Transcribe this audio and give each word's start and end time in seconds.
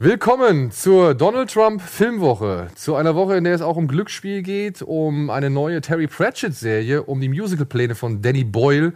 Willkommen 0.00 0.70
zur 0.70 1.16
Donald 1.16 1.52
Trump 1.52 1.82
Filmwoche. 1.82 2.68
Zu 2.76 2.94
einer 2.94 3.16
Woche, 3.16 3.34
in 3.34 3.42
der 3.42 3.56
es 3.56 3.62
auch 3.62 3.76
um 3.76 3.88
Glücksspiel 3.88 4.42
geht, 4.42 4.80
um 4.80 5.28
eine 5.28 5.50
neue 5.50 5.80
Terry 5.80 6.06
Pratchett-Serie, 6.06 7.02
um 7.02 7.20
die 7.20 7.28
Musicalpläne 7.28 7.96
von 7.96 8.22
Danny 8.22 8.44
Boyle 8.44 8.92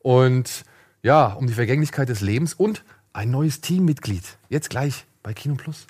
und 0.00 0.64
ja, 1.02 1.32
um 1.32 1.46
die 1.46 1.54
Vergänglichkeit 1.54 2.10
des 2.10 2.20
Lebens 2.20 2.52
und 2.52 2.84
ein 3.14 3.30
neues 3.30 3.62
Teammitglied. 3.62 4.36
Jetzt 4.50 4.68
gleich 4.68 5.06
bei 5.22 5.32
Kino 5.32 5.54
Plus. 5.54 5.86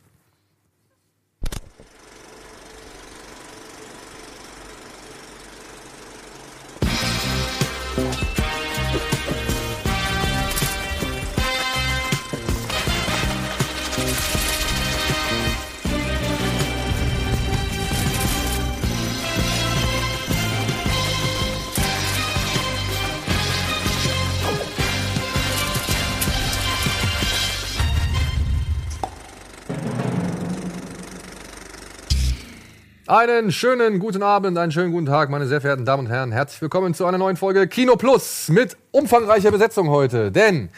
Einen 33.12 33.52
schönen 33.52 33.98
guten 33.98 34.22
Abend, 34.22 34.56
einen 34.56 34.72
schönen 34.72 34.90
guten 34.90 35.04
Tag, 35.04 35.28
meine 35.28 35.46
sehr 35.46 35.60
verehrten 35.60 35.84
Damen 35.84 36.06
und 36.06 36.10
Herren. 36.10 36.32
Herzlich 36.32 36.62
willkommen 36.62 36.94
zu 36.94 37.04
einer 37.04 37.18
neuen 37.18 37.36
Folge 37.36 37.68
Kino 37.68 37.96
Plus 37.96 38.48
mit 38.48 38.74
umfangreicher 38.90 39.50
Besetzung 39.50 39.90
heute. 39.90 40.32
Denn 40.32 40.70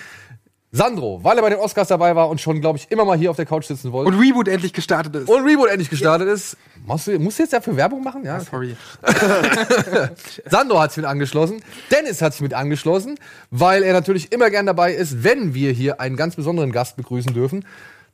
Sandro, 0.72 1.22
weil 1.22 1.38
er 1.38 1.42
bei 1.42 1.50
den 1.50 1.60
Oscars 1.60 1.86
dabei 1.86 2.16
war 2.16 2.28
und 2.28 2.40
schon, 2.40 2.60
glaube 2.60 2.76
ich, 2.76 2.90
immer 2.90 3.04
mal 3.04 3.16
hier 3.16 3.30
auf 3.30 3.36
der 3.36 3.46
Couch 3.46 3.66
sitzen 3.66 3.92
wollte. 3.92 4.10
Und 4.10 4.20
Reboot 4.20 4.48
endlich 4.48 4.72
gestartet 4.72 5.14
ist. 5.14 5.28
Und 5.28 5.44
Reboot 5.44 5.68
endlich 5.68 5.90
gestartet 5.90 6.26
ist. 6.26 6.56
Musst 6.84 7.06
du, 7.06 7.16
musst 7.20 7.38
du 7.38 7.44
jetzt 7.44 7.52
dafür 7.52 7.76
Werbung 7.76 8.02
machen? 8.02 8.24
Ja, 8.24 8.38
Ah, 8.38 8.40
sorry. 8.40 8.76
Sandro 10.50 10.80
hat 10.80 10.90
sich 10.90 11.02
mit 11.02 11.06
angeschlossen. 11.06 11.62
Dennis 11.92 12.20
hat 12.20 12.32
sich 12.32 12.42
mit 12.42 12.52
angeschlossen, 12.52 13.14
weil 13.52 13.84
er 13.84 13.92
natürlich 13.92 14.32
immer 14.32 14.50
gern 14.50 14.66
dabei 14.66 14.92
ist, 14.92 15.22
wenn 15.22 15.54
wir 15.54 15.70
hier 15.70 16.00
einen 16.00 16.16
ganz 16.16 16.34
besonderen 16.34 16.72
Gast 16.72 16.96
begrüßen 16.96 17.32
dürfen. 17.32 17.64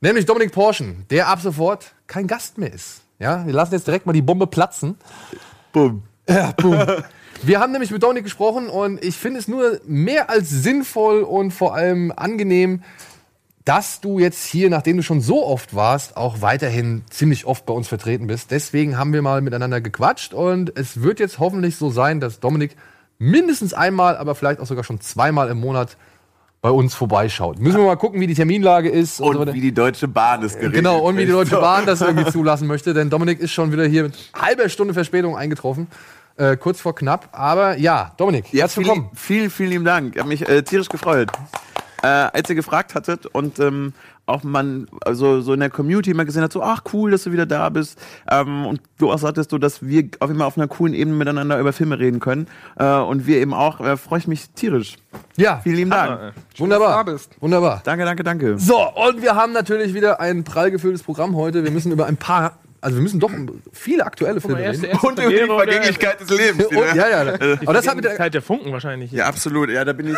Nämlich 0.02 0.27
Dominik 0.27 0.52
Porschen, 0.52 1.06
der 1.08 1.28
ab 1.28 1.41
sofort 1.41 1.95
kein 2.06 2.27
Gast 2.27 2.58
mehr 2.58 2.70
ist. 2.70 3.00
Ja, 3.21 3.47
wir 3.47 3.53
lassen 3.53 3.75
jetzt 3.75 3.87
direkt 3.87 4.07
mal 4.07 4.13
die 4.13 4.23
Bombe 4.23 4.47
platzen. 4.47 4.97
Bumm. 5.73 6.03
Ja, 6.29 6.53
boom. 6.53 6.79
Wir 7.43 7.59
haben 7.59 7.73
nämlich 7.73 7.91
mit 7.91 8.03
Dominik 8.03 8.25
gesprochen 8.25 8.69
und 8.69 9.03
ich 9.03 9.17
finde 9.17 9.41
es 9.41 9.49
nur 9.49 9.81
mehr 9.87 10.29
als 10.29 10.51
sinnvoll 10.51 11.23
und 11.23 11.53
vor 11.53 11.75
allem 11.75 12.13
angenehm, 12.15 12.83
dass 13.65 14.03
du 14.03 14.19
jetzt 14.19 14.45
hier, 14.45 14.69
nachdem 14.69 14.98
du 14.98 15.03
schon 15.03 15.23
so 15.23 15.47
oft 15.47 15.75
warst, 15.75 16.19
auch 16.19 16.43
weiterhin 16.43 17.03
ziemlich 17.09 17.47
oft 17.47 17.65
bei 17.65 17.73
uns 17.73 17.89
vertreten 17.89 18.27
bist. 18.27 18.51
Deswegen 18.51 18.98
haben 18.98 19.15
wir 19.15 19.23
mal 19.23 19.41
miteinander 19.41 19.81
gequatscht 19.81 20.35
und 20.35 20.77
es 20.77 21.01
wird 21.01 21.19
jetzt 21.19 21.39
hoffentlich 21.39 21.77
so 21.77 21.89
sein, 21.89 22.21
dass 22.21 22.41
Dominik 22.41 22.77
mindestens 23.19 23.73
einmal, 23.73 24.19
aber 24.19 24.35
vielleicht 24.35 24.61
auch 24.61 24.67
sogar 24.67 24.85
schon 24.85 25.01
zweimal 25.01 25.48
im 25.48 25.61
Monat 25.61 25.97
bei 26.62 26.70
uns 26.70 26.94
vorbeischaut. 26.94 27.58
Müssen 27.58 27.78
wir 27.78 27.86
mal 27.86 27.97
gucken, 27.97 28.20
wie 28.20 28.27
die 28.27 28.34
Terminlage 28.34 28.89
ist. 28.91 29.20
Und 29.20 29.33
so 29.34 29.41
weiter. 29.41 29.55
wie 29.55 29.61
die 29.61 29.72
Deutsche 29.72 30.08
Bahn 30.08 30.42
es 30.42 30.55
geregelt 30.55 30.75
Genau, 30.75 30.98
und 30.98 31.17
wie 31.17 31.25
die. 31.25 31.33
Deutsche 31.33 31.56
Bahn 31.56 31.86
das 31.86 32.00
irgendwie 32.02 32.30
zulassen 32.33 32.67
möchte, 32.67 32.92
denn 32.92 33.08
Dominik 33.08 33.41
ist 33.41 33.52
schon 33.52 33.72
wieder 33.72 33.86
hier 33.86 34.05
mit 34.05 34.14
halber 34.39 34.69
Stunde 34.69 34.92
Verspätung 34.92 35.36
eingetroffen. 35.36 35.86
Äh, 36.36 36.56
kurz 36.56 36.80
vor 36.80 36.94
knapp. 36.94 37.28
Aber 37.33 37.77
ja, 37.78 38.12
Dominik, 38.17 38.52
Ja, 38.52 38.62
herzlich 38.62 38.84
vielen, 38.86 38.97
willkommen. 38.97 39.17
vielen, 39.17 39.50
vielen 39.50 39.70
lieben 39.70 39.84
Dank. 39.84 40.14
Ich 40.14 40.19
habe 40.20 40.28
mich 40.28 40.47
äh, 40.48 40.62
tierisch 40.62 40.89
gefreut. 40.89 41.30
Äh, 42.03 42.06
als 42.06 42.48
ihr 42.48 42.55
gefragt 42.56 42.95
hattet 42.95 43.27
und 43.27 43.59
ähm, 43.61 43.93
auch 44.27 44.43
man 44.43 44.87
also 45.05 45.41
so 45.41 45.53
in 45.53 45.61
der 45.61 45.70
Community 45.70 46.15
mal 46.15 46.25
gesehen 46.25 46.42
hat, 46.42 46.53
so 46.53 46.62
ach 46.62 46.83
cool, 46.92 47.11
dass 47.11 47.25
du 47.25 47.33
wieder 47.33 47.47
da 47.47 47.69
bist 47.69 47.98
ähm, 48.31 48.65
und 48.67 48.81
du 48.98 49.11
auch 49.11 49.19
sagtest, 49.19 49.51
so, 49.51 49.59
dass 49.59 49.87
wir 49.87 50.09
auf 50.20 50.31
immer 50.31 50.47
auf 50.47 50.57
einer 50.57 50.69
coolen 50.69 50.95
Ebene 50.95 51.17
miteinander 51.17 51.59
über 51.59 51.73
Filme 51.73 51.98
reden 51.98 52.20
können 52.20 52.47
äh, 52.79 52.86
und 52.97 53.27
wir 53.27 53.39
eben 53.39 53.52
auch, 53.52 53.80
äh, 53.80 53.97
freue 53.97 54.20
ich 54.20 54.29
mich 54.29 54.51
tierisch. 54.51 54.97
Ja, 55.36 55.61
Vielen 55.63 55.77
lieben 55.77 55.91
Dank. 55.91 56.33
wunderbar. 56.57 56.89
dass 56.89 57.05
du 57.05 57.05
da 57.05 57.13
bist. 57.13 57.36
Wunderbar. 57.41 57.80
Danke, 57.85 58.05
danke, 58.05 58.23
danke. 58.23 58.58
So, 58.58 58.79
und 58.79 59.20
wir 59.20 59.35
haben 59.35 59.53
natürlich 59.53 59.92
wieder 59.92 60.20
ein 60.20 60.45
prall 60.45 60.70
gefülltes 60.70 61.03
Programm 61.03 61.36
heute. 61.36 61.64
Wir 61.64 61.70
müssen 61.70 61.92
über 61.92 62.07
ein 62.07 62.17
paar, 62.17 62.53
also 62.80 62.96
wir 62.96 63.02
müssen 63.02 63.20
doch 63.20 63.30
viele 63.73 64.07
aktuelle 64.07 64.41
Filme 64.41 64.63
erste, 64.63 64.85
reden. 64.85 64.92
erste 64.92 65.07
Und 65.07 65.18
über 65.18 65.30
die 65.30 65.46
Vergänglichkeit 65.46 66.20
des 66.20 66.30
Lebens. 66.30 66.67
Und, 66.67 66.77
ja, 66.95 67.08
ja. 67.08 67.35
Aber 67.64 67.73
das 67.74 67.86
hat 67.86 67.96
mit 67.96 68.05
der, 68.05 68.17
Zeit 68.17 68.33
der 68.33 68.42
Funken 68.42 68.73
wahrscheinlich. 68.73 69.13
Ja, 69.13 69.27
absolut. 69.27 69.70
Ja, 69.70 69.85
da 69.85 69.92
bin 69.92 70.08
ich. 70.08 70.17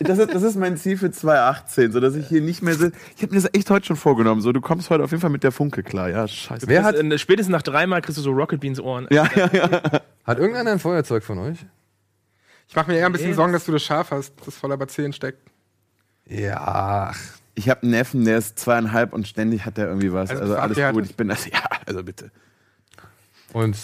Das 0.00 0.18
ist, 0.18 0.34
das 0.34 0.42
ist 0.42 0.56
mein 0.56 0.76
Ziel 0.76 0.98
für 0.98 1.10
2018, 1.10 1.92
so 1.92 2.00
dass 2.00 2.14
ich 2.14 2.28
hier 2.28 2.42
nicht 2.42 2.62
mehr 2.62 2.74
sitze. 2.74 2.96
Ich 3.16 3.22
habe 3.22 3.34
mir 3.34 3.40
das 3.40 3.50
echt 3.54 3.70
heute 3.70 3.86
schon 3.86 3.96
vorgenommen. 3.96 4.42
So, 4.42 4.52
du 4.52 4.60
kommst 4.60 4.90
heute 4.90 5.04
auf 5.04 5.10
jeden 5.10 5.20
Fall 5.20 5.30
mit 5.30 5.42
der 5.42 5.52
Funke 5.52 5.82
klar. 5.82 6.10
Ja, 6.10 6.28
scheiße. 6.28 6.68
wer 6.68 6.84
hat, 6.84 6.96
Spätestens 7.18 7.52
nach 7.52 7.62
dreimal 7.62 8.02
kriegst 8.02 8.18
du 8.18 8.22
so 8.22 8.30
Rocket 8.30 8.60
Beans 8.60 8.78
Ohren. 8.78 9.06
Ja, 9.10 9.28
ja, 9.34 9.48
ja. 9.52 9.82
hat 10.24 10.38
irgendeiner 10.38 10.72
ein 10.72 10.78
Feuerzeug 10.78 11.24
von 11.24 11.38
euch? 11.38 11.58
Ich 12.68 12.76
mache 12.76 12.90
mir 12.90 12.98
eher 12.98 13.06
ein 13.06 13.12
bisschen 13.12 13.34
Sorgen, 13.34 13.52
dass 13.52 13.64
du 13.64 13.72
das 13.72 13.82
Schaf 13.82 14.10
hast, 14.10 14.34
das 14.44 14.56
voller 14.56 14.76
Bazillen 14.76 15.12
steckt. 15.12 15.38
Ja, 16.28 17.12
ach, 17.12 17.35
Ich 17.56 17.68
habe 17.68 17.82
einen 17.82 17.90
Neffen, 17.90 18.24
der 18.24 18.38
ist 18.38 18.58
zweieinhalb 18.58 19.12
und 19.12 19.26
ständig 19.26 19.64
hat 19.64 19.78
er 19.78 19.88
irgendwie 19.88 20.12
was. 20.12 20.30
Also 20.30 20.42
Also, 20.42 20.56
alles 20.56 20.94
gut. 20.94 21.06
Ich 21.06 21.16
bin 21.16 21.30
also, 21.30 21.48
ja, 21.52 21.62
also 21.86 22.04
bitte. 22.04 22.30
und 23.52 23.76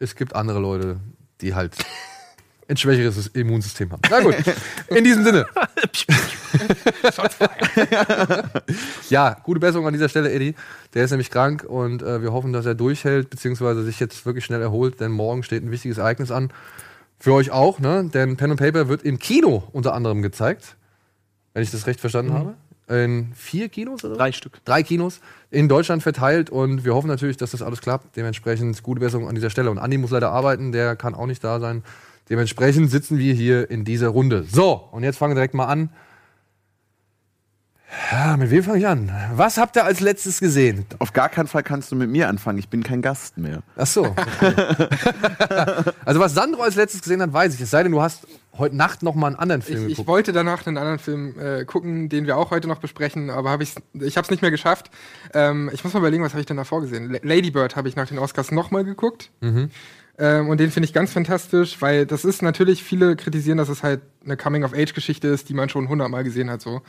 es 0.00 0.16
gibt 0.16 0.34
andere 0.34 0.58
Leute, 0.58 0.98
die 1.40 1.54
halt 1.54 1.76
ein 2.68 2.76
schwächeres 2.76 3.28
Immunsystem 3.28 3.92
haben. 3.92 4.02
Na 4.10 4.20
gut, 4.20 4.34
in 4.88 5.04
diesem 5.04 5.24
Sinne. 5.24 5.46
ja, 9.10 9.36
gute 9.42 9.60
Besserung 9.60 9.86
an 9.86 9.92
dieser 9.92 10.08
Stelle, 10.08 10.32
Eddie. 10.32 10.54
Der 10.94 11.04
ist 11.04 11.10
nämlich 11.10 11.30
krank 11.30 11.64
und 11.64 12.02
äh, 12.02 12.22
wir 12.22 12.32
hoffen, 12.32 12.52
dass 12.52 12.66
er 12.66 12.74
durchhält, 12.74 13.30
beziehungsweise 13.30 13.82
sich 13.82 14.00
jetzt 14.00 14.24
wirklich 14.26 14.44
schnell 14.44 14.62
erholt, 14.62 15.00
denn 15.00 15.12
morgen 15.12 15.42
steht 15.42 15.62
ein 15.62 15.70
wichtiges 15.70 15.98
Ereignis 15.98 16.30
an. 16.30 16.52
Für 17.18 17.34
euch 17.34 17.50
auch, 17.52 17.78
ne? 17.78 18.08
Denn 18.12 18.36
Pen 18.36 18.50
and 18.50 18.60
Paper 18.60 18.88
wird 18.88 19.02
im 19.02 19.18
Kino 19.18 19.64
unter 19.72 19.94
anderem 19.94 20.22
gezeigt. 20.22 20.76
Wenn 21.54 21.62
ich 21.62 21.70
das 21.70 21.86
recht 21.86 22.00
verstanden 22.00 22.32
habe. 22.32 22.54
In 22.88 23.32
vier 23.34 23.68
Kinos 23.68 24.04
oder? 24.04 24.16
Drei 24.16 24.32
Stück. 24.32 24.60
drei 24.64 24.82
Kinos 24.82 25.20
in 25.50 25.68
Deutschland 25.68 26.02
verteilt 26.02 26.50
und 26.50 26.84
wir 26.84 26.94
hoffen 26.94 27.06
natürlich, 27.06 27.36
dass 27.36 27.52
das 27.52 27.62
alles 27.62 27.80
klappt. 27.80 28.16
Dementsprechend 28.16 28.82
gute 28.82 29.00
Besserung 29.00 29.28
an 29.28 29.34
dieser 29.34 29.50
Stelle. 29.50 29.70
Und 29.70 29.78
Andi 29.78 29.98
muss 29.98 30.10
leider 30.10 30.30
arbeiten, 30.30 30.72
der 30.72 30.96
kann 30.96 31.14
auch 31.14 31.26
nicht 31.26 31.42
da 31.44 31.60
sein. 31.60 31.84
Dementsprechend 32.28 32.90
sitzen 32.90 33.18
wir 33.18 33.34
hier 33.34 33.70
in 33.70 33.84
dieser 33.84 34.08
Runde. 34.08 34.44
So, 34.50 34.88
und 34.90 35.04
jetzt 35.04 35.16
fangen 35.18 35.30
wir 35.30 35.36
direkt 35.36 35.54
mal 35.54 35.66
an. 35.66 35.90
Ja, 38.10 38.36
mit 38.38 38.50
wem 38.50 38.62
fange 38.62 38.78
ich 38.78 38.86
an? 38.86 39.12
Was 39.34 39.58
habt 39.58 39.76
ihr 39.76 39.84
als 39.84 40.00
letztes 40.00 40.40
gesehen? 40.40 40.86
Auf 40.98 41.12
gar 41.12 41.28
keinen 41.28 41.46
Fall 41.46 41.62
kannst 41.62 41.92
du 41.92 41.96
mit 41.96 42.08
mir 42.08 42.28
anfangen. 42.28 42.58
Ich 42.58 42.68
bin 42.70 42.82
kein 42.82 43.02
Gast 43.02 43.36
mehr. 43.36 43.62
Ach 43.76 43.86
so. 43.86 44.04
okay. 44.06 44.54
also 46.04 46.18
was 46.20 46.32
Sandro 46.32 46.62
als 46.62 46.74
letztes 46.76 47.02
gesehen 47.02 47.20
hat, 47.20 47.32
weiß 47.34 47.54
ich. 47.54 47.60
Es 47.60 47.70
sei 47.70 47.82
denn, 47.82 47.92
du 47.92 48.00
hast 48.00 48.26
heute 48.56 48.76
Nacht 48.76 49.02
noch 49.02 49.14
mal 49.14 49.26
einen 49.28 49.36
anderen 49.36 49.60
Film 49.62 49.78
Ich, 49.80 49.84
ich 49.84 49.90
geguckt. 49.92 50.08
wollte 50.08 50.32
danach 50.32 50.66
einen 50.66 50.78
anderen 50.78 50.98
Film 50.98 51.34
äh, 51.38 51.64
gucken, 51.66 52.08
den 52.08 52.26
wir 52.26 52.38
auch 52.38 52.50
heute 52.50 52.66
noch 52.66 52.78
besprechen, 52.78 53.28
aber 53.30 53.50
hab 53.50 53.60
ich's, 53.60 53.74
ich 53.94 54.16
habe 54.16 54.24
es 54.24 54.30
nicht 54.30 54.40
mehr 54.42 54.50
geschafft. 54.50 54.90
Ähm, 55.34 55.70
ich 55.72 55.84
muss 55.84 55.92
mal 55.92 56.00
überlegen, 56.00 56.22
was 56.24 56.32
habe 56.32 56.40
ich 56.40 56.46
denn 56.46 56.56
davor 56.56 56.80
gesehen? 56.80 57.10
La- 57.10 57.18
Lady 57.22 57.50
Bird 57.50 57.76
habe 57.76 57.88
ich 57.88 57.96
nach 57.96 58.08
den 58.08 58.18
Oscars 58.18 58.50
nochmal 58.52 58.84
geguckt. 58.84 59.30
Ähm, 60.18 60.48
und 60.48 60.60
den 60.60 60.70
finde 60.70 60.86
ich 60.86 60.92
ganz 60.94 61.12
fantastisch, 61.12 61.76
weil 61.80 62.06
das 62.06 62.24
ist 62.24 62.42
natürlich, 62.42 62.82
viele 62.84 63.16
kritisieren, 63.16 63.58
dass 63.58 63.68
es 63.68 63.82
halt 63.82 64.00
eine 64.24 64.36
Coming-of-Age-Geschichte 64.36 65.28
ist, 65.28 65.48
die 65.50 65.54
man 65.54 65.68
schon 65.68 65.88
hundertmal 65.88 66.24
gesehen 66.24 66.50
hat. 66.50 66.60
so. 66.62 66.80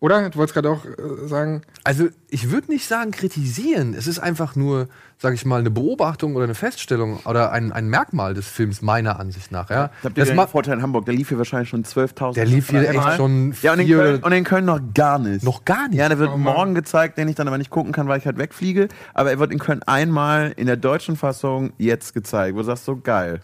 Oder? 0.00 0.30
Du 0.30 0.38
wolltest 0.38 0.54
gerade 0.54 0.70
auch 0.70 0.84
äh, 0.84 1.26
sagen, 1.26 1.62
Also 1.84 2.08
ich 2.28 2.50
würde 2.50 2.70
nicht 2.70 2.86
sagen 2.86 3.10
kritisieren. 3.10 3.94
Es 3.94 4.06
ist 4.06 4.18
einfach 4.18 4.54
nur, 4.54 4.88
sage 5.18 5.34
ich 5.34 5.44
mal, 5.44 5.58
eine 5.58 5.70
Beobachtung 5.70 6.36
oder 6.36 6.44
eine 6.44 6.54
Feststellung 6.54 7.18
oder 7.24 7.50
ein, 7.52 7.72
ein 7.72 7.88
Merkmal 7.88 8.34
des 8.34 8.46
Films 8.46 8.80
meiner 8.82 9.18
Ansicht 9.18 9.50
nach. 9.50 9.70
Ja, 9.70 9.90
Habt 10.04 10.16
ihr 10.16 10.24
das 10.24 10.28
den 10.34 10.46
Vorteil 10.48 10.74
in 10.74 10.82
Hamburg? 10.82 11.06
Der 11.06 11.14
lief 11.14 11.30
hier 11.30 11.38
wahrscheinlich 11.38 11.70
schon 11.70 11.84
12.000 11.84 12.34
der 12.34 12.44
lief 12.46 12.70
hier 12.70 12.82
Mal. 12.82 12.94
echt 13.08 13.16
schon 13.16 13.54
Ja, 13.62 13.72
und 13.72 13.80
in, 13.80 13.86
vier 13.86 13.96
Köln, 13.96 14.22
und 14.22 14.32
in 14.32 14.44
Köln 14.44 14.64
noch 14.66 14.80
gar 14.94 15.18
nicht. 15.18 15.42
noch 15.44 15.64
gar 15.64 15.88
nicht. 15.88 15.98
Ja, 15.98 16.08
der 16.08 16.18
wird 16.18 16.30
Oh 16.32 16.36
morgen 16.38 16.74
gezeigt, 16.74 17.18
den 17.18 17.26
ich 17.28 17.34
dann 17.34 17.48
aber 17.48 17.58
nicht 17.58 17.70
gucken 17.70 17.92
kann, 17.92 18.06
weil 18.06 18.18
ich 18.18 18.26
halt 18.26 18.38
wegfliege. 18.38 18.88
Aber 19.14 19.30
er 19.30 19.38
wird 19.38 19.50
in 19.52 19.58
Köln 19.58 19.82
einmal 19.82 20.52
in 20.56 20.66
der 20.66 20.76
deutschen 20.76 21.16
Fassung 21.16 21.72
jetzt 21.78 22.14
gezeigt. 22.14 22.54
Wo 22.54 22.58
du 22.58 22.64
sagst, 22.64 22.84
so 22.84 22.96
geil. 22.96 23.40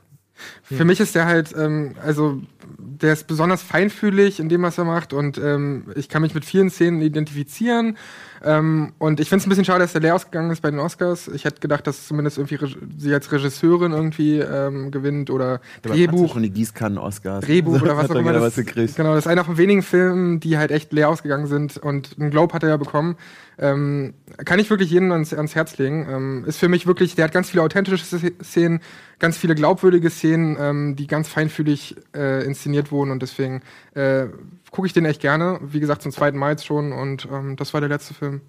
Für 0.63 0.85
mich 0.85 1.01
ist 1.01 1.15
der 1.15 1.27
halt, 1.27 1.55
ähm, 1.57 1.95
also 2.03 2.41
der 2.79 3.13
ist 3.13 3.27
besonders 3.27 3.63
feinfühlig 3.63 4.41
in 4.41 4.49
dem, 4.49 4.63
was 4.63 4.79
er 4.79 4.85
macht 4.85 5.13
und 5.13 5.39
ähm, 5.39 5.93
ich 5.95 6.09
kann 6.09 6.23
mich 6.23 6.35
mit 6.35 6.45
vielen 6.45 6.71
Szenen 6.71 7.03
identifizieren. 7.03 7.97
Ähm, 8.45 8.93
und 8.99 9.21
ich 9.21 9.29
finde 9.29 9.41
es 9.41 9.47
ein 9.47 9.49
bisschen 9.49 9.65
schade, 9.65 9.81
dass 9.81 9.93
der 9.93 10.03
leer 10.03 10.15
ausgegangen 10.15 10.51
ist 10.51 10.61
bei 10.61 10.71
den 10.71 10.79
Oscars. 10.79 11.29
Ich 11.29 11.45
hätte 11.45 11.61
gedacht, 11.61 11.87
dass 11.87 12.07
zumindest 12.07 12.37
irgendwie 12.39 12.59
sie 12.99 13.15
als 13.15 13.33
Regisseurin 13.33 13.93
irgendwie 13.93 14.39
ähm, 14.39 14.91
gewinnt 14.91 15.31
oder 15.31 15.53
hat's 15.53 15.83
Drehbuch. 15.83 16.35
schon 16.35 16.43
die 16.43 16.51
Gießkannen-Oscars. 16.51 17.45
Drehbuch 17.45 17.81
oder 17.83 17.97
was 17.97 18.11
auch 18.11 18.17
immer. 18.17 18.35
Das, 18.35 18.59
was 18.59 18.95
genau, 18.95 19.15
das 19.15 19.25
ist 19.25 19.31
einer 19.31 19.45
von 19.45 19.57
wenigen 19.57 19.83
Filmen, 19.83 20.41
die 20.41 20.59
halt 20.59 20.71
echt 20.71 20.93
leer 20.93 21.09
ausgegangen 21.09 21.47
sind 21.47 21.79
und 21.79 22.17
einen 22.19 22.31
Globe 22.31 22.53
hat 22.53 22.63
er 22.63 22.69
ja 22.69 22.77
bekommen. 22.77 23.17
Ähm, 23.57 24.15
kann 24.45 24.59
ich 24.59 24.69
wirklich 24.69 24.91
jedem 24.91 25.13
ans, 25.13 25.33
ans 25.33 25.55
Herz 25.55 25.79
legen. 25.79 26.07
Ähm, 26.11 26.45
ist 26.47 26.59
für 26.59 26.69
mich 26.69 26.87
wirklich, 26.87 27.15
der 27.15 27.27
hat 27.27 27.33
ganz 27.33 27.51
viele 27.51 27.63
authentische 27.63 28.05
Szenen, 28.43 28.81
ganz 29.19 29.39
viele 29.39 29.55
glaubwürdige 29.55 30.11
Szenen, 30.11 30.57
ähm, 30.59 30.97
die 30.97 31.07
ganz 31.07 31.29
feinfühlig 31.29 31.97
äh, 32.15 32.45
inszeniert 32.45 32.91
wurden 32.91 33.11
und 33.11 33.23
deswegen 33.23 33.63
äh, 33.95 34.27
gucke 34.75 34.87
ich 34.89 34.93
den 34.93 35.05
echt 35.05 35.21
gerne. 35.21 35.61
Wie 35.63 35.79
gesagt, 35.79 36.03
zum 36.03 36.11
zweiten 36.11 36.37
Mal 36.37 36.51
jetzt 36.51 36.67
schon 36.67 36.93
und 36.93 37.29
ähm, 37.31 37.55
das 37.55 37.73
war 37.73 37.81
der 37.81 37.89
letzte 37.89 38.13
Film. 38.13 38.41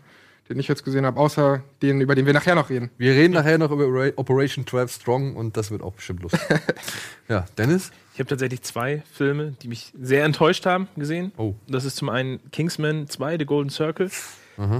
den 0.49 0.59
ich 0.59 0.67
jetzt 0.67 0.83
gesehen 0.83 1.05
habe, 1.05 1.19
außer 1.19 1.61
den, 1.81 2.01
über 2.01 2.13
den 2.15 2.25
wir 2.25 2.33
nachher 2.33 2.55
noch 2.55 2.69
reden. 2.69 2.89
Wir 2.97 3.13
reden 3.13 3.33
nachher 3.33 3.57
noch 3.57 3.71
über 3.71 3.85
Ra- 3.87 4.11
Operation 4.15 4.65
12 4.67 4.91
Strong 4.91 5.35
und 5.35 5.55
das 5.57 5.69
wird 5.71 5.81
auch 5.81 5.93
bestimmt 5.93 6.21
lustig. 6.23 6.39
ja, 7.27 7.45
Dennis? 7.57 7.91
Ich 8.13 8.19
habe 8.19 8.27
tatsächlich 8.29 8.61
zwei 8.63 9.01
Filme, 9.11 9.55
die 9.61 9.67
mich 9.67 9.91
sehr 9.99 10.23
enttäuscht 10.23 10.65
haben, 10.65 10.87
gesehen. 10.95 11.31
Oh. 11.37 11.53
Das 11.67 11.83
ist 11.85 11.95
zum 11.97 12.09
einen 12.09 12.39
Kingsman 12.51 13.07
2, 13.07 13.37
The 13.39 13.45
Golden 13.45 13.69
Circle 13.69 14.09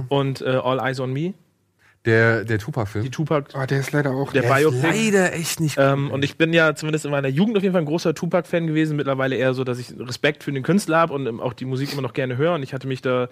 und 0.08 0.40
äh, 0.40 0.46
All 0.46 0.78
Eyes 0.80 1.00
on 1.00 1.12
Me, 1.12 1.34
Der, 2.06 2.44
der 2.44 2.58
die 2.58 2.64
Tupac-Film. 2.64 3.10
Tupac, 3.10 3.48
Oh, 3.54 3.66
der 3.66 3.80
ist 3.80 3.92
leider 3.92 4.12
auch. 4.12 4.32
der 4.32 4.42
Der 4.42 4.50
ist 4.50 4.56
Biopic. 4.56 4.82
leider 4.82 5.32
echt 5.34 5.60
nicht 5.60 5.76
Ähm, 5.78 6.10
und 6.10 6.24
ich 6.24 6.38
bin 6.38 6.52
ja 6.52 6.74
zumindest 6.74 7.04
in 7.04 7.10
meiner 7.10 7.28
Jugend 7.28 7.56
auf 7.56 7.62
jeden 7.62 7.72
Fall 7.72 7.82
ein 7.82 7.86
großer 7.86 8.14
Tupac-Fan 8.14 8.66
gewesen. 8.66 8.96
Mittlerweile 8.96 9.36
eher 9.36 9.52
so, 9.54 9.64
dass 9.64 9.78
ich 9.78 9.92
Respekt 9.98 10.44
für 10.44 10.52
den 10.52 10.62
Künstler 10.62 10.98
habe 10.98 11.12
und 11.12 11.26
ähm, 11.26 11.40
auch 11.40 11.52
die 11.52 11.64
Musik 11.66 11.92
immer 11.92 12.02
noch 12.02 12.12
gerne 12.14 12.36
höre. 12.36 12.54
Und 12.54 12.62
ich 12.62 12.72
hatte 12.72 12.86
mich 12.86 13.02
da 13.02 13.28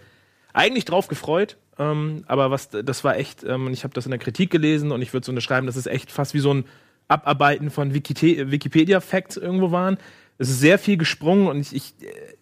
eigentlich 0.53 0.85
drauf 0.85 1.09
gefreut. 1.09 1.57
Ähm, 1.79 2.25
aber 2.27 2.51
was, 2.51 2.69
das 2.71 3.03
war 3.05 3.17
echt, 3.17 3.43
ähm, 3.45 3.67
und 3.67 3.73
ich 3.73 3.85
habe 3.85 3.95
das 3.95 4.07
in 4.07 4.11
der 4.11 4.19
Kritik 4.21 4.51
gelesen 4.51 4.93
und 4.93 5.03
ich 5.03 5.13
würde 5.13 5.25
so 5.27 5.33
unterschreiben, 5.33 5.67
das 5.67 5.77
ist 5.77 5.87
echt 5.87 6.11
fast 6.13 6.35
wie 6.35 6.39
so 6.39 6.53
ein 6.55 6.65
Abarbeiten 7.09 7.71
von 7.71 7.93
Wikipedia-Facts 7.95 9.37
irgendwo 9.37 9.71
waren. 9.73 9.99
Es 10.39 10.49
ist 10.51 10.61
sehr 10.61 10.79
viel 10.79 10.97
gesprungen 10.97 11.47
und 11.49 11.61
ich, 11.61 11.75
ich, 11.75 11.95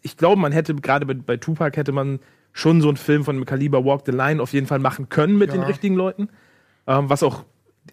ich 0.03 0.17
glaube, 0.17 0.41
man 0.41 0.53
hätte, 0.53 0.75
gerade 0.75 1.05
bei, 1.07 1.15
bei 1.15 1.37
Tupac 1.37 1.77
hätte 1.77 1.93
man 1.93 2.21
schon 2.53 2.81
so 2.81 2.89
einen 2.89 2.97
Film 2.97 3.25
von 3.25 3.45
Kaliber 3.45 3.85
Walk 3.85 4.03
the 4.07 4.13
Line 4.13 4.43
auf 4.43 4.53
jeden 4.53 4.67
Fall 4.67 4.79
machen 4.79 5.09
können 5.09 5.39
mit 5.39 5.53
den 5.53 5.63
Ja. 5.63 5.67
richtigen 5.67 5.95
Leuten. 5.95 6.29
Ähm, 6.87 7.09
was 7.09 7.23
auch 7.23 7.45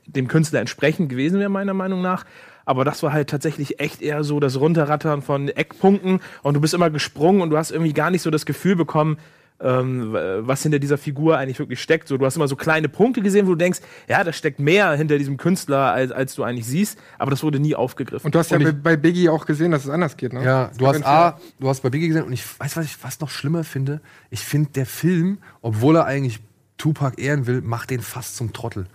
dem 0.06 0.28
Künstler 0.28 0.60
entsprechend 0.60 1.10
gewesen 1.10 1.40
wäre, 1.40 1.50
meiner 1.50 1.74
Meinung 1.74 2.02
nach. 2.02 2.26
Aber 2.66 2.86
das 2.86 3.02
war 3.02 3.14
halt 3.14 3.30
tatsächlich 3.30 3.80
echt 3.80 4.02
eher 4.02 4.24
so 4.24 4.40
das 4.40 4.60
Runterrattern 4.60 5.22
von 5.24 5.48
Eckpunkten 5.50 6.20
und 6.44 6.54
du 6.54 6.62
bist 6.62 6.74
immer 6.76 6.90
gesprungen 6.92 7.42
und 7.42 7.50
du 7.50 7.58
hast 7.58 7.72
irgendwie 7.72 7.94
gar 7.94 8.12
nicht 8.12 8.22
so 8.22 8.30
das 8.30 8.46
Gefühl 8.46 8.76
bekommen, 8.76 9.18
ähm, 9.62 10.14
was 10.14 10.64
hinter 10.64 10.80
dieser 10.80 10.98
Figur 10.98 11.38
eigentlich 11.38 11.60
wirklich 11.60 11.82
steckt. 11.82 12.08
So, 12.08 12.18
du 12.18 12.26
hast 12.26 12.36
immer 12.38 12.48
so 12.48 12.56
kleine 12.56 12.88
Punkte 12.90 13.22
gesehen, 13.22 13.46
wo 13.46 13.52
du 13.52 13.58
denkst, 13.58 13.80
ja, 14.08 14.24
da 14.24 14.32
steckt 14.32 14.60
mehr 14.60 14.92
hinter 14.94 15.18
diesem 15.18 15.38
Künstler, 15.38 15.92
als, 15.92 16.12
als 16.12 16.36
du 16.36 16.44
eigentlich 16.44 16.66
siehst, 16.66 16.98
aber 17.18 17.32
das 17.32 17.44
wurde 17.44 17.60
nie 17.60 17.76
aufgegriffen. 17.76 18.26
Und 18.28 18.36
du 18.36 18.40
hast 18.40 18.52
ja 18.52 18.58
Und 18.58 18.64
bei, 18.64 18.70
ich- 18.70 18.82
bei 18.82 18.96
Biggie 18.98 19.30
auch 19.30 19.46
gesehen, 19.46 19.72
dass 19.72 19.84
es 19.84 19.90
anders 19.90 20.16
geht, 20.18 20.32
ne? 20.34 20.44
Ja, 20.44 20.72
du 20.78 20.88
hast 20.88 21.06
A, 21.06 21.40
du 21.60 21.68
hast 21.70 21.82
bei 21.82 21.90
Biggie 21.90 22.08
gesehen 22.08 22.24
und 22.24 22.32
ich 22.34 22.44
weiß, 22.60 22.78
was 22.78 22.86
ich 22.86 22.96
fast 22.96 23.22
noch 23.22 23.30
schlimmer 23.30 23.64
finde. 23.64 24.00
Ich 24.30 24.42
finde, 24.42 24.70
der 24.72 24.86
Film, 24.86 25.40
obwohl 25.62 25.98
er 25.98 26.06
eigentlich 26.06 26.40
Tupac 26.78 27.20
ehren 27.22 27.46
will, 27.48 27.62
macht 27.62 27.90
den 27.90 28.00
fast 28.02 28.38
zum 28.38 28.54
Trottel. 28.54 28.86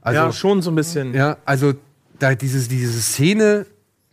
Also, 0.00 0.20
ja, 0.20 0.32
schon 0.32 0.62
so 0.62 0.70
ein 0.70 0.74
bisschen. 0.74 1.14
Ja, 1.14 1.36
also 1.44 1.74
da 2.18 2.34
dieses, 2.34 2.66
diese 2.68 3.00
Szene 3.00 3.66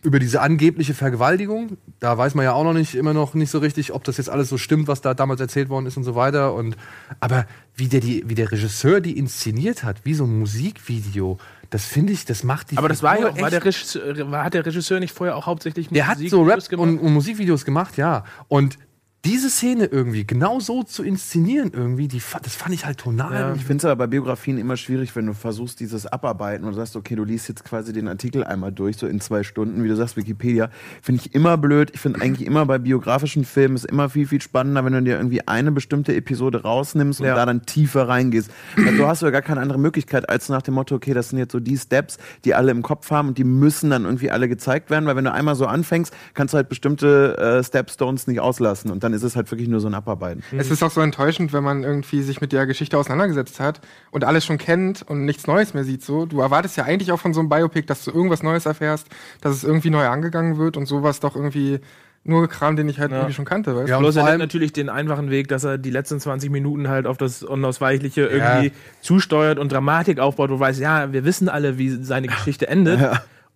über 0.06 0.20
diese 0.20 0.42
angebliche 0.42 0.94
Vergewaltigung, 0.94 1.78
da 2.00 2.18
weiß 2.18 2.36
man 2.36 2.46
ja 2.46 2.54
auch 2.54 2.64
noch 2.64 2.74
nicht 2.74 2.96
immer 2.96 3.14
noch 3.14 3.34
nicht 3.34 3.50
so 3.50 3.60
richtig, 3.60 3.94
ob 3.94 4.04
das 4.04 4.18
jetzt 4.18 4.30
alles 4.30 4.50
so 4.50 4.58
stimmt, 4.58 4.88
was 4.88 5.02
da 5.02 5.14
damals 5.14 5.42
erzählt 5.42 5.70
worden 5.70 5.86
ist 5.86 5.98
und 5.98 6.04
so 6.04 6.16
weiter. 6.16 6.54
Und 6.54 6.78
aber 7.20 7.46
wie 7.76 7.88
der 7.88 8.00
die, 8.00 8.24
wie 8.28 8.36
der 8.36 8.52
Regisseur 8.52 9.02
die 9.02 9.18
inszeniert 9.18 9.84
hat, 9.84 10.06
wie 10.06 10.14
so 10.14 10.26
ein 10.26 10.40
Musikvideo, 10.40 11.38
das 11.70 11.86
finde 11.86 12.14
ich, 12.14 12.26
das 12.26 12.44
macht 12.44 12.72
die. 12.72 12.78
Aber 12.78 12.88
das 12.88 13.04
war 13.04 13.20
ja 13.20 13.30
auch, 13.30 13.40
war 13.40 13.50
der 13.50 13.66
Regisseur, 13.66 14.32
war, 14.32 14.46
hat 14.46 14.54
der 14.54 14.66
Regisseur 14.66 15.00
nicht 15.00 15.14
vorher 15.14 15.36
auch 15.36 15.48
hauptsächlich 15.48 15.90
der 15.90 16.08
hat 16.08 16.20
so 16.20 16.44
Musikvideos 16.44 16.72
Rap 16.72 16.80
und, 16.80 17.00
und 17.00 17.14
Musikvideos 17.14 17.66
gemacht, 17.66 17.98
ja. 17.98 18.24
Und 18.48 18.78
diese 19.26 19.50
Szene 19.50 19.86
irgendwie 19.86 20.26
genau 20.26 20.60
so 20.60 20.84
zu 20.84 21.04
inszenieren 21.04 21.72
irgendwie, 21.74 22.08
die, 22.08 22.22
das 22.44 22.56
fand 22.56 22.74
ich 22.76 22.86
halt 22.86 23.00
tonal. 23.00 23.34
Ja. 23.34 23.54
Ich 23.56 23.64
finde 23.66 23.78
es 23.82 23.86
aber 23.86 23.96
bei 23.96 24.08
Biografien 24.08 24.58
immer 24.58 24.78
schwierig, 24.78 25.16
wenn 25.16 25.26
du 25.26 25.34
versuchst, 25.34 25.80
dieses 25.80 26.06
Abarbeiten 26.06 26.66
und 26.66 26.74
sagst, 26.76 26.96
okay, 26.96 27.16
du 27.16 27.24
liest 27.24 27.50
jetzt 27.50 27.64
quasi 27.66 27.92
den 27.92 28.08
Artikel 28.08 28.44
einmal 28.44 28.72
durch, 28.72 28.98
so 28.98 29.08
in 29.08 29.20
zwei 29.20 29.44
Stunden, 29.44 29.84
wie 29.84 29.88
du 29.88 29.96
sagst, 29.96 30.16
Wikipedia. 30.16 30.70
Finde 31.02 31.22
ich 31.26 31.34
immer 31.34 31.58
blöd. 31.58 31.92
Ich 31.94 32.00
finde 32.00 32.22
eigentlich 32.22 32.48
immer 32.48 32.66
bei 32.66 32.78
biografischen 32.78 33.46
Filmen 33.46 33.76
ist 33.76 33.86
immer 33.86 34.10
viel, 34.10 34.28
viel 34.28 34.42
spannender, 34.42 34.86
wenn 34.86 34.94
du 34.94 35.02
dir 35.02 35.18
irgendwie 35.18 35.48
eine 35.48 35.72
bestimmte 35.72 36.16
Episode 36.16 36.62
rausnimmst 36.62 37.20
und 37.20 37.26
Ja. 37.26 37.36
da 37.36 37.46
dann 37.48 37.66
tiefer 37.66 38.08
reingehst. 38.08 38.52
Weil 38.78 38.96
du 38.96 39.08
hast 39.08 39.24
ja 39.24 39.32
gar 39.32 39.42
keine 39.42 39.62
andere 39.62 39.80
Möglichkeit, 39.80 40.30
als 40.30 40.50
nach 40.50 40.62
dem 40.62 40.76
Motto, 40.76 40.94
okay, 40.96 41.14
das 41.16 41.30
sind 41.30 41.40
jetzt 41.40 41.52
so 41.52 41.60
die 41.60 41.78
Steps, 41.78 42.18
die 42.44 42.54
alle 42.54 42.70
im 42.72 42.84
Kopf 42.84 43.10
haben 43.10 43.30
und 43.30 43.38
die 43.40 43.44
müssen 43.44 43.90
dann 43.90 44.06
irgendwie 44.06 44.30
alle 44.30 44.48
gezeigt 44.48 44.92
werden, 44.92 45.06
weil 45.08 45.16
wenn 45.16 45.26
du 45.26 45.32
einmal 45.32 45.56
so 45.56 45.66
anfängst, 45.66 46.14
kannst 46.36 46.54
du 46.54 46.58
halt 46.58 46.70
bestimmte 46.70 47.38
äh, 47.38 47.64
Stepstones 47.64 48.28
nicht 48.28 48.40
auslassen 48.40 48.92
und 48.92 49.04
dann 49.04 49.15
ist 49.16 49.24
es 49.24 49.36
halt 49.36 49.50
wirklich 49.52 49.68
nur 49.70 49.80
so 49.80 49.88
ein 49.88 49.94
Abarbeiten. 49.96 50.44
Es 50.58 50.70
ist 50.70 50.84
auch 50.84 50.92
so 50.92 51.02
enttäuschend, 51.02 51.54
wenn 51.54 51.64
man 51.64 51.84
irgendwie 51.84 52.22
sich 52.22 52.42
mit 52.42 52.52
der 52.52 52.66
Geschichte 52.68 52.98
auseinandergesetzt 52.98 53.60
hat 53.60 53.82
und 54.12 54.24
alles 54.24 54.46
schon 54.46 54.58
kennt 54.58 55.02
und 55.02 55.26
nichts 55.26 55.48
Neues 55.48 55.74
mehr 55.74 55.84
sieht. 55.84 56.04
So, 56.04 56.26
du 56.26 56.42
erwartest 56.42 56.78
ja 56.78 56.84
eigentlich 56.84 57.12
auch 57.12 57.20
von 57.20 57.34
so 57.34 57.40
einem 57.40 57.50
Biopic, 57.50 57.86
dass 57.88 58.04
du 58.06 58.12
irgendwas 58.12 58.44
Neues 58.44 58.66
erfährst, 58.66 59.08
dass 59.42 59.54
es 59.56 59.64
irgendwie 59.64 59.90
neu 59.90 60.08
angegangen 60.08 60.58
wird 60.58 60.78
und 60.78 60.86
sowas 60.86 61.20
doch 61.20 61.36
irgendwie 61.36 61.80
nur 62.28 62.48
Kram, 62.48 62.76
den 62.76 62.90
ich 62.90 63.00
halt 63.00 63.12
irgendwie 63.12 63.34
schon 63.34 63.46
kannte. 63.46 63.76
Weißt? 63.76 63.88
Ja, 63.88 64.00
Bloß 64.00 64.16
er 64.16 64.26
allem- 64.26 64.40
natürlich 64.40 64.74
den 64.74 64.90
einfachen 64.90 65.30
Weg, 65.30 65.48
dass 65.48 65.64
er 65.64 65.78
die 65.78 65.92
letzten 65.92 66.20
20 66.20 66.50
Minuten 66.50 66.88
halt 66.88 67.06
auf 67.06 67.18
das 67.18 67.44
Unausweichliche 67.44 68.22
irgendwie 68.26 68.72
zusteuert 69.02 69.60
und 69.60 69.72
Dramatik 69.72 70.20
aufbaut, 70.20 70.50
wo 70.50 70.56
du 70.56 70.60
weißt, 70.60 70.80
ja, 70.80 71.14
wir 71.14 71.24
wissen 71.24 71.50
alle, 71.50 71.78
wie 71.78 71.90
seine 72.04 72.26
Geschichte 72.36 72.68
endet. 72.68 73.00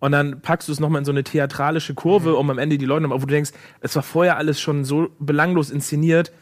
Und 0.00 0.12
dann 0.12 0.40
packst 0.40 0.66
du 0.68 0.72
es 0.72 0.80
nochmal 0.80 1.00
in 1.00 1.04
so 1.04 1.12
eine 1.12 1.22
theatralische 1.22 1.94
Kurve, 1.94 2.34
um 2.34 2.50
am 2.50 2.58
Ende 2.58 2.78
die 2.78 2.86
Leute 2.86 3.02
nochmal, 3.02 3.22
wo 3.22 3.26
du 3.26 3.34
denkst, 3.34 3.52
es 3.80 3.94
war 3.94 4.02
vorher 4.02 4.38
alles 4.38 4.60
schon 4.60 4.84
so 4.84 5.10
belanglos 5.18 5.70
inszeniert. 5.70 6.32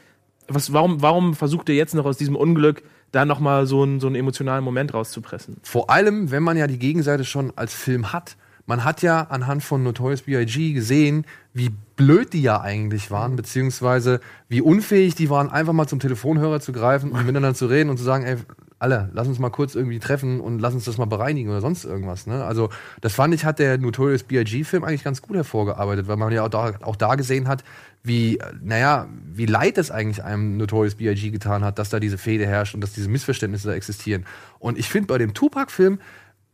Was, 0.46 0.72
warum, 0.72 1.02
warum 1.02 1.34
versucht 1.34 1.68
er 1.68 1.74
jetzt 1.74 1.94
noch 1.94 2.06
aus 2.06 2.16
diesem 2.16 2.36
Unglück 2.36 2.82
da 3.10 3.24
nochmal 3.24 3.66
so 3.66 3.82
einen, 3.82 4.00
so 4.00 4.06
einen 4.06 4.16
emotionalen 4.16 4.64
Moment 4.64 4.94
rauszupressen? 4.94 5.56
Vor 5.62 5.90
allem, 5.90 6.30
wenn 6.30 6.42
man 6.42 6.56
ja 6.56 6.66
die 6.66 6.78
Gegenseite 6.78 7.24
schon 7.24 7.52
als 7.56 7.74
Film 7.74 8.12
hat. 8.12 8.36
Man 8.64 8.84
hat 8.84 9.00
ja 9.00 9.22
anhand 9.22 9.64
von 9.64 9.82
Notorious 9.82 10.22
B.I.G. 10.22 10.74
gesehen, 10.74 11.24
wie 11.54 11.70
blöd 11.96 12.34
die 12.34 12.42
ja 12.42 12.60
eigentlich 12.60 13.10
waren, 13.10 13.34
beziehungsweise 13.34 14.20
wie 14.48 14.60
unfähig 14.60 15.14
die 15.14 15.30
waren, 15.30 15.50
einfach 15.50 15.72
mal 15.72 15.86
zum 15.86 16.00
Telefonhörer 16.00 16.60
zu 16.60 16.72
greifen 16.72 17.12
und 17.12 17.20
miteinander 17.26 17.54
zu 17.54 17.66
reden 17.66 17.88
und 17.88 17.96
zu 17.96 18.04
sagen, 18.04 18.24
ey, 18.24 18.36
alle, 18.80 19.10
lass 19.12 19.26
uns 19.26 19.38
mal 19.38 19.50
kurz 19.50 19.74
irgendwie 19.74 19.98
treffen 19.98 20.40
und 20.40 20.60
lass 20.60 20.72
uns 20.74 20.84
das 20.84 20.98
mal 20.98 21.06
bereinigen 21.06 21.50
oder 21.50 21.60
sonst 21.60 21.84
irgendwas. 21.84 22.26
Ne? 22.26 22.44
Also 22.44 22.70
das 23.00 23.12
fand 23.12 23.34
ich, 23.34 23.44
hat 23.44 23.58
der 23.58 23.76
Notorious 23.78 24.22
B.I.G.-Film 24.22 24.84
eigentlich 24.84 25.04
ganz 25.04 25.20
gut 25.20 25.36
hervorgearbeitet, 25.36 26.06
weil 26.06 26.16
man 26.16 26.32
ja 26.32 26.44
auch 26.44 26.48
da, 26.48 26.74
auch 26.82 26.96
da 26.96 27.16
gesehen 27.16 27.48
hat, 27.48 27.64
wie, 28.04 28.38
naja, 28.62 29.08
wie 29.34 29.46
leid 29.46 29.78
es 29.78 29.90
eigentlich 29.90 30.22
einem 30.22 30.56
Notorious 30.56 30.94
B.I.G. 30.94 31.30
getan 31.30 31.64
hat, 31.64 31.78
dass 31.78 31.90
da 31.90 31.98
diese 31.98 32.18
Fehde 32.18 32.46
herrscht 32.46 32.74
und 32.74 32.80
dass 32.80 32.92
diese 32.92 33.08
Missverständnisse 33.08 33.68
da 33.68 33.74
existieren. 33.74 34.24
Und 34.60 34.78
ich 34.78 34.88
finde 34.88 35.08
bei 35.08 35.18
dem 35.18 35.34
Tupac-Film, 35.34 35.98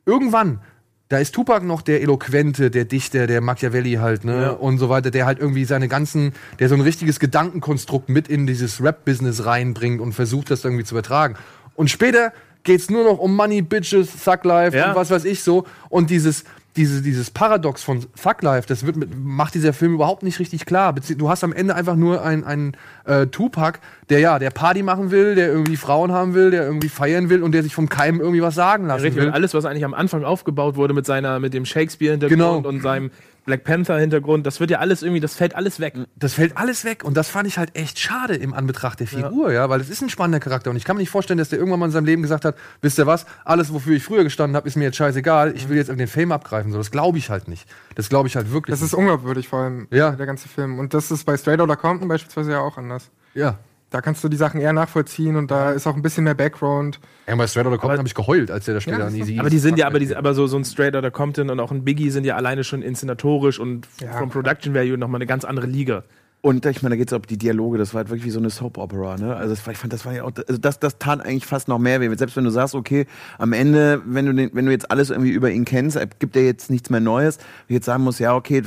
irgendwann, 0.07 0.61
da 1.09 1.19
ist 1.19 1.35
Tupac 1.35 1.65
noch 1.67 1.83
der 1.83 2.01
Eloquente, 2.01 2.71
der 2.71 2.87
Dichter, 2.87 3.27
der 3.27 3.43
Machiavelli 3.43 3.95
halt, 3.95 4.25
ne, 4.25 4.43
Ja. 4.43 4.51
und 4.51 4.79
so 4.79 4.89
weiter, 4.89 5.11
der 5.11 5.27
halt 5.27 5.39
irgendwie 5.39 5.67
seine 5.67 5.87
ganzen, 5.89 6.33
der 6.59 6.71
so 6.71 6.75
ein 6.75 6.81
richtiges 6.81 7.21
Gedankenkonstrukt 7.21 8.09
mit 8.09 8.27
in 8.29 8.47
dieses 8.47 8.83
Rap-Business 8.83 9.45
reinbringt 9.45 10.01
und 10.01 10.15
versucht, 10.15 10.51
das 10.51 10.65
irgendwie 10.65 10.85
zu 10.85 10.95
übertragen. 10.95 11.37
Und 11.75 11.91
später 11.91 12.33
geht's 12.63 12.91
nur 12.91 13.05
noch 13.05 13.19
um 13.19 13.35
Money, 13.37 13.63
Bitches, 13.63 14.09
Thug 14.25 14.45
Life 14.45 14.77
Ja. 14.77 14.91
und 14.91 14.97
was 14.97 15.11
weiß 15.11 15.25
ich 15.25 15.43
so. 15.43 15.67
Und 15.91 16.11
dieses, 16.11 16.45
diese, 16.77 17.03
dieses 17.03 17.31
Paradox 17.31 17.83
von 17.85 18.01
Thug 18.21 18.43
Life, 18.43 18.67
das 18.67 18.85
wird 18.87 18.97
mit, 18.97 19.11
macht 19.17 19.55
dieser 19.55 19.73
Film 19.73 19.95
überhaupt 19.95 20.23
nicht 20.23 20.39
richtig 20.41 20.65
klar. 20.67 20.93
Du 20.95 21.29
hast 21.29 21.45
am 21.45 21.53
Ende 21.53 21.75
einfach 21.75 21.95
nur 21.95 22.23
einen, 22.25 22.43
einen 22.43 22.77
äh, 23.05 23.27
Tupac, 23.27 23.79
der 24.09 24.19
ja, 24.21 24.39
der 24.39 24.51
Party 24.51 24.83
machen 24.83 25.11
will, 25.11 25.35
der 25.35 25.49
irgendwie 25.49 25.77
Frauen 25.77 26.11
haben 26.11 26.35
will, 26.35 26.51
der 26.51 26.65
irgendwie 26.65 26.89
feiern 26.89 27.29
will 27.29 27.43
und 27.43 27.53
der 27.53 27.63
sich 27.63 27.75
vom 27.75 27.89
Keim 27.89 28.19
irgendwie 28.19 28.43
was 28.43 28.55
sagen 28.57 28.87
lassen 28.87 29.03
Richtig, 29.03 29.21
will. 29.21 29.29
und 29.29 29.35
alles, 29.35 29.55
was 29.55 29.67
eigentlich 29.67 29.85
am 29.85 29.95
Anfang 29.95 30.25
aufgebaut 30.25 30.75
wurde 30.77 30.95
mit 30.95 31.07
seiner, 31.07 31.39
mit 31.39 31.55
dem 31.55 31.65
Shakespeare-Hintergrund 31.65 32.39
Genau. 32.39 32.57
und 32.69 32.81
seinem 32.83 33.11
Black 33.45 33.65
Panther-Hintergrund, 33.65 34.47
das 34.47 34.59
wird 34.61 34.71
ja 34.71 34.79
alles 34.79 35.03
irgendwie, 35.03 35.21
das 35.21 35.35
fällt 35.35 35.55
alles 35.55 35.81
weg. 35.81 35.95
Das 36.17 36.35
fällt 36.35 36.57
alles 36.57 36.85
weg 36.85 37.05
und 37.05 37.17
das 37.17 37.29
fand 37.29 37.47
ich 37.47 37.59
halt 37.59 37.77
echt 37.77 37.99
schade 37.99 38.35
im 38.35 38.55
Anbetracht 38.55 39.01
der 39.01 39.07
Figur, 39.07 39.53
ja, 39.53 39.69
weil 39.69 39.79
das 39.79 39.91
ist 39.91 40.01
ein 40.03 40.09
spannender 40.09 40.41
Charakter 40.41 40.71
und 40.71 40.77
ich 40.77 40.85
kann 40.85 40.97
mir 40.97 41.03
nicht 41.03 41.11
vorstellen, 41.11 41.39
dass 41.39 41.51
der 41.51 41.59
irgendwann 41.59 41.81
mal 41.81 41.87
in 41.87 41.93
seinem 41.93 42.07
Leben 42.07 42.23
gesagt 42.23 42.45
hat, 42.45 42.57
wisst 42.81 42.99
ihr 42.99 43.07
was, 43.07 43.27
alles 43.45 43.73
wofür 43.73 43.95
ich 43.97 44.03
früher 44.03 44.25
gestanden 44.25 44.57
habe, 44.57 44.67
ist 44.67 44.77
mir 44.77 44.85
jetzt 44.85 44.97
scheißegal, 44.97 45.55
ich 45.57 45.69
will 45.69 45.77
jetzt 45.77 45.89
den 45.91 46.07
Fame 46.09 46.33
abgreifen, 46.33 46.73
so 46.73 46.79
das 46.79 46.91
glaube 46.91 47.19
ich 47.19 47.31
halt 47.31 47.49
nicht. 47.49 47.69
Das 47.95 48.09
glaube 48.09 48.29
ich 48.29 48.37
halt 48.37 48.51
wirklich. 48.53 48.73
Das 48.75 48.83
ist 48.83 48.95
unglaubwürdig, 48.95 49.49
vor 49.49 49.61
allem 49.61 49.89
Ja. 49.91 50.13
der 50.13 50.27
ganze 50.27 50.49
Film. 50.49 50.79
Und 50.79 50.95
das 50.95 51.11
ist 51.11 51.25
bei 51.25 51.37
Straight 51.37 51.61
Outta 51.61 51.77
Compton 51.77 52.09
beispielsweise 52.09 52.53
ja 52.53 52.61
auch 52.61 52.79
anders. 52.79 53.11
ja. 53.35 53.59
Da 53.95 54.01
kannst 54.01 54.25
du 54.25 54.29
die 54.29 54.37
Sachen 54.37 54.61
eher 54.61 54.73
nachvollziehen 54.73 55.37
und 55.37 55.53
da 55.53 55.71
ist 55.71 55.87
auch 55.87 55.95
ein 55.95 56.03
bisschen 56.03 56.25
mehr 56.25 56.35
Background. 56.35 56.99
Ja, 57.29 57.37
bei 57.37 57.47
Straight 57.47 57.65
Outta 57.65 57.77
Compton 57.77 57.99
habe 57.99 58.09
ich 58.09 58.15
geheult, 58.17 58.51
als 58.51 58.65
der 58.65 58.75
da 58.75 58.81
später 58.81 58.99
Ja, 58.99 59.07
an 59.07 59.13
das 59.13 59.21
Easy 59.21 59.39
Aber 59.39 59.51
die 59.51 59.61
sind 59.61 59.79
ja, 59.79 59.87
aber, 59.87 60.01
die, 60.01 60.17
aber 60.17 60.35
so, 60.35 60.49
so 60.49 60.57
ein 60.57 60.65
Straight 60.65 60.97
Outta 60.97 61.11
Compton 61.11 61.49
und 61.49 61.61
auch 61.61 61.71
ein 61.71 61.85
Biggie 61.85 62.11
sind 62.11 62.25
ja 62.25 62.35
alleine 62.35 62.65
schon 62.65 62.83
inszenatorisch 62.83 63.61
und 63.61 63.87
Ja, 64.01 64.15
vom 64.15 64.31
Production 64.31 64.75
Value 64.75 64.99
nochmal 64.99 65.19
eine 65.19 65.27
ganz 65.27 65.45
andere 65.45 65.67
Liga. 65.67 66.03
Und 66.41 66.67
ich 66.67 66.83
meine, 66.83 66.95
da 66.95 66.97
geht 66.97 67.07
es 67.07 67.17
um 67.17 67.23
die 67.23 67.39
Dialoge, 67.39 67.79
das 67.79 67.95
war 67.95 68.01
halt 68.01 68.09
wirklich 68.09 68.25
wie 68.25 68.31
so 68.31 68.41
eine 68.41 68.51
Soap-Opera, 68.51 69.17
ne? 69.17 69.37
Also 69.37 69.55
das 69.55 69.65
war, 69.65 69.73
ich 69.73 69.79
fand, 69.79 69.93
das 69.93 70.05
war 70.05 70.13
ja 70.13 70.25
auch, 70.25 70.33
also 70.49 70.61
das, 70.61 70.81
das 70.81 70.99
tat 70.99 71.25
eigentlich 71.25 71.47
fast 71.47 71.69
noch 71.69 71.79
mehr 71.79 72.01
weh. 72.01 72.13
Selbst 72.17 72.37
wenn 72.37 72.45
du 72.45 72.51
sagst, 72.51 72.75
okay, 72.75 73.07
am 73.39 73.53
Ende, 73.53 74.03
wenn 74.05 74.27
du, 74.27 74.35
den, 74.35 74.51
wenn 74.55 74.67
du 74.67 74.73
jetzt 74.73 74.91
alles 74.91 75.11
irgendwie 75.11 75.31
über 75.31 75.53
ihn 75.53 75.65
kennst, 75.65 75.97
gibt 76.19 76.35
er 76.35 76.43
jetzt 76.43 76.69
nichts 76.69 76.91
mehr 76.91 76.99
Neues, 76.99 77.37
und 77.37 77.75
jetzt 77.75 77.87
sagen 77.87 78.03
musst, 78.03 78.19
ja, 78.19 78.35
okay, 78.35 78.63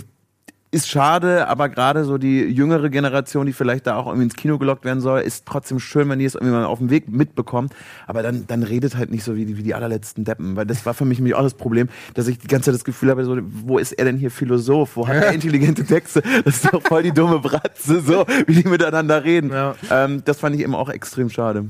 ist 0.70 0.90
schade, 0.90 1.48
aber 1.48 1.70
gerade 1.70 2.04
so 2.04 2.18
die 2.18 2.42
jüngere 2.42 2.90
Generation, 2.90 3.46
die 3.46 3.54
vielleicht 3.54 3.88
da 3.88 3.96
auch 3.96 4.08
irgendwie 4.08 4.26
ins 4.26 4.36
Kino 4.36 4.58
gelockt 4.58 4.84
werden 4.84 5.00
soll, 5.00 5.22
ist 5.22 5.46
trotzdem 5.46 5.80
schön, 5.80 6.10
wenn 6.10 6.20
die 6.20 6.26
es 6.26 6.36
irgendwie 6.36 6.54
mal 6.54 6.66
auf 6.66 6.80
dem 6.80 6.90
Weg 6.90 7.08
mitbekommen. 7.08 7.70
Aber 8.06 8.22
dann, 8.22 8.46
dann 8.48 8.64
redet 8.64 8.98
halt 8.98 9.10
nicht 9.10 9.24
so 9.24 9.36
wie 9.36 9.46
die, 9.46 9.58
wie 9.58 9.64
die 9.64 9.74
allerletzten 9.74 10.26
Deppen, 10.26 10.56
weil 10.58 10.66
das 10.66 10.86
war 10.86 10.94
für 10.94 11.06
mich 11.06 11.20
nämlich 11.20 11.36
auch 11.36 11.44
das 11.44 11.54
Problem, 11.54 11.88
dass 12.16 12.28
ich 12.28 12.38
die 12.38 12.48
ganze 12.48 12.66
Zeit 12.66 12.76
das 12.76 12.84
Gefühl 12.84 13.10
habe, 13.10 13.24
so, 13.24 13.38
wo 13.42 13.78
ist 13.78 13.94
er 13.94 14.06
denn 14.06 14.18
hier 14.18 14.30
Philosoph? 14.30 14.98
Wo 14.98 15.08
hat 15.08 15.16
er 15.16 15.32
intelligente 15.32 15.86
Texte? 15.86 16.22
Das 16.44 16.56
ist 16.56 16.74
doch 16.74 16.82
voll 16.82 17.04
die 17.04 17.14
dumme 17.14 17.40
Bratze, 17.40 18.02
so 18.02 18.26
wie 18.46 18.62
die 18.62 18.68
miteinander 18.68 19.24
reden. 19.24 19.52
Ja. 19.52 19.76
Ähm, 19.90 20.22
das 20.26 20.40
fand 20.40 20.56
ich 20.56 20.62
eben 20.62 20.76
auch 20.76 20.90
extrem 20.90 21.30
schade. 21.30 21.70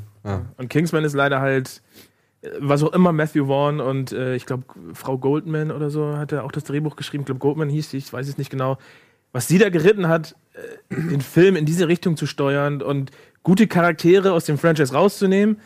Und 0.58 0.70
Kingsman 0.70 1.06
ist 1.06 1.14
leider 1.14 1.40
halt, 1.40 1.82
was 2.60 2.84
auch 2.84 2.94
immer 2.94 3.12
Matthew 3.12 3.48
Vaughn 3.48 3.80
und 3.80 4.12
äh, 4.12 4.36
ich 4.36 4.46
glaube 4.46 4.64
Frau 4.94 5.18
Goldman 5.18 5.72
oder 5.72 5.90
so 5.90 6.18
hat 6.18 6.32
er 6.32 6.44
auch 6.44 6.52
das 6.52 6.64
Drehbuch 6.66 6.96
geschrieben. 6.96 7.22
Ich 7.22 7.26
glaube 7.28 7.40
Goldman 7.40 7.70
hieß 7.70 7.90
die, 7.90 7.98
ich 7.98 8.12
weiß 8.12 8.28
es 8.28 8.38
nicht 8.38 8.50
genau. 8.50 8.78
Was 9.34 9.48
sie 9.48 9.58
da 9.58 9.70
geritten 9.70 10.08
hat, 10.08 10.36
äh, 10.54 10.96
den 10.96 11.22
Film 11.22 11.56
in 11.56 11.66
diese 11.66 11.88
Richtung 11.88 12.16
zu 12.16 12.26
steuern 12.28 12.82
und 12.82 13.12
gute 13.44 13.68
Charaktere 13.68 14.34
aus 14.34 14.46
dem 14.46 14.58
Franchise 14.58 14.94
rauszunehmen 14.94 15.60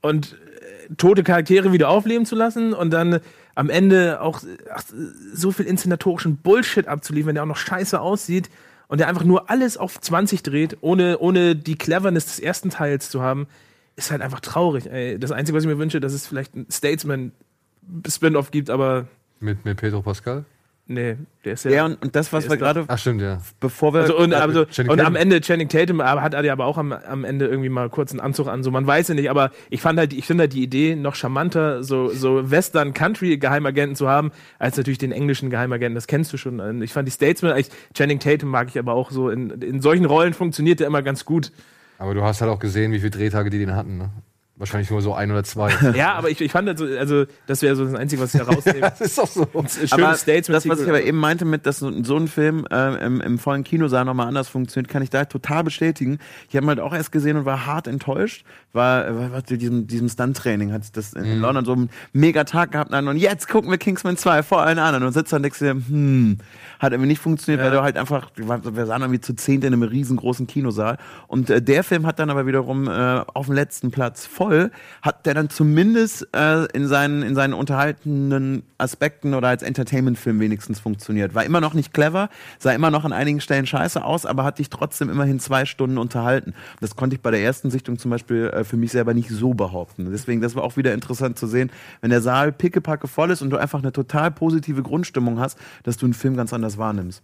und 0.00 0.32
äh, 0.32 0.94
tote 0.96 1.22
Charaktere 1.22 1.72
wieder 1.72 1.88
aufleben 1.88 2.24
zu 2.24 2.34
lassen 2.34 2.72
und 2.72 2.90
dann 2.90 3.20
am 3.54 3.70
Ende 3.70 4.20
auch 4.20 4.40
ach, 4.72 4.84
so 5.32 5.52
viel 5.52 5.66
inszenatorischen 5.66 6.36
Bullshit 6.38 6.88
abzuliefern, 6.88 7.34
der 7.34 7.42
auch 7.42 7.48
noch 7.48 7.56
scheiße 7.56 8.00
aussieht 8.00 8.50
und 8.88 9.00
der 9.00 9.08
einfach 9.08 9.24
nur 9.24 9.50
alles 9.50 9.76
auf 9.76 10.00
20 10.00 10.42
dreht, 10.42 10.78
ohne, 10.80 11.18
ohne 11.18 11.56
die 11.56 11.76
Cleverness 11.76 12.26
des 12.26 12.40
ersten 12.40 12.70
Teils 12.70 13.10
zu 13.10 13.22
haben, 13.22 13.48
ist 13.96 14.10
halt 14.10 14.22
einfach 14.22 14.40
traurig. 14.40 14.86
Ey. 14.86 15.18
Das 15.18 15.32
Einzige, 15.32 15.56
was 15.56 15.64
ich 15.64 15.68
mir 15.68 15.78
wünsche, 15.78 16.00
dass 16.00 16.12
es 16.12 16.26
vielleicht 16.26 16.54
ein 16.54 16.66
Statesman-Spin-Off 16.70 18.50
gibt, 18.50 18.70
aber 18.70 19.06
Mit, 19.40 19.64
mit 19.64 19.78
Pedro 19.78 20.02
Pascal? 20.02 20.44
nee, 20.88 21.16
der 21.44 21.54
ist 21.54 21.64
ja. 21.64 21.70
Ja, 21.72 21.84
und, 21.86 22.00
und 22.00 22.14
das, 22.14 22.32
was 22.32 22.48
wir 22.48 22.56
gerade, 22.56 22.84
Ach, 22.86 22.98
stimmt, 22.98 23.20
ja. 23.20 23.40
bevor 23.58 23.92
wir. 23.92 24.02
also, 24.02 24.16
und, 24.16 24.32
also, 24.32 24.66
Channing 24.66 24.92
und 24.92 24.98
Tatum. 24.98 25.16
am 25.16 25.20
Ende 25.20 25.40
Channing 25.40 25.68
Tatum 25.68 26.00
hat 26.02 26.32
er 26.32 26.44
ja 26.44 26.52
aber 26.52 26.66
auch 26.66 26.78
am, 26.78 26.92
am 26.92 27.24
Ende 27.24 27.46
irgendwie 27.46 27.68
mal 27.68 27.90
kurz 27.90 28.12
einen 28.12 28.20
Anzug 28.20 28.46
an, 28.46 28.62
so 28.62 28.70
man 28.70 28.86
weiß 28.86 29.08
ja 29.08 29.14
nicht, 29.14 29.28
aber 29.28 29.50
ich 29.68 29.80
fand 29.80 29.98
halt, 29.98 30.12
ich 30.12 30.26
finde 30.26 30.42
halt 30.42 30.52
die 30.52 30.62
Idee 30.62 30.94
noch 30.94 31.16
charmanter, 31.16 31.82
so, 31.82 32.08
so 32.10 32.50
Western 32.50 32.94
Country 32.94 33.36
Geheimagenten 33.36 33.96
zu 33.96 34.08
haben, 34.08 34.30
als 34.60 34.76
natürlich 34.76 34.98
den 34.98 35.10
englischen 35.10 35.50
Geheimagenten, 35.50 35.96
das 35.96 36.06
kennst 36.06 36.32
du 36.32 36.36
schon. 36.36 36.82
Ich 36.82 36.92
fand 36.92 37.08
die 37.08 37.12
Statesman, 37.12 37.56
ich, 37.58 37.68
Channing 37.94 38.20
Tatum 38.20 38.50
mag 38.50 38.68
ich 38.68 38.78
aber 38.78 38.92
auch 38.92 39.10
so, 39.10 39.28
in, 39.28 39.50
in 39.50 39.80
solchen 39.80 40.04
Rollen 40.04 40.34
funktioniert 40.34 40.78
der 40.78 40.86
immer 40.86 41.02
ganz 41.02 41.24
gut. 41.24 41.50
Aber 41.98 42.14
du 42.14 42.22
hast 42.22 42.40
halt 42.40 42.50
auch 42.50 42.58
gesehen, 42.58 42.92
wie 42.92 42.98
viele 42.98 43.10
Drehtage 43.10 43.50
die 43.50 43.58
den 43.58 43.74
hatten, 43.74 43.98
ne? 43.98 44.10
Wahrscheinlich 44.58 44.90
nur 44.90 45.02
so 45.02 45.12
ein 45.12 45.30
oder 45.30 45.44
zwei. 45.44 45.70
Ja, 45.94 46.14
aber 46.14 46.30
ich, 46.30 46.40
ich 46.40 46.50
fand 46.50 46.66
halt 46.66 46.78
so, 46.78 46.86
also 46.86 47.26
das 47.46 47.60
wäre 47.60 47.76
so 47.76 47.84
das 47.84 47.94
Einzige, 47.94 48.22
was 48.22 48.34
ich 48.34 48.40
herausnehme. 48.40 48.80
das 48.98 49.00
ist 49.02 49.18
doch 49.18 49.26
so. 49.26 49.46
Schönes 49.52 49.92
aber 49.92 50.02
das, 50.02 50.50
was 50.50 50.80
ich 50.80 50.88
aber 50.88 51.02
eben 51.02 51.18
meinte, 51.18 51.44
mit 51.44 51.66
dass 51.66 51.80
so, 51.80 52.02
so 52.02 52.16
ein 52.16 52.26
Film 52.26 52.66
äh, 52.70 53.04
im, 53.04 53.20
im 53.20 53.38
vollen 53.38 53.64
Kinosaal 53.64 54.06
nochmal 54.06 54.28
anders 54.28 54.48
funktioniert, 54.48 54.90
kann 54.90 55.02
ich 55.02 55.10
da 55.10 55.26
total 55.26 55.62
bestätigen. 55.62 56.18
Ich 56.48 56.56
habe 56.56 56.64
ihn 56.64 56.68
halt 56.70 56.80
auch 56.80 56.94
erst 56.94 57.12
gesehen 57.12 57.36
und 57.36 57.44
war 57.44 57.66
hart 57.66 57.86
enttäuscht. 57.86 58.46
War, 58.72 59.32
war, 59.32 59.42
diesem, 59.42 59.86
diesem 59.88 60.08
Stunt-Training 60.08 60.72
hat 60.72 60.96
das 60.96 61.12
in, 61.12 61.24
in 61.24 61.40
London 61.40 61.64
so 61.66 61.72
einen 61.72 61.90
mega 62.14 62.44
Tag 62.44 62.72
gehabt 62.72 62.92
und 62.92 63.16
jetzt 63.16 63.48
gucken 63.48 63.70
wir 63.70 63.78
Kingsman 63.78 64.16
2 64.16 64.42
vor 64.42 64.62
allen 64.62 64.78
anderen 64.78 65.04
und 65.04 65.12
sitzt 65.12 65.32
dann 65.32 65.38
und 65.38 65.42
denkst 65.44 65.58
dir, 65.58 65.70
hm, 65.70 66.38
hat 66.78 66.92
irgendwie 66.92 67.08
nicht 67.08 67.20
funktioniert, 67.20 67.64
weil 67.64 67.70
du 67.70 67.82
halt 67.82 67.96
einfach, 67.96 68.30
wir 68.36 68.86
sahen 68.86 69.02
irgendwie 69.02 69.20
zu 69.20 69.34
zehnt 69.34 69.64
in 69.64 69.72
einem 69.72 69.82
riesengroßen 69.82 70.46
Kinosaal 70.46 70.98
und 71.28 71.50
äh, 71.50 71.62
der 71.62 71.84
Film 71.84 72.06
hat 72.06 72.18
dann 72.18 72.30
aber 72.30 72.46
wiederum 72.46 72.88
äh, 72.88 73.22
auf 73.34 73.46
dem 73.46 73.54
letzten 73.54 73.90
Platz 73.90 74.26
voll, 74.26 74.70
hat 75.02 75.26
der 75.26 75.34
dann 75.34 75.50
zumindest 75.50 76.28
äh, 76.34 76.64
in 76.72 76.88
seinen, 76.88 77.22
in 77.22 77.34
seinen 77.34 77.54
unterhaltenden 77.54 78.62
Aspekten 78.78 79.34
oder 79.34 79.48
als 79.48 79.62
Entertainment-Film 79.62 80.40
wenigstens 80.40 80.80
funktioniert. 80.80 81.34
War 81.34 81.44
immer 81.44 81.60
noch 81.60 81.74
nicht 81.74 81.94
clever, 81.94 82.28
sah 82.58 82.72
immer 82.72 82.90
noch 82.90 83.04
an 83.04 83.12
einigen 83.12 83.40
Stellen 83.40 83.66
scheiße 83.66 84.04
aus, 84.04 84.26
aber 84.26 84.44
hat 84.44 84.58
dich 84.58 84.70
trotzdem 84.70 85.08
immerhin 85.08 85.40
zwei 85.40 85.64
Stunden 85.64 85.98
unterhalten. 85.98 86.54
Das 86.80 86.96
konnte 86.96 87.16
ich 87.16 87.22
bei 87.22 87.30
der 87.30 87.40
ersten 87.40 87.70
Sichtung 87.70 87.98
zum 87.98 88.10
Beispiel 88.10 88.48
äh, 88.48 88.64
für 88.64 88.76
mich 88.76 88.92
selber 88.92 89.14
nicht 89.14 89.30
so 89.30 89.54
behaupten. 89.54 90.10
Deswegen, 90.10 90.40
das 90.40 90.54
war 90.54 90.62
auch 90.62 90.76
wieder 90.76 90.92
interessant 90.92 91.38
zu 91.38 91.46
sehen, 91.46 91.70
wenn 92.00 92.10
der 92.10 92.20
Saal 92.20 92.52
pickepacke 92.52 93.08
voll 93.08 93.30
ist 93.30 93.42
und 93.42 93.50
du 93.50 93.56
einfach 93.56 93.78
eine 93.78 93.92
total 93.92 94.30
positive 94.30 94.82
Grundstimmung 94.82 95.38
hast, 95.40 95.58
dass 95.84 95.96
du 95.96 96.06
einen 96.06 96.14
Film 96.14 96.36
ganz 96.36 96.52
anders 96.52 96.65
wahrnimmst. 96.78 97.22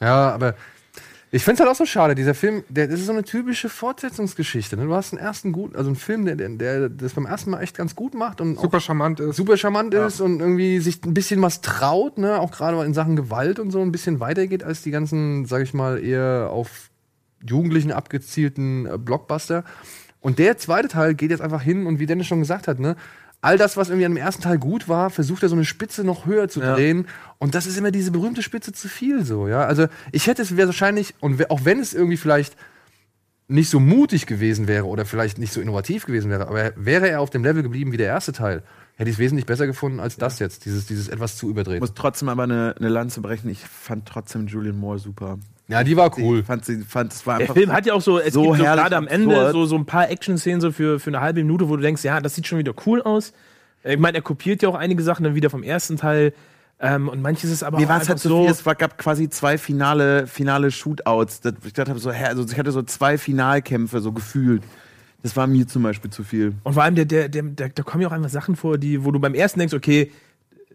Ja, 0.00 0.30
aber 0.30 0.54
ich 1.32 1.42
finde 1.42 1.54
es 1.54 1.60
halt 1.60 1.70
auch 1.70 1.78
so 1.78 1.86
schade. 1.86 2.14
Dieser 2.14 2.34
Film, 2.34 2.62
der, 2.68 2.86
das 2.86 3.00
ist 3.00 3.06
so 3.06 3.12
eine 3.12 3.24
typische 3.24 3.68
Fortsetzungsgeschichte. 3.68 4.76
Ne? 4.76 4.84
Du 4.84 4.94
hast 4.94 5.12
einen 5.12 5.20
ersten 5.20 5.52
guten, 5.52 5.76
also 5.76 5.88
einen 5.88 5.96
Film, 5.96 6.24
der, 6.24 6.36
der, 6.36 6.48
der 6.48 6.88
das 6.88 7.14
beim 7.14 7.26
ersten 7.26 7.50
Mal 7.50 7.62
echt 7.62 7.76
ganz 7.76 7.96
gut 7.96 8.14
macht 8.14 8.40
und 8.40 8.58
Super 8.58 8.80
charmant 8.80 9.18
ist. 9.18 9.36
super 9.36 9.56
charmant 9.56 9.92
ist 9.92 10.20
und 10.20 10.40
irgendwie 10.40 10.78
sich 10.78 11.04
ein 11.04 11.14
bisschen 11.14 11.42
was 11.42 11.60
traut, 11.62 12.16
ne? 12.16 12.40
auch 12.40 12.52
gerade 12.52 12.82
in 12.84 12.94
Sachen 12.94 13.16
Gewalt 13.16 13.58
und 13.58 13.70
so 13.70 13.80
ein 13.80 13.90
bisschen 13.90 14.20
weitergeht 14.20 14.62
als 14.62 14.82
die 14.82 14.92
ganzen, 14.92 15.46
sag 15.46 15.62
ich 15.62 15.74
mal, 15.74 16.02
eher 16.02 16.48
auf 16.50 16.90
Jugendlichen 17.44 17.92
abgezielten 17.92 18.86
äh, 18.86 18.96
Blockbuster. 18.96 19.64
Und 20.20 20.38
der 20.38 20.56
zweite 20.58 20.88
Teil 20.88 21.14
geht 21.14 21.30
jetzt 21.30 21.42
einfach 21.42 21.62
hin 21.62 21.86
und 21.86 21.98
wie 21.98 22.06
Dennis 22.06 22.26
schon 22.26 22.40
gesagt 22.40 22.68
hat, 22.68 22.80
ne? 22.80 22.96
All 23.42 23.58
das, 23.58 23.76
was 23.76 23.88
irgendwie 23.90 24.06
an 24.06 24.12
dem 24.12 24.16
ersten 24.22 24.42
Teil 24.42 24.58
gut 24.58 24.88
war, 24.88 25.10
versucht 25.10 25.42
er 25.42 25.48
so 25.48 25.54
eine 25.54 25.64
Spitze 25.64 26.02
noch 26.04 26.26
höher 26.26 26.48
zu 26.48 26.60
Ja. 26.60 26.74
drehen. 26.74 27.06
Und 27.38 27.54
das 27.54 27.66
ist 27.66 27.76
immer 27.76 27.90
diese 27.90 28.10
berühmte 28.10 28.42
Spitze 28.42 28.72
zu 28.72 28.88
viel 28.88 29.24
so, 29.24 29.46
ja. 29.46 29.64
Also 29.64 29.86
ich 30.12 30.26
hätte 30.26 30.42
es 30.42 30.56
wahrscheinlich, 30.56 31.14
und 31.20 31.50
auch 31.50 31.64
wenn 31.64 31.78
es 31.78 31.94
irgendwie 31.94 32.16
vielleicht 32.16 32.56
nicht 33.48 33.70
so 33.70 33.78
mutig 33.78 34.26
gewesen 34.26 34.66
wäre 34.66 34.86
oder 34.86 35.04
vielleicht 35.06 35.38
nicht 35.38 35.52
so 35.52 35.60
innovativ 35.60 36.06
gewesen 36.06 36.30
wäre, 36.30 36.48
aber 36.48 36.72
wäre 36.74 37.08
er 37.08 37.20
auf 37.20 37.30
dem 37.30 37.44
Level 37.44 37.62
geblieben 37.62 37.92
wie 37.92 37.96
der 37.96 38.08
erste 38.08 38.32
Teil, 38.32 38.64
hätte 38.96 39.10
ich 39.10 39.16
es 39.16 39.20
wesentlich 39.20 39.46
besser 39.46 39.66
gefunden 39.68 40.00
als 40.00 40.16
das 40.16 40.40
jetzt, 40.40 40.64
dieses, 40.64 40.86
dieses 40.86 41.06
etwas 41.08 41.36
zu 41.36 41.46
Ich 41.46 41.50
überdrehen. 41.52 41.78
muss 41.78 41.94
trotzdem 41.94 42.28
aber 42.28 42.42
eine, 42.44 42.74
eine 42.78 42.88
Lanze 42.88 43.20
brechen. 43.20 43.48
Ich 43.48 43.60
fand 43.60 44.06
trotzdem 44.08 44.48
Julian 44.48 44.76
Moore 44.76 44.98
super. 44.98 45.38
Ja, 45.68 45.82
die 45.82 45.96
war 45.96 46.16
cool. 46.18 46.40
Ich 46.40 46.46
fand 46.46 46.64
sie, 46.64 46.82
fand, 46.82 47.12
es 47.12 47.26
war 47.26 47.38
Der 47.38 47.44
einfach 47.44 47.54
Film 47.54 47.72
hat 47.72 47.86
ja 47.86 47.94
auch 47.94 48.00
so, 48.00 48.18
es 48.18 48.34
so 48.34 48.42
gibt 48.42 48.58
so 48.58 48.62
gerade 48.62 48.96
am 48.96 49.08
Ende 49.08 49.34
absurd. 49.34 49.52
so, 49.52 49.66
so 49.66 49.76
ein 49.76 49.84
paar 49.84 50.08
Action-Szenen 50.10 50.60
so 50.60 50.70
für, 50.70 51.00
für 51.00 51.10
eine 51.10 51.20
halbe 51.20 51.42
Minute, 51.42 51.68
wo 51.68 51.76
du 51.76 51.82
denkst, 51.82 52.04
ja, 52.04 52.20
das 52.20 52.34
sieht 52.34 52.46
schon 52.46 52.58
wieder 52.58 52.72
cool 52.86 53.02
aus. 53.02 53.32
Ich 53.82 53.98
meine, 53.98 54.18
er 54.18 54.22
kopiert 54.22 54.62
ja 54.62 54.68
auch 54.68 54.74
einige 54.74 55.02
Sachen 55.02 55.24
dann 55.24 55.34
wieder 55.34 55.50
vom 55.50 55.62
ersten 55.62 55.96
Teil. 55.96 56.32
Ähm, 56.78 57.08
und 57.08 57.22
manches 57.22 57.50
ist 57.50 57.62
aber 57.62 57.78
Mir 57.78 57.86
auch 57.86 57.90
war 57.90 58.02
es 58.02 58.08
halt 58.08 58.18
so 58.18 58.42
viel, 58.42 58.50
es 58.50 58.66
war, 58.66 58.74
gab 58.74 58.98
quasi 58.98 59.30
zwei 59.30 59.56
finale, 59.58 60.26
finale 60.26 60.70
Shootouts. 60.70 61.40
Das, 61.40 61.54
ich 61.64 61.72
dachte 61.72 61.98
so, 61.98 62.10
also 62.10 62.44
ich 62.44 62.58
hatte 62.58 62.70
so 62.70 62.82
zwei 62.82 63.16
Finalkämpfe 63.18 64.00
so 64.00 64.12
gefühlt. 64.12 64.62
Das 65.22 65.34
war 65.36 65.46
mir 65.46 65.66
zum 65.66 65.82
Beispiel 65.82 66.10
zu 66.10 66.22
viel. 66.22 66.54
Und 66.62 66.74
vor 66.74 66.82
allem, 66.82 66.94
der, 66.94 67.06
der, 67.06 67.28
der, 67.28 67.42
der, 67.42 67.68
da 67.70 67.82
kommen 67.82 68.02
ja 68.02 68.08
auch 68.08 68.12
einfach 68.12 68.28
Sachen 68.28 68.54
vor, 68.54 68.78
die, 68.78 69.04
wo 69.04 69.10
du 69.10 69.18
beim 69.18 69.34
ersten 69.34 69.58
denkst, 69.58 69.74
okay, 69.74 70.12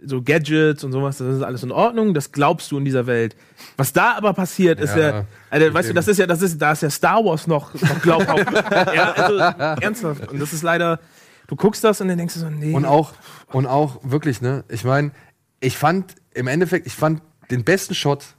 so 0.04 0.22
Gadgets 0.22 0.84
und 0.84 0.92
sowas, 0.92 1.18
das 1.18 1.38
ist 1.38 1.44
alles 1.44 1.64
in 1.64 1.72
Ordnung, 1.72 2.14
das 2.14 2.32
glaubst 2.32 2.72
du 2.72 2.78
in 2.78 2.86
dieser 2.86 3.08
Welt. 3.08 3.36
Was 3.78 3.94
da 3.94 4.16
aber 4.16 4.34
passiert, 4.34 4.80
ist 4.80 4.96
Ja, 4.96 5.02
ja, 5.20 5.26
also, 5.50 5.74
weißt 5.74 5.90
du, 5.90 5.94
das 5.94 6.08
ist 6.08 6.18
ja, 6.18 6.28
das 6.28 6.42
ist, 6.42 6.62
da 6.62 6.72
ist 6.72 6.84
ja 6.84 6.90
Star 6.90 7.24
Wars 7.24 7.48
noch, 7.48 7.74
noch 7.74 8.02
glaubhaft. 8.02 8.52
ja, 8.96 9.12
also, 9.12 9.38
ernsthaft. 9.82 10.28
Und 10.30 10.40
das 10.40 10.54
ist 10.54 10.64
leider, 10.64 11.00
du 11.48 11.56
guckst 11.56 11.84
das 11.84 12.02
und 12.02 12.08
dann 12.08 12.18
denkst 12.18 12.34
du 12.34 12.40
so, 12.40 12.50
nee. 12.50 12.74
Und 12.74 12.86
auch, 12.86 13.14
und 13.52 13.68
auch 13.68 14.00
wirklich, 14.04 14.42
ne? 14.42 14.64
Ich 14.70 14.84
meine, 14.84 15.12
ich 15.60 15.78
fand 15.78 16.16
im 16.34 16.48
Endeffekt, 16.48 16.88
ich 16.88 16.96
fand 16.96 17.22
den 17.52 17.64
besten 17.64 17.94
Shot, 17.94 18.36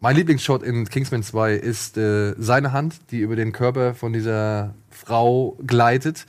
mein 0.00 0.16
Lieblingsshot 0.16 0.62
in 0.62 0.88
Kingsman 0.88 1.22
2 1.22 1.54
ist 1.54 1.98
äh, 1.98 2.34
seine 2.38 2.72
Hand, 2.72 3.10
die 3.10 3.20
über 3.20 3.36
den 3.36 3.52
Körper 3.52 3.94
von 3.94 4.14
dieser 4.14 4.74
Frau 4.88 5.58
gleitet, 5.66 6.26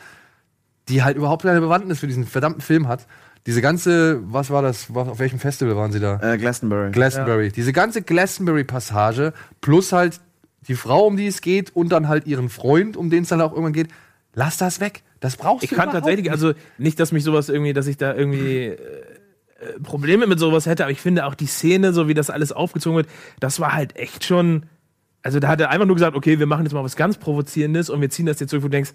die 0.90 1.04
halt 1.04 1.16
überhaupt 1.16 1.44
keine 1.44 1.62
Bewandtnis 1.62 2.00
für 2.00 2.08
diesen 2.08 2.26
verdammten 2.26 2.62
Film 2.62 2.90
hat. 2.90 3.08
Diese 3.48 3.62
ganze, 3.62 4.20
was 4.32 4.50
war 4.52 4.62
das, 4.62 4.94
was, 4.94 5.08
auf 5.08 5.20
welchem 5.20 5.40
Festival 5.40 5.76
waren 5.76 5.92
sie 5.92 6.00
da? 6.00 6.20
Äh, 6.22 6.38
Glastonbury. 6.38 6.92
Glastonbury. 6.92 7.52
Diese 7.52 7.74
ganze 7.74 8.02
Glastonbury-Passage 8.04 9.34
plus 9.62 9.92
halt 9.92 10.20
die 10.68 10.76
Frau, 10.76 11.08
um 11.08 11.18
die 11.18 11.26
es 11.28 11.42
geht 11.42 11.76
und 11.76 11.90
dann 11.90 12.08
halt 12.08 12.28
ihren 12.28 12.50
Freund, 12.50 12.96
um 12.96 13.10
den 13.10 13.24
es 13.24 13.30
dann 13.30 13.42
auch 13.42 13.52
irgendwann 13.52 13.74
geht. 13.74 13.88
Lass 14.34 14.58
das 14.58 14.80
weg. 14.80 15.02
Das 15.20 15.38
brauchst 15.38 15.64
Ich 15.64 15.72
du 15.72 15.76
kann 15.76 15.86
überhaupt 15.86 16.04
tatsächlich, 16.04 16.26
nicht. 16.26 16.32
also 16.32 16.54
nicht, 16.78 17.00
dass 17.00 17.12
mich 17.12 17.24
sowas 17.24 17.50
irgendwie, 17.50 17.74
dass 17.74 17.88
ich 17.88 17.98
da 17.98 18.14
irgendwie 18.14 18.68
äh, 18.68 18.76
äh, 18.76 19.80
Probleme 19.84 20.28
mit 20.28 20.40
sowas 20.40 20.66
hätte, 20.68 20.84
aber 20.84 20.92
ich 20.92 21.02
finde 21.02 21.26
auch 21.26 21.36
die 21.36 21.48
Szene, 21.48 21.94
so 21.94 22.08
wie 22.08 22.14
das 22.14 22.30
alles 22.30 22.52
aufgezogen 22.52 22.98
wird, 22.98 23.08
das 23.40 23.60
war 23.60 23.74
halt 23.74 23.96
echt 23.96 24.24
schon. 24.24 24.68
Also 25.24 25.40
da 25.40 25.48
hat 25.50 25.62
er 25.62 25.70
einfach 25.70 25.86
nur 25.86 25.96
gesagt, 25.96 26.16
okay, 26.16 26.40
wir 26.40 26.48
machen 26.48 26.64
jetzt 26.66 26.74
mal 26.74 26.84
was 26.84 26.96
ganz 26.96 27.18
Provozierendes 27.18 27.90
und 27.90 28.02
wir 28.02 28.10
ziehen 28.10 28.26
das 28.26 28.40
jetzt 28.40 28.50
zurück, 28.50 28.64
wo 28.64 28.68
du 28.68 28.72
denkst, 28.72 28.92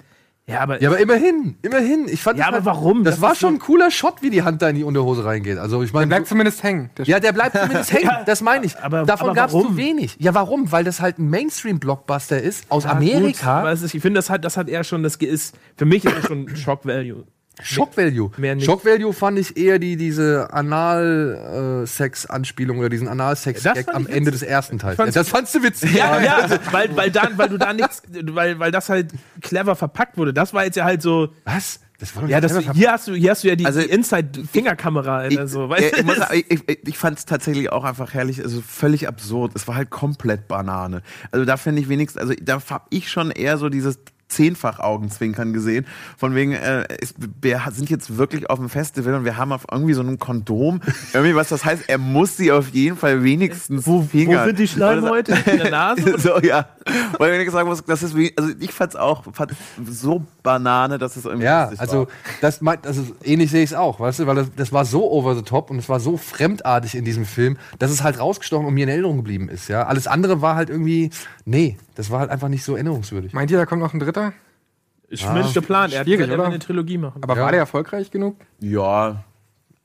ja, 0.48 0.60
aber, 0.60 0.80
Ja, 0.80 0.90
aber 0.90 0.98
immerhin, 1.00 1.56
immerhin. 1.62 2.06
Ich 2.08 2.22
fand 2.22 2.38
Ja, 2.38 2.46
das 2.50 2.56
aber 2.60 2.66
warum? 2.66 3.02
Das, 3.04 3.14
Das 3.16 3.22
war 3.22 3.34
schon 3.34 3.54
ein 3.54 3.58
cooler 3.58 3.90
Shot, 3.90 4.22
wie 4.22 4.30
die 4.30 4.42
Hand 4.42 4.62
da 4.62 4.68
in 4.68 4.76
die 4.76 4.84
Unterhose 4.84 5.24
reingeht. 5.24 5.58
Also 5.58 5.82
ich 5.82 5.90
Der 5.90 6.00
meine, 6.00 6.08
bleibt 6.08 6.28
zumindest 6.28 6.62
hängen. 6.62 6.90
Der 6.96 7.04
ja, 7.04 7.18
der 7.20 7.32
bleibt 7.32 7.56
zumindest 7.58 7.92
hängen. 7.94 8.10
Das 8.26 8.40
meine 8.42 8.64
ich. 8.66 8.78
aber- 8.78 9.04
Davon 9.04 9.30
aber 9.30 9.34
gab 9.34 9.46
es 9.48 9.52
zu 9.52 9.76
wenig. 9.76 10.16
Ja, 10.20 10.34
warum? 10.34 10.70
Weil 10.70 10.84
das 10.84 11.00
halt 11.00 11.18
ein 11.18 11.28
Mainstream-Blockbuster 11.30 12.40
ist 12.40 12.70
aus 12.70 12.84
Ja, 12.84 12.92
gut, 12.94 12.96
Amerika. 13.02 13.60
aber 13.60 13.72
es 13.72 13.82
ist, 13.82 13.94
ich 13.94 14.02
finde, 14.02 14.18
das 14.18 14.30
hat, 14.30 14.44
das 14.44 14.56
hat 14.56 14.68
eher 14.68 14.84
schon, 14.84 15.02
das 15.02 15.16
ist, 15.16 15.56
für 15.76 15.84
mich 15.84 16.04
ist 16.04 16.16
das 16.16 16.26
schon 16.26 16.54
Shock 16.56 16.86
Value. 16.86 17.24
Shock 17.62 17.96
Value. 17.96 18.30
mehr 18.36 18.54
nicht. 18.54 18.64
Shock 18.66 18.84
Value 18.84 19.12
fand 19.12 19.38
ich 19.38 19.56
eher 19.56 19.78
die, 19.78 19.96
diese 19.96 20.52
Anal-Sex-Anspielung 20.52 22.78
oder 22.78 22.88
diesen 22.88 23.08
Anal-Sex-Gag 23.08 23.94
am 23.94 24.06
Ende 24.06 24.30
des 24.30 24.42
ersten 24.42 24.78
Teils. 24.78 24.96
fand's- 24.96 25.14
das 25.14 25.28
fandst 25.28 25.54
du 25.54 25.62
witzig. 25.62 25.94
Ja, 25.94 26.20
ja, 26.20 26.48
weil, 26.72 26.94
weil, 26.96 27.10
dann, 27.10 27.38
weil 27.38 27.48
du 27.48 27.58
da 27.58 27.72
nichts, 27.72 28.02
weil, 28.10 28.58
weil 28.58 28.70
das 28.70 28.88
halt 28.88 29.10
clever 29.40 29.76
verpackt 29.76 30.16
wurde. 30.18 30.32
Das 30.34 30.52
war 30.54 30.64
jetzt 30.64 30.76
ja 30.76 30.84
halt 30.84 31.02
so, 31.02 31.28
Was? 31.44 31.80
Das 31.98 32.14
war 32.14 32.24
doch 32.24 32.28
ja, 32.28 32.42
das, 32.42 32.58
hier 32.74 32.92
hast 32.92 33.08
du, 33.08 33.14
hier 33.14 33.30
hast 33.30 33.42
du 33.42 33.48
ja 33.48 33.56
die, 33.56 33.64
Also, 33.64 33.80
die 33.80 33.86
Inside-Fingerkamera, 33.88 35.28
Ich, 35.28 35.38
also, 35.38 35.64
ich, 35.64 35.70
weißt 36.06 36.26
ich, 36.34 36.50
ich, 36.50 36.68
ich, 36.68 36.88
ich 36.88 36.98
fand 36.98 37.16
es 37.18 37.24
tatsächlich 37.24 37.72
auch 37.72 37.84
einfach 37.84 38.12
herrlich, 38.12 38.42
also 38.42 38.60
völlig 38.60 39.08
absurd. 39.08 39.52
Es 39.54 39.66
war 39.66 39.76
halt 39.76 39.88
komplett 39.88 40.46
Banane. 40.46 41.00
Also 41.30 41.46
da 41.46 41.56
finde 41.56 41.80
ich 41.80 41.88
wenigstens, 41.88 42.20
also 42.20 42.34
da 42.42 42.60
habe 42.68 42.84
ich 42.90 43.10
schon 43.10 43.30
eher 43.30 43.56
so 43.56 43.70
dieses 43.70 43.98
zehnfach 44.28 44.80
Augenzwinkern 44.80 45.52
gesehen. 45.52 45.86
Von 46.16 46.34
wegen, 46.34 46.52
äh, 46.52 46.84
es, 47.00 47.14
wir 47.40 47.62
sind 47.70 47.90
jetzt 47.90 48.16
wirklich 48.18 48.50
auf 48.50 48.58
dem 48.58 48.68
Festival 48.68 49.14
und 49.14 49.24
wir 49.24 49.36
haben 49.36 49.52
auf 49.52 49.66
irgendwie 49.70 49.94
so 49.94 50.00
einem 50.00 50.18
Kondom. 50.18 50.80
irgendwie 51.12 51.34
was 51.34 51.48
das 51.48 51.64
heißt, 51.64 51.84
er 51.88 51.98
muss 51.98 52.36
sie 52.36 52.50
auf 52.52 52.70
jeden 52.70 52.96
Fall 52.96 53.22
wenigstens 53.22 53.86
Wo, 53.86 54.02
wo 54.12 54.44
sind 54.44 54.58
die 54.58 54.68
Schleimhäute? 54.68 55.36
In 55.46 55.58
der 55.58 55.70
Nase? 55.70 56.18
so, 56.18 56.38
ja. 56.40 56.66
Weil 57.18 57.40
ich 57.40 57.50
sagen 57.50 57.68
muss, 57.68 57.84
das 57.84 58.02
ist 58.02 58.16
wie, 58.16 58.32
also 58.36 58.50
ich 58.58 58.72
fand's 58.72 58.96
auch 58.96 59.24
fand 59.32 59.52
so 59.88 60.24
Banane, 60.42 60.98
dass 60.98 61.16
es 61.16 61.24
irgendwie 61.24 61.44
Ja, 61.46 61.70
also 61.78 62.00
war. 62.00 62.06
das 62.40 62.60
meint, 62.60 62.86
also 62.86 63.02
ähnlich 63.22 63.50
sehe 63.50 63.62
ich 63.62 63.70
es 63.70 63.76
auch, 63.76 64.00
weißt 64.00 64.20
du, 64.20 64.26
weil 64.26 64.36
das, 64.36 64.48
das 64.56 64.72
war 64.72 64.84
so 64.84 65.10
over 65.10 65.34
the 65.34 65.42
top 65.42 65.70
und 65.70 65.78
es 65.78 65.88
war 65.88 66.00
so 66.00 66.16
fremdartig 66.16 66.94
in 66.94 67.04
diesem 67.04 67.24
Film, 67.24 67.56
dass 67.78 67.90
es 67.90 68.02
halt 68.02 68.18
rausgestochen 68.18 68.66
und 68.66 68.74
mir 68.74 68.84
in 68.84 68.88
Erinnerung 68.88 69.16
geblieben 69.16 69.48
ist, 69.48 69.68
ja. 69.68 69.86
Alles 69.86 70.06
andere 70.06 70.42
war 70.42 70.54
halt 70.54 70.70
irgendwie, 70.70 71.10
nee, 71.44 71.76
das 71.94 72.10
war 72.10 72.20
halt 72.20 72.30
einfach 72.30 72.48
nicht 72.48 72.64
so 72.64 72.74
erinnerungswürdig. 72.74 73.32
Meint 73.32 73.50
ihr, 73.50 73.58
da 73.58 73.66
kommt 73.66 73.82
noch 73.82 73.94
ein 73.94 74.00
dritter? 74.00 74.15
Ist 75.08 75.22
zumindest 75.22 75.54
der 75.54 75.60
Plan. 75.60 75.92
Er 75.92 76.00
hat 76.00 76.06
gesagt, 76.06 76.30
er 76.30 76.38
will 76.38 76.44
eine 76.44 76.58
Trilogie 76.58 76.98
machen. 76.98 77.22
Aber 77.22 77.36
Ja. 77.36 77.42
war 77.42 77.50
der 77.52 77.60
erfolgreich 77.60 78.10
genug? 78.10 78.36
Ja, 78.60 79.22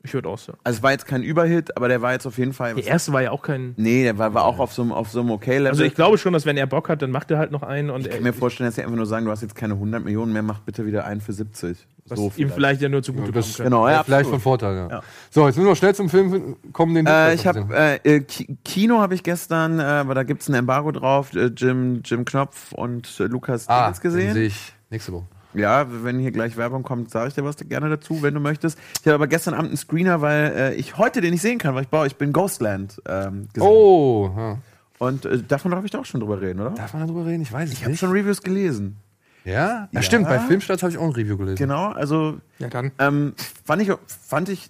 ich 0.04 0.14
würde 0.16 0.30
auch 0.30 0.38
sagen. 0.40 0.58
also 0.64 0.78
es 0.78 0.82
war 0.84 0.92
jetzt 0.92 1.06
kein 1.06 1.22
Überhit, 1.22 1.78
aber 1.78 1.88
der 1.88 2.02
war 2.02 2.14
jetzt 2.14 2.26
auf 2.26 2.40
jeden 2.40 2.54
Fall. 2.54 2.74
Der 2.74 2.88
erste 2.88 3.14
war 3.14 3.22
ja 3.22 3.30
auch 3.30 3.44
kein. 3.44 3.76
Nee, 3.78 4.04
der 4.04 4.18
war, 4.18 4.34
war 4.34 4.46
auch 4.46 4.58
auf 4.58 4.74
so 4.74 4.82
einem 4.82 4.92
auf 4.92 5.12
so 5.12 5.20
einem 5.20 5.30
okay 5.30 5.58
Level. 5.58 5.68
Also 5.68 5.84
ich 5.84 5.94
glaube 5.94 6.18
schon, 6.18 6.34
dass 6.34 6.48
wenn 6.48 6.58
er 6.58 6.66
Bock 6.66 6.90
hat, 6.90 7.04
dann 7.04 7.12
macht 7.12 7.30
er 7.30 7.38
halt 7.38 7.52
noch 7.52 7.62
einen 7.62 7.92
und 7.92 8.02
ich 8.02 8.08
er, 8.08 8.14
kann 8.16 8.24
mir 8.24 8.34
vorstellen, 8.34 8.68
dass 8.68 8.76
sie 8.76 8.82
einfach 8.82 8.96
nur 8.96 9.06
sagen, 9.06 9.26
du 9.26 9.32
hast 9.32 9.42
jetzt 9.44 9.54
keine 9.56 9.76
100 9.76 10.04
Millionen 10.04 10.34
mehr, 10.34 10.42
mach 10.42 10.60
bitte 10.62 10.88
wieder 10.88 11.06
einen 11.06 11.22
für 11.22 11.34
70. 11.34 11.88
was 12.08 12.20
so 12.20 12.32
ihm 12.36 12.50
vielleicht 12.50 12.82
ja 12.82 12.90
nur 12.90 13.02
zugute 13.04 13.28
Ja, 13.28 13.32
kommen 13.32 13.44
das-. 13.44 13.58
Genau, 13.58 13.88
ja, 13.88 14.04
vielleicht 14.04 14.30
von 14.30 14.40
Vorteil, 14.40 14.76
ja. 14.76 14.90
Ja. 14.90 15.02
So, 15.30 15.46
jetzt 15.48 15.56
müssen 15.58 15.68
wir 15.70 15.76
schnell 15.76 15.96
zum 15.96 16.10
Film 16.10 16.56
kommen, 16.74 16.96
den 16.96 17.06
du 17.06 17.12
Äh, 17.12 17.36
ich 17.36 17.46
habe 17.48 17.66
äh, 17.74 17.96
äh, 18.04 18.20
Ki- 18.22 18.58
Kino 18.66 19.00
habe 19.00 19.16
ich 19.16 19.24
gestern, 19.24 19.80
äh, 19.80 19.84
aber 19.84 20.16
da 20.16 20.24
gibt's 20.24 20.48
ein 20.50 20.54
Embargo 20.56 20.92
drauf. 20.92 21.34
Äh, 21.36 21.48
Jim 21.56 22.02
Jim 22.04 22.26
Knopf 22.26 22.72
und 22.74 23.20
äh, 23.20 23.24
Lukas. 23.24 23.68
Ah, 23.70 23.84
Dingens 23.84 24.02
gesehen. 24.02 24.34
sehe 24.34 24.46
ich 24.48 24.74
nächste 24.90 25.14
Woche. 25.14 25.26
Ja, 25.54 25.86
wenn 25.90 26.18
hier 26.20 26.32
gleich 26.32 26.56
Werbung 26.56 26.84
kommt, 26.84 27.12
sage 27.12 27.28
ich 27.28 27.34
dir 27.34 27.44
was 27.44 27.58
gerne 27.58 27.90
dazu, 27.90 28.22
wenn 28.22 28.34
du 28.34 28.40
möchtest. 28.40 28.80
Ich 29.02 29.06
habe 29.08 29.16
aber 29.16 29.28
gestern 29.28 29.54
Abend 29.54 29.68
einen 29.68 29.78
Screener, 29.78 30.22
weil 30.22 30.54
äh, 30.56 30.74
ich 30.76 30.98
heute 30.98 31.20
den 31.20 31.32
nicht 31.32 31.42
sehen 31.42 31.58
kann, 31.60 31.76
weil 31.76 31.82
ich 31.84 31.90
baue. 31.90 32.08
Ich 32.08 32.16
bin 32.16 32.32
Ghostland 32.32 33.02
ähm, 33.06 33.50
gesehen. 33.54 33.70
Oh, 33.70 34.32
ja. 34.36 34.58
Und 34.98 35.26
äh, 35.26 35.44
davon 35.46 35.72
darf 35.72 35.84
ich 35.84 35.92
doch 35.92 36.06
schon 36.06 36.22
drüber 36.22 36.40
reden, 36.40 36.62
oder? 36.62 36.70
darf 36.72 36.94
man 36.94 37.06
darüber 37.06 37.26
reden? 37.26 37.42
Ich 37.42 37.52
weiß 37.52 37.68
es 37.70 37.74
Ich 37.76 37.82
habe 37.82 37.92
nicht. 37.92 38.00
schon 38.00 38.12
Reviews 38.12 38.42
gelesen. 38.42 38.96
Ja? 39.44 39.90
ja, 39.92 40.02
stimmt, 40.02 40.28
bei 40.28 40.40
Filmstarts 40.40 40.84
habe 40.84 40.92
ich 40.92 40.98
auch 40.98 41.04
ein 41.06 41.12
Review 41.12 41.38
gelesen. 41.38 41.58
Genau, 41.58 41.88
also 41.90 42.40
Ja, 42.60 42.68
dann. 42.70 42.92
ähm, 43.00 43.34
fand 43.66 43.82
ich 43.82 43.92
fand 44.08 44.50
ich 44.50 44.70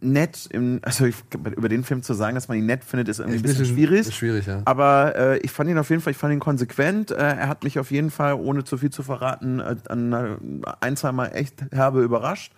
nett. 0.00 0.48
Im, 0.50 0.80
also 0.82 1.06
ich, 1.06 1.16
über 1.56 1.68
den 1.68 1.84
Film 1.84 2.02
zu 2.02 2.14
sagen, 2.14 2.34
dass 2.34 2.48
man 2.48 2.56
ihn 2.58 2.66
nett 2.66 2.84
findet, 2.84 3.08
ist 3.08 3.18
irgendwie 3.18 3.38
ein 3.38 3.42
bisschen 3.42 3.66
schwierig. 3.66 4.00
Ist 4.00 4.14
schwierig, 4.14 4.46
ja. 4.46 4.62
Aber 4.64 5.14
äh, 5.16 5.38
ich 5.38 5.50
fand 5.50 5.68
ihn 5.70 5.78
auf 5.78 5.90
jeden 5.90 6.02
Fall, 6.02 6.12
ich 6.12 6.16
fand 6.16 6.32
ihn 6.32 6.40
konsequent. 6.40 7.10
Äh, 7.10 7.16
er 7.16 7.48
hat 7.48 7.64
mich 7.64 7.78
auf 7.78 7.90
jeden 7.90 8.10
Fall, 8.10 8.34
ohne 8.34 8.64
zu 8.64 8.78
viel 8.78 8.90
zu 8.90 9.02
verraten, 9.02 9.60
äh, 9.60 9.76
an 9.88 10.12
äh, 10.12 10.36
ein, 10.80 10.96
zwei 10.96 11.12
Mal 11.12 11.28
echt 11.34 11.64
herbe 11.72 12.02
überrascht. 12.02 12.52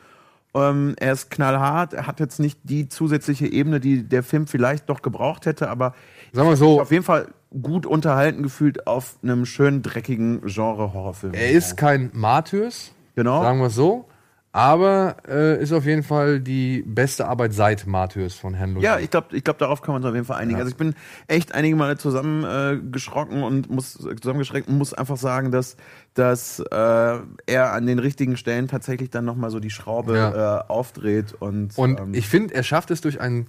Ähm, 0.54 0.94
er 0.98 1.12
ist 1.12 1.30
knallhart, 1.30 1.92
er 1.94 2.06
hat 2.06 2.20
jetzt 2.20 2.40
nicht 2.40 2.58
die 2.62 2.88
zusätzliche 2.88 3.46
Ebene, 3.46 3.80
die 3.80 4.02
der 4.02 4.22
Film 4.22 4.46
vielleicht 4.46 4.88
doch 4.88 5.02
gebraucht 5.02 5.46
hätte, 5.46 5.68
aber 5.68 5.94
Sagen 6.32 6.48
wir 6.48 6.56
so, 6.56 6.80
auf 6.80 6.90
jeden 6.90 7.04
Fall 7.04 7.28
gut 7.50 7.87
unterhalten 7.87 8.43
gefühlt 8.43 8.87
auf 8.87 9.19
einem 9.23 9.47
schönen, 9.47 9.83
dreckigen 9.83 10.43
Genre-Horrorfilm. 10.45 11.35
er 11.35 11.50
ist 11.50 11.76
kein 11.76 12.11
Martyrs, 12.12 12.93
genau. 13.14 13.43
sagen 13.43 13.61
wir 13.61 13.67
es 13.69 13.75
so. 13.75 14.07
Aber 14.50 15.19
äh, 15.28 15.62
ist 15.62 15.73
auf 15.73 15.85
jeden 15.85 16.02
Fall 16.02 16.40
die 16.40 16.83
beste 16.87 17.28
Arbeit 17.28 17.52
seit 17.52 17.87
Martyrs 17.87 18.35
von 18.35 18.55
Herrn 18.55 18.71
Ludwig. 18.71 18.85
Ja, 18.85 18.99
ich 18.99 19.11
glaube, 19.11 19.37
ich 19.37 19.45
glaub, 19.45 19.59
darauf 19.59 19.83
kann 19.83 19.93
man 19.93 20.02
uns 20.02 20.09
auf 20.09 20.14
jeden 20.14 20.26
Fall 20.26 20.38
einigen. 20.38 20.59
Ja. 20.59 20.64
Also 20.64 20.71
ich 20.71 20.76
bin 20.76 20.95
echt 21.26 21.55
einige 21.55 21.76
Male 21.76 21.99
zusammengeschrocken 21.99 23.40
äh, 23.40 23.45
und 23.45 23.71
muss 23.71 23.93
zusammengeschreckt 23.93 24.67
und 24.67 24.78
muss 24.78 24.95
einfach 24.95 25.19
sagen, 25.19 25.52
dass, 25.52 25.76
dass 26.14 26.61
äh, 26.61 27.19
er 27.47 27.73
an 27.73 27.87
den 27.87 27.99
richtigen 27.99 28.37
Stellen 28.38 28.69
tatsächlich 28.69 29.11
dann 29.11 29.26
nochmal 29.26 29.50
so 29.50 29.61
die 29.61 29.71
Schraube 29.71 30.17
Ja. 30.17 30.61
äh, 30.61 30.64
aufdreht. 30.69 31.35
Und, 31.38 31.76
Und 31.76 32.00
ähm, 32.00 32.14
ich 32.14 32.26
finde, 32.26 32.55
er 32.55 32.62
schafft 32.62 32.90
es 32.90 33.02
durch 33.02 33.21
einen 33.21 33.49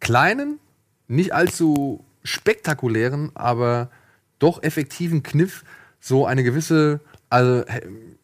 kleinen, 0.00 0.58
nicht 1.06 1.34
allzu 1.34 2.02
spektakulären, 2.24 3.30
aber 3.34 3.90
doch 4.38 4.62
effektiven 4.62 5.22
Kniff, 5.22 5.64
so 6.00 6.26
eine 6.26 6.42
gewisse, 6.42 7.00
also, 7.30 7.64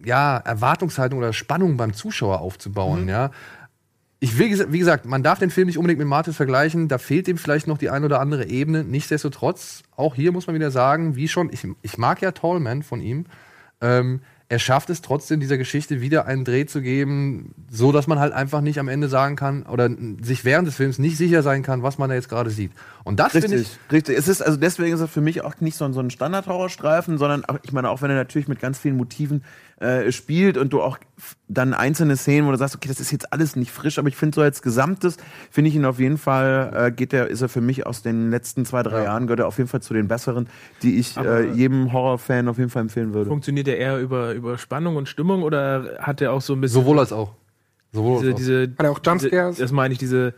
ja, 0.05 0.39
Erwartungshaltung 0.39 1.19
oder 1.19 1.33
Spannung 1.33 1.77
beim 1.77 1.95
Zuschauer 1.95 2.41
aufzubauen, 2.41 3.09
ja. 3.09 3.31
Ich 4.21 4.37
will, 4.37 4.73
wie 4.73 4.81
gesagt, 4.81 5.07
man 5.07 5.23
darf 5.23 5.39
den 5.39 5.51
Film 5.51 5.69
nicht 5.69 5.79
unbedingt 5.79 6.01
mit 6.01 6.09
Martis 6.09 6.35
vergleichen, 6.35 6.89
da 6.89 6.99
fehlt 6.99 7.29
ihm 7.29 7.39
vielleicht 7.39 7.69
noch 7.69 7.79
die 7.79 7.89
ein 7.89 8.05
oder 8.05 8.19
andere 8.19 8.47
Ebene. 8.47 8.83
Nichtsdestotrotz, 8.83 9.85
auch 9.95 10.17
hier 10.17 10.33
muss 10.33 10.49
man 10.49 10.57
wieder 10.57 10.73
sagen, 10.73 11.15
wie 11.15 11.29
schon, 11.29 11.51
ich, 11.53 11.65
ich 11.83 11.99
mag 11.99 12.21
ja 12.21 12.33
Tallman 12.33 12.83
von 12.83 13.01
ihm, 13.01 13.27
ähm, 13.81 14.21
er 14.51 14.59
schafft 14.59 14.89
es 14.89 15.03
trotzdem, 15.03 15.41
dieser 15.41 15.59
Geschichte 15.59 16.01
wieder 16.01 16.27
einen 16.27 16.45
Dreh 16.45 16.65
zu 16.65 16.81
geben, 16.81 17.55
so 17.71 17.93
dass 17.93 18.07
man 18.07 18.19
halt 18.19 18.33
einfach 18.33 18.63
nicht 18.63 18.79
am 18.79 18.89
Ende 18.89 19.09
sagen 19.09 19.37
kann 19.37 19.65
oder 19.65 19.91
sich 20.23 20.45
während 20.45 20.67
des 20.67 20.75
Films 20.75 20.99
nicht 20.99 21.19
sicher 21.19 21.43
sein 21.43 21.63
kann, 21.63 21.83
was 21.83 21.99
man 21.99 22.09
da 22.09 22.15
jetzt 22.15 22.31
gerade 22.31 22.49
sieht. 22.49 22.73
Und 23.09 23.19
das 23.19 23.33
finde 23.33 23.47
ich. 23.47 23.53
Richtig, 23.55 23.79
richtig. 23.93 24.19
Es 24.19 24.29
ist, 24.29 24.43
also 24.43 24.59
deswegen 24.59 24.95
ist 24.95 25.01
er 25.01 25.09
für 25.09 25.23
mich 25.23 25.43
auch 25.43 25.55
nicht 25.61 25.77
so, 25.77 25.87
ein- 25.87 25.95
so 25.95 26.01
ein 26.01 26.11
Standard-Horrorstreifen, 26.11 27.17
sondern 27.17 27.43
auch, 27.47 27.59
ich 27.63 27.73
meine, 27.73 27.89
auch 27.89 28.03
wenn 28.03 28.11
er 28.11 28.17
natürlich 28.17 28.49
mit 28.49 28.61
ganz 28.61 28.79
vielen 28.79 28.99
Motiven 28.99 29.43
äh, 29.81 30.13
spielt 30.13 30.59
und 30.59 30.73
du 30.75 30.83
auch 30.83 30.99
dann 31.49 31.73
einzelne 31.73 32.17
Szenen, 32.19 32.47
wo 32.47 32.51
du 32.51 32.59
sagst, 32.59 32.75
okay, 32.77 32.89
das 32.89 33.01
ist 33.01 33.11
jetzt 33.11 33.33
alles 33.33 33.57
nicht 33.57 33.71
frisch, 33.71 33.99
aber 33.99 34.09
ich 34.09 34.17
finde 34.17 34.35
so 34.35 34.43
als 34.43 34.61
Gesamtes, 34.61 35.17
finde 35.51 35.69
ich 35.71 35.75
ihn 35.77 35.85
auf 35.87 35.99
jeden 35.99 36.19
Fall, 36.19 36.73
äh, 36.75 36.91
geht 36.93 37.13
er, 37.15 37.29
ist 37.29 37.41
er 37.41 37.49
für 37.49 37.61
mich 37.63 37.87
aus 37.87 38.03
den 38.03 38.31
letzten 38.31 38.67
zwei, 38.67 38.83
drei 38.83 39.05
Jahren, 39.05 39.27
gehört 39.27 39.41
er 39.41 39.47
auf 39.47 39.57
jeden 39.57 39.69
Fall 39.71 39.81
zu 39.81 39.95
den 39.95 40.07
besseren, 40.07 40.49
die 40.83 40.99
ich 40.99 41.17
Aber- 41.17 41.41
äh, 41.41 41.53
jedem 41.53 41.93
Horrorfan 41.95 42.47
auf 42.49 42.59
jeden 42.59 42.71
Fall 42.71 42.83
empfehlen 42.83 43.15
würde. 43.15 43.31
Funktioniert 43.31 43.67
der 43.69 43.79
eher 43.79 43.99
über, 44.01 44.33
über 44.35 44.59
Spannung 44.59 44.97
und 44.97 45.09
Stimmung 45.09 45.43
oder 45.45 45.97
hat 46.01 46.21
er 46.21 46.33
auch 46.33 46.43
so 46.43 46.53
ein 46.55 46.61
bisschen 46.61 46.83
Sowohl 46.83 46.99
als 46.99 47.13
auch. 47.13 47.33
Sowohl 47.93 48.19
diese, 48.19 48.27
als 48.27 48.35
auch. 48.35 48.39
diese 48.39 48.63
Hat 48.79 48.85
er 48.85 48.91
auch 48.91 49.01
Jumpscares? 49.03 49.55
diese- 49.57 49.63
Das 49.65 49.73
meine 49.73 49.93
ich, 49.93 49.99
diese 49.99 50.35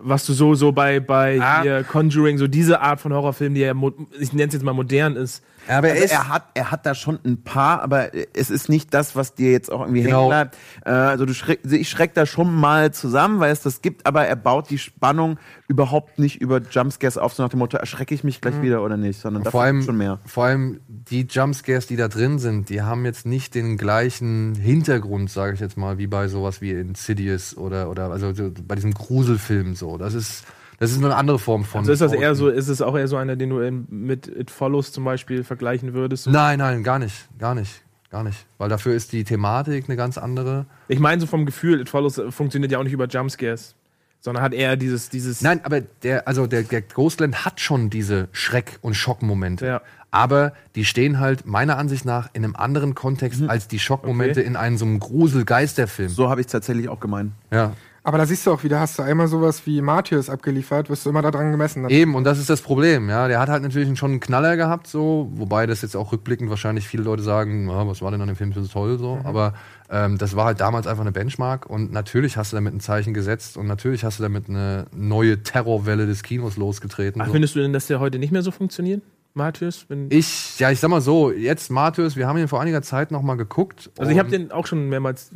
was 0.00 0.26
du 0.26 0.32
so 0.32 0.54
so 0.54 0.72
bei 0.72 1.00
bei 1.00 1.40
Ah. 1.40 1.82
Conjuring 1.82 2.38
so 2.38 2.46
diese 2.46 2.80
Art 2.80 3.00
von 3.00 3.12
Horrorfilm, 3.12 3.54
die 3.54 3.60
ja 3.60 3.72
ich 4.20 4.32
nenne 4.32 4.48
es 4.48 4.54
jetzt 4.54 4.62
mal 4.62 4.72
modern 4.72 5.16
ist. 5.16 5.42
Aber 5.68 5.88
Also 5.88 6.02
er 6.04 6.28
hat, 6.28 6.44
er 6.54 6.70
hat 6.70 6.86
da 6.86 6.94
schon 6.94 7.18
ein 7.24 7.42
paar, 7.42 7.82
aber 7.82 8.10
es 8.34 8.50
ist 8.50 8.68
nicht 8.68 8.94
das, 8.94 9.16
was 9.16 9.34
dir 9.34 9.50
jetzt 9.52 9.70
auch 9.70 9.80
irgendwie 9.80 10.02
Genau. 10.02 10.18
hängen 10.20 10.28
bleibt. 10.30 10.56
Äh, 10.84 10.90
also 10.90 11.26
du 11.26 11.34
schreck, 11.34 11.60
ich 11.70 11.88
schreck 11.88 12.14
da 12.14 12.26
schon 12.26 12.54
mal 12.54 12.92
zusammen, 12.92 13.40
weil 13.40 13.52
es 13.52 13.62
das 13.62 13.82
gibt, 13.82 14.06
aber 14.06 14.26
er 14.26 14.36
baut 14.36 14.70
die 14.70 14.78
Spannung 14.78 15.38
überhaupt 15.68 16.18
nicht 16.18 16.40
über 16.40 16.60
Jumpscares 16.60 17.18
auf, 17.18 17.34
so 17.34 17.42
nach 17.42 17.50
dem 17.50 17.58
Motto, 17.58 17.76
erschrecke 17.76 18.14
ich 18.14 18.22
mich 18.22 18.40
gleich 18.40 18.62
wieder 18.62 18.82
oder 18.82 18.96
nicht, 18.96 19.20
sondern 19.20 19.44
vor 19.44 19.62
allem, 19.62 19.82
schon 19.82 19.96
mehr. 19.96 20.20
vor 20.24 20.44
allem 20.44 20.80
die 20.88 21.22
Jumpscares, 21.28 21.86
die 21.86 21.96
da 21.96 22.08
drin 22.08 22.38
sind, 22.38 22.68
die 22.68 22.82
haben 22.82 23.04
jetzt 23.04 23.26
nicht 23.26 23.54
den 23.54 23.76
gleichen 23.76 24.54
Hintergrund, 24.54 25.30
sage 25.30 25.54
ich 25.54 25.60
jetzt 25.60 25.76
mal, 25.76 25.98
wie 25.98 26.06
bei 26.06 26.28
sowas 26.28 26.60
wie 26.60 26.70
Insidious 26.70 27.56
oder, 27.56 27.90
oder 27.90 28.10
also 28.10 28.32
so 28.32 28.50
bei 28.66 28.74
diesem 28.76 28.94
Gruselfilm 28.94 29.74
so. 29.74 29.98
Das 29.98 30.14
ist, 30.14 30.44
das 30.78 30.90
ist 30.90 31.02
eine 31.02 31.14
andere 31.14 31.38
Form 31.38 31.64
von. 31.64 31.80
Also 31.80 31.92
ist 31.92 32.00
das 32.00 32.12
eher 32.12 32.34
so, 32.34 32.48
ist 32.48 32.68
es 32.68 32.82
auch 32.82 32.96
eher 32.96 33.08
so 33.08 33.16
einer, 33.16 33.36
den 33.36 33.50
du 33.50 33.60
in, 33.60 33.86
mit 33.88 34.26
It 34.28 34.50
Follows 34.50 34.92
zum 34.92 35.04
Beispiel 35.04 35.44
vergleichen 35.44 35.94
würdest? 35.94 36.24
So? 36.24 36.30
Nein, 36.30 36.58
nein, 36.58 36.82
gar 36.82 36.98
nicht. 36.98 37.28
Gar 37.38 37.54
nicht. 37.54 37.82
Gar 38.10 38.22
nicht. 38.24 38.46
Weil 38.58 38.68
dafür 38.68 38.94
ist 38.94 39.12
die 39.12 39.24
Thematik 39.24 39.86
eine 39.88 39.96
ganz 39.96 40.16
andere. 40.18 40.66
Ich 40.88 40.98
meine 41.00 41.20
so 41.20 41.26
vom 41.26 41.44
Gefühl, 41.46 41.80
It 41.80 41.88
Follows 41.88 42.20
funktioniert 42.30 42.70
ja 42.72 42.78
auch 42.78 42.84
nicht 42.84 42.92
über 42.92 43.06
Jumpscares, 43.08 43.74
sondern 44.20 44.42
hat 44.44 44.54
eher 44.54 44.76
dieses 44.76 45.08
dieses 45.08 45.40
Nein, 45.42 45.60
aber 45.64 45.80
der, 45.80 46.28
also 46.28 46.46
der, 46.46 46.62
der 46.62 46.82
Ghostland 46.82 47.44
hat 47.44 47.60
schon 47.60 47.90
diese 47.90 48.28
Schreck- 48.32 48.78
und 48.80 48.94
Schockmomente. 48.94 49.66
Ja. 49.66 49.82
Aber 50.12 50.52
die 50.76 50.84
stehen 50.84 51.18
halt 51.20 51.46
meiner 51.46 51.76
Ansicht 51.78 52.04
nach 52.04 52.30
in 52.32 52.44
einem 52.44 52.54
anderen 52.56 52.94
Kontext 52.94 53.42
als 53.48 53.66
die 53.68 53.78
Schockmomente 53.80 54.40
Okay. 54.40 54.48
in 54.48 54.56
einem 54.56 54.78
so 54.78 54.84
einem 54.86 55.00
Grusel-Geisterfilm. 55.00 56.08
So 56.08 56.30
habe 56.30 56.40
ich 56.40 56.46
es 56.46 56.52
tatsächlich 56.52 56.88
auch 56.88 57.00
gemeint. 57.00 57.32
Ja. 57.50 57.72
Aber 58.06 58.18
da 58.18 58.26
siehst 58.26 58.46
du 58.46 58.52
auch 58.52 58.62
wieder, 58.62 58.78
hast 58.78 59.00
du 59.00 59.02
einmal 59.02 59.26
sowas 59.26 59.66
wie 59.66 59.82
Martyrs 59.82 60.30
abgeliefert, 60.30 60.88
wirst 60.88 61.04
du 61.04 61.10
immer 61.10 61.22
daran 61.22 61.50
gemessen. 61.50 61.82
Dann 61.82 61.90
Eben, 61.90 62.14
und 62.14 62.22
das 62.22 62.38
ist 62.38 62.48
das 62.48 62.62
Problem, 62.62 63.08
ja. 63.08 63.26
Der 63.26 63.40
hat 63.40 63.48
halt 63.48 63.64
natürlich 63.64 63.98
schon 63.98 64.12
einen 64.12 64.20
Knaller 64.20 64.56
gehabt, 64.56 64.86
so, 64.86 65.28
wobei 65.34 65.66
das 65.66 65.82
jetzt 65.82 65.96
auch 65.96 66.12
rückblickend 66.12 66.48
wahrscheinlich 66.48 66.86
viele 66.86 67.02
Leute 67.02 67.24
sagen, 67.24 67.68
ja, 67.68 67.84
was 67.88 68.02
war 68.02 68.12
denn 68.12 68.20
an 68.20 68.28
dem 68.28 68.36
Film 68.36 68.52
so 68.52 68.64
toll, 68.64 69.00
so. 69.00 69.18
Aber 69.24 69.54
ähm, 69.90 70.18
das 70.18 70.36
war 70.36 70.44
halt 70.44 70.60
damals 70.60 70.86
einfach 70.86 71.00
eine 71.00 71.10
Benchmark 71.10 71.66
und 71.66 71.90
natürlich 71.90 72.36
hast 72.36 72.52
du 72.52 72.56
damit 72.56 72.74
ein 72.74 72.78
Zeichen 72.78 73.12
gesetzt 73.12 73.56
und 73.56 73.66
natürlich 73.66 74.04
hast 74.04 74.20
du 74.20 74.22
damit 74.22 74.48
eine 74.48 74.86
neue 74.94 75.42
Terrorwelle 75.42 76.06
des 76.06 76.22
Kinos 76.22 76.56
losgetreten. 76.56 77.20
Ach, 77.20 77.26
so. 77.26 77.32
findest 77.32 77.56
du 77.56 77.58
denn, 77.58 77.72
dass 77.72 77.88
der 77.88 77.98
heute 77.98 78.20
nicht 78.20 78.30
mehr 78.30 78.42
so 78.42 78.52
funktioniert? 78.52 79.02
Martyrs? 79.34 79.84
Wenn, 79.88 80.10
Ich, 80.10 80.60
ja, 80.60 80.70
ich 80.70 80.78
sag 80.78 80.90
mal 80.90 81.00
so, 81.00 81.32
jetzt 81.32 81.72
Martyrs, 81.72 82.14
wir 82.14 82.28
haben 82.28 82.38
ihn 82.38 82.46
vor 82.46 82.60
einiger 82.60 82.82
Zeit 82.82 83.10
noch 83.10 83.22
mal 83.22 83.34
geguckt. 83.34 83.90
also 83.98 84.12
ich 84.12 84.18
habe 84.20 84.30
den 84.30 84.52
auch 84.52 84.66
schon 84.68 84.88
mehrmals 84.88 85.32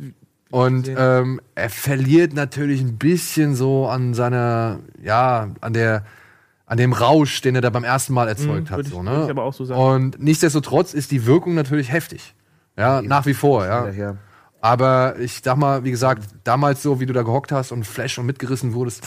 Und 0.51 0.89
ähm, 0.95 1.41
er 1.55 1.69
verliert 1.69 2.33
natürlich 2.33 2.81
ein 2.81 2.97
bisschen 2.97 3.55
so 3.55 3.87
an 3.87 4.13
seiner, 4.13 4.79
ja, 5.01 5.49
an 5.61 5.73
der, 5.73 6.03
an 6.65 6.77
dem 6.77 6.93
Rausch, 6.93 7.41
den 7.41 7.55
er 7.55 7.61
da 7.61 7.69
beim 7.69 7.83
ersten 7.83 8.13
Mal 8.13 8.27
erzeugt 8.27 8.69
Mhm, 8.69 8.73
hat. 8.73 8.79
ich- 8.81 8.89
so, 8.89 9.01
ne? 9.03 9.23
ich 9.25 9.29
aber 9.29 9.43
auch 9.43 9.53
so 9.53 9.65
sagen. 9.65 9.79
Und 9.81 10.21
nichtsdestotrotz 10.21 10.93
ist 10.93 11.11
die 11.11 11.25
Wirkung 11.25 11.53
natürlich 11.55 11.91
heftig. 11.91 12.35
Ja, 12.77 13.01
nach 13.01 13.25
wie 13.25 13.33
vor, 13.33 13.65
ja. 13.65 13.85
Daher. 13.85 14.17
Aber 14.61 15.15
ich 15.19 15.41
sag 15.43 15.57
mal, 15.57 15.83
wie 15.83 15.91
gesagt, 15.91 16.23
damals 16.43 16.83
so, 16.83 16.99
wie 16.99 17.05
du 17.05 17.13
da 17.13 17.23
gehockt 17.23 17.51
hast 17.51 17.71
und 17.71 17.85
Flash 17.85 18.17
und 18.19 18.25
mitgerissen 18.27 18.73
wurdest, 18.73 19.03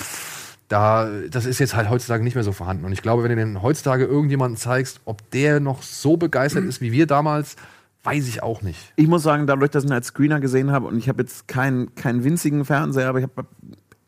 da, 0.68 1.08
das 1.30 1.44
ist 1.46 1.58
jetzt 1.60 1.76
halt 1.76 1.88
heutzutage 1.90 2.24
nicht 2.24 2.34
mehr 2.34 2.42
so 2.44 2.52
vorhanden. 2.52 2.84
Und 2.84 2.92
ich 2.92 3.02
glaube, 3.02 3.22
wenn 3.22 3.30
du 3.30 3.36
den 3.36 3.62
heutzutage 3.62 4.04
irgendjemanden 4.04 4.56
zeigst, 4.56 5.00
ob 5.04 5.30
der 5.30 5.60
noch 5.60 5.82
so 5.82 6.16
begeistert 6.16 6.64
ist 6.68 6.80
wie 6.80 6.90
wir 6.92 7.06
damals, 7.06 7.56
weiß 8.04 8.28
ich 8.28 8.42
auch 8.42 8.62
nicht. 8.62 8.92
Ich 8.96 9.08
muss 9.08 9.22
sagen, 9.22 9.46
dadurch, 9.46 9.70
dass 9.70 9.84
ich 9.84 9.90
ihn 9.90 9.94
als 9.94 10.08
Screener 10.08 10.38
gesehen 10.40 10.70
habe 10.70 10.86
und 10.86 10.96
ich 10.98 11.08
habe 11.08 11.22
jetzt 11.22 11.48
keinen, 11.48 11.94
keinen 11.94 12.22
winzigen 12.24 12.64
Fernseher, 12.64 13.08
aber 13.08 13.18
ich 13.18 13.24
habe 13.24 13.46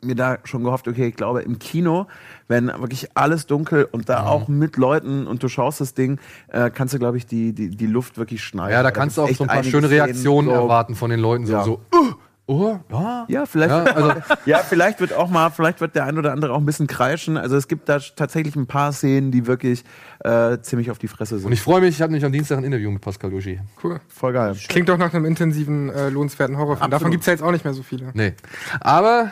mir 0.02 0.14
da 0.14 0.38
schon 0.44 0.62
gehofft, 0.62 0.86
okay, 0.86 1.08
ich 1.08 1.16
glaube, 1.16 1.40
im 1.42 1.58
Kino, 1.58 2.06
wenn 2.46 2.66
wirklich 2.68 3.08
alles 3.14 3.46
dunkel 3.46 3.88
und 3.90 4.02
Mhm. 4.02 4.06
da 4.06 4.26
auch 4.26 4.46
mit 4.46 4.76
Leuten 4.76 5.26
und 5.26 5.42
du 5.42 5.48
schaust 5.48 5.80
das 5.80 5.94
Ding, 5.94 6.20
äh, 6.48 6.70
kannst 6.70 6.94
du, 6.94 6.98
glaube 6.98 7.16
ich, 7.16 7.26
die, 7.26 7.52
die, 7.54 7.70
die 7.70 7.86
Luft 7.86 8.18
wirklich 8.18 8.44
schneiden. 8.44 8.72
Ja, 8.72 8.82
da 8.82 8.90
kannst 8.90 9.16
du 9.16 9.24
gibt's 9.24 9.40
auch 9.40 9.46
so 9.46 9.50
ein 9.50 9.54
paar 9.56 9.64
schöne 9.64 9.90
Reaktionen 9.90 10.48
so- 10.48 10.54
erwarten 10.54 10.94
von 10.94 11.10
den 11.10 11.18
Leuten. 11.20 11.46
So, 11.46 11.52
Ja. 11.54 11.64
so 11.64 11.80
uh, 11.94 12.12
oh, 12.46 12.78
ja. 12.90 13.26
Ja, 13.28 13.46
vielleicht, 13.46 13.70
Ja, 13.70 13.82
also- 13.84 14.12
ja, 14.46 14.58
vielleicht 14.58 15.00
wird 15.00 15.12
auch 15.12 15.28
mal, 15.28 15.50
vielleicht 15.50 15.80
wird 15.80 15.94
der 15.94 16.04
ein 16.04 16.18
oder 16.18 16.32
andere 16.32 16.52
auch 16.52 16.58
ein 16.58 16.66
bisschen 16.66 16.86
kreischen. 16.86 17.36
Also 17.36 17.56
es 17.56 17.68
gibt 17.68 17.88
da 17.88 17.98
tatsächlich 17.98 18.56
ein 18.56 18.66
paar 18.66 18.92
Szenen, 18.92 19.30
die 19.30 19.46
wirklich 19.46 19.84
äh, 20.20 20.58
ziemlich 20.60 20.90
auf 20.90 20.98
die 20.98 21.08
Fresse 21.08 21.36
sind. 21.38 21.46
Und 21.46 21.52
ich 21.52 21.60
freue 21.62 21.80
mich, 21.80 21.90
ich 21.96 22.02
habe 22.02 22.12
nämlich 22.12 22.24
am 22.24 22.32
Dienstag 22.32 22.58
ein 22.58 22.64
Interview 22.64 22.90
mit 22.90 23.02
Pascal 23.02 23.30
Duschi. 23.30 23.60
Cool. 23.82 24.00
Voll 24.08 24.32
geil. 24.32 24.56
Klingt 24.68 24.88
doch 24.88 24.98
nach 24.98 25.12
einem 25.14 25.24
intensiven, 25.24 25.90
äh, 25.90 26.08
lohnenswerten 26.08 26.56
Horrorfilm. 26.56 26.90
Davon 26.90 27.10
gibt 27.10 27.22
es 27.22 27.26
ja 27.26 27.32
jetzt 27.32 27.42
auch 27.42 27.52
nicht 27.52 27.64
mehr 27.64 27.74
so 27.74 27.82
viele. 27.82 28.10
Nee. 28.14 28.34
Aber 28.80 29.30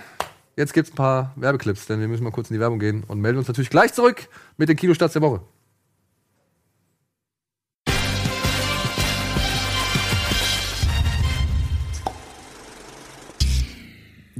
jetzt 0.56 0.72
gibt's 0.74 0.92
ein 0.92 0.96
paar 0.96 1.32
Werbeclips, 1.36 1.86
denn 1.86 2.00
wir 2.00 2.08
müssen 2.08 2.24
mal 2.24 2.30
kurz 2.30 2.50
in 2.50 2.54
die 2.54 2.60
Werbung 2.60 2.78
gehen 2.78 3.04
und 3.06 3.20
melden 3.20 3.38
uns 3.38 3.48
natürlich 3.48 3.70
gleich 3.70 3.92
zurück 3.92 4.28
mit 4.56 4.68
den 4.68 4.76
Kinostarts 4.76 5.12
der 5.14 5.22
Woche. 5.22 5.40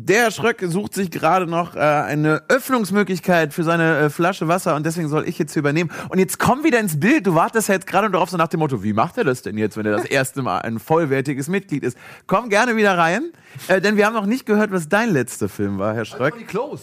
Der 0.07 0.31
Schröck 0.31 0.63
sucht 0.69 0.93
sich 0.93 1.11
gerade 1.11 1.47
noch 1.47 1.77
äh, 1.77 1.79
eine 1.79 2.43
Öffnungsmöglichkeit 2.49 3.55
für 3.55 3.65
seine 3.65 3.97
äh, 4.01 4.11
Flasche 4.11 4.49
Wasser 4.49 4.77
und 4.77 4.85
deswegen 4.85 5.09
soll 5.09 5.27
ich 5.27 5.39
jetzt 5.39 5.55
hier 5.55 5.61
übernehmen. 5.61 5.91
Und 6.11 6.19
jetzt 6.19 6.39
komm 6.39 6.63
wieder 6.63 6.79
ins 6.79 7.01
Bild. 7.01 7.27
Du 7.27 7.35
wartest 7.35 7.69
ja 7.69 7.75
jetzt 7.75 7.87
gerade 7.87 8.11
darauf 8.11 8.29
so 8.29 8.37
nach 8.37 8.49
dem 8.49 8.61
Motto, 8.61 8.83
wie 8.83 8.93
macht 8.93 9.17
er 9.17 9.25
das 9.25 9.41
denn 9.41 9.57
jetzt, 9.57 9.79
wenn 9.79 9.87
er 9.87 9.93
das 9.97 10.05
erste 10.05 10.43
Mal 10.43 10.59
ein 10.59 10.79
vollwertiges 10.79 11.49
Mitglied 11.49 11.83
ist? 11.85 11.97
Komm 12.27 12.51
gerne 12.51 12.77
wieder 12.77 12.99
rein, 12.99 13.23
äh, 13.69 13.81
denn 13.81 13.97
wir 13.97 14.05
haben 14.05 14.13
noch 14.13 14.27
nicht 14.27 14.45
gehört, 14.45 14.73
was 14.73 14.91
dein 14.91 15.09
letzter 15.09 15.49
Film 15.49 15.79
war, 15.79 15.95
Herr 15.95 16.05
Schröck. 16.05 16.37
die 16.39 16.45
Close. 16.45 16.83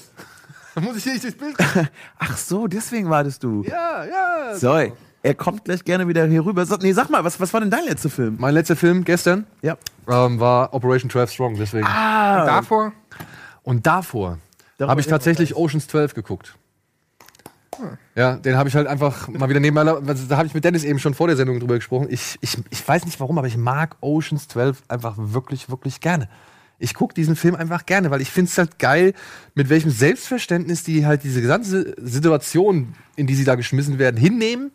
Da 0.74 0.82
muss 0.82 0.98
ich 0.98 1.04
hier 1.04 1.14
nicht 1.14 1.24
durchs 1.24 1.38
Bild. 1.38 1.56
Ach 2.18 2.38
so, 2.38 2.66
deswegen 2.66 3.08
wartest 3.12 3.44
du. 3.44 3.62
ja, 3.68 4.04
ja. 4.04 4.56
So, 4.56 4.76
er 5.22 5.36
kommt 5.36 5.66
gleich 5.66 5.84
gerne 5.86 6.08
wieder 6.08 6.26
hier 6.26 6.44
rüber. 6.44 6.66
So, 6.66 6.76
nee, 6.78 6.92
sag 6.94 7.12
mal, 7.12 7.24
was, 7.24 7.40
was 7.40 7.54
war 7.54 7.62
denn 7.62 7.70
dein 7.70 7.86
letzter 7.86 8.10
Film? 8.10 8.38
Mein 8.40 8.56
letzter 8.56 8.76
Film 8.76 9.04
gestern 9.04 9.46
Ja. 9.62 9.78
ähm, 10.10 10.40
war 10.40 10.74
Operation 10.74 11.12
12 11.12 11.32
Strong, 11.32 11.56
deswegen. 11.60 11.86
Und 11.86 11.94
davor, 11.94 12.94
Und 13.64 13.86
davor 13.86 14.40
habe 14.80 15.02
ich 15.02 15.08
tatsächlich 15.08 15.56
Oceans 15.56 15.88
12 15.88 16.14
geguckt. 16.14 16.56
Ja, 18.16 18.36
den 18.36 18.58
habe 18.58 18.70
ich 18.70 18.76
halt 18.76 18.88
einfach 18.88 19.28
mal 19.28 19.50
wieder 19.50 19.60
neben 19.60 19.76
meiner, 19.76 19.96
also 20.06 20.28
da 20.28 20.38
habe 20.38 20.48
ich 20.48 20.54
mit 20.54 20.64
Dennis 20.64 20.84
eben 20.84 21.00
schon 21.00 21.14
vor 21.14 21.28
der 21.28 21.38
Sendung 21.38 21.60
drüber 21.60 21.76
gesprochen. 21.76 22.08
Ich, 22.10 22.38
ich, 22.42 22.58
ich 22.70 22.88
weiß 22.88 23.06
nicht 23.06 23.20
warum, 23.20 23.38
aber 23.38 23.48
ich 23.48 23.58
mag 23.58 23.96
Oceans 24.02 24.48
12 24.50 24.84
einfach 24.88 25.16
wirklich, 25.18 25.70
wirklich 25.70 26.00
gerne. 26.00 26.30
Ich 26.80 26.94
gucke 26.94 27.14
diesen 27.14 27.36
Film 27.36 27.56
einfach 27.56 27.86
gerne, 27.86 28.12
weil 28.12 28.22
ich 28.22 28.30
finde 28.30 28.50
es 28.50 28.58
halt 28.58 28.80
geil, 28.80 29.14
mit 29.56 29.70
welchem 29.70 29.92
Selbstverständnis 29.92 30.84
die 30.84 31.06
halt 31.06 31.24
diese 31.24 31.42
ganze 31.42 31.96
Situation, 31.98 32.96
in 33.16 33.28
die 33.28 33.36
sie 33.36 33.46
da 33.46 33.56
geschmissen 33.56 34.00
werden, 34.00 34.18
hinnehmen 34.18 34.72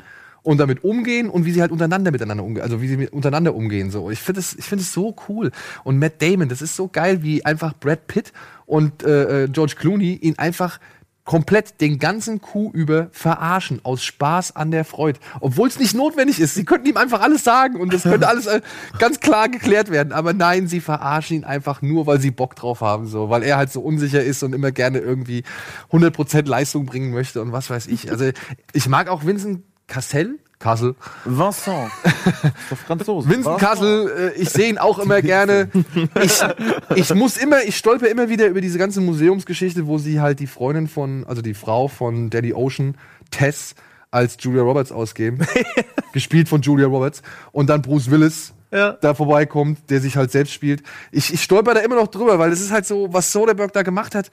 und 0.46 0.58
damit 0.58 0.84
umgehen 0.84 1.28
und 1.28 1.44
wie 1.44 1.50
sie 1.50 1.60
halt 1.60 1.72
untereinander 1.72 2.12
miteinander 2.12 2.44
umgehen, 2.44 2.62
also 2.62 2.80
wie 2.80 2.88
sie 2.88 3.08
untereinander 3.08 3.54
umgehen 3.54 3.90
so. 3.90 4.10
Ich 4.10 4.20
finde 4.20 4.40
es 4.40 4.54
ich 4.54 4.64
finde 4.64 4.82
es 4.82 4.92
so 4.92 5.16
cool 5.28 5.50
und 5.82 5.98
Matt 5.98 6.22
Damon, 6.22 6.48
das 6.48 6.62
ist 6.62 6.76
so 6.76 6.86
geil, 6.86 7.24
wie 7.24 7.44
einfach 7.44 7.74
Brad 7.74 8.06
Pitt 8.06 8.32
und 8.66 9.02
äh, 9.02 9.44
äh, 9.44 9.48
George 9.48 9.74
Clooney 9.78 10.14
ihn 10.14 10.38
einfach 10.38 10.78
komplett 11.24 11.80
den 11.80 11.98
ganzen 11.98 12.40
Coup 12.40 12.72
über 12.72 13.08
verarschen 13.10 13.80
aus 13.82 14.04
Spaß 14.04 14.54
an 14.54 14.70
der 14.70 14.84
Freude, 14.84 15.18
obwohl 15.40 15.68
es 15.68 15.78
nicht 15.78 15.94
notwendig 15.94 16.40
ist. 16.40 16.54
Sie 16.54 16.64
könnten 16.64 16.86
ihm 16.86 16.96
einfach 16.96 17.20
alles 17.20 17.42
sagen 17.42 17.80
und 17.80 17.92
das 17.92 18.04
könnte 18.04 18.28
alles 18.28 18.46
äh, 18.46 18.60
ganz 19.00 19.18
klar 19.18 19.48
geklärt 19.48 19.90
werden, 19.90 20.12
aber 20.12 20.32
nein, 20.32 20.68
sie 20.68 20.80
verarschen 20.80 21.38
ihn 21.38 21.44
einfach 21.44 21.82
nur, 21.82 22.06
weil 22.06 22.20
sie 22.20 22.30
Bock 22.30 22.54
drauf 22.54 22.80
haben, 22.80 23.08
so, 23.08 23.28
weil 23.28 23.42
er 23.42 23.56
halt 23.56 23.72
so 23.72 23.80
unsicher 23.80 24.22
ist 24.22 24.44
und 24.44 24.54
immer 24.54 24.70
gerne 24.70 24.98
irgendwie 24.98 25.42
100% 25.90 26.46
Leistung 26.48 26.86
bringen 26.86 27.12
möchte 27.12 27.42
und 27.42 27.50
was 27.50 27.68
weiß 27.68 27.88
ich. 27.88 28.10
Also 28.10 28.30
ich 28.72 28.88
mag 28.88 29.08
auch 29.08 29.26
Vincent 29.26 29.64
Cassel, 29.88 30.38
Kassel, 30.58 30.94
Vincent. 31.24 31.90
Der 32.70 32.76
Franzose. 32.76 33.28
Vincent 33.28 33.58
Kassel, 33.58 34.32
äh, 34.36 34.40
ich 34.40 34.48
sehe 34.50 34.68
ihn 34.68 34.78
auch 34.78 34.98
immer 34.98 35.20
gerne. 35.22 35.70
Ich, 36.22 36.42
ich 36.94 37.14
muss 37.14 37.36
immer, 37.36 37.62
ich 37.62 37.76
stolper 37.76 38.08
immer 38.08 38.28
wieder 38.28 38.46
über 38.46 38.60
diese 38.60 38.78
ganze 38.78 39.00
Museumsgeschichte, 39.00 39.86
wo 39.86 39.98
sie 39.98 40.20
halt 40.20 40.40
die 40.40 40.46
Freundin 40.46 40.88
von, 40.88 41.24
also 41.26 41.42
die 41.42 41.54
Frau 41.54 41.88
von 41.88 42.30
Daddy 42.30 42.54
Ocean, 42.54 42.96
Tess, 43.30 43.74
als 44.10 44.36
Julia 44.40 44.62
Roberts 44.62 44.92
ausgeben. 44.92 45.46
gespielt 46.12 46.48
von 46.48 46.62
Julia 46.62 46.86
Roberts. 46.86 47.20
Und 47.52 47.68
dann 47.68 47.82
Bruce 47.82 48.10
Willis. 48.10 48.54
Da 49.00 49.14
vorbeikommt, 49.14 49.90
der 49.90 50.00
sich 50.00 50.16
halt 50.16 50.32
selbst 50.32 50.52
spielt. 50.52 50.82
Ich, 51.12 51.32
ich 51.32 51.42
stolper 51.42 51.74
da 51.74 51.80
immer 51.80 51.96
noch 51.96 52.08
drüber, 52.08 52.38
weil 52.38 52.50
es 52.50 52.60
ist 52.60 52.72
halt 52.72 52.86
so, 52.86 53.12
was 53.12 53.30
Soderbergh 53.30 53.72
da 53.72 53.82
gemacht 53.82 54.14
hat, 54.14 54.30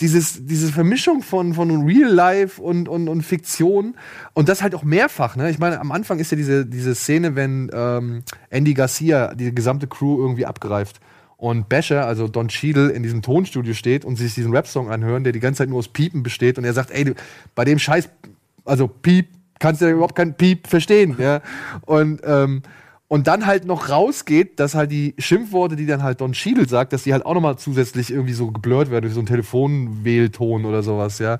dieses, 0.00 0.46
diese 0.46 0.72
Vermischung 0.72 1.22
von, 1.22 1.54
von 1.54 1.84
Real 1.84 2.10
Life 2.10 2.60
und, 2.60 2.88
und, 2.88 3.08
und 3.08 3.22
Fiktion 3.22 3.96
und 4.32 4.48
das 4.48 4.62
halt 4.62 4.74
auch 4.74 4.82
mehrfach. 4.82 5.36
Ne? 5.36 5.50
Ich 5.50 5.58
meine, 5.58 5.80
am 5.80 5.92
Anfang 5.92 6.18
ist 6.18 6.30
ja 6.30 6.36
diese, 6.36 6.66
diese 6.66 6.94
Szene, 6.94 7.36
wenn 7.36 7.70
ähm, 7.72 8.22
Andy 8.48 8.74
Garcia 8.74 9.34
die 9.34 9.54
gesamte 9.54 9.86
Crew 9.86 10.20
irgendwie 10.20 10.46
abgreift 10.46 11.00
und 11.36 11.68
Basher, 11.68 12.06
also 12.06 12.28
Don 12.28 12.48
Cheadle, 12.48 12.90
in 12.90 13.02
diesem 13.02 13.22
Tonstudio 13.22 13.74
steht 13.74 14.04
und 14.04 14.16
sich 14.16 14.34
diesen 14.34 14.52
Rap-Song 14.52 14.90
anhören, 14.90 15.24
der 15.24 15.32
die 15.32 15.40
ganze 15.40 15.58
Zeit 15.58 15.68
nur 15.68 15.78
aus 15.78 15.88
Piepen 15.88 16.22
besteht 16.22 16.58
und 16.58 16.64
er 16.64 16.72
sagt, 16.72 16.90
ey, 16.90 17.04
du, 17.04 17.14
bei 17.54 17.64
dem 17.64 17.78
Scheiß, 17.78 18.08
also 18.64 18.88
Piep, 18.88 19.28
kannst 19.58 19.80
du 19.80 19.86
ja 19.86 19.92
überhaupt 19.92 20.16
kein 20.16 20.34
Piep 20.34 20.66
verstehen. 20.66 21.16
Ja? 21.18 21.40
Und 21.82 22.20
ähm, 22.24 22.62
und 23.12 23.26
dann 23.26 23.44
halt 23.44 23.64
noch 23.64 23.88
rausgeht, 23.88 24.60
dass 24.60 24.76
halt 24.76 24.92
die 24.92 25.16
Schimpfworte, 25.18 25.74
die 25.74 25.84
dann 25.84 26.04
halt 26.04 26.20
Don 26.20 26.30
Cheadle 26.30 26.68
sagt, 26.68 26.92
dass 26.92 27.02
die 27.02 27.12
halt 27.12 27.26
auch 27.26 27.34
nochmal 27.34 27.58
zusätzlich 27.58 28.12
irgendwie 28.12 28.34
so 28.34 28.52
geblurrt 28.52 28.88
werden 28.92 29.02
durch 29.02 29.14
so 29.14 29.18
einen 29.18 29.26
Telefonwählton 29.26 30.64
oder 30.64 30.84
sowas, 30.84 31.18
ja. 31.18 31.38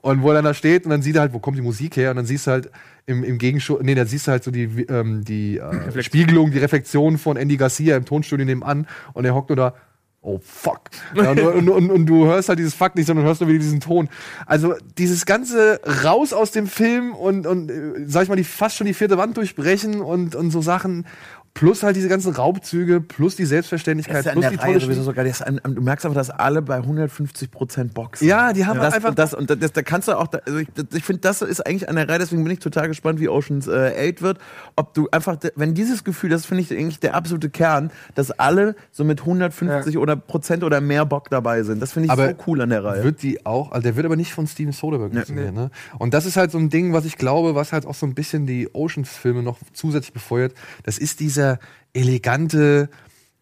Und 0.00 0.22
wo 0.22 0.30
er 0.30 0.34
dann 0.34 0.44
da 0.44 0.52
steht 0.52 0.84
und 0.84 0.90
dann 0.90 1.00
sieht 1.00 1.14
er 1.14 1.20
halt, 1.20 1.32
wo 1.32 1.38
kommt 1.38 1.56
die 1.56 1.62
Musik 1.62 1.96
her 1.96 2.10
und 2.10 2.16
dann 2.16 2.26
siehst 2.26 2.48
du 2.48 2.50
halt 2.50 2.70
im, 3.06 3.22
im 3.22 3.38
Gegenschuss, 3.38 3.80
nee, 3.82 3.94
dann 3.94 4.08
siehst 4.08 4.26
du 4.26 4.32
halt 4.32 4.42
so 4.42 4.50
die, 4.50 4.64
ähm, 4.88 5.22
die 5.24 5.58
äh, 5.58 6.02
Spiegelung, 6.02 6.50
die 6.50 6.58
Reflexion 6.58 7.18
von 7.18 7.36
Andy 7.36 7.56
Garcia 7.56 7.96
im 7.96 8.04
Tonstudio 8.04 8.44
nebenan 8.44 8.88
und 9.12 9.24
er 9.24 9.36
hockt 9.36 9.50
nur 9.50 9.56
da, 9.56 9.74
oh 10.22 10.40
fuck. 10.42 10.82
Ja, 11.14 11.32
und, 11.32 11.40
und, 11.40 11.68
und, 11.68 11.90
und 11.90 12.06
du 12.06 12.26
hörst 12.26 12.48
halt 12.48 12.58
dieses 12.58 12.74
Fuck 12.74 12.94
nicht, 12.94 13.06
sondern 13.06 13.26
hörst 13.26 13.40
nur 13.40 13.50
wieder 13.50 13.58
diesen 13.58 13.80
Ton. 13.80 14.08
Also 14.46 14.74
dieses 14.96 15.26
ganze 15.26 15.80
raus 16.04 16.32
aus 16.32 16.52
dem 16.52 16.68
Film 16.68 17.14
und, 17.14 17.46
und 17.46 17.70
äh, 17.70 18.04
sag 18.06 18.22
ich 18.22 18.28
mal, 18.28 18.36
die 18.36 18.44
fast 18.44 18.76
schon 18.76 18.86
die 18.86 18.94
vierte 18.94 19.18
Wand 19.18 19.36
durchbrechen 19.36 20.00
und, 20.00 20.34
und 20.34 20.50
so 20.50 20.62
Sachen. 20.62 21.06
Plus 21.54 21.82
halt 21.82 21.96
diese 21.96 22.08
ganzen 22.08 22.32
Raubzüge, 22.34 23.00
plus 23.00 23.36
die 23.36 23.44
Selbstverständlichkeit, 23.44 24.24
Das 24.24 24.26
ist 24.26 24.26
ja 24.26 24.32
plus 24.32 24.44
an 24.46 24.50
die 24.52 24.56
Reihe 24.56 24.72
tolle 24.72 24.84
sowieso 24.84 25.02
so 25.02 25.12
geil. 25.12 25.26
Das 25.26 25.44
du 25.62 25.80
merkst 25.82 26.06
einfach, 26.06 26.16
dass 26.16 26.30
alle 26.30 26.62
bei 26.62 26.76
150 26.76 27.50
Prozent 27.50 27.92
boxen. 27.94 28.26
Ja, 28.26 28.52
die 28.54 28.64
haben 28.64 28.80
das, 28.80 28.94
einfach- 28.94 29.10
und 29.10 29.18
das 29.18 29.34
und 29.34 29.50
das, 29.50 29.72
da 29.72 29.82
kannst 29.82 30.08
du 30.08 30.18
auch, 30.18 30.28
da, 30.28 30.38
also 30.46 30.58
ich, 30.58 30.68
ich 30.94 31.04
finde, 31.04 31.20
das 31.20 31.42
ist 31.42 31.66
eigentlich 31.66 31.88
an 31.90 31.96
der 31.96 32.08
Reihe. 32.08 32.18
Deswegen 32.18 32.42
bin 32.42 32.52
ich 32.54 32.58
total 32.58 32.88
gespannt, 32.88 33.20
wie 33.20 33.28
Ocean's 33.28 33.66
äh, 33.68 34.12
8 34.12 34.22
wird. 34.22 34.38
Ob 34.76 34.94
du 34.94 35.08
einfach, 35.10 35.36
wenn 35.54 35.74
dieses 35.74 36.04
Gefühl, 36.04 36.30
das 36.30 36.46
finde 36.46 36.62
ich 36.62 36.72
eigentlich 36.72 37.00
der 37.00 37.14
absolute 37.14 37.50
Kern, 37.50 37.90
dass 38.14 38.30
alle 38.30 38.74
so 38.90 39.04
mit 39.04 39.20
150 39.20 39.98
oder 39.98 40.16
Prozent 40.16 40.64
oder 40.64 40.80
mehr 40.80 41.04
Bock 41.04 41.28
dabei 41.28 41.62
sind. 41.64 41.80
Das 41.80 41.92
finde 41.92 42.06
ich 42.06 42.12
Aber 42.12 42.28
so 42.28 42.34
cool 42.46 42.62
an 42.62 42.70
der 42.70 42.82
Reihe. 42.82 43.04
Wird 43.04 43.22
die 43.22 43.44
auch, 43.44 43.72
also 43.72 43.82
der 43.82 43.96
wird 43.96 44.06
aber 44.06 44.16
nicht 44.16 44.32
von 44.32 44.46
Steven 44.46 44.72
Soderbergh 44.72 45.16
inszeniert, 45.16 45.54
ne? 45.54 45.70
Und 45.98 46.14
das 46.14 46.24
ist 46.24 46.36
halt 46.36 46.50
so 46.50 46.58
ein 46.58 46.70
Ding, 46.70 46.92
was 46.92 47.04
ich 47.04 47.18
glaube, 47.18 47.54
was 47.54 47.72
halt 47.72 47.86
auch 47.86 47.94
so 47.94 48.06
ein 48.06 48.14
bisschen 48.14 48.46
die 48.46 48.72
Oceans-Filme 48.72 49.42
noch 49.42 49.58
zusätzlich 49.74 50.12
befeuert. 50.12 50.54
Das 50.84 50.98
ist 50.98 51.20
dieser 51.42 51.58
elegante, 51.92 52.88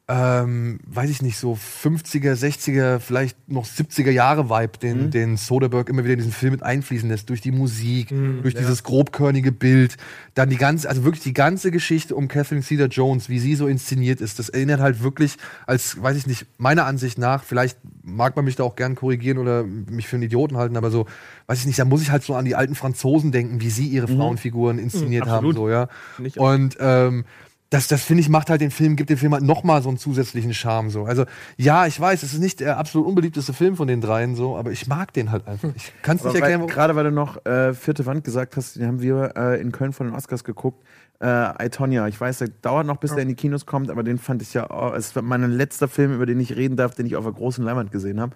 ähm, 0.09 0.81
weiß 0.89 1.09
ich 1.09 1.23
nicht, 1.23 1.39
so 1.39 1.53
50er, 1.55 2.35
60er, 2.35 2.99
vielleicht 2.99 3.49
noch 3.49 3.65
70er 3.65 4.11
Jahre 4.11 4.51
Vibe, 4.51 4.79
den, 4.83 5.05
Mhm. 5.05 5.11
den 5.13 5.37
Soderbergh 5.37 5.89
immer 5.89 6.03
wieder 6.03 6.15
in 6.15 6.19
diesen 6.19 6.33
Film 6.33 6.51
mit 6.51 6.65
einfließen 6.65 7.09
lässt, 7.09 7.29
durch 7.29 7.41
die 7.41 7.53
Musik, 7.53 8.09
durch 8.43 8.57
dieses 8.57 8.83
grobkörnige 8.83 9.53
Bild, 9.53 9.99
dann 10.35 10.51
die 10.51 10.57
ganze, 10.57 10.89
also 10.89 11.05
wirklich 11.05 11.23
die 11.23 11.33
ganze 11.33 11.71
Geschichte 11.71 12.17
um 12.17 12.27
Catherine 12.27 12.63
Cedar 12.63 12.89
Jones, 12.89 13.29
wie 13.29 13.39
sie 13.39 13.55
so 13.55 13.69
inszeniert 13.69 14.21
ist, 14.21 14.41
das 14.41 14.49
erinnert 14.49 14.81
halt 14.81 15.01
wirklich 15.01 15.37
als, 15.69 16.03
weiß 16.03 16.17
ich 16.17 16.27
nicht, 16.27 16.45
meiner 16.59 16.87
Ansicht 16.87 17.17
nach, 17.17 17.45
vielleicht 17.45 17.79
mag 18.03 18.35
man 18.35 18.45
mich 18.45 18.57
da 18.57 18.65
auch 18.65 18.75
gern 18.75 18.97
korrigieren 18.97 19.39
oder 19.39 19.63
mich 19.63 20.09
für 20.09 20.17
einen 20.17 20.25
Idioten 20.25 20.57
halten, 20.57 20.77
aber 20.77 20.91
so, 20.91 21.07
weiß 21.47 21.61
ich 21.61 21.67
nicht, 21.67 21.79
da 21.79 21.85
muss 21.85 22.03
ich 22.03 22.11
halt 22.11 22.25
so 22.25 22.35
an 22.35 22.45
die 22.45 22.57
alten 22.57 22.75
Franzosen 22.75 23.31
denken, 23.31 23.61
wie 23.61 23.71
sie 23.71 23.87
ihre 23.87 24.09
Frauenfiguren 24.09 24.81
inszeniert 24.81 25.27
haben, 25.27 25.47
absolut. 25.51 25.55
so, 25.55 25.69
ja. 25.69 25.89
Und 26.37 26.77
ähm, 26.81 27.25
das, 27.71 27.87
das 27.87 28.03
finde 28.03 28.21
ich, 28.23 28.29
macht 28.29 28.51
halt 28.51 28.61
den 28.61 28.73
Film, 28.73 28.97
gibt 28.97 29.11
dem 29.11 29.17
Film 29.17 29.33
halt 29.33 29.45
nochmal 29.45 29.81
so 29.81 29.89
einen 29.89 29.97
zusätzlichen 29.97 30.53
Charme. 30.53 30.91
So. 30.91 31.05
Also, 31.05 31.25
ja, 31.57 31.87
ich 31.87 31.99
weiß, 31.99 32.25
es 32.25 32.33
ist 32.33 32.41
nicht 32.41 32.59
der 32.59 32.79
absolut 32.79 33.07
unbeliebteste 33.07 33.53
Film 33.53 33.77
von 33.77 33.87
den 33.87 34.01
dreien, 34.01 34.35
so, 34.35 34.57
aber 34.57 34.73
ich 34.73 34.89
mag 34.89 35.13
den 35.13 35.31
halt 35.31 35.47
einfach. 35.47 35.71
Ich 35.77 35.93
kann 36.03 36.17
es 36.17 36.25
nicht 36.25 36.35
erklären, 36.35 36.67
gerade 36.67 36.97
weil 36.97 37.05
du 37.05 37.13
noch 37.13 37.45
äh, 37.47 37.73
vierte 37.73 38.05
Wand 38.07 38.25
gesagt 38.25 38.57
hast, 38.57 38.75
den 38.75 38.87
haben 38.87 39.01
wir 39.01 39.35
äh, 39.37 39.61
in 39.61 39.71
Köln 39.71 39.93
von 39.93 40.09
den 40.09 40.17
Oscars 40.17 40.43
geguckt. 40.43 40.85
Äh, 41.21 41.67
I, 41.67 41.69
Tonya. 41.69 42.09
Ich 42.09 42.21
weiß, 42.21 42.39
der 42.39 42.49
dauert 42.49 42.87
noch, 42.87 42.97
bis 42.97 43.13
der 43.15 43.23
in 43.23 43.29
die 43.29 43.35
Kinos 43.35 43.67
kommt, 43.67 43.91
aber 43.91 44.03
den 44.03 44.19
fand 44.19 44.43
ich 44.43 44.53
ja, 44.53 44.69
oh, 44.71 44.93
es 44.95 45.15
war 45.15 45.23
mein 45.23 45.49
letzter 45.53 45.87
Film, 45.87 46.13
über 46.13 46.27
den 46.27 46.41
ich 46.41 46.57
reden 46.57 46.77
darf, 46.77 46.95
den 46.95 47.07
ich 47.07 47.15
auf 47.15 47.25
der 47.25 47.35
großen 47.35 47.65
Leinwand 47.65 47.93
gesehen 47.93 48.21
habe. 48.21 48.35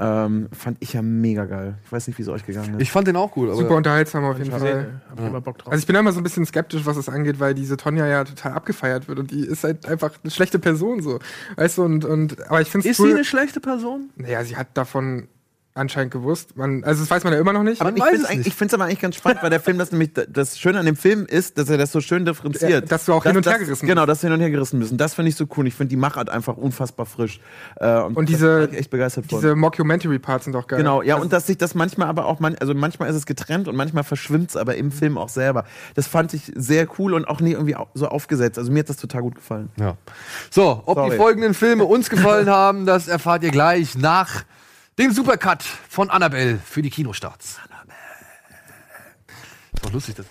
Ähm, 0.00 0.48
fand 0.52 0.76
ich 0.78 0.92
ja 0.92 1.02
mega 1.02 1.44
geil. 1.44 1.74
Ich 1.84 1.90
weiß 1.90 2.06
nicht, 2.06 2.18
wie 2.18 2.22
es 2.22 2.28
euch 2.28 2.46
gegangen 2.46 2.74
ist. 2.74 2.82
Ich 2.82 2.92
fand 2.92 3.08
den 3.08 3.16
auch 3.16 3.32
gut, 3.32 3.48
aber 3.48 3.56
Super 3.56 3.74
unterhaltsam 3.74 4.24
auf 4.24 4.38
jeden 4.38 4.52
Fall. 4.52 5.00
Hab 5.10 5.18
ich 5.18 5.26
immer 5.26 5.40
Bock 5.40 5.58
drauf. 5.58 5.72
Also 5.72 5.80
ich 5.80 5.86
bin 5.88 5.96
immer 5.96 6.12
so 6.12 6.20
ein 6.20 6.22
bisschen 6.22 6.46
skeptisch, 6.46 6.86
was 6.86 6.96
es 6.96 7.08
angeht, 7.08 7.40
weil 7.40 7.52
diese 7.52 7.76
Tonja 7.76 8.06
ja 8.06 8.22
total 8.22 8.52
abgefeiert 8.52 9.08
wird 9.08 9.18
und 9.18 9.32
die 9.32 9.40
ist 9.40 9.64
halt 9.64 9.86
einfach 9.86 10.12
eine 10.22 10.30
schlechte 10.30 10.60
Person 10.60 11.02
so. 11.02 11.18
Weißt 11.56 11.78
du, 11.78 11.82
und, 11.82 12.04
und 12.04 12.48
aber 12.48 12.60
ich 12.60 12.70
finde 12.70 12.88
ist 12.88 13.00
cool. 13.00 13.08
sie 13.08 13.14
eine 13.14 13.24
schlechte 13.24 13.58
Person? 13.58 14.10
naja, 14.16 14.44
sie 14.44 14.56
hat 14.56 14.68
davon 14.74 15.26
anscheinend 15.78 16.12
gewusst. 16.12 16.56
Man, 16.56 16.84
also 16.84 17.00
das 17.02 17.10
weiß 17.10 17.24
man 17.24 17.32
ja 17.32 17.38
immer 17.38 17.52
noch 17.52 17.62
nicht. 17.62 17.80
aber 17.80 17.90
man 17.90 17.96
ich 17.98 18.04
finde 18.04 18.26
es 18.40 18.60
nicht. 18.60 18.74
aber 18.74 18.84
eigentlich 18.84 19.00
ganz 19.00 19.16
spannend, 19.16 19.42
weil 19.42 19.50
der 19.50 19.60
Film 19.60 19.78
das 19.78 19.92
nämlich, 19.92 20.10
das 20.28 20.58
Schöne 20.58 20.78
an 20.78 20.86
dem 20.86 20.96
Film 20.96 21.24
ist, 21.26 21.56
dass 21.58 21.70
er 21.70 21.78
das 21.78 21.92
so 21.92 22.00
schön 22.00 22.24
differenziert. 22.24 22.70
Ja, 22.70 22.80
dass 22.80 23.04
du 23.06 23.14
auch 23.14 23.24
hin 23.24 23.36
und 23.36 23.46
her 23.46 23.58
gerissen 23.58 23.86
Genau, 23.86 24.04
dass 24.06 24.22
wir 24.22 24.28
hin 24.28 24.34
und 24.34 24.40
her 24.40 24.50
gerissen 24.50 24.78
müssen. 24.78 24.98
Das 24.98 25.14
finde 25.14 25.30
ich 25.30 25.36
so 25.36 25.46
cool. 25.56 25.66
Ich 25.66 25.74
finde 25.74 25.88
die 25.90 25.96
Machart 25.96 26.28
einfach 26.28 26.56
unfassbar 26.56 27.06
frisch. 27.06 27.40
Äh, 27.76 28.00
Und 28.00 28.16
da 28.16 28.22
diese- 28.22 28.68
echt 28.72 28.90
begeistert 28.90 29.26
von. 29.26 29.40
Diese 29.40 29.54
Mockumentary-Parts 29.56 30.44
sind 30.44 30.52
doch 30.52 30.66
geil. 30.66 30.78
Genau, 30.78 31.02
ja, 31.02 31.14
Also, 31.14 31.24
und 31.24 31.32
dass 31.32 31.46
sich 31.46 31.56
das 31.58 31.74
manchmal 31.74 32.08
aber 32.08 32.26
auch, 32.26 32.40
man, 32.40 32.56
also 32.56 32.74
manchmal 32.74 33.08
ist 33.10 33.16
es 33.16 33.26
getrennt 33.26 33.68
und 33.68 33.76
manchmal 33.76 34.04
verschwimmt 34.04 34.50
es 34.50 34.56
aber 34.56 34.76
im 34.76 34.90
Film 34.92 35.16
auch 35.18 35.28
selber. 35.28 35.64
Das 35.94 36.06
fand 36.06 36.34
ich 36.34 36.52
sehr 36.54 36.86
cool 36.98 37.14
und 37.14 37.26
auch 37.26 37.40
nie 37.40 37.52
irgendwie 37.52 37.76
so 37.94 38.08
aufgesetzt. 38.08 38.58
Also 38.58 38.72
mir 38.72 38.80
hat 38.80 38.88
das 38.88 38.96
total 38.96 39.22
gut 39.22 39.36
gefallen. 39.36 39.70
Ja. 39.78 39.96
So, 40.50 40.82
ob 40.86 40.96
Sorry. 40.96 41.10
die 41.10 41.16
folgenden 41.16 41.54
Filme 41.54 41.84
uns 41.84 42.10
gefallen 42.10 42.48
haben, 42.50 42.86
das 42.86 43.08
erfahrt 43.08 43.42
ihr 43.44 43.50
gleich 43.50 43.96
nach 43.96 44.44
dem 44.98 45.12
Supercut 45.12 45.62
von 45.62 46.10
Annabelle 46.10 46.58
für 46.58 46.82
die 46.82 46.90
Kinostarts. 46.90 47.58
Annabelle. 47.64 47.98
Ist 49.72 49.84
doch 49.84 49.92
lustig, 49.92 50.16
das. 50.16 50.26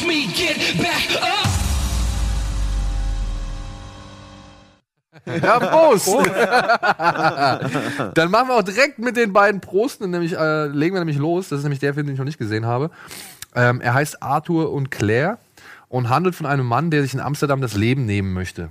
Watch 0.00 0.06
me 0.06 0.26
get 0.32 0.56
back 0.78 1.22
up. 1.22 1.48
Ja, 5.42 5.58
Prost! 5.58 6.08
Dann 8.14 8.30
machen 8.30 8.48
wir 8.48 8.56
auch 8.56 8.62
direkt 8.62 8.98
mit 8.98 9.16
den 9.16 9.32
beiden 9.32 9.60
Prosten, 9.60 10.10
nämlich 10.10 10.36
äh, 10.36 10.66
legen 10.66 10.94
wir 10.94 11.00
nämlich 11.00 11.18
los. 11.18 11.48
Das 11.48 11.58
ist 11.58 11.64
nämlich 11.64 11.80
der 11.80 11.94
Film, 11.94 12.06
den 12.06 12.14
ich 12.14 12.18
noch 12.18 12.24
nicht 12.24 12.38
gesehen 12.38 12.66
habe. 12.66 12.90
Ähm, 13.54 13.80
er 13.80 13.94
heißt 13.94 14.22
Arthur 14.22 14.72
und 14.72 14.90
Claire 14.90 15.38
und 15.88 16.08
handelt 16.08 16.34
von 16.34 16.46
einem 16.46 16.66
Mann, 16.66 16.90
der 16.90 17.02
sich 17.02 17.14
in 17.14 17.20
Amsterdam 17.20 17.60
das 17.60 17.74
Leben 17.74 18.06
nehmen 18.06 18.32
möchte. 18.32 18.70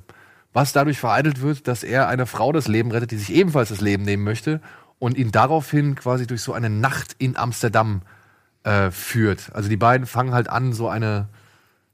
Was 0.53 0.73
dadurch 0.73 0.97
vereitelt 0.97 1.41
wird, 1.41 1.67
dass 1.67 1.83
er 1.83 2.07
eine 2.07 2.25
Frau 2.25 2.51
das 2.51 2.67
Leben 2.67 2.91
rettet, 2.91 3.11
die 3.11 3.17
sich 3.17 3.33
ebenfalls 3.33 3.69
das 3.69 3.81
Leben 3.81 4.03
nehmen 4.03 4.23
möchte 4.23 4.61
und 4.97 5.17
ihn 5.17 5.31
daraufhin 5.31 5.95
quasi 5.95 6.25
durch 6.25 6.41
so 6.41 6.53
eine 6.53 6.69
Nacht 6.69 7.15
in 7.19 7.37
Amsterdam 7.37 8.01
äh, 8.03 8.18
führt. 8.91 9.49
Also 9.53 9.69
die 9.69 9.77
beiden 9.77 10.05
fangen 10.05 10.33
halt 10.33 10.49
an, 10.49 10.73
so 10.73 10.89
eine 10.89 11.27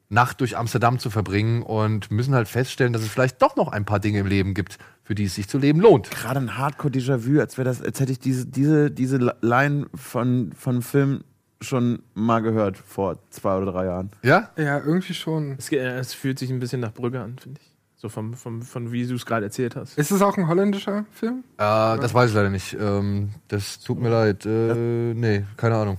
Nacht 0.10 0.42
durch 0.42 0.58
Amsterdam 0.58 1.00
zu 1.00 1.10
verbringen 1.10 1.64
und 1.64 2.12
müssen 2.12 2.36
halt 2.36 2.48
feststellen, 2.48 2.94
dass 2.94 3.02
es 3.02 3.10
vielleicht 3.10 3.42
doch 3.42 3.56
noch 3.56 3.72
ein 3.72 3.86
paar 3.86 4.00
Dinge 4.00 4.20
im 4.20 4.28
Leben 4.28 4.54
gibt, 4.54 4.78
für 5.04 5.16
die 5.16 5.26
es 5.26 5.36
sich 5.36 5.48
zu 5.48 5.58
leben 5.58 5.80
lohnt. 5.80 6.12
Gerade 6.12 6.40
ein 6.40 6.58
Hardcore-Déjà-vu, 6.58 7.40
als 7.40 7.58
wäre 7.58 7.66
das, 7.66 7.82
als 7.82 8.00
hätte 8.00 8.12
ich 8.12 8.20
diese, 8.20 8.46
diese, 8.46 8.92
diese 8.92 9.36
Line 9.42 9.88
von, 9.96 10.54
von 10.54 10.82
Film 10.82 11.24
schon 11.62 12.04
mal 12.14 12.42
gehört 12.42 12.78
vor 12.78 13.18
zwei 13.30 13.58
oder 13.58 13.72
drei 13.72 13.86
Jahren. 13.86 14.12
Ja? 14.22 14.50
ja, 14.58 14.80
irgendwie 14.80 15.14
schon. 15.14 15.56
Es, 15.58 15.72
äh, 15.72 15.78
es 15.78 16.14
fühlt 16.14 16.38
sich 16.38 16.52
ein 16.52 16.60
bisschen 16.60 16.82
nach 16.82 16.94
Brügge 16.94 17.22
an, 17.22 17.38
finde 17.40 17.60
ich. 17.62 17.72
So 17.96 18.10
vom, 18.10 18.36
vom, 18.36 18.62
von 18.62 18.92
wie 18.92 19.08
du 19.08 19.16
es 19.16 19.26
gerade 19.26 19.46
erzählt 19.46 19.76
hast. 19.76 19.98
Ist 19.98 20.12
es 20.12 20.22
auch 20.22 20.38
ein 20.38 20.48
holländischer 20.48 21.06
Film? 21.12 21.44
Äh, 21.58 21.98
das 21.98 22.14
weiß 22.14 22.30
ich 22.30 22.36
leider 22.36 22.50
nicht. 22.50 22.78
Ähm, 22.80 23.30
das 23.48 23.80
tut 23.80 24.00
mir 24.00 24.10
leid. 24.10 24.46
Äh, 24.46 25.14
nee, 25.16 25.46
keine 25.58 25.78
Ahnung. 25.78 25.98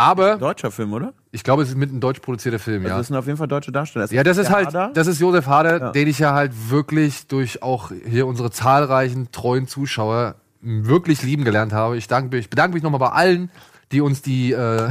Aber 0.00 0.36
Deutscher 0.38 0.70
Film, 0.70 0.92
oder? 0.92 1.12
ich 1.30 1.44
glaube, 1.44 1.62
es 1.62 1.68
ist 1.68 1.76
mit 1.76 1.92
ein 1.92 2.00
deutsch 2.00 2.20
produzierter 2.20 2.58
Film, 2.58 2.82
Also 2.84 2.92
ja. 2.92 2.98
das 2.98 3.06
sind 3.08 3.16
auf 3.16 3.26
jeden 3.26 3.36
Fall 3.38 3.48
deutsche 3.48 3.70
Darsteller. 3.70 4.06
Ja, 4.10 4.22
das 4.24 4.38
ist 4.38 4.50
halt, 4.50 4.68
Hader. 4.68 4.90
das 4.94 5.06
ist 5.06 5.20
Josef 5.20 5.46
Hader, 5.46 5.78
Ja. 5.80 5.90
den 5.92 6.08
ich 6.08 6.18
ja 6.18 6.32
halt 6.32 6.52
wirklich 6.70 7.26
durch 7.26 7.62
auch 7.62 7.90
hier 8.08 8.26
unsere 8.26 8.50
zahlreichen 8.50 9.30
treuen 9.30 9.66
Zuschauer 9.66 10.36
wirklich 10.62 11.22
lieben 11.22 11.44
gelernt 11.44 11.72
habe. 11.72 11.96
Ich, 11.96 12.08
danke, 12.08 12.36
ich 12.38 12.50
bedanke 12.50 12.74
mich 12.74 12.82
nochmal 12.82 13.00
bei 13.00 13.10
allen, 13.10 13.50
die 13.92 14.00
uns 14.00 14.22
die, 14.22 14.52
äh, 14.52 14.88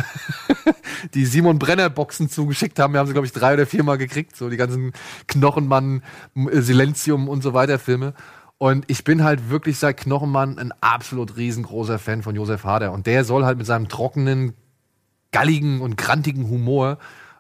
die 1.13 1.25
Simon 1.25 1.57
Brenner 1.59 1.89
Boxen 1.89 2.29
zugeschickt 2.29 2.77
haben. 2.79 2.93
Wir 2.93 2.99
haben 2.99 3.07
sie, 3.07 3.13
glaube 3.13 3.25
ich, 3.27 3.33
drei 3.33 3.53
oder 3.53 3.65
viermal 3.65 3.97
gekriegt. 3.97 4.35
So 4.35 4.49
die 4.49 4.57
ganzen 4.57 4.91
Knochenmann, 5.27 6.03
äh, 6.35 6.61
Silenzium 6.61 7.29
und 7.29 7.41
so 7.41 7.53
weiter 7.53 7.79
Filme. 7.79 8.13
Und 8.57 8.85
ich 8.87 9.03
bin 9.05 9.23
halt 9.23 9.49
wirklich 9.49 9.79
seit 9.79 9.97
Knochenmann 9.97 10.57
ein 10.59 10.73
absolut 10.81 11.37
riesengroßer 11.37 11.97
Fan 11.97 12.21
von 12.23 12.35
Josef 12.35 12.63
Hader. 12.65 12.91
Und 12.91 13.07
der 13.07 13.23
soll 13.23 13.45
halt 13.45 13.57
mit 13.57 13.65
seinem 13.67 13.87
trockenen, 13.87 14.53
galligen 15.31 15.81
und 15.81 15.97
grantigen 15.97 16.49
Humor 16.49 16.97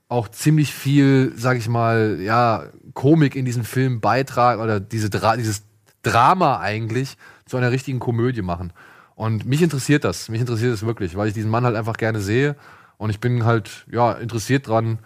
auch 0.09 0.27
ziemlich 0.27 0.73
viel, 0.73 1.33
sag 1.35 1.57
ich 1.57 1.69
mal, 1.69 2.17
ja, 2.19 2.65
Komik 2.93 3.35
in 3.35 3.45
diesen 3.45 3.63
Film 3.63 4.01
beitragen 4.01 4.61
oder 4.61 4.79
diese 4.79 5.09
Dra 5.09 5.37
dieses 5.37 5.63
Drama 6.01 6.59
eigentlich 6.59 7.15
zu 7.45 7.57
einer 7.57 7.71
richtigen 7.71 7.99
Komödie 7.99 8.41
machen. 8.41 8.73
Und 9.15 9.45
mich 9.45 9.61
interessiert 9.61 10.03
das. 10.03 10.29
Mich 10.29 10.41
interessiert 10.41 10.73
das 10.73 10.85
wirklich, 10.85 11.15
weil 11.15 11.27
ich 11.27 11.33
diesen 11.33 11.51
Mann 11.51 11.65
halt 11.65 11.75
einfach 11.75 11.97
gerne 11.97 12.21
sehe. 12.21 12.55
Und 12.97 13.09
ich 13.09 13.19
bin 13.19 13.45
halt, 13.45 13.85
ja, 13.91 14.13
interessiert 14.13 14.67
dran, 14.67 14.99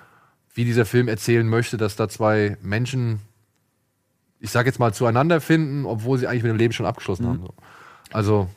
wie 0.53 0.65
dieser 0.65 0.85
Film 0.85 1.07
erzählen 1.07 1.47
möchte, 1.47 1.77
dass 1.77 1.95
da 1.95 2.07
zwei 2.07 2.57
Menschen, 2.61 3.19
ich 4.39 4.51
sag 4.51 4.67
jetzt 4.67 4.79
mal, 4.79 4.93
zueinander 4.93 5.41
finden, 5.41 5.85
obwohl 5.85 6.17
sie 6.17 6.27
eigentlich 6.27 6.43
mit 6.43 6.51
dem 6.51 6.57
Leben 6.57 6.73
schon 6.73 6.85
abgeschlossen 6.85 7.27
haben. 7.27 7.39
So. 7.41 7.53
Also, 8.11 8.49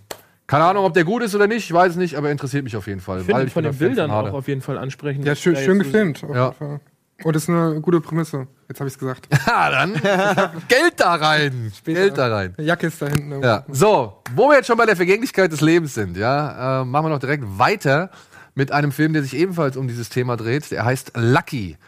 keine 0.47 0.65
Ahnung, 0.65 0.85
ob 0.85 0.95
der 0.95 1.05
gut 1.05 1.23
ist 1.23 1.35
oder 1.35 1.47
nicht, 1.47 1.65
ich 1.65 1.73
weiß 1.73 1.93
es 1.93 1.97
nicht, 1.97 2.17
aber 2.17 2.29
er 2.29 2.33
interessiert 2.33 2.65
mich 2.65 2.77
auf 2.77 2.87
jeden 2.87 3.01
Fall. 3.01 3.21
Ich 3.21 3.27
finde 3.27 3.49
von 3.51 3.65
den 3.65 3.75
Bildern 3.77 4.11
Hader. 4.13 4.31
auch 4.31 4.35
auf 4.35 4.49
jeden 4.49 4.61
Fall 4.63 4.79
ansprechend. 4.79 5.25
Ja, 5.25 5.35
schön, 5.35 5.57
schön 5.57 5.79
gefilmt. 5.79 6.23
Auf 6.25 6.35
Ja. 6.35 6.45
jeden 6.47 6.57
Fall. 6.57 6.81
Und 7.25 7.35
ist 7.35 7.49
eine 7.49 7.81
gute 7.81 8.01
Prämisse. 8.03 8.47
Jetzt 8.69 8.79
habe 8.79 8.89
ich 8.89 8.95
es 8.95 8.99
gesagt. 8.99 9.27
Ja, 9.47 9.71
dann 9.71 9.95
Geld 10.69 10.95
da 10.99 11.15
rein. 11.15 11.73
Geld 11.85 12.19
da 12.19 12.29
rein. 12.29 12.55
Jacke 12.59 12.89
ist 12.89 13.01
da 13.01 13.07
hinten. 13.07 13.31
irgendwo. 13.31 13.47
Ja, 13.49 13.65
so, 13.69 14.23
wo 14.35 14.49
wir 14.51 14.57
jetzt 14.57 14.67
schon 14.67 14.77
bei 14.77 14.85
der 14.87 14.97
Vergänglichkeit 14.97 15.51
des 15.51 15.63
Lebens 15.63 15.95
sind, 15.95 16.17
ja, 16.19 16.83
äh, 16.83 16.85
machen 16.85 17.07
wir 17.07 17.11
noch 17.11 17.19
direkt 17.19 17.45
weiter 17.59 18.11
mit 18.55 18.71
einem 18.73 18.93
Film, 18.93 19.15
der 19.15 19.23
sich 19.23 19.35
ebenfalls 19.35 19.77
um 19.79 19.89
dieses 19.89 20.11
Thema 20.11 20.37
dreht. 20.37 20.71
Der 20.71 20.85
heißt 20.85 21.13
Lucky 21.17 21.79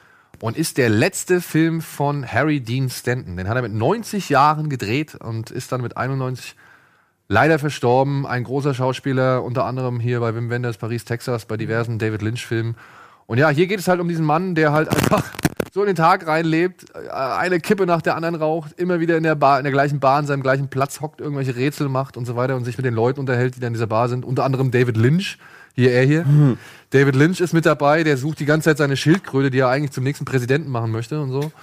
und 0.41 0.57
ist 0.57 0.79
der 0.79 0.89
letzte 0.89 1.41
Film 1.43 1.83
von 1.83 2.27
Harry 2.27 2.61
Dean 2.61 2.89
Stanton. 2.89 3.37
Den 3.37 3.49
hat 3.49 3.57
er 3.57 3.63
mit 3.63 3.75
90 3.75 4.31
Jahren 4.31 4.71
gedreht 4.71 5.15
und 5.15 5.51
ist 5.51 5.73
dann 5.73 5.83
mit 5.83 5.97
91 5.99 6.57
leider 7.29 7.59
verstorben. 7.59 8.27
Ein 8.27 8.45
großer 8.45 8.75
Schauspieler, 8.75 9.45
unter 9.45 9.65
anderem 9.65 10.01
hier 10.01 10.21
bei 10.21 10.35
Wim 10.35 10.51
Wenders, 10.51 10.79
Paris, 10.79 11.05
Texas, 11.05 11.45
bei 11.45 11.57
diversen 11.57 11.99
David 11.99 12.23
Lynch-Filmen. 12.23 12.77
Und 13.27 13.39
ja, 13.39 13.51
hier 13.51 13.67
geht 13.67 13.79
es 13.79 13.89
halt 13.89 14.01
um 14.01 14.09
diesen 14.09 14.25
Mann, 14.25 14.55
der 14.55 14.73
halt 14.73 14.89
einfach 14.89 15.23
so 15.73 15.83
in 15.83 15.89
den 15.89 15.97
Tag 15.97 16.27
reinlebt, 16.27 16.87
äh, 16.95 17.11
eine 17.11 17.61
Kippe 17.61 17.87
nach 17.87 18.01
der 18.01 18.17
anderen 18.17 18.35
raucht, 18.35 18.73
immer 18.81 19.01
wieder 19.01 19.19
in 19.19 19.23
der 19.23 19.35
Bar, 19.35 19.59
in 19.59 19.65
der 19.65 19.73
gleichen 19.73 20.01
Bar, 20.01 20.19
an 20.19 20.27
seinem 20.27 20.43
gleichen 20.43 20.69
Platz 20.69 21.01
hockt, 21.03 21.21
irgendwelche 21.21 21.55
Rätsel 21.55 21.89
macht 21.89 22.17
und 22.17 22.25
so 22.25 22.37
weiter 22.37 22.57
und 22.57 22.65
sich 22.65 22.79
mit 22.79 22.87
den 22.87 22.95
Leuten 22.95 23.21
unterhält, 23.21 23.57
die 23.57 23.61
da 23.61 23.67
in 23.67 23.75
dieser 23.75 23.87
Bar 23.87 24.09
sind. 24.09 24.25
Unter 24.25 24.45
anderem 24.45 24.71
David 24.71 24.97
Lynch. 24.97 25.39
Hier, 25.75 25.93
er 25.93 26.05
hier. 26.05 26.25
David 26.91 27.15
Lynch 27.15 27.41
ist 27.41 27.53
mit 27.53 27.65
dabei, 27.65 28.03
der 28.03 28.17
sucht 28.17 28.41
die 28.41 28.47
ganze 28.47 28.71
Zeit 28.71 28.79
seine 28.79 28.97
Schildkröte, 28.97 29.49
die 29.49 29.61
er 29.61 29.69
eigentlich 29.69 29.93
zum 29.93 30.03
nächsten 30.03 30.25
Präsidenten 30.25 30.71
machen 30.71 30.91
möchte 30.91 31.21
und 31.21 31.31
so. 31.31 31.53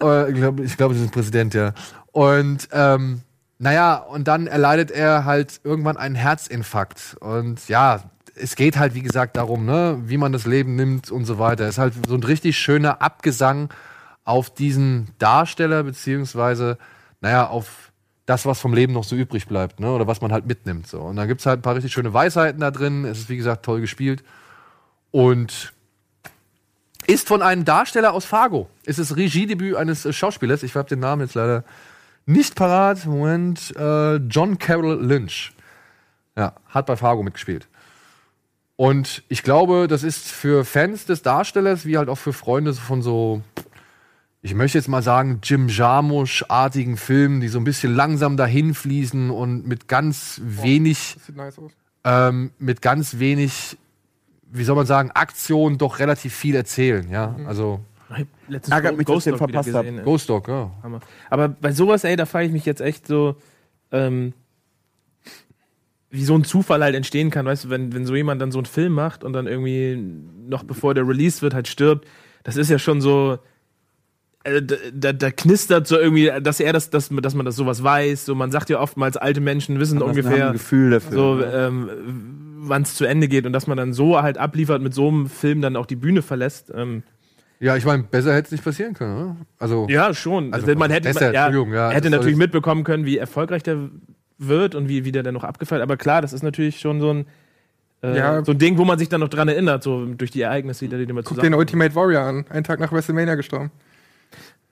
Äh, 0.00 0.30
ich 0.30 0.36
glaube, 0.36 0.62
ich 0.62 0.76
glaub, 0.76 0.92
das 0.92 1.00
ist 1.00 1.08
ein 1.08 1.10
Präsident, 1.10 1.54
ja. 1.54 1.74
Und 2.12 2.68
ähm, 2.70 3.22
naja, 3.58 3.96
und 3.96 4.28
dann 4.28 4.46
erleidet 4.46 4.90
er 4.90 5.24
halt 5.24 5.60
irgendwann 5.64 5.96
einen 5.96 6.14
Herzinfarkt. 6.14 7.16
Und 7.20 7.68
ja, 7.68 8.02
es 8.36 8.54
geht 8.54 8.78
halt, 8.78 8.94
wie 8.94 9.02
gesagt, 9.02 9.36
darum, 9.36 9.64
ne, 9.64 10.00
wie 10.04 10.16
man 10.16 10.32
das 10.32 10.46
Leben 10.46 10.76
nimmt 10.76 11.10
und 11.10 11.24
so 11.24 11.38
weiter. 11.38 11.64
Es 11.64 11.70
ist 11.70 11.78
halt 11.78 11.94
so 12.06 12.14
ein 12.14 12.22
richtig 12.22 12.56
schöner 12.56 13.02
Abgesang 13.02 13.70
auf 14.24 14.50
diesen 14.50 15.08
Darsteller, 15.18 15.82
beziehungsweise, 15.82 16.78
naja, 17.20 17.48
auf 17.48 17.90
das, 18.26 18.44
was 18.46 18.60
vom 18.60 18.74
Leben 18.74 18.92
noch 18.92 19.04
so 19.04 19.16
übrig 19.16 19.48
bleibt, 19.48 19.80
ne? 19.80 19.90
Oder 19.90 20.06
was 20.06 20.20
man 20.20 20.32
halt 20.32 20.46
mitnimmt. 20.46 20.86
So. 20.86 21.00
Und 21.00 21.16
dann 21.16 21.26
gibt's 21.28 21.46
halt 21.46 21.60
ein 21.60 21.62
paar 21.62 21.74
richtig 21.74 21.92
schöne 21.92 22.12
Weisheiten 22.12 22.60
da 22.60 22.70
drin. 22.70 23.06
Es 23.06 23.18
ist, 23.18 23.28
wie 23.30 23.38
gesagt, 23.38 23.64
toll 23.64 23.80
gespielt. 23.80 24.22
Und 25.10 25.72
ist 27.06 27.26
von 27.26 27.40
einem 27.40 27.64
Darsteller 27.64 28.12
aus 28.12 28.26
Fargo. 28.26 28.68
Es 28.84 28.98
ist 28.98 29.16
Regiedebüt 29.16 29.76
eines 29.76 30.04
äh, 30.04 30.12
Schauspielers. 30.12 30.62
Ich 30.62 30.76
habe 30.76 30.88
den 30.88 31.00
Namen 31.00 31.22
jetzt 31.22 31.34
leider 31.34 31.64
nicht 32.28 32.54
parat. 32.54 33.06
Moment. 33.06 33.74
Äh, 33.76 34.16
John 34.16 34.58
Carroll 34.58 35.04
Lynch. 35.04 35.52
Ja, 36.36 36.54
hat 36.68 36.86
bei 36.86 36.96
Fargo 36.96 37.22
mitgespielt. 37.22 37.66
Und 38.76 39.24
ich 39.28 39.42
glaube, 39.42 39.88
das 39.88 40.04
ist 40.04 40.28
für 40.28 40.64
Fans 40.64 41.04
des 41.04 41.22
Darstellers, 41.22 41.84
wie 41.84 41.98
halt 41.98 42.08
auch 42.08 42.18
für 42.18 42.32
Freunde 42.32 42.74
von 42.74 43.02
so, 43.02 43.42
ich 44.40 44.54
möchte 44.54 44.78
jetzt 44.78 44.86
mal 44.86 45.02
sagen, 45.02 45.40
Jim 45.42 45.66
Jarmusch-artigen 45.68 46.96
Filmen, 46.96 47.40
die 47.40 47.48
so 47.48 47.58
ein 47.58 47.64
bisschen 47.64 47.92
langsam 47.92 48.36
dahin 48.36 48.74
fließen 48.74 49.30
und 49.30 49.66
mit 49.66 49.88
ganz 49.88 50.40
wenig, 50.44 51.16
sieht 51.26 51.36
nice 51.36 51.56
ähm, 52.04 52.52
mit 52.60 52.80
ganz 52.80 53.18
wenig, 53.18 53.76
wie 54.52 54.62
soll 54.62 54.76
man 54.76 54.86
sagen, 54.86 55.10
Aktion 55.10 55.76
doch 55.76 55.98
relativ 55.98 56.32
viel 56.32 56.54
erzählen, 56.54 57.10
ja. 57.10 57.34
Also 57.46 57.80
Letztens 58.48 58.74
Ärgert 58.74 58.96
mich, 58.96 59.06
dass 59.06 59.18
ich 59.18 59.24
den 59.24 59.30
Ghost 59.32 59.38
verpasst 59.38 59.74
hab. 59.74 59.82
gesehen, 59.82 59.98
ey. 59.98 60.04
Ghost 60.04 60.28
Dog, 60.28 60.48
ja. 60.48 60.70
Hammer. 60.82 61.00
Aber 61.30 61.48
bei 61.48 61.72
sowas, 61.72 62.04
ey, 62.04 62.16
da 62.16 62.26
frage 62.26 62.46
ich 62.46 62.52
mich 62.52 62.64
jetzt 62.64 62.80
echt 62.80 63.06
so, 63.06 63.36
ähm, 63.92 64.32
wie 66.10 66.24
so 66.24 66.34
ein 66.34 66.44
Zufall 66.44 66.82
halt 66.82 66.94
entstehen 66.94 67.30
kann, 67.30 67.44
weißt 67.44 67.64
du, 67.64 67.70
wenn, 67.70 67.92
wenn 67.92 68.06
so 68.06 68.16
jemand 68.16 68.40
dann 68.40 68.50
so 68.50 68.58
einen 68.58 68.66
Film 68.66 68.92
macht 68.92 69.24
und 69.24 69.34
dann 69.34 69.46
irgendwie 69.46 69.96
noch 70.48 70.64
bevor 70.64 70.94
der 70.94 71.06
released 71.06 71.42
wird, 71.42 71.52
halt 71.52 71.68
stirbt, 71.68 72.08
das 72.44 72.56
ist 72.56 72.70
ja 72.70 72.78
schon 72.78 73.02
so, 73.02 73.38
äh, 74.44 74.62
da, 74.62 74.76
da, 74.92 75.12
da 75.12 75.30
knistert 75.30 75.86
so 75.86 75.98
irgendwie, 75.98 76.30
dass 76.40 76.60
er 76.60 76.72
das, 76.72 76.88
dass, 76.88 77.10
dass 77.10 77.34
man 77.34 77.44
das 77.44 77.56
sowas 77.56 77.82
weiß, 77.82 78.24
so 78.24 78.34
man 78.34 78.50
sagt 78.50 78.70
ja 78.70 78.80
oftmals, 78.80 79.18
alte 79.18 79.40
Menschen 79.40 79.78
wissen 79.80 80.00
haben 80.00 80.08
ungefähr, 80.08 80.46
ein 80.48 80.52
Gefühl 80.54 80.92
dafür. 80.92 81.12
so, 81.12 81.44
ähm, 81.44 81.90
wann 82.60 82.82
es 82.82 82.94
zu 82.94 83.04
Ende 83.04 83.28
geht 83.28 83.44
und 83.44 83.52
dass 83.52 83.66
man 83.66 83.76
dann 83.76 83.92
so 83.92 84.22
halt 84.22 84.38
abliefert, 84.38 84.80
mit 84.80 84.94
so 84.94 85.08
einem 85.08 85.28
Film 85.28 85.60
dann 85.60 85.76
auch 85.76 85.86
die 85.86 85.96
Bühne 85.96 86.22
verlässt. 86.22 86.72
Ähm, 86.74 87.02
Ja, 87.60 87.76
ich 87.76 87.84
meine, 87.84 88.04
besser 88.04 88.34
hätte 88.34 88.46
es 88.46 88.52
nicht 88.52 88.64
passieren 88.64 88.94
können, 88.94 89.16
oder? 89.16 89.36
Also, 89.58 89.86
ja, 89.88 90.14
schon. 90.14 90.52
Also, 90.54 90.72
man 90.76 90.90
hätte, 90.90 91.08
besser, 91.08 91.32
ja, 91.32 91.50
ja, 91.50 91.90
hätte 91.90 92.10
natürlich 92.10 92.36
mitbekommen 92.36 92.84
können, 92.84 93.04
wie 93.04 93.18
erfolgreich 93.18 93.62
der 93.64 93.90
wird 94.38 94.74
und 94.76 94.88
wie, 94.88 95.04
wie 95.04 95.10
der 95.12 95.24
dann 95.24 95.34
noch 95.34 95.44
abgefallen. 95.44 95.82
Aber 95.82 95.96
klar, 95.96 96.22
das 96.22 96.32
ist 96.32 96.42
natürlich 96.42 96.78
schon 96.78 97.00
so 97.00 97.12
ein, 97.12 97.26
äh, 98.02 98.16
Ja. 98.16 98.44
so 98.44 98.52
ein 98.52 98.58
Ding, 98.58 98.78
wo 98.78 98.84
man 98.84 98.98
sich 98.98 99.08
dann 99.08 99.20
noch 99.20 99.28
dran 99.28 99.48
erinnert, 99.48 99.82
so 99.82 100.06
durch 100.06 100.30
die 100.30 100.42
Ereignisse, 100.42 100.84
die 100.84 100.90
da 100.90 100.96
die 100.98 101.12
man 101.12 101.24
Guck 101.24 101.40
den. 101.40 101.54
Ultimate 101.54 101.94
Warrior 101.96 102.22
an. 102.22 102.44
Einen 102.48 102.62
Tag 102.62 102.78
nach 102.78 102.92
WrestleMania 102.92 103.34
gestorben. 103.34 103.72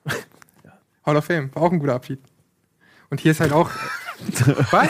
Hall 1.05 1.17
of 1.17 1.25
Fame. 1.25 1.51
War 1.55 1.65
auch 1.65 1.73
ein 1.73 1.81
guter 1.81 1.95
Abschied. 1.95 2.21
Und 3.11 3.21
hier 3.21 3.33
ist 3.33 3.41
halt 3.41 3.53
auch. 3.53 3.71
Was? 4.71 4.89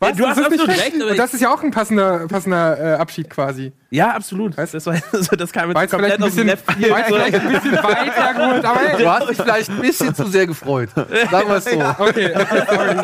Ja, 0.00 0.12
du 0.12 0.26
hast 0.26 0.38
Das 0.38 0.46
ist 0.46 0.50
nicht 0.50 0.60
absolut 0.60 0.68
recht, 0.68 1.00
aber 1.00 1.10
Und 1.10 1.18
das 1.18 1.34
ist 1.34 1.40
ja 1.40 1.52
auch 1.52 1.62
ein 1.62 1.70
passender, 1.70 2.26
passender 2.28 2.78
äh, 2.78 2.94
Abschied 2.94 3.30
quasi. 3.30 3.72
Ja, 3.96 4.10
absolut. 4.10 4.58
Das, 4.58 4.74
war, 4.84 4.94
also, 5.12 5.36
das 5.36 5.50
kam 5.52 5.70
jetzt 5.70 5.78
vielleicht 5.78 5.90
komplett 5.90 6.22
aus 6.22 6.34
dem 6.34 6.46
Left 6.48 6.70
Field. 6.70 6.86
jetzt 6.86 7.06
vielleicht 7.06 7.34
ein 7.34 7.48
bisschen 7.48 7.72
weit 7.72 8.14
hergeholt, 8.16 8.64
aber 8.66 8.80
hey. 8.80 9.02
du 9.02 9.10
hast 9.10 9.30
dich 9.30 9.36
vielleicht 9.38 9.70
ein 9.70 9.80
bisschen 9.80 10.14
zu 10.14 10.26
sehr 10.26 10.46
gefreut. 10.46 10.90
Sagen 10.94 11.48
wir 11.48 11.56
es 11.56 11.64
so. 11.64 11.70
Okay, 11.80 12.30
okay, 12.36 12.62
sorry. 12.68 12.94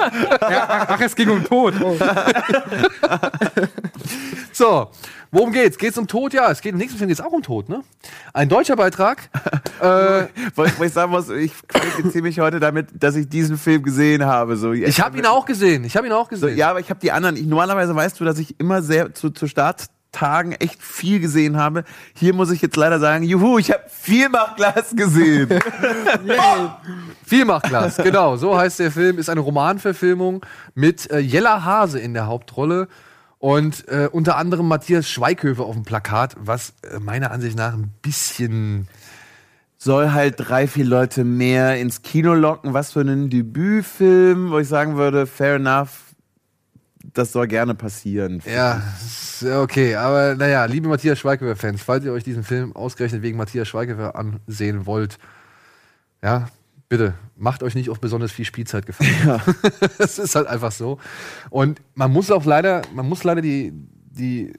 Ja, 0.53 0.67
ach, 0.69 0.87
ach, 0.91 1.01
es 1.01 1.15
ging 1.17 1.31
um 1.31 1.43
Tod. 1.45 1.75
Oh. 1.83 1.97
So, 4.55 4.91
worum 5.31 5.51
geht's? 5.53 5.79
Geht's 5.79 5.97
um 5.97 6.07
Tod? 6.07 6.35
Ja, 6.35 6.51
es 6.51 6.61
geht 6.61 6.73
im 6.73 6.79
nächsten 6.79 6.99
Film 6.99 7.09
geht's 7.09 7.23
auch 7.23 7.33
um 7.33 7.43
Tod, 7.43 7.71
ne? 7.71 7.83
Ein 8.35 8.51
deutscher 8.51 8.77
Beitrag. 8.77 9.31
äh, 9.81 10.27
Wo 10.55 10.65
ich, 10.65 10.79
wo 10.79 10.85
ich 10.85 10.93
sagen 10.93 11.11
muss, 11.11 11.31
ich 11.31 11.53
qualifiziere 11.69 12.23
mich 12.23 12.39
heute 12.39 12.61
damit, 12.61 12.89
dass 13.03 13.17
ich 13.17 13.29
diesen 13.31 13.57
Film 13.57 13.83
gesehen 13.83 14.27
habe. 14.27 14.57
So, 14.57 14.73
ich 14.73 15.01
habe 15.01 15.17
ihn 15.19 15.25
auch 15.27 15.47
gesehen. 15.47 15.85
Ich 15.85 15.97
habe 15.97 16.07
ihn 16.07 16.13
auch 16.13 16.27
So, 16.27 16.47
gesehen. 16.47 16.59
ja, 16.59 16.69
aber 16.69 16.81
ich 16.81 16.91
habe 16.91 17.01
die 17.01 17.13
anderen. 17.13 17.37
Ich, 17.37 17.47
normalerweise 17.47 17.95
weißt 17.97 18.21
du, 18.21 18.25
dass 18.27 18.39
ich 18.39 18.61
immer 18.61 18.83
sehr 18.83 19.15
zu, 19.15 19.31
zu 19.31 19.47
Starttagen 20.13 20.53
echt 20.53 20.83
viel 20.83 21.21
gesehen 21.21 21.57
habe. 21.57 21.85
Hier 22.15 22.35
muss 22.35 22.51
ich 22.51 22.61
jetzt 22.61 22.77
leider 22.77 23.01
sagen, 23.01 23.25
juhu, 23.25 23.59
ich 23.59 23.71
habe 23.71 23.83
viel 23.89 24.29
Glas 24.57 24.95
gesehen. 24.95 25.49
Viel 27.25 27.45
macht 27.47 27.65
Glas, 27.65 27.97
genau. 27.97 28.37
So 28.37 28.57
heißt 28.57 28.79
der 28.79 28.91
Film. 28.91 29.19
Ist 29.19 29.31
eine 29.31 29.41
Romanverfilmung 29.41 30.45
mit 30.75 31.11
äh, 31.11 31.19
Jella 31.19 31.65
Hase 31.65 31.99
in 31.99 32.13
der 32.13 32.27
Hauptrolle 32.27 32.89
und 33.39 33.89
äh, 33.89 34.09
unter 34.13 34.37
anderem 34.37 34.69
Matthias 34.69 35.09
Schweighöfer 35.09 35.65
auf 35.65 35.75
dem 35.75 35.85
Plakat, 35.85 36.37
was 36.39 36.75
äh, 36.83 36.99
meiner 36.99 37.31
Ansicht 37.31 37.57
nach 37.57 37.73
ein 37.73 37.93
bisschen 38.03 38.89
Soll 39.79 40.13
halt 40.13 40.35
drei, 40.37 40.69
vier 40.69 40.85
Leute 40.85 41.25
mehr 41.25 41.81
ins 41.81 42.03
Kino 42.03 42.35
locken. 42.35 42.75
Was 42.75 42.93
für 42.93 43.01
einen 43.01 43.31
Debütfilm, 43.31 44.51
wo 44.51 44.59
ich 44.59 44.69
sagen 44.69 44.97
würde, 44.97 45.27
fair 45.27 45.57
enough. 45.57 46.02
Das 47.15 47.33
soll 47.33 47.49
gerne 47.49 47.75
passieren. 47.75 48.43
Ja, 48.47 48.83
okay, 49.61 49.97
aber 49.97 50.35
naja, 50.35 50.65
liebe 50.67 50.89
Matthias 50.89 51.19
Schweighöfer-Fans, 51.19 51.83
falls 51.83 52.05
ihr 52.05 52.13
euch 52.13 52.25
diesen 52.25 52.45
Film 52.45 52.75
ausgerechnet 52.75 53.23
wegen 53.23 53.37
Matthias 53.37 53.69
Schweighöfer 53.69 54.17
ansehen 54.17 54.87
wollt, 54.87 55.19
ja, 56.23 56.49
bitte, 56.89 57.15
macht 57.37 57.63
euch 57.63 57.75
nicht 57.75 57.91
auf 57.91 58.01
besonders 58.01 58.33
viel 58.33 58.45
Spielzeit 58.45 58.87
gefallen. 58.87 59.41
Es 59.99 60.19
ist 60.19 60.35
halt 60.35 60.47
einfach 60.47 60.73
so. 60.73 60.99
Und 61.51 61.81
man 61.95 62.13
muss 62.13 62.31
auch 62.31 62.45
leider, 62.45 62.83
man 62.95 63.09
muss 63.09 63.25
leider 63.25 63.41
die, 63.41 63.73
die 64.11 64.53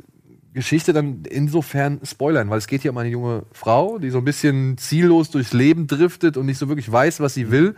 Geschichte 0.53 0.93
dann 0.93 1.23
insofern 1.29 1.99
spoilern, 2.03 2.49
weil 2.49 2.57
es 2.57 2.67
geht 2.67 2.81
hier 2.81 2.91
um 2.91 2.97
eine 2.97 3.09
junge 3.09 3.45
Frau, 3.51 3.97
die 3.97 4.09
so 4.09 4.19
ein 4.19 4.25
bisschen 4.25 4.77
ziellos 4.77 5.31
durchs 5.31 5.53
Leben 5.53 5.87
driftet 5.87 6.37
und 6.37 6.45
nicht 6.45 6.57
so 6.57 6.67
wirklich 6.67 6.91
weiß, 6.91 7.19
was 7.19 7.33
sie 7.33 7.51
will. 7.51 7.75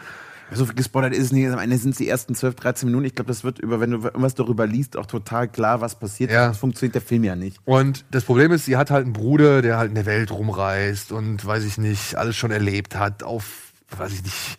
So 0.52 0.66
viel 0.66 0.76
gespoilert 0.76 1.14
ist 1.14 1.26
es 1.26 1.32
nicht. 1.32 1.50
Am 1.50 1.60
Ende 1.60 1.78
sind 1.78 1.92
es 1.92 1.98
die 1.98 2.08
ersten 2.08 2.36
12, 2.36 2.56
13 2.56 2.88
Minuten. 2.88 3.06
Ich 3.06 3.16
glaube, 3.16 3.28
das 3.28 3.44
wird 3.44 3.60
über, 3.60 3.80
wenn 3.80 3.92
du 3.92 3.98
irgendwas 3.98 4.36
darüber 4.36 4.68
liest, 4.68 4.96
auch 4.98 5.08
total 5.08 5.48
klar, 5.48 5.82
was 5.82 5.98
passiert. 5.98 6.32
Ja. 6.32 6.50
Das 6.50 6.58
funktioniert 6.58 6.96
der 6.96 7.02
Film 7.02 7.24
ja 7.24 7.36
nicht. 7.36 7.60
Und 7.66 8.06
das 8.12 8.24
Problem 8.24 8.52
ist, 8.52 8.66
sie 8.66 8.78
hat 8.78 8.92
halt 8.92 9.06
einen 9.06 9.14
Bruder, 9.14 9.62
der 9.62 9.78
halt 9.78 9.90
in 9.90 9.96
der 9.96 10.06
Welt 10.06 10.32
rumreist 10.32 11.12
und 11.12 11.46
weiß 11.46 11.64
ich 11.66 11.78
nicht, 11.78 12.16
alles 12.16 12.36
schon 12.36 12.52
erlebt 12.52 12.96
hat, 12.96 13.24
auf, 13.24 13.74
weiß 13.98 14.14
ich 14.14 14.24
nicht, 14.24 14.58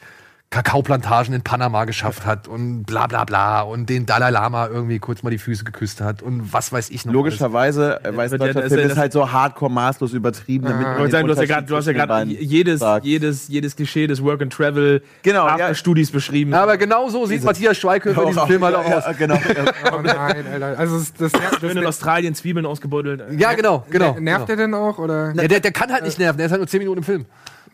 Kakaoplantagen 0.50 1.34
in 1.34 1.42
Panama 1.42 1.84
geschafft 1.86 2.24
hat 2.24 2.46
und 2.46 2.84
bla 2.84 3.08
bla 3.08 3.24
bla 3.24 3.62
und 3.62 3.90
den 3.90 4.06
Dalai 4.06 4.30
Lama 4.30 4.68
irgendwie 4.68 5.00
kurz 5.00 5.22
mal 5.24 5.30
die 5.30 5.38
Füße 5.38 5.64
geküsst 5.64 6.00
hat 6.00 6.22
und 6.22 6.52
was 6.52 6.72
weiß 6.72 6.90
ich 6.90 7.04
noch. 7.04 7.12
Logischerweise, 7.12 8.00
äh, 8.04 8.16
weiß 8.16 8.30
wird 8.30 8.40
ja- 8.42 8.52
deutscher 8.52 8.68
Film 8.68 8.82
das- 8.84 8.92
ist 8.92 8.98
halt 8.98 9.12
so 9.12 9.32
hardcore 9.32 9.70
maßlos 9.72 10.12
übertrieben. 10.12 10.66
Damit 10.66 10.80
Ich 10.82 10.86
wollte 10.86 11.02
den 11.02 11.10
sagen, 11.10 11.26
du 11.26 11.32
hast 11.32 11.40
ja 11.40 11.46
gerade, 11.46 11.66
du 11.66 11.76
hast 11.76 11.86
ja 11.86 12.22
jedes, 12.24 12.82
jedes, 13.02 13.48
jedes 13.48 13.74
Klischee 13.76 14.06
des 14.06 14.22
Work 14.22 14.40
and 14.40 14.52
Travel 14.52 15.02
Genau, 15.22 15.48
ja. 15.58 15.74
Studis 15.74 16.12
beschrieben. 16.12 16.54
alles. 16.54 16.62
Aber 16.62 16.76
genau 16.76 17.08
so 17.08 17.26
sieht 17.26 17.42
Matthias 17.42 17.76
Schweighöfer 17.76 18.22
in 18.22 18.28
diesem 18.28 18.46
Film 18.46 18.64
halt 18.64 18.76
auch 18.76 18.88
ja, 18.88 18.98
aus. 18.98 19.04
ja, 19.04 19.12
genau. 19.12 19.34
Oh 19.92 20.00
nein, 20.02 20.44
Alter. 20.52 20.78
Also 20.78 20.98
das, 20.98 21.12
das, 21.14 21.32
das, 21.32 21.60
Schön 21.60 21.76
in 21.76 21.86
Australien 21.86 22.34
Zwiebeln 22.34 22.66
ausgebeutelt. 22.66 23.22
Ja, 23.38 23.52
genau, 23.54 23.84
genau. 23.90 24.16
nervt 24.18 24.46
genau. 24.46 24.50
er 24.52 24.56
denn 24.56 24.74
auch? 24.74 24.98
Oder? 24.98 25.32
Ja, 25.34 25.48
der, 25.48 25.60
der 25.60 25.72
kann 25.72 25.92
halt 25.92 26.04
nicht 26.04 26.18
nerven, 26.18 26.36
der 26.38 26.46
ist 26.46 26.52
halt 26.52 26.60
nur 26.60 26.68
10 26.68 26.78
Minuten 26.78 26.98
im 26.98 27.04
Film. 27.04 27.26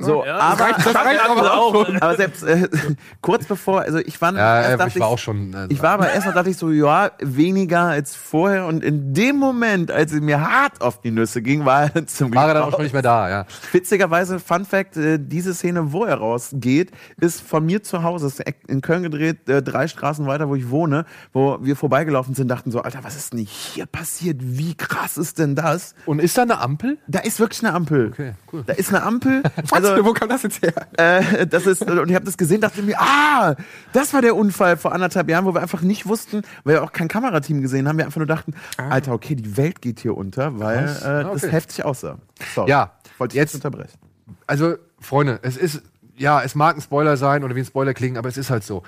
So, 0.02 0.24
Ja, 0.24 0.38
aber, 0.38 0.64
reicht- 0.64 0.86
das 0.86 0.94
reicht 0.94 1.24
aber 1.28 1.54
auch. 1.54 1.88
aber 2.00 2.16
selbst 2.16 2.42
äh, 2.42 2.68
kurz 3.20 3.46
bevor, 3.46 3.82
also 3.82 3.98
ich 3.98 4.20
war, 4.20 4.34
Ja, 4.34 4.62
erst 4.62 4.80
dachte 4.80 4.88
ich 4.94 5.00
war 5.00 5.08
auch 5.08 5.18
schon. 5.18 5.52
äh, 5.54 5.66
Ich 5.68 5.82
war 5.82 5.90
aber 5.92 6.10
erstmal 6.12 6.34
dachte 6.34 6.50
ich 6.50 6.56
so, 6.56 6.70
ja, 6.70 7.10
weniger 7.20 7.80
als 7.82 8.14
vorher. 8.14 8.66
Und 8.66 8.82
in 8.84 9.14
dem 9.14 9.36
Moment, 9.36 9.90
als 9.90 10.12
es 10.12 10.20
mir 10.20 10.40
hart 10.40 10.80
auf 10.80 11.00
die 11.00 11.10
Nüsse 11.10 11.42
ging, 11.42 11.64
war 11.64 11.90
er 11.94 12.06
zum 12.06 12.34
war 12.34 12.48
er 12.48 12.54
dann 12.54 12.62
Glück 12.64 12.74
auch 12.74 12.76
schon 12.78 12.84
nicht 12.84 12.92
mehr 12.92 13.02
da, 13.02 13.28
ja. 13.30 13.46
Witzigerweise, 13.72 14.38
Fun 14.38 14.64
Fact, 14.64 14.96
äh, 14.96 15.18
diese 15.20 15.54
Szene, 15.54 15.92
wo 15.92 16.04
er 16.04 16.16
rausgeht, 16.16 16.90
ist 17.20 17.40
von 17.42 17.64
mir 17.66 17.82
zu 17.82 18.02
Hause, 18.02 18.26
ist 18.26 18.42
in 18.68 18.80
Köln 18.80 19.02
gedreht, 19.02 19.48
äh, 19.48 19.62
drei 19.62 19.88
Straßen 19.88 20.26
weiter, 20.26 20.48
wo 20.48 20.54
ich 20.54 20.70
wohne, 20.70 21.04
wo 21.32 21.58
wir 21.62 21.76
vorbeigelaufen 21.76 22.34
sind, 22.34 22.48
dachten 22.48 22.70
so, 22.70 22.80
Alter, 22.82 23.00
was 23.04 23.16
ist 23.16 23.32
denn 23.32 23.40
hier 23.40 23.86
passiert? 23.86 24.38
Wie 24.40 24.74
krass 24.74 25.16
ist 25.16 25.38
denn 25.38 25.54
das? 25.54 25.94
Und 26.06 26.20
ist 26.20 26.36
da 26.38 26.42
eine 26.42 26.60
Ampel? 26.60 26.98
Da 27.06 27.20
ist 27.20 27.40
wirklich 27.40 27.64
eine 27.64 27.74
Ampel. 27.74 28.08
Okay, 28.12 28.32
cool. 28.52 28.62
Da 28.66 28.74
ist 28.74 28.88
eine 28.90 29.02
Ampel. 29.02 29.42
Also, 29.70 29.91
Also, 29.92 30.04
wo 30.04 30.12
kam 30.12 30.28
das 30.28 30.42
jetzt 30.42 30.62
her? 30.62 30.72
äh, 30.98 31.46
das 31.46 31.66
ist, 31.66 31.82
und 31.88 32.08
ich 32.08 32.14
habe 32.14 32.24
das 32.24 32.36
gesehen, 32.36 32.60
dachte 32.60 32.82
mir, 32.82 33.00
ah, 33.00 33.54
das 33.92 34.12
war 34.14 34.22
der 34.22 34.36
Unfall 34.36 34.76
vor 34.76 34.92
anderthalb 34.92 35.28
Jahren, 35.28 35.44
wo 35.44 35.54
wir 35.54 35.60
einfach 35.62 35.82
nicht 35.82 36.06
wussten, 36.06 36.42
weil 36.64 36.74
wir 36.76 36.82
auch 36.84 36.92
kein 36.92 37.08
Kamerateam 37.08 37.60
gesehen 37.62 37.88
haben, 37.88 37.98
wir 37.98 38.04
einfach 38.04 38.18
nur 38.18 38.26
dachten, 38.26 38.54
Alter, 38.76 39.12
okay, 39.12 39.34
die 39.34 39.56
Welt 39.56 39.80
geht 39.82 40.00
hier 40.00 40.16
unter, 40.16 40.58
weil 40.58 40.84
Was? 40.84 41.02
äh, 41.02 41.06
Ah, 41.08 41.22
das 41.24 41.44
okay. 41.44 41.52
heftig 41.52 41.84
aussah. 41.84 42.18
Sorry. 42.54 42.70
Ja, 42.70 42.92
wollte 43.18 43.34
ich 43.36 43.40
jetzt 43.40 43.54
unterbrechen. 43.54 43.98
also, 44.46 44.74
Freunde, 45.00 45.38
es 45.42 45.56
ist, 45.56 45.82
ja, 46.16 46.42
es 46.42 46.54
mag 46.54 46.76
ein 46.76 46.82
Spoiler 46.82 47.16
sein 47.16 47.42
oder 47.44 47.54
wie 47.56 47.60
ein 47.60 47.64
Spoiler 47.66 47.94
klingen, 47.94 48.16
aber 48.16 48.28
es 48.28 48.36
ist 48.36 48.50
halt 48.50 48.64
so. 48.64 48.82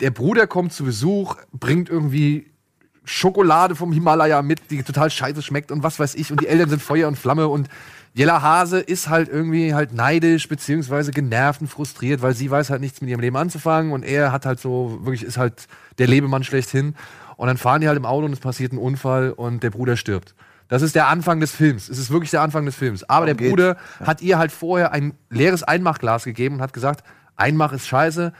Der 0.00 0.10
Bruder 0.10 0.46
kommt 0.46 0.72
zu 0.72 0.84
Besuch, 0.84 1.36
bringt 1.52 1.88
irgendwie 1.90 2.50
Schokolade 3.04 3.74
vom 3.74 3.92
Himalaya 3.92 4.42
mit, 4.42 4.70
die 4.70 4.82
total 4.82 5.10
scheiße 5.10 5.42
schmeckt 5.42 5.72
und 5.72 5.82
was 5.82 5.98
weiß 5.98 6.14
ich. 6.14 6.30
Und 6.30 6.40
die 6.42 6.46
Eltern 6.46 6.68
sind 6.70 6.82
Feuer 6.82 7.08
und 7.08 7.16
Flamme 7.18 7.48
und 7.48 7.68
Jella 8.12 8.42
Hase 8.42 8.80
ist 8.80 9.08
halt 9.08 9.28
irgendwie 9.28 9.72
halt 9.74 9.92
neidisch, 9.92 10.48
beziehungsweise 10.48 11.12
genervt 11.12 11.60
und 11.60 11.68
frustriert, 11.68 12.22
weil 12.22 12.34
sie 12.34 12.50
weiß 12.50 12.70
halt 12.70 12.80
nichts 12.80 13.00
mit 13.00 13.10
ihrem 13.10 13.20
Leben 13.20 13.36
anzufangen 13.36 13.92
und 13.92 14.02
er 14.02 14.32
hat 14.32 14.46
halt 14.46 14.58
so, 14.58 14.98
wirklich 15.02 15.22
ist 15.22 15.38
halt 15.38 15.68
der 15.98 16.08
Lebemann 16.08 16.42
schlechthin. 16.42 16.96
Und 17.36 17.46
dann 17.46 17.56
fahren 17.56 17.80
die 17.80 17.88
halt 17.88 17.96
im 17.96 18.04
Auto 18.04 18.26
und 18.26 18.32
es 18.32 18.40
passiert 18.40 18.72
ein 18.72 18.78
Unfall 18.78 19.30
und 19.30 19.62
der 19.62 19.70
Bruder 19.70 19.96
stirbt. 19.96 20.34
Das 20.68 20.82
ist 20.82 20.94
der 20.94 21.08
Anfang 21.08 21.40
des 21.40 21.52
Films. 21.52 21.88
Es 21.88 21.98
ist 21.98 22.10
wirklich 22.10 22.30
der 22.30 22.42
Anfang 22.42 22.64
des 22.66 22.76
Films. 22.76 23.02
Aber 23.08 23.26
der 23.26 23.34
Darum 23.34 23.38
geht's. 23.38 23.50
Bruder 23.50 23.76
hat 24.04 24.22
ihr 24.22 24.38
halt 24.38 24.52
vorher 24.52 24.92
ein 24.92 25.14
leeres 25.30 25.62
Einmachglas 25.62 26.24
gegeben 26.24 26.56
und 26.56 26.60
hat 26.62 26.72
gesagt, 26.72 27.04
Einmach 27.36 27.72
ist 27.72 27.88
scheiße, 27.88 28.32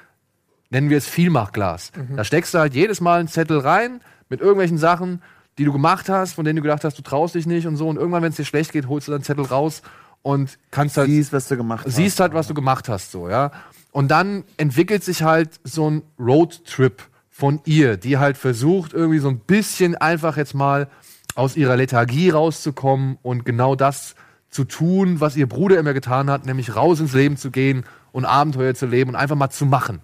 nennen 0.71 0.91
wir 0.91 0.99
es 0.99 1.07
Vielmachglas. 1.07 1.93
Da 2.15 2.25
steckst 2.25 2.55
du 2.55 2.59
halt 2.59 2.75
jedes 2.75 3.01
Mal 3.01 3.21
einen 3.21 3.29
Zettel 3.29 3.59
rein 3.59 4.01
mit 4.29 4.41
irgendwelchen 4.41 4.79
Sachen, 4.79 5.23
die 5.61 5.67
du 5.67 5.73
gemacht 5.73 6.09
hast, 6.09 6.33
von 6.33 6.47
denen 6.47 6.57
du 6.57 6.63
gedacht 6.63 6.85
hast, 6.85 6.97
du 6.97 7.03
traust 7.03 7.35
dich 7.35 7.45
nicht 7.45 7.67
und 7.67 7.77
so. 7.77 7.87
Und 7.87 7.97
irgendwann, 7.97 8.23
wenn 8.23 8.31
es 8.31 8.37
dir 8.37 8.47
schlecht 8.47 8.73
geht, 8.73 8.89
holst 8.89 9.09
du 9.09 9.13
deinen 9.13 9.25
Zettel 9.25 9.45
raus 9.45 9.83
und 10.23 10.59
kannst 10.71 10.97
halt 10.97 11.09
Siehst, 11.09 11.35
was 11.35 11.49
du 11.49 11.59
gemacht 11.59 11.85
hast. 11.87 11.97
siehst 11.97 12.19
halt, 12.19 12.33
was 12.33 12.47
du 12.47 12.55
gemacht 12.55 12.89
hast, 12.89 13.13
so, 13.13 13.29
ja. 13.29 13.53
Und 13.93 14.11
dann 14.11 14.45
entwickelt 14.57 15.05
sich 15.05 15.23
halt 15.23 15.61
so 15.63 15.91
ein 15.91 16.03
Roadtrip 16.19 17.03
von 17.29 17.61
ihr, 17.67 17.99
die 17.99 18.17
halt 18.17 18.39
versucht, 18.39 18.95
irgendwie 18.95 19.19
so 19.19 19.29
ein 19.29 19.39
bisschen 19.39 19.97
einfach 19.97 20.39
jetzt 20.39 20.55
mal 20.55 20.89
aus 21.35 21.57
ihrer 21.57 21.77
Lethargie 21.77 22.31
rauszukommen 22.31 23.19
und 23.21 23.45
genau 23.45 23.75
das 23.75 24.15
zu 24.49 24.65
tun, 24.65 25.21
was 25.21 25.37
ihr 25.37 25.47
Bruder 25.47 25.79
immer 25.79 25.93
getan 25.93 26.31
hat, 26.31 26.47
nämlich 26.47 26.75
raus 26.75 27.01
ins 27.01 27.13
Leben 27.13 27.37
zu 27.37 27.51
gehen 27.51 27.85
und 28.13 28.25
Abenteuer 28.25 28.75
zu 28.75 28.87
leben 28.87 29.11
und 29.11 29.17
einfach 29.17 29.37
mal 29.37 29.51
zu 29.51 29.67
machen. 29.67 30.01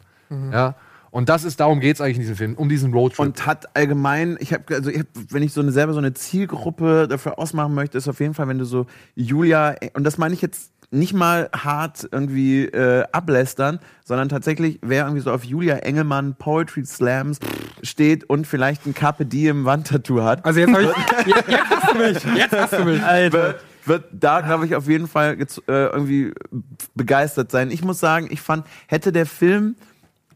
Ja. 0.52 0.74
Und 1.16 1.30
das 1.30 1.44
ist, 1.44 1.60
darum 1.60 1.80
geht 1.80 1.96
es 1.96 2.02
eigentlich 2.02 2.16
in 2.16 2.20
diesem 2.20 2.36
Film, 2.36 2.54
um 2.56 2.68
diesen 2.68 2.92
Roadtrip. 2.92 3.20
Und 3.20 3.46
hat 3.46 3.74
allgemein, 3.74 4.36
ich 4.38 4.52
habe, 4.52 4.74
also 4.74 4.90
ich 4.90 4.98
hab, 4.98 5.06
wenn 5.30 5.42
ich 5.42 5.54
so 5.54 5.62
eine 5.62 5.72
selber 5.72 5.94
so 5.94 5.98
eine 5.98 6.12
Zielgruppe 6.12 7.08
dafür 7.08 7.38
ausmachen 7.38 7.72
möchte, 7.72 7.96
ist 7.96 8.06
auf 8.06 8.20
jeden 8.20 8.34
Fall, 8.34 8.48
wenn 8.48 8.58
du 8.58 8.66
so 8.66 8.84
Julia, 9.14 9.76
und 9.94 10.04
das 10.04 10.18
meine 10.18 10.34
ich 10.34 10.42
jetzt 10.42 10.72
nicht 10.90 11.14
mal 11.14 11.48
hart 11.56 12.06
irgendwie 12.12 12.66
äh, 12.66 13.04
ablästern, 13.12 13.78
sondern 14.04 14.28
tatsächlich, 14.28 14.78
wer 14.82 15.04
irgendwie 15.04 15.22
so 15.22 15.32
auf 15.32 15.42
Julia 15.42 15.76
Engelmann 15.76 16.34
Poetry 16.34 16.84
Slams 16.84 17.38
steht 17.82 18.28
und 18.28 18.46
vielleicht 18.46 18.84
ein 18.84 18.92
Carpe 18.92 19.24
Diem 19.24 19.64
Wandtattoo 19.64 20.20
hat, 20.20 20.44
Also 20.44 20.60
jetzt, 20.60 20.74
hab 20.74 20.82
ich, 20.82 21.34
jetzt, 21.34 21.48
jetzt 21.48 21.70
hast 21.70 21.94
du 21.94 21.98
mich. 21.98 22.36
Jetzt 22.36 22.52
hast 22.52 22.72
du 22.74 22.84
mich. 22.84 23.00
wird, 23.32 23.64
wird 23.86 24.04
da, 24.12 24.42
glaube 24.42 24.66
ich, 24.66 24.74
auf 24.74 24.86
jeden 24.86 25.08
Fall 25.08 25.38
äh, 25.40 25.46
irgendwie 25.66 26.34
begeistert 26.94 27.50
sein. 27.50 27.70
Ich 27.70 27.82
muss 27.82 28.00
sagen, 28.00 28.28
ich 28.30 28.42
fand, 28.42 28.66
hätte 28.86 29.12
der 29.12 29.24
Film, 29.24 29.76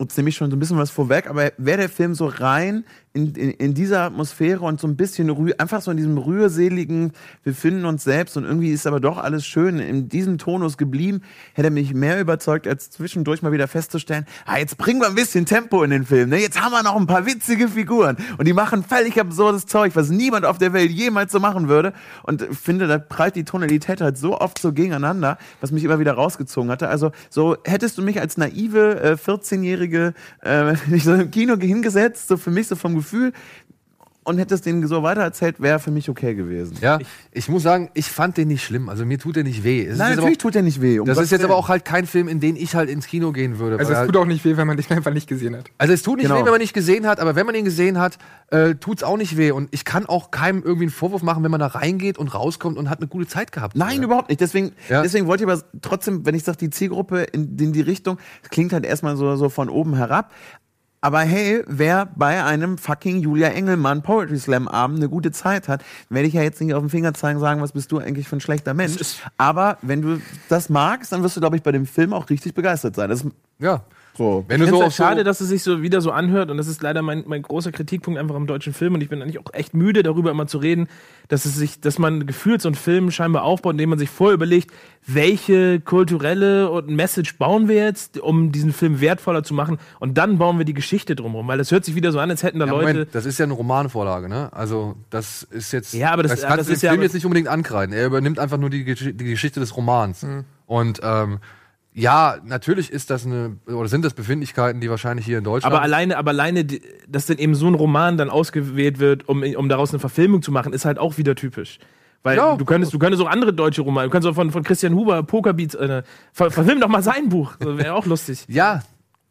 jetzt 0.01 0.17
nehme 0.17 0.29
ich 0.31 0.37
schon 0.37 0.51
so 0.51 0.57
ein 0.57 0.61
bisschen 0.61 0.79
was 0.79 0.91
vorweg, 0.91 1.29
aber 1.29 1.53
wäre 1.59 1.79
der 1.79 1.89
Film 1.89 2.15
so 2.15 2.27
rein 2.27 2.85
in, 3.13 3.35
in, 3.35 3.51
in 3.51 3.75
dieser 3.75 4.03
Atmosphäre 4.03 4.65
und 4.65 4.81
so 4.81 4.87
ein 4.87 4.97
bisschen 4.97 5.31
einfach 5.59 5.81
so 5.83 5.91
in 5.91 5.97
diesem 5.97 6.17
rührseligen, 6.17 7.13
wir 7.43 7.55
finden 7.55 7.85
uns 7.85 8.05
selbst 8.05 8.37
und 8.37 8.45
irgendwie 8.45 8.71
ist 8.71 8.87
aber 8.87 9.01
doch 9.01 9.19
alles 9.19 9.45
schön, 9.45 9.81
in 9.81 10.09
diesem 10.09 10.39
Tonus 10.39 10.77
geblieben, 10.77 11.23
hätte 11.55 11.71
mich 11.71 11.93
mehr 11.93 12.21
überzeugt, 12.21 12.69
als 12.69 12.91
zwischendurch 12.91 13.43
mal 13.43 13.51
wieder 13.51 13.67
festzustellen, 13.67 14.27
ah, 14.47 14.59
jetzt 14.59 14.79
bringen 14.79 15.01
wir 15.01 15.09
ein 15.09 15.17
bisschen 15.17 15.45
Tempo 15.45 15.83
in 15.83 15.91
den 15.91 16.07
Film, 16.07 16.31
ne? 16.31 16.39
jetzt 16.39 16.61
haben 16.61 16.71
wir 16.71 16.85
noch 16.85 16.95
ein 16.95 17.09
paar 17.09 17.27
witzige 17.27 17.69
Figuren 17.69 18.17
und 18.39 18.47
die 18.47 18.53
machen 18.53 18.85
völlig 18.85 19.19
absurdes 19.19 19.67
Zeug, 19.67 19.97
was 19.97 20.11
niemand 20.11 20.45
auf 20.45 20.59
der 20.59 20.73
Welt 20.73 20.93
jemals 20.93 21.33
so 21.33 21.41
machen 21.41 21.69
würde 21.69 21.93
und 22.23 22.43
finde, 22.55 22.87
da 22.87 22.99
prallt 22.99 23.35
die 23.35 23.45
Tonalität 23.45 24.01
halt 24.01 24.19
so 24.19 24.39
oft 24.39 24.61
so 24.61 24.73
gegeneinander, 24.73 25.37
was 25.61 25.73
mich 25.73 25.83
immer 25.83 25.99
wieder 25.99 26.13
rausgezogen 26.13 26.71
hatte. 26.71 26.89
Also 26.89 27.11
so 27.29 27.57
hättest 27.65 27.99
du 27.99 28.03
mich 28.03 28.21
als 28.21 28.37
naive 28.37 29.01
äh, 29.01 29.13
14-jährige 29.15 30.15
äh, 30.43 30.75
nicht 30.87 31.05
so 31.05 31.15
im 31.15 31.31
Kino 31.33 31.57
hingesetzt, 31.57 32.29
so 32.29 32.37
für 32.37 32.53
mich 32.53 32.69
so 32.69 32.77
vom 32.77 33.00
Gefühl 33.01 33.33
und 34.23 34.37
hättest 34.39 34.67
den 34.67 34.87
so 34.87 35.03
weitererzählt, 35.03 35.61
wäre 35.61 35.79
für 35.79 35.91
mich 35.91 36.11
okay 36.11 36.35
gewesen. 36.35 36.77
ja, 36.83 36.99
ich 37.33 37.49
muss 37.49 37.63
sagen, 37.63 37.89
ich 37.95 38.07
fand 38.07 38.37
den 38.37 38.49
nicht 38.49 38.63
schlimm. 38.63 38.89
Also 38.91 39.07
mir 39.07 39.19
tut 39.19 39.35
der 39.35 39.45
nicht 39.45 39.65
weh. 39.65 39.83
Es 39.87 39.97
Nein, 39.99 40.11
natürlich 40.11 40.35
aber, 40.37 40.39
tut 40.43 40.55
der 40.55 40.63
nicht 40.63 40.83
weh. 40.83 40.99
um 41.01 41.07
das 41.07 41.19
ist 41.19 41.31
jetzt 41.33 41.41
aber 41.43 41.55
Willen. 41.55 41.65
auch 41.65 41.69
halt 41.71 41.85
kein 41.87 42.07
Film, 42.07 42.29
in 42.29 42.39
den 42.39 42.55
ich 42.55 42.75
halt 42.75 42.91
ins 42.91 43.07
Kino 43.07 43.33
gehen 43.33 43.59
würde. 43.59 43.79
Also 43.79 43.93
es 43.93 43.99
halt, 43.99 44.09
tut 44.09 44.17
auch 44.19 44.27
nicht 44.27 44.45
weh, 44.45 44.59
wenn 44.59 44.67
man 44.67 44.77
dich 44.77 44.91
einfach 44.91 45.13
nicht 45.15 45.27
gesehen 45.27 45.57
hat. 45.57 45.65
Also 45.79 45.95
es 45.95 46.03
tut 46.03 46.19
nicht 46.19 46.27
Genau. 46.27 46.37
weh, 46.39 46.45
wenn 46.45 46.51
man 46.53 46.61
ihn 46.61 46.65
nicht 46.65 46.75
gesehen 46.75 47.07
hat, 47.07 47.19
aber 47.19 47.35
wenn 47.35 47.47
man 47.47 47.55
ihn 47.55 47.65
gesehen 47.65 47.99
hat, 47.99 48.19
äh, 48.49 48.75
tut's 48.75 49.03
auch 49.03 49.17
nicht 49.17 49.39
weh. 49.39 49.53
Und 49.53 49.69
ich 49.73 49.87
kann 49.87 50.05
auch 50.07 50.31
keinem 50.31 50.63
irgendwie 50.63 50.85
einen 50.85 50.93
Vorwurf 50.93 51.23
machen, 51.23 51.43
wenn 51.43 51.51
man 51.51 51.61
da 51.61 51.69
reingeht 51.69 52.19
und 52.19 52.29
rauskommt 52.29 52.77
und 52.77 52.91
hat 52.91 52.99
eine 52.99 53.09
gute 53.09 53.27
Zeit 53.27 53.53
gehabt. 53.53 53.75
Nein, 53.75 53.99
Ja. 54.01 54.05
überhaupt 54.05 54.29
nicht. 54.29 54.43
Deswegen, 54.43 54.73
Ja. 54.91 55.03
deswegen 55.03 55.27
wollte 55.29 55.45
ich 55.45 55.51
aber 55.51 55.63
trotzdem, 55.81 56.27
wenn 56.27 56.35
ich 56.35 56.45
sage, 56.45 56.59
die 56.59 56.71
Zielgruppe 56.71 57.23
in, 57.23 57.57
in 57.59 57.73
die 57.73 57.81
Richtung, 57.81 58.19
klingt 58.51 58.75
halt 58.75 58.85
erstmal 58.85 59.17
so, 59.17 59.35
so 59.37 59.49
von 59.49 59.71
oben 59.71 59.97
herab. 59.97 60.31
Aber 61.03 61.21
hey, 61.21 61.63
wer 61.67 62.07
bei 62.07 62.45
einem 62.45 62.77
fucking 62.77 63.21
Julia 63.21 63.49
Engelmann 63.49 64.03
Poetry 64.03 64.39
Slam 64.39 64.69
Abend 64.69 64.99
eine 64.99 65.09
gute 65.09 65.33
Zeit 65.33 65.67
hat, 65.69 65.83
werde 66.11 66.29
ich 66.29 66.35
ja 66.35 66.43
jetzt 66.43 66.61
nicht 66.61 66.75
auf 66.75 66.83
den 66.83 66.91
Finger 66.91 67.15
zeigen 67.15 67.37
und 67.37 67.41
sagen, 67.41 67.63
was 67.63 67.73
bist 67.73 67.91
du 67.91 67.99
eigentlich 67.99 68.29
für 68.29 68.37
ein 68.37 68.41
schlechter 68.41 68.75
Mensch. 68.75 69.23
Aber 69.39 69.79
wenn 69.81 70.03
du 70.03 70.21
das 70.49 70.69
magst, 70.69 71.13
dann 71.13 71.23
wirst 71.23 71.37
du, 71.37 71.41
glaube 71.41 71.57
ich, 71.57 71.63
bei 71.63 71.73
dem 71.73 71.87
Film 71.87 72.13
auch 72.13 72.29
richtig 72.29 72.55
begeistert 72.55 72.97
sein. 72.97 73.09
Das 73.09 73.25
Ja. 73.59 73.83
So. 74.17 74.45
Wenn 74.49 74.57
Ich 74.61 74.67
du 74.67 74.67
finde 74.67 74.71
so 74.71 74.83
es 74.83 74.87
auf 74.89 74.95
so, 74.95 75.03
schade, 75.05 75.25
dass 75.25 75.41
es 75.41 75.49
sich 75.49 75.63
so 75.63 75.83
wieder 75.83 76.01
so 76.01 76.11
anhört 76.11 76.51
und 76.51 76.57
das 76.59 76.67
ist 76.67 76.83
leider 76.83 77.01
mein, 77.03 77.25
mein 77.27 77.43
großer 77.43 77.73
Kritikpunkt 77.73 78.19
einfach 78.21 78.35
am 78.35 78.47
deutschen 78.47 78.73
Film 78.75 78.95
und 78.95 79.01
ich 79.03 79.09
bin 79.09 79.23
eigentlich 79.23 79.39
auch 79.39 79.53
echt 79.55 79.73
müde 79.75 80.03
darüber 80.03 80.31
immer 80.31 80.47
zu 80.47 80.59
reden, 80.59 80.89
dass 81.29 81.45
es 81.45 81.55
sich, 81.57 81.81
dass 81.81 81.99
man 81.99 82.27
gefühlt 82.27 82.61
so 82.61 82.69
einen 82.69 82.75
Film 82.75 83.11
scheinbar 83.11 83.45
aufbaut, 83.45 83.73
indem 83.73 83.91
man 83.91 83.99
sich 83.99 84.11
vorher 84.11 84.35
überlegt, 84.35 84.71
welche 85.07 85.81
kulturelle 85.81 86.71
und 86.71 86.89
Message 86.89 87.37
bauen 87.39 87.69
wir 87.69 87.77
jetzt, 87.85 88.19
um 88.19 88.53
diesen 88.53 88.73
Film 88.73 89.01
wertvoller 89.01 89.43
zu 89.43 89.55
machen 89.55 89.79
und 89.99 90.19
dann 90.19 90.39
bauen 90.39 90.59
wir 90.59 90.65
die 90.65 90.75
Geschichte 90.75 91.15
drumherum, 91.17 91.47
weil 91.49 91.59
das 91.59 91.71
hört 91.71 91.85
sich 91.85 91.95
wieder 91.95 92.13
so 92.13 92.19
an, 92.19 92.31
als 92.31 92.43
hätten 92.43 92.59
da 92.59 92.67
ja, 92.67 92.73
Leute 92.73 92.87
Moment, 92.93 93.15
das 93.15 93.27
ist 93.27 93.39
ja 93.39 93.45
eine 93.45 93.55
Romanvorlage, 93.55 94.29
ne? 94.29 94.53
Also 94.53 94.97
das 95.11 95.43
ist 95.45 95.73
jetzt. 95.73 95.95
Ja, 95.95 96.13
aber 96.13 96.23
das- 96.23 96.33
kannst 96.33 96.45
aber 96.45 96.55
du 96.57 96.59
das 96.59 96.69
ist 96.69 96.83
ja 96.83 96.91
Film 96.91 97.01
aber- 97.01 97.05
jetzt 97.05 97.15
nicht 97.15 97.25
unbedingt 97.25 97.49
ankreiden. 97.49 97.95
Er 97.95 98.07
übernimmt 98.07 98.39
einfach 98.39 98.59
nur 98.59 98.71
die, 98.71 98.85
die 98.85 99.25
Geschichte 99.25 99.61
des 99.61 99.77
Romans. 99.77 100.23
Mhm. 100.23 100.45
Und 100.67 101.01
ähm, 101.03 101.39
ja, 101.93 102.37
natürlich 102.45 102.91
ist 102.91 103.11
das 103.11 103.27
eine 103.27 103.57
oder 103.67 103.89
sind 103.89 104.05
das 104.05 104.15
Befindlichkeiten, 104.15 104.81
die 104.81 104.89
wahrscheinlich 104.91 105.27
hier 105.27 105.39
in 105.39 105.45
Deutschland. 105.45 105.75
Aber 105.75 105.83
alleine, 105.83 106.17
aber 106.19 106.31
alleine, 106.31 106.65
dass 107.09 107.27
dann 107.27 107.39
eben 107.39 107.55
so 107.55 107.67
ein 107.67 107.75
Roman 107.75 108.17
dann 108.17 108.31
ausgewählt 108.31 108.99
wird, 109.01 109.29
um, 109.29 109.43
um 109.43 109.69
daraus 109.69 109.91
eine 109.91 109.99
Verfilmung 109.99 110.43
zu 110.43 110.53
machen, 110.53 110.73
ist 110.73 110.85
halt 110.85 110.99
auch 110.99 111.19
wieder 111.19 111.35
typisch. 111.35 111.79
Weil 112.23 112.37
Ja. 112.37 112.55
du 112.57 112.65
könntest, 112.65 112.93
du 112.93 112.99
könntest 112.99 113.23
auch 113.23 113.29
andere 113.29 113.53
deutsche 113.53 113.83
Romane, 113.83 114.07
du 114.09 114.13
könntest 114.13 114.31
auch 114.31 114.35
von, 114.35 114.51
von 114.51 114.63
Christian 114.63 114.95
Huber 114.95 115.23
Pokerbeats, 115.23 115.75
äh, 115.75 116.03
ver, 116.33 116.51
verfilm 116.51 116.79
doch 116.81 116.89
mal 116.89 117.03
sein 117.03 117.29
Buch. 117.29 117.57
Das 117.59 117.77
wäre 117.79 117.95
auch 117.95 118.07
lustig. 118.07 118.45
ja, 118.49 118.83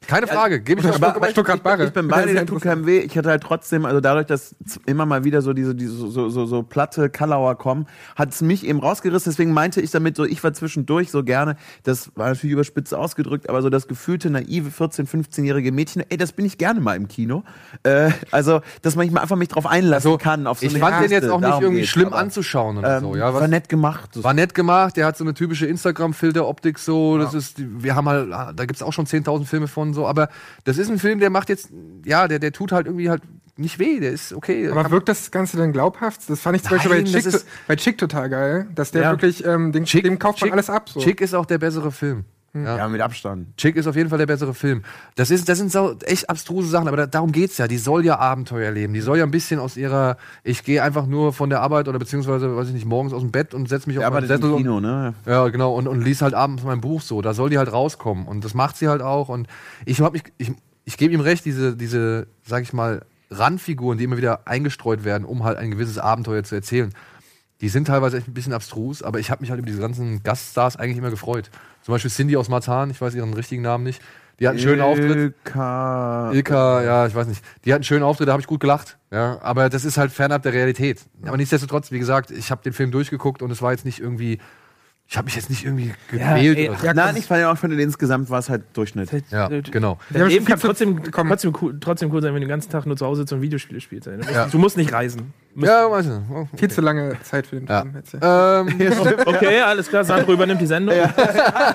keine 0.08 0.28
Frage. 0.28 0.60
Gebe 0.62 0.82
ich 0.82 0.88
Aber, 0.88 1.16
aber 1.16 1.30
Stuttgart 1.30 1.62
Barre. 1.62 1.86
Ich 1.86 1.93
bin 1.93 2.08
bei 2.08 2.26
dir, 2.26 2.34
der 2.34 2.45
tut 2.45 2.62
keinem 2.62 2.86
weh. 2.86 3.00
Ich 3.00 3.18
hatte 3.18 3.30
halt 3.30 3.43
trotzdem, 3.43 3.86
also 3.86 4.00
dadurch, 4.00 4.26
dass 4.26 4.56
immer 4.86 5.06
mal 5.06 5.24
wieder 5.24 5.41
so 5.41 5.54
diese, 5.54 5.76
diese 5.76 5.91
so, 5.91 6.30
so, 6.30 6.45
so 6.45 6.64
platte 6.64 7.10
Kallauer 7.10 7.58
kommen, 7.58 7.86
hat 8.16 8.30
es 8.32 8.41
mich 8.41 8.66
eben 8.66 8.80
rausgerissen. 8.80 9.32
Deswegen 9.32 9.54
meinte 9.54 9.82
ich 9.82 9.91
damit 9.91 10.16
so, 10.16 10.26
ich 10.26 10.43
war 10.43 10.54
zwischendurch 10.54 11.12
so 11.12 11.24
gerne, 11.24 11.58
das 11.84 12.12
war 12.16 12.30
natürlich 12.30 12.54
überspitzt 12.54 12.93
ausgedrückt, 12.93 13.50
aber 13.50 13.62
so 13.62 13.70
das 13.70 13.88
gefühlte, 13.88 14.30
naive 14.30 14.70
14-, 14.70 15.08
15-jährige 15.08 15.72
Mädchen, 15.72 16.04
ey, 16.10 16.18
das 16.18 16.32
bin 16.32 16.45
ich 16.45 16.58
gerne 16.58 16.80
mal 16.80 16.95
im 16.95 17.08
Kino. 17.08 17.43
Äh, 17.84 18.12
also, 18.32 18.62
dass 18.82 18.95
man 18.95 19.12
mal 19.12 19.22
einfach 19.22 19.36
mich 19.36 19.50
drauf 19.50 19.66
einlassen 19.66 20.18
kann. 20.18 20.47
Auf 20.47 20.60
so 20.60 20.66
ich 20.66 20.78
fand 20.78 21.04
den 21.04 21.12
jetzt 21.12 21.30
auch 21.30 21.39
nicht 21.39 21.50
irgendwie 21.62 21.82
geht's. 21.82 21.89
schlimm 21.89 22.08
Aber, 22.08 22.18
anzuschauen 22.20 22.78
oder 22.78 22.97
Ähm, 22.97 23.04
so. 23.04 23.16
Ja, 23.16 23.34
war 23.34 23.41
was, 23.41 23.50
nett 23.50 23.70
gemacht. 23.70 24.24
war 24.24 24.34
nett 24.34 24.54
gemacht. 24.56 24.97
Der 24.97 25.06
hat 25.06 25.18
so 25.18 25.24
eine 25.24 25.34
typische 25.34 25.66
Instagram-Filter-Optik 25.68 26.80
so. 26.80 27.18
Das 27.18 27.34
ist, 27.34 27.56
wir 27.58 27.95
haben 27.95 28.08
halt, 28.10 28.32
ah, 28.32 28.54
da 28.54 28.66
gibt's 28.66 28.82
auch 28.82 28.93
schon 28.93 29.06
10.000 29.06 29.45
Filme 29.45 29.68
von 29.68 29.89
so. 29.94 30.08
Aber 30.08 30.30
das 30.64 30.78
ist 30.78 30.90
ein 30.90 31.00
Film, 31.00 31.20
der 31.20 31.30
macht 31.30 31.50
jetzt, 31.50 31.70
ja, 32.06 32.28
der, 32.28 32.40
der 32.40 32.52
tut 32.52 32.72
halt 32.72 32.88
irgendwie 32.88 33.10
halt 33.10 33.22
nicht 33.58 33.78
weh. 33.80 34.00
Der 34.00 34.12
ist 34.12 34.34
okay. 34.34 34.70
Aber 34.70 34.90
wirkt 34.92 35.10
das 35.10 35.32
Ganze 35.32 35.58
denn 35.58 35.72
glaubhaft? 35.74 36.22
Das 36.30 36.40
fand 36.42 36.56
ich 36.58 36.64
zum 36.64 36.72
Beispiel 36.78 36.92
bei 36.92 37.02
Nein, 37.02 37.06
Chick, 37.22 37.42
bei 37.68 37.76
Chick 37.76 37.98
total 37.98 38.30
geil, 38.30 38.68
dass 38.76 38.92
der 38.92 39.02
Ja. 39.04 39.12
wirklich, 39.12 39.46
ähm, 39.46 39.72
den, 39.72 39.86
Chick- 39.86 40.04
dem 40.04 40.18
kauft 40.20 40.40
man 40.42 40.48
Chick- 40.48 40.54
alles 40.54 40.70
ab. 40.70 40.90
So. 40.90 41.00
Chick 41.00 41.20
ist 41.22 41.34
auch 41.34 41.46
der 41.46 41.58
bessere 41.58 41.92
Film. 41.92 42.26
Ja. 42.54 42.78
ja, 42.78 42.88
mit 42.88 43.02
Abstand. 43.02 43.56
Chick 43.58 43.76
ist 43.76 43.86
auf 43.88 43.95
jeden 43.95 44.10
Fall 44.10 44.18
der 44.18 44.26
bessere 44.26 44.54
Film. 44.54 44.84
Das, 45.16 45.30
ist, 45.30 45.47
das 45.50 45.58
sind 45.58 45.72
so 45.72 45.95
echt 46.06 46.30
abstruse 46.30 46.68
Sachen, 46.68 46.88
aber 46.88 46.97
da, 46.97 47.06
darum 47.06 47.32
geht's 47.32 47.58
ja. 47.58 47.68
Die 47.68 47.78
soll 47.78 48.06
ja 48.06 48.18
Abenteuer 48.18 48.72
leben. 48.72 48.93
Die 48.93 49.02
soll 49.02 49.18
ja 49.18 49.24
ein 49.24 49.32
bisschen 49.32 49.60
aus 49.60 49.78
ihrer, 49.78 50.18
ich 50.43 50.64
gehe 50.64 50.82
einfach 50.82 51.06
nur 51.06 51.32
von 51.34 51.50
der 51.50 51.62
Arbeit 51.62 51.88
oder 51.88 52.00
beziehungsweise, 52.00 52.56
weiß 52.56 52.70
ich 52.70 52.74
nicht, 52.74 52.86
morgens 52.86 53.14
aus 53.14 53.22
dem 53.22 53.32
Bett 53.32 53.54
und 53.54 53.70
setz 53.70 53.86
mich 53.86 53.97
auf 53.97 54.04
Ja, 54.04 54.22
Sättel 54.22 54.45
im 54.45 54.52
und, 54.54 54.58
Kino, 54.58 54.80
ne? 54.80 55.14
ja, 55.26 55.47
genau, 55.50 55.74
und, 55.76 55.88
und 55.88 56.02
lies 56.02 56.22
halt 56.22 56.34
abends 56.34 56.64
mein 56.64 56.82
Buch 56.82 57.02
so. 57.02 57.22
Da 57.22 57.34
soll 57.34 57.50
die 57.50 57.58
halt 57.58 57.72
rauskommen. 57.72 58.28
Und 58.28 58.43
das 58.43 58.54
macht 58.54 58.78
sie 58.78 58.88
halt 58.88 59.02
auch. 59.02 59.30
Und 59.30 59.47
ich 59.86 60.02
hab 60.02 60.14
mich, 60.14 60.24
ich, 60.38 60.52
ich 60.86 60.97
gebe 60.97 61.14
ihm 61.14 61.22
recht, 61.22 61.45
diese, 61.45 61.78
diese, 61.78 62.28
sag 62.43 62.64
ich 62.64 62.74
mal, 62.74 63.06
Randfiguren, 63.32 63.97
die 63.97 64.06
immer 64.06 64.18
wieder 64.18 64.47
eingestreut 64.47 65.04
werden, 65.04 65.24
um 65.24 65.43
halt 65.43 65.58
ein 65.58 65.70
gewisses 65.72 66.00
Abenteuer 66.00 66.43
zu 66.43 66.56
erzählen. 66.56 66.93
Die 67.62 67.70
sind 67.70 67.86
teilweise 67.86 68.18
echt 68.18 68.28
ein 68.28 68.34
bisschen 68.34 68.54
abstrus, 68.54 69.04
aber 69.04 69.20
ich 69.20 69.30
habe 69.30 69.41
mich 69.41 69.50
halt 69.52 69.60
über 69.60 69.68
diese 69.68 69.82
ganzen 69.82 70.24
Gaststars 70.24 70.78
eigentlich 70.78 70.97
immer 70.97 71.10
gefreut. 71.10 71.50
Zum 71.82 71.94
Beispiel 71.94 72.12
Cindy 72.12 72.38
aus 72.38 72.50
Marzahn, 72.50 72.90
ich 72.92 73.02
weiß 73.02 73.16
ihren 73.16 73.34
richtigen 73.34 73.62
Namen 73.62 73.84
nicht. 73.84 74.02
Die 74.40 74.48
hat 74.48 74.52
einen 74.52 74.62
schönen 74.62 74.82
Auftritt. 74.82 75.18
Ilka. 75.18 76.32
Ilka, 76.32 76.84
ja, 76.84 77.08
ich 77.08 77.16
weiß 77.16 77.28
nicht. 77.28 77.44
Die 77.66 77.74
hat 77.74 77.78
einen 77.78 77.84
schönen 77.84 78.04
Auftritt, 78.04 78.30
da 78.30 78.32
habe 78.32 78.42
ich 78.42 78.48
gut 78.48 78.62
gelacht. 78.62 78.98
Ja, 79.12 79.40
aber 79.42 79.70
das 79.70 79.84
ist 79.84 79.98
halt 79.98 80.12
fernab 80.12 80.44
der 80.44 80.54
Realität. 80.54 81.02
Aber 81.26 81.36
nichtsdestotrotz, 81.36 81.92
wie 81.92 82.00
gesagt, 82.00 82.32
ich 82.32 82.50
habe 82.50 82.62
den 82.64 82.72
Film 82.72 82.92
durchgeguckt 82.92 83.42
und 83.42 83.52
es 83.52 83.62
war 83.62 83.72
jetzt 83.72 83.84
nicht 83.84 84.00
irgendwie 84.00 84.40
ich 85.12 85.18
habe 85.18 85.26
mich 85.26 85.36
jetzt 85.36 85.49
nicht 85.49 85.66
irgendwie 85.66 85.88
Ja, 85.88 85.93
gequält. 86.36 86.57
ey, 86.60 86.70
oder 86.70 86.78
so. 86.78 86.86
ja, 86.86 86.93
Nein, 86.93 87.18
ich 87.18 87.26
fand 87.26 87.41
ja 87.41 87.51
auch 87.51 87.57
von 87.57 87.72
insgesamt 87.72 88.30
war 88.30 88.38
es 88.38 88.47
halt 88.47 88.62
Durchschnitt. 88.74 89.10
Ja, 89.32 89.47
genau. 89.47 89.97
Dein 90.12 90.28
Leben 90.28 90.45
kann 90.45 90.60
trotzdem, 90.60 91.01
trotzdem, 91.12 91.51
cool, 91.60 91.80
trotzdem 91.80 92.14
cool 92.14 92.22
sein, 92.22 92.30
wenn 92.36 92.41
du 92.41 92.45
den 92.45 92.49
ganzen 92.49 92.70
Tag 92.70 92.86
nur 92.86 92.95
zu 92.95 93.07
Hause 93.07 93.22
sitzt 93.22 93.34
und 93.34 93.41
Videospiele 93.41 93.82
spielst. 93.82 94.05
Du 94.05 94.12
musst, 94.12 94.30
Ja. 94.32 94.45
du 94.45 94.57
musst 94.60 94.78
nicht 94.78 94.93
reisen. 94.93 95.34
Musst- 95.55 95.68
Ja, 95.68 95.89
weiß 95.89 96.05
ich. 96.05 96.12
Oh, 96.30 96.36
okay. 96.41 96.57
Viel 96.57 96.70
zu 96.70 96.82
lange 96.82 97.18
Zeit 97.24 97.47
für 97.47 97.55
den 97.55 97.66
Ja. 97.68 97.82
Film 97.82 97.95
jetzt. 97.95 98.14
Ja. 98.22 98.60
Ähm, 98.62 98.93
Okay, 99.26 99.62
alles 99.62 99.89
klar, 99.89 100.03
Sandro 100.03 100.32
übernimmt 100.34 100.62
die 100.62 100.68
Sendung. 100.68 100.95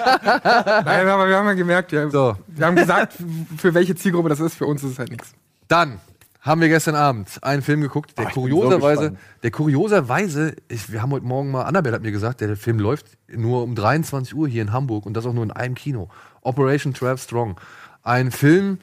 Nein, 0.04 1.08
aber 1.08 1.28
wir 1.28 1.36
haben 1.36 1.46
ja 1.46 1.54
gemerkt, 1.54 1.90
ja, 1.92 2.08
So. 2.10 2.36
wir 2.46 2.66
haben 2.66 2.76
gesagt, 2.76 3.14
für 3.58 3.74
welche 3.74 3.94
Zielgruppe 3.96 4.28
das 4.28 4.38
ist. 4.40 4.54
Für 4.54 4.66
uns 4.66 4.82
ist 4.84 4.92
es 4.92 4.98
halt 5.00 5.10
nichts. 5.10 5.32
Dann 5.66 5.98
haben 6.44 6.60
wir 6.60 6.68
gestern 6.68 6.94
Abend 6.94 7.42
einen 7.42 7.62
Film 7.62 7.80
geguckt, 7.80 8.18
der 8.18 8.26
Ah, 8.26 8.30
so 8.34 8.42
kurioserweise, 8.42 9.00
gespannt. 9.10 9.18
der 9.42 9.50
kurioserweise, 9.50 10.56
ich, 10.68 10.92
wir 10.92 11.00
haben 11.00 11.10
heute 11.12 11.24
Morgen 11.24 11.50
mal, 11.50 11.62
Annabelle 11.62 11.96
hat 11.96 12.02
mir 12.02 12.12
gesagt, 12.12 12.42
der 12.42 12.54
Film 12.56 12.78
läuft 12.78 13.06
nur 13.28 13.62
um 13.62 13.74
23 13.74 14.34
Uhr 14.34 14.46
hier 14.46 14.60
in 14.60 14.70
Hamburg 14.72 15.06
und 15.06 15.14
das 15.14 15.24
auch 15.24 15.32
nur 15.32 15.42
in 15.44 15.50
einem 15.50 15.74
Kino. 15.74 16.10
Operation 16.42 16.94
12 16.94 17.22
Strong. 17.22 17.60
Ein 18.06 18.30
Film, 18.30 18.80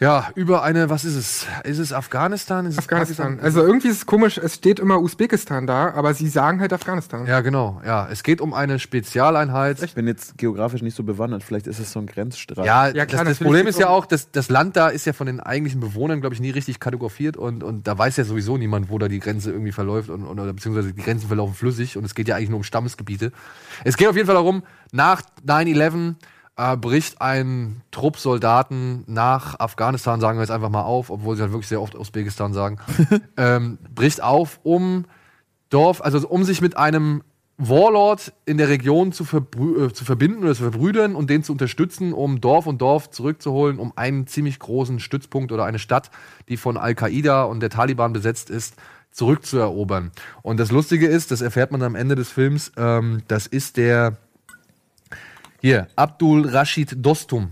ja, 0.00 0.30
über 0.34 0.62
eine, 0.62 0.88
was 0.88 1.04
ist 1.04 1.14
es? 1.14 1.46
Ist 1.64 1.78
es 1.78 1.92
Afghanistan? 1.92 2.64
Ist 2.64 2.72
es 2.72 2.78
Afghanistan. 2.78 3.36
Pakistan? 3.36 3.44
Also 3.44 3.60
irgendwie 3.62 3.88
ist 3.88 3.96
es 3.98 4.06
komisch, 4.06 4.38
es 4.38 4.54
steht 4.54 4.78
immer 4.78 4.98
Usbekistan 4.98 5.66
da, 5.66 5.92
aber 5.92 6.14
sie 6.14 6.26
sagen 6.28 6.60
halt 6.60 6.72
Afghanistan. 6.72 7.26
Ja, 7.26 7.42
genau, 7.42 7.82
ja. 7.84 8.08
Es 8.10 8.22
geht 8.22 8.40
um 8.40 8.54
eine 8.54 8.78
Spezialeinheit. 8.78 9.82
Ich 9.82 9.94
bin 9.94 10.06
jetzt 10.06 10.38
geografisch 10.38 10.80
nicht 10.80 10.96
so 10.96 11.02
bewandert. 11.02 11.42
Vielleicht 11.42 11.66
ist 11.66 11.80
es 11.80 11.92
so 11.92 12.00
ein 12.00 12.06
Grenzstreifen. 12.06 12.64
Ja, 12.64 12.88
Ja, 12.88 13.04
klar, 13.04 13.24
das, 13.24 13.38
das 13.38 13.44
Problem 13.44 13.66
ist 13.66 13.78
ja 13.78 13.90
auch, 13.90 14.06
dass 14.06 14.30
das 14.30 14.48
Land 14.48 14.74
da 14.76 14.88
ist 14.88 15.04
ja 15.04 15.12
von 15.12 15.26
den 15.26 15.40
eigentlichen 15.40 15.80
Bewohnern, 15.80 16.22
glaube 16.22 16.34
ich, 16.34 16.40
nie 16.40 16.50
richtig 16.50 16.80
kategoriert 16.80 17.36
und, 17.36 17.62
und 17.62 17.86
da 17.86 17.98
weiß 17.98 18.16
ja 18.16 18.24
sowieso 18.24 18.56
niemand, 18.56 18.88
wo 18.88 18.98
da 18.98 19.08
die 19.08 19.20
Grenze 19.20 19.50
irgendwie 19.50 19.72
verläuft 19.72 20.08
und, 20.08 20.24
und, 20.24 20.40
oder 20.40 20.54
beziehungsweise 20.54 20.94
die 20.94 21.02
Grenzen 21.02 21.26
verlaufen 21.26 21.54
flüssig 21.54 21.98
und 21.98 22.04
es 22.04 22.14
geht 22.14 22.26
ja 22.26 22.36
eigentlich 22.36 22.48
nur 22.48 22.58
um 22.58 22.64
Stammesgebiete. 22.64 23.32
Es 23.84 23.98
geht 23.98 24.08
auf 24.08 24.16
jeden 24.16 24.26
Fall 24.26 24.34
darum, 24.34 24.62
nach 24.92 25.20
9-11 25.46 26.14
äh, 26.56 26.76
bricht 26.76 27.20
ein 27.20 27.82
Trupp 27.90 28.18
Soldaten 28.18 29.04
nach 29.06 29.60
Afghanistan, 29.60 30.20
sagen 30.20 30.38
wir 30.38 30.42
jetzt 30.42 30.50
einfach 30.50 30.70
mal 30.70 30.82
auf, 30.82 31.10
obwohl 31.10 31.36
sie 31.36 31.42
halt 31.42 31.52
wirklich 31.52 31.68
sehr 31.68 31.82
oft 31.82 31.94
Usbekistan 31.94 32.52
sagen, 32.52 32.78
ähm, 33.36 33.78
bricht 33.94 34.22
auf, 34.22 34.60
um 34.62 35.04
Dorf, 35.70 36.00
also 36.00 36.26
um 36.28 36.44
sich 36.44 36.60
mit 36.60 36.76
einem 36.76 37.22
Warlord 37.58 38.32
in 38.44 38.58
der 38.58 38.68
Region 38.68 39.12
zu, 39.12 39.24
äh, 39.24 39.92
zu 39.92 40.04
verbinden 40.04 40.42
oder 40.42 40.54
zu 40.54 40.62
verbrüdern 40.62 41.14
und 41.14 41.30
den 41.30 41.42
zu 41.42 41.52
unterstützen, 41.52 42.12
um 42.12 42.40
Dorf 42.40 42.66
und 42.66 42.82
Dorf 42.82 43.10
zurückzuholen, 43.10 43.78
um 43.78 43.92
einen 43.96 44.26
ziemlich 44.26 44.58
großen 44.58 45.00
Stützpunkt 45.00 45.52
oder 45.52 45.64
eine 45.64 45.78
Stadt, 45.78 46.10
die 46.48 46.58
von 46.58 46.76
Al-Qaida 46.76 47.44
und 47.44 47.60
der 47.60 47.70
Taliban 47.70 48.12
besetzt 48.12 48.50
ist, 48.50 48.76
zurückzuerobern. 49.10 50.12
Und 50.42 50.60
das 50.60 50.70
Lustige 50.70 51.06
ist, 51.06 51.30
das 51.30 51.40
erfährt 51.40 51.72
man 51.72 51.82
am 51.82 51.94
Ende 51.94 52.14
des 52.14 52.28
Films, 52.28 52.72
ähm, 52.76 53.22
das 53.28 53.46
ist 53.46 53.78
der 53.78 54.18
hier, 55.66 55.88
Abdul 55.96 56.48
Rashid 56.48 56.94
Dostum, 57.04 57.50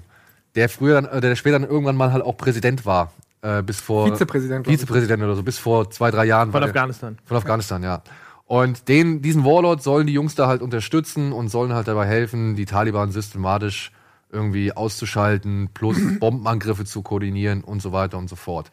der 0.54 0.68
früher 0.68 1.00
dann, 1.02 1.20
der 1.20 1.36
später 1.36 1.58
dann 1.58 1.68
irgendwann 1.68 1.96
mal 1.96 2.12
halt 2.12 2.22
auch 2.24 2.36
Präsident 2.36 2.84
war. 2.86 3.12
Äh, 3.42 3.62
bis 3.62 3.80
vor 3.80 4.06
Vizepräsident. 4.10 4.66
Vizepräsident 4.66 5.22
oder 5.22 5.34
so, 5.36 5.42
bis 5.42 5.58
vor 5.58 5.90
zwei, 5.90 6.10
drei 6.10 6.24
Jahren. 6.24 6.48
Von 6.48 6.54
war 6.54 6.60
der- 6.60 6.68
Afghanistan. 6.70 7.18
von 7.24 7.36
Afghanistan, 7.36 7.82
ja. 7.82 8.02
Und 8.46 8.88
den, 8.88 9.20
diesen 9.22 9.44
Warlord 9.44 9.82
sollen 9.82 10.06
die 10.06 10.12
Jungs 10.14 10.34
da 10.34 10.46
halt 10.46 10.62
unterstützen 10.62 11.32
und 11.32 11.48
sollen 11.48 11.72
halt 11.74 11.88
dabei 11.88 12.06
helfen, 12.06 12.56
die 12.56 12.64
Taliban 12.66 13.10
systematisch 13.10 13.90
irgendwie 14.32 14.72
auszuschalten, 14.72 15.68
plus 15.74 15.96
Bombenangriffe 16.20 16.84
zu 16.84 17.02
koordinieren 17.02 17.62
und 17.62 17.80
so 17.82 17.92
weiter 17.92 18.16
und 18.18 18.28
so 18.28 18.36
fort. 18.36 18.70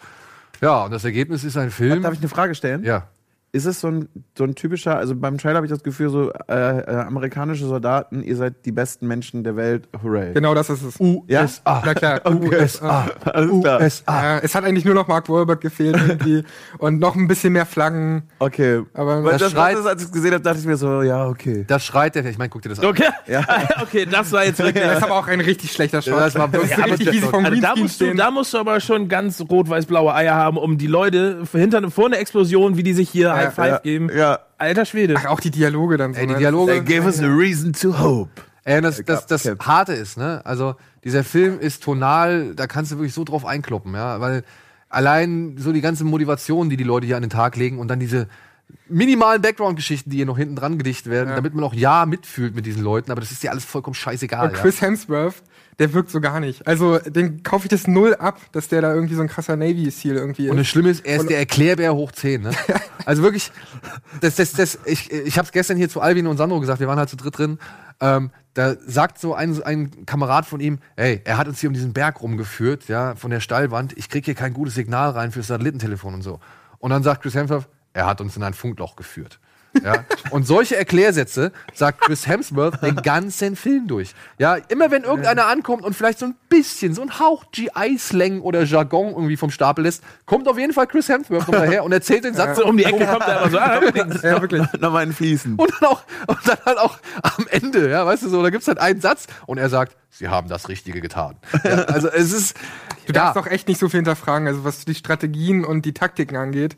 Ja, 0.61 0.85
und 0.85 0.91
das 0.91 1.03
Ergebnis 1.03 1.43
ist 1.43 1.57
ein 1.57 1.71
Film. 1.71 2.01
Darf 2.03 2.13
ich 2.13 2.19
eine 2.19 2.29
Frage 2.29 2.55
stellen? 2.55 2.83
ja. 2.83 3.07
Ist 3.53 3.65
es 3.65 3.81
so 3.81 3.89
ein, 3.89 4.07
so 4.37 4.45
ein 4.45 4.55
typischer, 4.55 4.95
also 4.95 5.13
beim 5.13 5.37
Trailer 5.37 5.55
habe 5.57 5.65
ich 5.65 5.71
das 5.71 5.83
Gefühl, 5.83 6.07
so 6.09 6.31
äh, 6.47 6.79
äh, 6.79 6.95
amerikanische 7.01 7.65
Soldaten, 7.65 8.23
ihr 8.23 8.37
seid 8.37 8.65
die 8.65 8.71
besten 8.71 9.07
Menschen 9.07 9.43
der 9.43 9.57
Welt, 9.57 9.89
hooray. 10.01 10.33
Genau 10.33 10.55
das 10.55 10.69
ist 10.69 10.81
es. 10.83 10.97
Ja? 11.27 11.41
USA. 11.41 11.83
Na 11.85 11.93
klar. 11.93 12.21
USA. 12.31 13.07
Alles 13.25 13.61
klar. 13.61 13.81
USA. 13.81 14.23
Ja, 14.23 14.39
es 14.39 14.55
hat 14.55 14.63
eigentlich 14.63 14.85
nur 14.85 14.95
noch 14.95 15.09
Mark 15.09 15.27
Wahlberg 15.27 15.59
gefehlt 15.59 15.97
irgendwie 15.97 16.45
und 16.77 16.99
noch 16.99 17.17
ein 17.17 17.27
bisschen 17.27 17.51
mehr 17.51 17.65
Flaggen. 17.65 18.23
Okay. 18.39 18.83
Aber 18.93 19.21
Weil 19.21 19.33
Das 19.33 19.41
das, 19.41 19.51
schreit- 19.51 19.77
ist, 19.77 19.85
als 19.85 20.01
ich 20.01 20.07
es 20.07 20.13
gesehen 20.13 20.31
habe, 20.31 20.43
dachte 20.43 20.59
ich 20.59 20.65
mir 20.65 20.77
so, 20.77 21.01
ja, 21.01 21.27
okay. 21.27 21.65
Das 21.67 21.83
schreit 21.83 22.15
der, 22.15 22.25
ich 22.27 22.37
meine, 22.37 22.49
guck 22.49 22.61
dir 22.61 22.69
das 22.69 22.79
an. 22.79 22.85
Okay. 22.85 23.09
okay, 23.81 24.05
das 24.09 24.31
war 24.31 24.45
jetzt 24.45 24.59
wirklich. 24.59 24.81
Das 24.81 24.99
ist 24.99 25.03
aber 25.03 25.15
auch 25.15 25.27
ein 25.27 25.41
richtig 25.41 25.73
schlechter 25.73 26.01
Shot. 26.01 26.17
das 26.21 26.35
war 26.35 26.53
wirklich 26.53 26.71
ist 26.71 26.85
richtig, 26.85 27.07
wie 27.11 27.19
sie 27.19 27.27
vom 27.27 27.43
Also 27.45 27.59
da 27.59 27.75
musst, 27.75 27.99
du, 27.99 28.15
da 28.15 28.31
musst 28.31 28.53
du 28.53 28.59
aber 28.59 28.79
schon 28.79 29.09
ganz 29.09 29.41
rot-weiß-blaue 29.41 30.13
Eier 30.13 30.35
haben, 30.35 30.55
um 30.55 30.77
die 30.77 30.87
Leute 30.87 31.43
hinter 31.51 31.91
vor 31.91 32.05
einer 32.05 32.19
Explosion, 32.19 32.77
wie 32.77 32.83
die 32.83 32.93
sich 32.93 33.09
hier 33.09 33.40
High 33.47 33.53
Five 33.53 33.67
ja, 33.71 33.77
geben. 33.79 34.09
ja. 34.15 34.39
Alter 34.57 34.85
Schwede. 34.85 35.15
Ach, 35.17 35.25
auch 35.25 35.39
die 35.39 35.51
Dialoge 35.51 35.97
dann 35.97 36.13
so. 36.13 36.19
Ey, 36.19 36.27
die 36.27 36.33
ne? 36.33 36.39
Dialoge. 36.39 36.71
They 36.71 36.81
gave 36.81 37.05
us 37.05 37.19
a 37.19 37.27
reason 37.27 37.73
to 37.73 37.99
hope. 37.99 38.29
Ey, 38.63 38.79
das, 38.81 39.01
das, 39.03 39.25
das 39.25 39.45
Okay. 39.45 39.57
Harte 39.65 39.93
ist, 39.93 40.17
ne? 40.17 40.41
Also, 40.45 40.75
dieser 41.03 41.23
Film 41.23 41.59
ist 41.59 41.83
tonal, 41.83 42.53
da 42.55 42.67
kannst 42.67 42.91
du 42.91 42.97
wirklich 42.97 43.13
so 43.13 43.23
drauf 43.23 43.45
einkloppen, 43.45 43.93
ja? 43.95 44.19
Weil 44.21 44.43
allein 44.89 45.55
so 45.57 45.71
die 45.71 45.81
ganze 45.81 46.03
Motivation, 46.03 46.69
die 46.69 46.77
die 46.77 46.83
Leute 46.83 47.07
hier 47.07 47.15
an 47.15 47.23
den 47.23 47.31
Tag 47.31 47.55
legen 47.55 47.79
und 47.79 47.87
dann 47.87 47.99
diese 47.99 48.27
minimalen 48.87 49.41
Background-Geschichten, 49.41 50.09
die 50.09 50.17
hier 50.17 50.25
noch 50.25 50.37
hinten 50.37 50.55
dran 50.55 50.77
gedichtet 50.77 51.11
werden, 51.11 51.35
damit 51.35 51.53
man 51.53 51.63
auch 51.63 51.73
ja 51.73 52.05
mitfühlt 52.05 52.55
mit 52.55 52.65
diesen 52.65 52.83
Leuten, 52.83 53.11
aber 53.11 53.21
das 53.21 53.31
ist 53.31 53.43
ja 53.43 53.51
alles 53.51 53.65
vollkommen 53.65 53.95
scheißegal. 53.95 54.49
Und 54.49 54.53
Chris 54.53 54.81
Hemsworth, 54.81 55.41
der 55.79 55.93
wirkt 55.93 56.09
so 56.09 56.21
gar 56.21 56.39
nicht. 56.39 56.67
Also, 56.67 56.99
den 56.99 57.43
kaufe 57.43 57.65
ich 57.65 57.69
das 57.69 57.87
null 57.87 58.15
ab, 58.15 58.39
dass 58.51 58.67
der 58.67 58.81
da 58.81 58.93
irgendwie 58.93 59.15
so 59.15 59.21
ein 59.21 59.27
krasser 59.27 59.55
Navy-Seal 59.55 60.15
irgendwie 60.15 60.49
Und 60.49 60.57
das 60.57 60.67
ist. 60.67 60.71
Schlimme 60.71 60.89
ist, 60.89 61.05
er 61.05 61.17
ist 61.17 61.29
der 61.29 61.39
Erklärbär 61.39 61.95
hoch 61.95 62.11
10. 62.11 62.41
Ne? 62.41 62.51
Also 63.03 63.23
wirklich, 63.23 63.51
das, 64.21 64.35
das, 64.35 64.53
das, 64.53 64.77
ich, 64.85 65.11
ich 65.11 65.39
habe 65.39 65.47
es 65.47 65.51
gestern 65.51 65.75
hier 65.75 65.89
zu 65.89 66.01
Alvin 66.01 66.27
und 66.27 66.37
Sandro 66.37 66.59
gesagt, 66.59 66.79
wir 66.79 66.87
waren 66.87 66.99
halt 66.99 67.09
zu 67.09 67.15
dritt 67.15 67.35
drin. 67.35 67.57
Ähm, 67.99 68.29
da 68.53 68.75
sagt 68.85 69.17
so 69.17 69.33
ein, 69.33 69.61
ein 69.63 70.05
Kamerad 70.05 70.45
von 70.45 70.59
ihm, 70.59 70.77
ey, 70.97 71.21
er 71.23 71.37
hat 71.37 71.47
uns 71.47 71.59
hier 71.59 71.69
um 71.69 71.73
diesen 71.73 71.93
Berg 71.93 72.21
rumgeführt, 72.21 72.87
ja, 72.89 73.15
von 73.15 73.31
der 73.31 73.39
Steilwand. 73.39 73.97
Ich 73.97 74.07
krieg 74.07 74.25
hier 74.25 74.35
kein 74.35 74.53
gutes 74.53 74.75
Signal 74.75 75.11
rein 75.11 75.31
fürs 75.31 75.47
Satellitentelefon 75.47 76.13
und 76.13 76.21
so. 76.21 76.39
Und 76.77 76.91
dann 76.91 77.03
sagt 77.03 77.23
Chris 77.23 77.33
Hemsworth, 77.33 77.67
er 77.93 78.05
hat 78.05 78.21
uns 78.21 78.35
in 78.35 78.43
ein 78.43 78.53
Funkloch 78.53 78.95
geführt. 78.95 79.39
Ja? 79.83 80.05
Und 80.29 80.45
solche 80.45 80.75
Erklärsätze 80.75 81.51
sagt 81.73 82.01
Chris 82.01 82.27
Hemsworth 82.27 82.81
den 82.81 82.95
ganzen 82.97 83.55
Film 83.55 83.87
durch. 83.87 84.13
Ja, 84.37 84.55
immer 84.55 84.91
wenn 84.91 85.03
irgendeiner 85.03 85.47
ankommt 85.47 85.83
und 85.83 85.95
vielleicht 85.95 86.19
so 86.19 86.25
ein 86.25 86.35
bisschen, 86.49 86.93
so 86.93 87.01
ein 87.01 87.19
Hauch 87.19 87.45
GI-Slang 87.51 88.41
oder 88.41 88.63
Jargon 88.63 89.09
irgendwie 89.09 89.37
vom 89.37 89.51
Stapel 89.51 89.83
lässt, 89.83 90.03
kommt 90.25 90.47
auf 90.47 90.57
jeden 90.57 90.73
Fall 90.73 90.87
Chris 90.87 91.09
Hemsworth 91.09 91.45
daher 91.51 91.83
und 91.83 91.91
erzählt 91.91 92.23
den 92.23 92.33
Satz 92.33 92.57
So 92.57 92.65
um 92.65 92.77
die 92.77 92.85
Ecke 92.85 93.05
kommt 93.05 93.27
er 93.27 93.41
aber 93.41 93.49
so. 93.49 93.57
Ah, 93.57 93.79
übrigens. 93.79 94.21
Ja, 94.21 94.41
wirklich. 94.41 94.65
Nochmal 94.79 95.03
in 95.03 95.13
Fließen. 95.13 95.55
und 95.55 95.71
dann 95.79 95.89
auch 95.89 96.03
und 96.27 96.39
dann 96.45 96.57
halt 96.65 96.77
auch 96.77 96.99
am 97.21 97.47
Ende, 97.49 97.89
ja, 97.89 98.05
weißt 98.05 98.23
du 98.23 98.29
so, 98.29 98.41
da 98.43 98.49
gibt's 98.49 98.67
halt 98.67 98.79
einen 98.79 99.01
Satz 99.01 99.27
und 99.45 99.57
er 99.57 99.69
sagt, 99.69 99.95
sie 100.09 100.27
haben 100.27 100.49
das 100.49 100.69
Richtige 100.69 101.01
getan. 101.01 101.37
Ja, 101.63 101.83
also 101.85 102.09
es 102.09 102.31
ist 102.31 102.57
Du 103.07 103.13
ja, 103.13 103.25
darfst 103.25 103.37
doch 103.37 103.47
echt 103.47 103.67
nicht 103.67 103.79
so 103.79 103.89
viel 103.89 103.99
hinterfragen, 103.99 104.47
also 104.47 104.63
was 104.63 104.85
die 104.85 104.95
Strategien 104.95 105.65
und 105.65 105.85
die 105.85 105.93
Taktiken 105.93 106.37
angeht. 106.37 106.75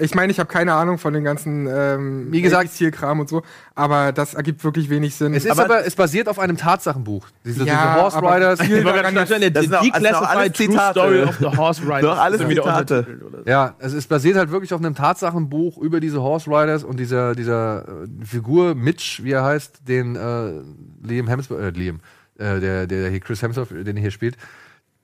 Ich 0.00 0.12
meine, 0.16 0.32
ich 0.32 0.40
habe 0.40 0.48
keine 0.48 0.74
Ahnung 0.74 0.98
von 0.98 1.12
den 1.14 1.22
ganzen 1.22 1.68
ähm, 1.68 2.32
Wie 2.32 2.42
gesagt- 2.42 2.72
Zielkram 2.72 3.20
und 3.20 3.28
so, 3.28 3.42
aber 3.76 4.10
das 4.10 4.34
ergibt 4.34 4.64
wirklich 4.64 4.90
wenig 4.90 5.14
Sinn. 5.14 5.34
es 5.34 5.44
ist 5.44 5.56
aber, 5.58 5.86
es 5.86 5.94
basiert 5.94 6.26
auf 6.28 6.40
einem 6.40 6.56
Tatsachenbuch. 6.56 7.28
Diese, 7.44 7.64
Ja, 7.64 7.74
diese 7.76 7.94
Horse 8.02 8.16
aber 8.16 8.34
Riders. 8.36 8.60
viel 8.60 8.84
wollte 8.84 8.98
daran 9.02 9.14
Das 9.14 9.28
die 9.28 9.50
das 9.52 9.62
sind 9.64 9.74
auch 9.74 9.82
alles 9.82 9.92
Declassified 9.92 10.56
True 10.56 10.66
Zitate. 10.68 10.90
Story 10.98 11.22
of 11.22 11.36
the 11.38 11.56
Horse 11.56 11.82
Riders. 11.82 12.00
Doch, 12.00 12.18
alles 12.18 12.48
wieder 12.48 12.62
Zitate. 12.62 13.06
so. 13.44 13.48
Ja, 13.50 13.74
es 13.78 13.92
ist 13.92 14.08
basiert 14.08 14.36
halt 14.36 14.50
wirklich 14.50 14.74
auf 14.74 14.80
einem 14.80 14.96
Tatsachenbuch 14.96 15.78
über 15.78 16.00
diese 16.00 16.20
Horse 16.20 16.50
Riders 16.50 16.82
und 16.82 16.98
dieser, 16.98 17.36
dieser 17.36 17.86
äh, 17.86 18.24
Figur 18.24 18.74
Mitch, 18.74 19.22
wie 19.22 19.30
er 19.30 19.44
heißt, 19.44 19.86
den 19.86 20.16
äh, 20.16 21.06
Liam 21.06 21.28
Hemsworth, 21.28 21.60
äh, 21.60 21.70
Liam, 21.70 22.00
äh, 22.38 22.58
der, 22.58 22.86
der 22.88 23.10
hier 23.10 23.20
Chris 23.20 23.40
Hemsworth, 23.42 23.70
den 23.70 23.96
er 23.96 24.00
hier 24.02 24.10
spielt, 24.10 24.36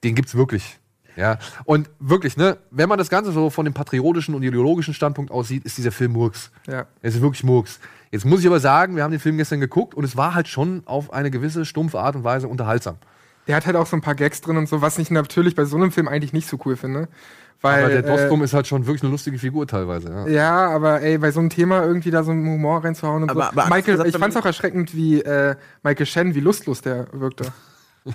den 0.03 0.17
gibt's 0.17 0.35
wirklich. 0.35 0.81
Ja, 1.17 1.39
und 1.65 1.91
wirklich, 1.99 2.37
ne, 2.37 2.57
wenn 2.71 2.89
man 2.89 2.99
das 2.99 3.09
Ganze 3.11 3.33
so 3.33 3.51
von 3.51 3.65
dem 3.65 3.75
patriotischen 3.75 4.35
und 4.35 4.43
ideologischen 4.43 4.95
Standpunkt 4.95 5.31
aussieht, 5.31 5.65
ist 5.65 5.77
dieser 5.77 5.93
Film 5.93 6.13
Murks. 6.13 6.51
Ja. 6.67 6.87
Es 7.03 7.15
ist 7.15 7.21
wirklich 7.23 7.45
Murks. 7.45 7.81
Jetzt 8.11 8.25
muss 8.25 8.41
ich 8.41 8.47
aber 8.47 8.61
sagen, 8.61 8.97
wir 8.97 9.03
haben 9.05 9.11
den 9.11 9.21
Film 9.21 9.37
gestern 9.37 9.61
geguckt 9.61 9.95
und 9.95 10.05
es 10.05 10.17
war 10.17 10.35
halt 10.35 10.49
schon 10.49 10.83
auf 10.87 11.13
eine 11.13 11.31
gewisse 11.31 11.65
stumpfe 11.65 12.01
Art 12.01 12.17
und 12.17 12.25
Weise 12.25 12.49
unterhaltsam. 12.49 12.97
Der 13.47 13.57
hat 13.57 13.67
halt 13.67 13.77
auch 13.77 13.87
so 13.87 13.97
ein 13.97 14.03
paar 14.03 14.15
Gags 14.15 14.41
drin 14.41 14.57
und 14.57 14.69
so, 14.69 14.81
was 14.83 14.99
ich 14.99 15.11
natürlich 15.11 15.55
bei 15.55 15.65
so 15.65 15.77
einem 15.77 15.93
Film 15.93 16.09
eigentlich 16.09 16.33
nicht 16.33 16.49
so 16.49 16.59
cool 16.65 16.77
finde. 16.77 17.09
Weil, 17.63 17.85
Aber 17.85 17.93
der 17.93 18.03
Dostum 18.03 18.41
äh, 18.41 18.45
ist 18.45 18.55
halt 18.55 18.67
schon 18.67 18.87
wirklich 18.87 19.03
eine 19.03 19.11
lustige 19.11 19.39
Figur 19.39 19.67
teilweise. 19.67 20.09
Ja. 20.09 20.27
ja, 20.29 20.71
aber 20.71 21.03
ey, 21.03 21.19
bei 21.19 21.31
so 21.31 21.41
einem 21.41 21.51
Thema 21.51 21.85
irgendwie 21.85 22.11
da 22.11 22.23
so 22.23 22.31
einen 22.31 22.47
Humor 22.47 22.83
reinzuhauen 22.83 23.25
und 23.25 23.31
Aber- 23.31 23.51
so. 23.53 23.61
aber 23.61 23.75
Michael, 23.75 24.07
ich 24.07 24.17
fand's 24.17 24.37
auch 24.37 24.47
erschreckend, 24.47 24.95
wie 24.95 25.21
äh, 25.21 25.57
Michael 25.83 26.07
Shannon, 26.07 26.35
wie 26.35 26.41
lustlos 26.41 26.81
der 26.81 27.07
wirkte. 27.13 27.53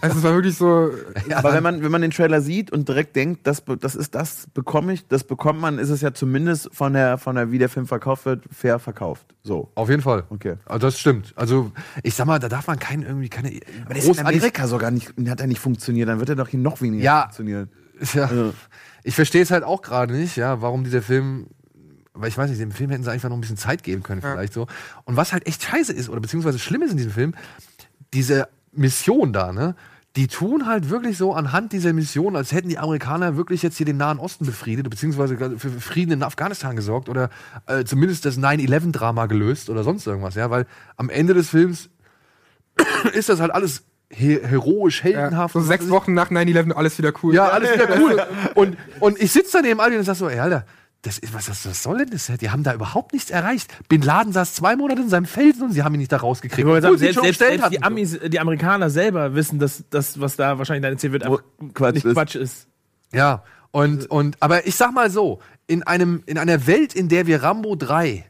Also 0.02 0.18
es 0.18 0.24
war 0.24 0.34
wirklich 0.34 0.58
so, 0.58 0.90
Aber 1.36 1.54
wenn 1.54 1.64
man, 1.64 1.84
wenn 1.84 1.92
man 1.92 2.02
den 2.02 2.12
Trailer 2.12 2.42
sieht 2.42 2.72
und 2.72 2.88
direkt 2.90 3.16
denkt, 3.16 3.46
das, 3.46 3.64
das 3.80 3.96
ist 3.96 4.16
das, 4.16 4.48
bekomme 4.54 4.94
ich, 4.94 5.08
das 5.08 5.24
bekommt 5.24 5.60
man, 5.60 5.78
ist 5.78 5.90
es 5.90 6.02
ja 6.02 6.14
zumindest 6.14 6.70
von 6.74 6.94
der, 6.94 7.18
von 7.18 7.36
der, 7.36 7.52
wie 7.52 7.60
der 7.60 7.70
Film 7.70 7.86
verkauft 7.86 8.26
wird, 8.26 8.46
fair 8.52 8.80
verkauft. 8.80 9.36
So. 9.44 9.72
Auf 9.76 9.90
jeden 9.90 10.02
Fall. 10.02 10.24
Okay. 10.30 10.56
Also 10.66 10.88
das 10.88 11.00
stimmt. 11.00 11.34
Also 11.36 11.72
ich 12.04 12.16
sag 12.16 12.26
mal, 12.26 12.40
da 12.40 12.50
darf 12.50 12.68
man 12.68 12.80
keinen 12.80 13.04
irgendwie 13.04 13.30
keine 13.30 13.60
Aber 13.86 13.94
das 13.94 14.06
ist 14.06 14.20
in 14.20 14.26
Amerika 14.26 14.68
sogar 14.68 14.92
nicht, 14.92 15.14
hat 15.28 15.40
er 15.42 15.48
nicht 15.48 15.60
funktioniert, 15.60 16.10
dann 16.10 16.20
wird 16.20 16.30
er 16.30 16.36
doch 16.36 16.48
hier 16.48 16.60
noch 16.60 16.82
weniger 16.82 17.04
Ja. 17.04 17.22
funktionieren. 17.24 17.70
Ja. 18.14 18.30
Ich 19.04 19.16
verstehe 19.16 19.42
es 19.42 19.52
halt 19.52 19.64
auch 19.64 19.82
gerade 19.82 20.12
nicht, 20.14 20.36
ja, 20.36 20.62
warum 20.62 20.84
dieser 20.84 21.02
Film 21.02 21.48
weil 22.16 22.30
ich 22.30 22.38
weiß 22.38 22.50
nicht, 22.50 22.62
dem 22.62 22.72
Film 22.72 22.90
hätten 22.90 23.04
sie 23.04 23.12
einfach 23.12 23.30
noch 23.30 23.38
ein 23.38 23.42
bisschen 23.42 23.58
Zeit 23.58 23.84
geben 23.84 24.02
können, 24.02 24.22
vielleicht 24.22 24.54
so. 24.54 24.68
Und 25.04 25.18
was 25.18 25.34
halt 25.34 25.46
echt 25.48 25.64
scheiße 25.64 25.92
ist, 25.94 26.10
oder 26.10 26.22
beziehungsweise 26.22 26.60
schlimm 26.60 26.82
ist 26.82 26.92
in 26.92 26.98
diesem 26.98 27.12
Film, 27.12 27.36
diese 28.14 28.48
Mission 28.76 29.34
da, 29.34 29.52
ne? 29.52 29.76
Die 30.16 30.28
tun 30.28 30.66
halt 30.66 30.90
wirklich 30.90 31.18
so 31.18 31.34
anhand 31.34 31.74
dieser 31.74 31.92
Mission, 31.92 32.38
als 32.38 32.54
hätten 32.54 32.70
die 32.70 32.78
Amerikaner 32.78 33.36
wirklich 33.36 33.62
jetzt 33.62 33.76
hier 33.76 33.86
den 33.86 33.98
Nahen 33.98 34.18
Osten 34.18 34.46
befriedet, 34.46 34.90
beziehungsweise 34.90 35.38
für 35.60 35.70
Frieden 35.72 36.14
in 36.14 36.24
Afghanistan 36.24 36.78
gesorgt 36.78 37.10
oder 37.10 37.30
äh, 37.68 37.84
zumindest 37.84 38.24
das 38.26 38.38
9-11-Drama 38.40 39.26
gelöst 39.26 39.70
oder 39.70 39.84
sonst 39.84 40.08
irgendwas, 40.08 40.36
ja, 40.36 40.50
weil 40.50 40.68
am 40.96 41.10
Ende 41.10 41.34
des 41.34 41.50
Films 41.50 41.90
ist 43.14 43.28
das 43.28 43.42
halt 43.42 43.52
alles 43.52 43.84
he 44.10 44.40
heroisch, 44.42 45.04
Ja, 45.04 45.20
heldenhaft. 45.20 45.54
so 45.54 45.60
und 45.60 45.66
sechs 45.66 45.90
Wochen 45.90 46.14
nach 46.14 46.32
9-11 46.32 46.72
alles 46.72 46.98
wieder 46.98 47.12
cool. 47.24 47.36
ja, 47.36 47.50
alles 47.50 47.74
wieder 47.74 48.00
cool. 48.00 48.22
Und, 48.54 48.78
und 49.02 49.22
ich 49.22 49.32
sitze 49.34 49.58
daneben 49.58 49.82
Aldi 49.82 49.98
und 49.98 50.04
sag 50.06 50.16
so, 50.16 50.30
ey, 50.30 50.40
Alter, 50.40 50.66
das 51.06 51.20
ist, 51.20 51.34
was, 51.34 51.50
was, 51.50 51.66
was 51.68 51.84
soll 51.84 52.00
denn 52.00 52.10
das? 52.10 52.32
Die 52.40 52.50
haben 52.50 52.64
da 52.64 52.74
überhaupt 52.74 53.14
nichts 53.14 53.30
erreicht. 53.30 53.72
Bin 53.88 54.02
Laden 54.02 54.34
saß 54.34 54.56
zwei 54.56 54.76
Monate 54.76 55.04
in 55.04 55.10
seinem 55.10 55.26
Felsen 55.26 55.64
und 55.64 55.72
sie 55.72 55.84
haben 55.84 55.94
ihn 55.94 56.00
nicht 56.00 56.12
da 56.12 56.18
rausgekriegt. 56.18 56.60
Ich 56.60 56.66
wollte 56.66 56.88
sagen, 56.88 56.98
selbst, 56.98 57.22
selbst, 57.22 57.40
selbst 57.40 57.72
die. 57.72 57.84
Amis, 57.84 58.20
die 58.20 58.40
Amerikaner 58.40 58.90
selber 58.90 59.36
wissen, 59.36 59.60
dass 59.60 59.84
das, 59.90 60.20
was 60.20 60.36
da 60.36 60.58
wahrscheinlich 60.58 60.82
dann 60.82 60.94
erzählt 60.94 61.14
wird, 61.14 61.24
einfach 61.24 61.44
Quatsch 61.74 61.96
nicht 61.96 62.06
ist. 62.06 62.14
Quatsch 62.14 62.36
ist. 62.36 62.68
Ja, 63.14 63.44
und, 63.72 64.10
und, 64.10 64.38
aber 64.40 64.66
ich 64.66 64.76
sag 64.76 64.94
mal 64.94 65.12
so, 65.12 65.40
in 65.68 65.84
einem, 65.84 66.24
in 66.26 66.38
einer 66.38 66.66
Welt, 66.66 66.96
in 66.96 67.08
der 67.08 67.28
wir 67.28 67.44
Rambo 67.44 67.76
3 67.76 68.26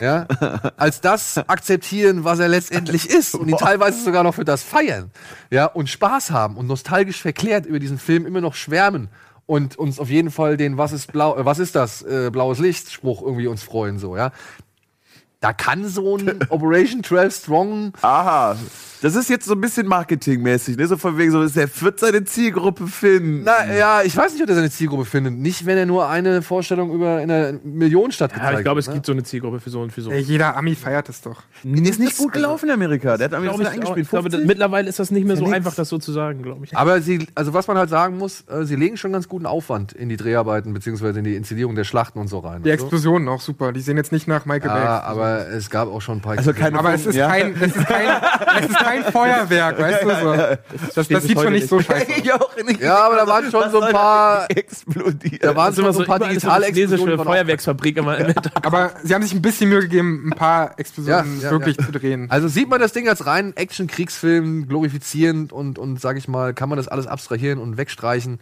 ja, 0.00 0.26
als 0.76 1.00
das 1.00 1.38
akzeptieren, 1.38 2.24
was 2.24 2.38
er 2.38 2.48
letztendlich 2.48 3.08
ist 3.08 3.34
und 3.34 3.48
ihn 3.48 3.56
teilweise 3.56 4.02
sogar 4.02 4.22
noch 4.22 4.34
für 4.34 4.44
das 4.44 4.62
feiern, 4.62 5.10
ja, 5.50 5.66
und 5.66 5.88
Spaß 5.88 6.30
haben 6.30 6.56
und 6.56 6.66
nostalgisch 6.66 7.20
verklärt 7.20 7.66
über 7.66 7.78
diesen 7.78 7.98
Film 7.98 8.26
immer 8.26 8.40
noch 8.40 8.54
schwärmen 8.54 9.08
und 9.46 9.78
uns 9.78 9.98
auf 9.98 10.10
jeden 10.10 10.30
Fall 10.30 10.56
den 10.56 10.76
was 10.76 10.92
ist 10.92 11.12
blau, 11.12 11.36
äh, 11.36 11.44
was 11.44 11.58
ist 11.58 11.74
das 11.74 12.02
äh, 12.02 12.30
blaues 12.30 12.58
Licht 12.58 12.90
Spruch 12.90 13.22
irgendwie 13.22 13.46
uns 13.46 13.62
freuen 13.62 13.98
so, 13.98 14.16
ja. 14.16 14.32
Da 15.40 15.52
kann 15.52 15.86
so 15.86 16.16
ein 16.16 16.40
Operation 16.48 17.04
12 17.04 17.34
Strong 17.34 17.92
Aha. 18.02 18.56
Das 19.06 19.14
ist 19.14 19.30
jetzt 19.30 19.46
so 19.46 19.52
ein 19.54 19.60
bisschen 19.60 19.86
marketingmäßig, 19.86 20.76
ne? 20.76 20.86
So 20.88 20.96
von 20.96 21.16
wegen 21.16 21.30
so, 21.30 21.40
er 21.42 21.68
wird 21.80 22.00
seine 22.00 22.24
Zielgruppe 22.24 22.88
finden. 22.88 23.42
Na 23.44 23.72
ja, 23.72 24.02
ich 24.02 24.16
weiß 24.16 24.32
nicht, 24.32 24.42
ob 24.42 24.48
er 24.48 24.56
seine 24.56 24.70
Zielgruppe 24.70 25.04
findet. 25.04 25.34
Nicht, 25.34 25.64
wenn 25.64 25.78
er 25.78 25.86
nur 25.86 26.08
eine 26.08 26.42
Vorstellung 26.42 26.92
über 26.92 27.22
in 27.22 27.30
einer 27.30 27.58
Millionenstadt 27.62 28.32
Ja, 28.32 28.36
gezeigt 28.38 28.50
aber 28.50 28.58
ich 28.60 28.64
glaube, 28.64 28.80
es 28.80 28.88
ne? 28.88 28.94
gibt 28.94 29.06
so 29.06 29.12
eine 29.12 29.22
Zielgruppe 29.22 29.60
für 29.60 29.70
so 29.70 29.80
und 29.80 29.92
für 29.92 30.02
so. 30.02 30.10
Ey, 30.10 30.20
jeder 30.22 30.56
Ami 30.56 30.74
feiert 30.74 31.08
es 31.08 31.20
doch. 31.20 31.42
Die 31.62 31.88
ist 31.88 32.00
nicht 32.00 32.16
gut 32.18 32.32
gelaufen 32.32 32.66
in 32.68 32.72
Amerika. 32.74 33.16
Der 33.16 33.30
hat 33.30 33.42
ich, 33.42 33.48
auch. 33.48 33.58
eingespielt. 33.60 33.98
ich 33.98 34.08
glaube, 34.10 34.28
das, 34.28 34.38
50? 34.40 34.46
mittlerweile 34.46 34.88
ist 34.88 34.98
das 34.98 35.12
nicht 35.12 35.24
mehr 35.26 35.36
so 35.36 35.46
einfach, 35.46 35.74
das 35.74 35.88
so 35.88 35.98
zu 35.98 36.10
sagen, 36.10 36.42
glaube 36.42 36.64
ich. 36.64 36.76
Aber 36.76 37.00
sie, 37.00 37.26
also 37.36 37.54
was 37.54 37.68
man 37.68 37.78
halt 37.78 37.90
sagen 37.90 38.18
muss, 38.18 38.42
äh, 38.48 38.64
sie 38.64 38.74
legen 38.74 38.96
schon 38.96 39.12
ganz 39.12 39.28
guten 39.28 39.46
Aufwand 39.46 39.92
in 39.92 40.08
die 40.08 40.16
Dreharbeiten 40.16 40.72
beziehungsweise 40.74 41.20
in 41.20 41.24
die 41.24 41.36
Inszenierung 41.36 41.76
der 41.76 41.84
Schlachten 41.84 42.18
und 42.18 42.26
so 42.26 42.40
rein. 42.40 42.64
Die 42.64 42.70
Also, 42.72 42.84
Explosionen 42.84 43.28
auch 43.28 43.40
super. 43.40 43.72
Die 43.72 43.80
sehen 43.80 43.96
jetzt 43.96 44.10
nicht 44.10 44.26
nach 44.26 44.46
Michael 44.46 44.70
ja, 44.70 44.74
Bay. 44.74 45.10
aber 45.10 45.46
es 45.48 45.70
gab 45.70 45.88
auch 45.88 46.00
schon 46.02 46.18
ein 46.18 46.20
paar. 46.22 46.36
Also 46.36 46.52
keine 46.52 46.76
Aber 46.78 46.92
es 46.92 47.06
ist, 47.06 47.14
Ja. 47.14 47.28
kein, 47.28 47.54
es, 47.60 47.76
ist 47.76 47.86
kein, 47.86 48.08
es 48.58 48.68
ist 48.70 48.78
kein 48.78 48.95
Feuerwerk, 49.04 49.78
weißt 49.78 50.02
du? 50.02 50.08
So. 50.08 50.34
Das, 50.94 51.08
das 51.08 51.22
sieht 51.24 51.40
schon 51.40 51.52
nicht 51.52 51.68
so 51.68 51.80
scheiße 51.80 52.12
aus. 52.12 52.18
Ich 52.18 52.32
auch 52.32 52.56
nicht. 52.64 52.80
Ja, 52.80 53.06
aber 53.06 53.16
da 53.16 53.26
waren 53.26 53.50
schon 53.50 53.70
so 53.70 53.80
ein 53.80 53.92
paar- 53.92 54.46
explodiert. 54.50 55.44
da 55.44 55.54
waren 55.56 55.70
Das 55.70 55.78
immer 55.78 55.86
schon 55.88 55.94
so 55.94 56.00
ein 56.00 56.06
paar 56.06 56.18
digitale 56.28 56.66
Explosionen. 56.66 57.18
Feuerwerksfabrik 57.24 57.96
immer 57.96 58.18
im. 58.18 58.34
Aber 58.62 58.92
sie 59.02 59.14
haben 59.14 59.22
sich 59.22 59.32
ein 59.34 59.42
bisschen 59.42 59.68
Mühe 59.68 59.80
gegeben, 59.80 60.28
ein 60.32 60.36
paar 60.36 60.78
Explosionen 60.78 61.38
Ja, 61.40 61.44
ja, 61.46 61.50
wirklich 61.50 61.76
ja. 61.78 61.86
zu 61.86 61.92
drehen. 61.92 62.26
Also 62.30 62.48
sieht 62.48 62.68
man 62.68 62.80
das 62.80 62.92
Ding 62.92 63.08
als 63.08 63.26
reinen 63.26 63.56
Action-Kriegsfilm, 63.56 64.68
glorifizierend 64.68 65.52
und, 65.52 65.78
und 65.78 66.00
sag 66.00 66.16
ich 66.16 66.28
mal, 66.28 66.54
kann 66.54 66.68
man 66.68 66.76
das 66.76 66.88
alles 66.88 67.06
abstrahieren 67.06 67.58
und 67.58 67.76
wegstreichen, 67.76 68.38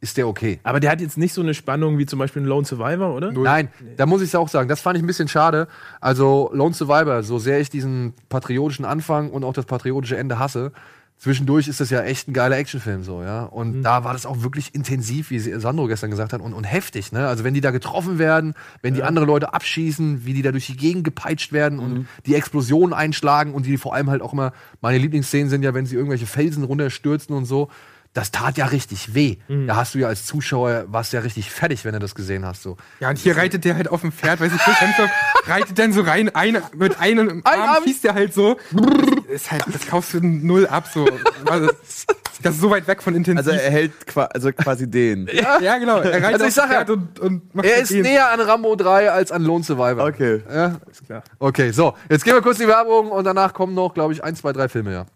ist 0.00 0.16
der 0.16 0.28
okay. 0.28 0.60
Aber 0.62 0.80
der 0.80 0.90
hat 0.90 1.00
jetzt 1.00 1.18
nicht 1.18 1.34
so 1.34 1.42
eine 1.42 1.54
Spannung 1.54 1.98
wie 1.98 2.06
zum 2.06 2.18
Beispiel 2.18 2.42
ein 2.42 2.46
Lone 2.46 2.64
Survivor, 2.64 3.14
oder? 3.14 3.32
Nein, 3.32 3.68
da 3.96 4.06
muss 4.06 4.22
ich 4.22 4.36
auch 4.36 4.48
sagen, 4.48 4.68
das 4.68 4.80
fand 4.80 4.96
ich 4.96 5.02
ein 5.02 5.06
bisschen 5.06 5.28
schade. 5.28 5.66
Also 6.00 6.50
Lone 6.52 6.74
Survivor, 6.74 7.22
so 7.22 7.38
sehr 7.38 7.60
ich 7.60 7.68
diesen 7.70 8.14
patriotischen 8.28 8.84
Anfang 8.84 9.30
und 9.30 9.44
auch 9.44 9.52
das 9.52 9.66
patriotische 9.66 10.16
Ende 10.16 10.38
hasse, 10.38 10.72
zwischendurch 11.18 11.66
ist 11.66 11.80
das 11.80 11.90
ja 11.90 12.02
echt 12.02 12.28
ein 12.28 12.32
geiler 12.32 12.56
Actionfilm 12.56 13.02
so, 13.02 13.22
ja. 13.22 13.42
Und 13.42 13.82
da 13.82 14.04
war 14.04 14.12
das 14.12 14.24
auch 14.24 14.42
wirklich 14.42 14.74
intensiv, 14.74 15.30
wie 15.30 15.38
Sandro 15.40 15.88
gestern 15.88 16.10
gesagt 16.10 16.32
hat, 16.32 16.40
und, 16.40 16.54
und 16.54 16.64
heftig, 16.64 17.10
ne? 17.10 17.26
Also 17.26 17.42
wenn 17.42 17.54
die 17.54 17.60
da 17.60 17.72
getroffen 17.72 18.18
werden, 18.18 18.54
wenn 18.82 18.94
die 18.94 19.02
andere 19.02 19.24
Leute 19.24 19.52
abschießen, 19.52 20.24
wie 20.24 20.32
die 20.32 20.42
da 20.42 20.52
durch 20.52 20.66
die 20.66 20.76
Gegend 20.76 21.02
gepeitscht 21.02 21.52
werden 21.52 21.80
und 21.80 22.06
die 22.24 22.36
Explosionen 22.36 22.94
einschlagen 22.94 23.52
und 23.52 23.66
die 23.66 23.78
vor 23.78 23.94
allem 23.94 24.10
halt 24.10 24.22
auch 24.22 24.32
immer, 24.32 24.52
meine 24.80 24.98
Lieblingsszenen 24.98 25.50
sind 25.50 25.64
ja, 25.64 25.74
wenn 25.74 25.86
sie 25.86 25.96
irgendwelche 25.96 26.26
Felsen 26.26 26.62
runterstürzen 26.62 27.34
und 27.34 27.46
so. 27.46 27.68
Das 28.18 28.32
tat 28.32 28.58
ja 28.58 28.66
richtig 28.66 29.14
weh. 29.14 29.36
Da 29.68 29.76
hast 29.76 29.94
du 29.94 30.00
ja 30.00 30.08
als 30.08 30.26
Zuschauer, 30.26 30.86
warst 30.88 31.12
ja 31.12 31.20
richtig 31.20 31.52
fertig, 31.52 31.84
wenn 31.84 31.92
du 31.92 32.00
das 32.00 32.16
gesehen 32.16 32.44
hast. 32.44 32.64
So. 32.64 32.76
Ja, 32.98 33.10
und 33.10 33.16
hier 33.16 33.36
reitet 33.36 33.64
der 33.64 33.76
halt 33.76 33.86
auf 33.88 34.00
dem 34.00 34.10
Pferd, 34.10 34.40
weiß 34.40 34.52
ich, 34.52 34.58
Chris 34.60 34.80
Hemsworth 34.80 35.10
reitet 35.46 35.78
dann 35.78 35.92
so 35.92 36.00
rein, 36.00 36.28
eine, 36.34 36.62
mit 36.74 36.98
einem 36.98 37.42
Ein 37.44 37.60
Arm 37.60 37.68
Arm. 37.76 37.84
schießt 37.84 38.02
der 38.02 38.14
halt 38.14 38.34
so. 38.34 38.56
Ist 39.28 39.52
halt, 39.52 39.62
das 39.72 39.86
kaufst 39.86 40.14
du 40.14 40.20
null 40.20 40.66
ab, 40.66 40.88
so. 40.92 41.06
Also, 41.46 41.70
Das 42.42 42.54
ist 42.54 42.60
so 42.60 42.70
weit 42.70 42.88
weg 42.88 43.02
von 43.04 43.14
intensiv. 43.14 43.46
Also 43.46 43.50
er 43.52 43.70
hält 43.70 44.06
qua 44.08 44.24
also 44.24 44.52
quasi 44.52 44.90
den. 44.90 45.28
ja, 45.60 45.78
genau. 45.78 45.98
Er 45.98 46.14
reitet 46.20 46.34
Also 46.34 46.46
ich 46.46 46.54
sag 46.54 46.64
ja, 46.72 46.78
Pferd 46.78 46.90
und, 46.90 47.20
und 47.20 47.54
macht 47.54 47.66
Er 47.66 47.74
halt 47.74 47.82
ist 47.84 47.92
den. 47.92 48.02
näher 48.02 48.30
an 48.30 48.40
Rambo 48.40 48.74
3 48.74 49.12
als 49.12 49.30
an 49.30 49.42
Lone 49.44 49.62
Survivor. 49.62 50.04
Okay. 50.06 50.42
Ja? 50.52 50.76
Ist 50.90 51.06
klar. 51.06 51.22
Okay, 51.38 51.70
so. 51.70 51.94
Jetzt 52.10 52.24
gehen 52.24 52.34
wir 52.34 52.42
kurz 52.42 52.58
in 52.58 52.66
die 52.66 52.72
Werbung 52.72 53.10
und 53.12 53.24
danach 53.24 53.52
kommen 53.54 53.74
noch, 53.74 53.94
glaube 53.94 54.12
ich, 54.12 54.24
ein, 54.24 54.34
zwei, 54.34 54.52
drei 54.52 54.68
Filme, 54.68 54.92
ja. 54.92 55.06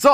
So, 0.00 0.10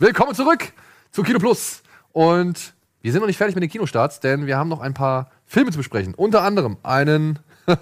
willkommen 0.00 0.34
zurück 0.34 0.72
zu 1.12 1.22
Kino 1.22 1.38
Plus. 1.38 1.84
Und 2.10 2.74
wir 3.02 3.12
sind 3.12 3.20
noch 3.20 3.28
nicht 3.28 3.36
fertig 3.36 3.54
mit 3.54 3.62
den 3.62 3.70
Kinostarts, 3.70 4.18
denn 4.18 4.46
wir 4.46 4.58
haben 4.58 4.68
noch 4.68 4.80
ein 4.80 4.94
paar 4.94 5.30
Filme 5.46 5.70
zu 5.70 5.78
besprechen. 5.78 6.12
Unter 6.14 6.42
anderem 6.42 6.76
einen 6.82 7.38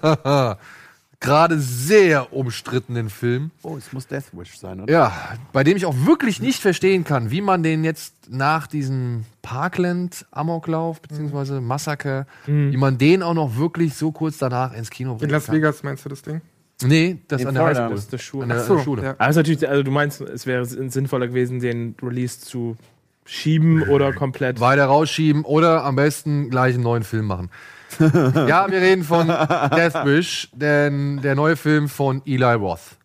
gerade 1.19 1.59
sehr 1.59 2.31
umstrittenen 2.31 3.09
Film. 3.09 3.49
Oh, 3.63 3.75
es 3.75 3.91
muss 3.91 4.05
Death 4.05 4.25
Wish 4.33 4.59
sein, 4.59 4.81
oder? 4.81 4.93
Ja, 4.93 5.11
bei 5.51 5.63
dem 5.63 5.77
ich 5.77 5.87
auch 5.87 5.95
wirklich 6.05 6.41
nicht 6.41 6.61
verstehen 6.61 7.05
kann, 7.05 7.31
wie 7.31 7.41
man 7.41 7.63
den 7.63 7.83
jetzt 7.83 8.13
nach 8.29 8.67
diesem 8.67 9.25
Parkland-Amoklauf 9.41 11.01
bzw. 11.01 11.59
Massaker, 11.59 12.27
wie 12.45 12.77
man 12.77 12.99
den 12.99 13.23
auch 13.23 13.33
noch 13.33 13.57
wirklich 13.57 13.95
so 13.95 14.11
kurz 14.11 14.37
danach 14.37 14.73
ins 14.73 14.91
Kino 14.91 15.13
In 15.13 15.17
bringen 15.17 15.31
Las 15.31 15.47
kann. 15.47 15.55
Vegas 15.55 15.81
meinst 15.81 16.05
du 16.05 16.09
das 16.09 16.21
Ding? 16.21 16.41
Nee, 16.83 17.19
das 17.27 17.41
In 17.41 17.47
an 17.47 17.53
der 17.53 17.63
Florida. 17.63 17.81
Highschool. 17.81 17.95
Das 17.95 18.03
ist 18.03 18.13
der 18.13 18.17
Schule. 18.17 18.43
An 18.43 18.49
der, 18.49 18.59
so, 18.59 18.73
an 18.73 18.77
der 18.77 18.83
Schule. 18.83 19.15
ja. 19.19 19.27
Ist 19.27 19.35
natürlich, 19.35 19.69
also 19.69 19.83
du 19.83 19.91
meinst, 19.91 20.21
es 20.21 20.45
wäre 20.45 20.65
sinnvoller 20.65 21.27
gewesen, 21.27 21.59
den 21.59 21.95
Release 22.01 22.39
zu 22.39 22.77
schieben 23.25 23.83
oder 23.89 24.13
komplett. 24.13 24.59
Weiter 24.59 24.85
rausschieben 24.85 25.43
oder 25.43 25.83
am 25.83 25.95
besten 25.95 26.49
gleich 26.49 26.75
einen 26.75 26.83
neuen 26.83 27.03
Film 27.03 27.25
machen. 27.27 27.49
ja, 27.99 28.71
wir 28.71 28.81
reden 28.81 29.03
von 29.03 29.27
Death 29.27 30.05
Wish, 30.05 30.49
denn 30.53 31.21
der 31.21 31.35
neue 31.35 31.55
Film 31.55 31.89
von 31.89 32.21
Eli 32.25 32.53
Roth. 32.53 32.97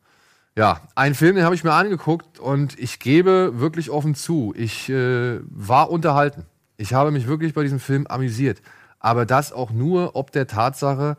Ja, 0.57 0.81
ein 0.95 1.15
Film, 1.15 1.37
den 1.37 1.45
habe 1.45 1.55
ich 1.55 1.65
mir 1.65 1.73
angeguckt 1.73 2.39
und 2.39 2.79
ich 2.79 2.99
gebe 2.99 3.61
wirklich 3.61 3.91
offen 3.91 4.15
zu, 4.15 4.55
ich 4.57 4.89
äh, 4.89 5.41
war 5.51 5.91
unterhalten. 5.91 6.47
Ich 6.79 6.95
habe 6.95 7.11
mich 7.11 7.27
wirklich 7.27 7.53
bei 7.53 7.63
diesem 7.63 7.81
Film 7.81 8.07
amüsiert. 8.07 8.63
Aber 8.99 9.27
das 9.27 9.53
auch 9.53 9.71
nur 9.71 10.17
ob 10.17 10.33
der 10.33 10.47
Tatsache, 10.47 11.17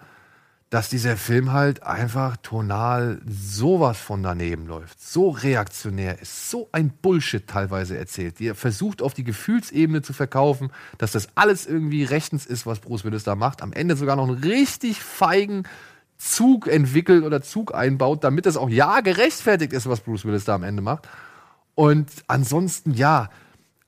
dass 0.70 0.90
dieser 0.90 1.16
Film 1.16 1.54
halt 1.54 1.84
einfach 1.84 2.36
tonal 2.38 3.22
sowas 3.26 3.98
von 3.98 4.22
daneben 4.22 4.68
läuft, 4.68 5.02
so 5.02 5.30
reaktionär 5.30 6.22
ist, 6.22 6.50
so 6.50 6.68
ein 6.74 6.90
Bullshit 6.90 7.48
teilweise 7.48 7.98
erzählt, 7.98 8.40
die 8.40 8.48
er 8.48 8.56
versucht 8.56 9.02
auf 9.02 9.14
die 9.14 9.24
Gefühlsebene 9.24 10.02
zu 10.02 10.12
verkaufen, 10.12 10.72
dass 10.98 11.14
das 11.14 11.30
alles 11.36 11.66
irgendwie 11.66 12.04
rechtens 12.04 12.46
ist, 12.46 12.66
was 12.66 12.80
Bruce 12.80 13.06
Willis 13.06 13.24
da 13.24 13.36
macht, 13.36 13.62
am 13.62 13.72
Ende 13.72 13.96
sogar 13.96 14.18
noch 14.18 14.28
einen 14.28 14.44
richtig 14.44 15.02
feigen 15.02 15.64
Zug 16.18 16.68
entwickelt 16.68 17.24
oder 17.24 17.42
Zug 17.42 17.74
einbaut, 17.74 18.24
damit 18.24 18.46
das 18.46 18.58
auch 18.58 18.70
ja 18.70 19.00
gerechtfertigt 19.00 19.72
ist, 19.72 19.88
was 19.88 20.02
Bruce 20.02 20.26
Willis 20.26 20.46
da 20.46 20.56
am 20.56 20.64
Ende 20.64 20.82
macht. 20.82 21.08
Und 21.76 22.10
ansonsten 22.28 22.94
ja, 22.94 23.30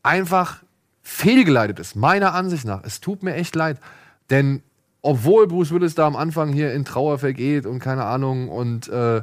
einfach 0.03 0.63
fehlgeleitet 1.01 1.79
ist, 1.79 1.95
meiner 1.95 2.35
Ansicht 2.35 2.65
nach. 2.65 2.83
Es 2.83 3.01
tut 3.01 3.23
mir 3.23 3.33
echt 3.33 3.55
leid. 3.55 3.79
Denn 4.29 4.61
obwohl 5.01 5.47
Bruce 5.47 5.71
Willis 5.71 5.95
da 5.95 6.05
am 6.07 6.15
Anfang 6.15 6.51
hier 6.51 6.73
in 6.73 6.85
Trauer 6.85 7.19
vergeht 7.19 7.65
und 7.65 7.79
keine 7.79 8.05
Ahnung 8.05 8.49
und 8.49 8.87
äh, 8.89 9.21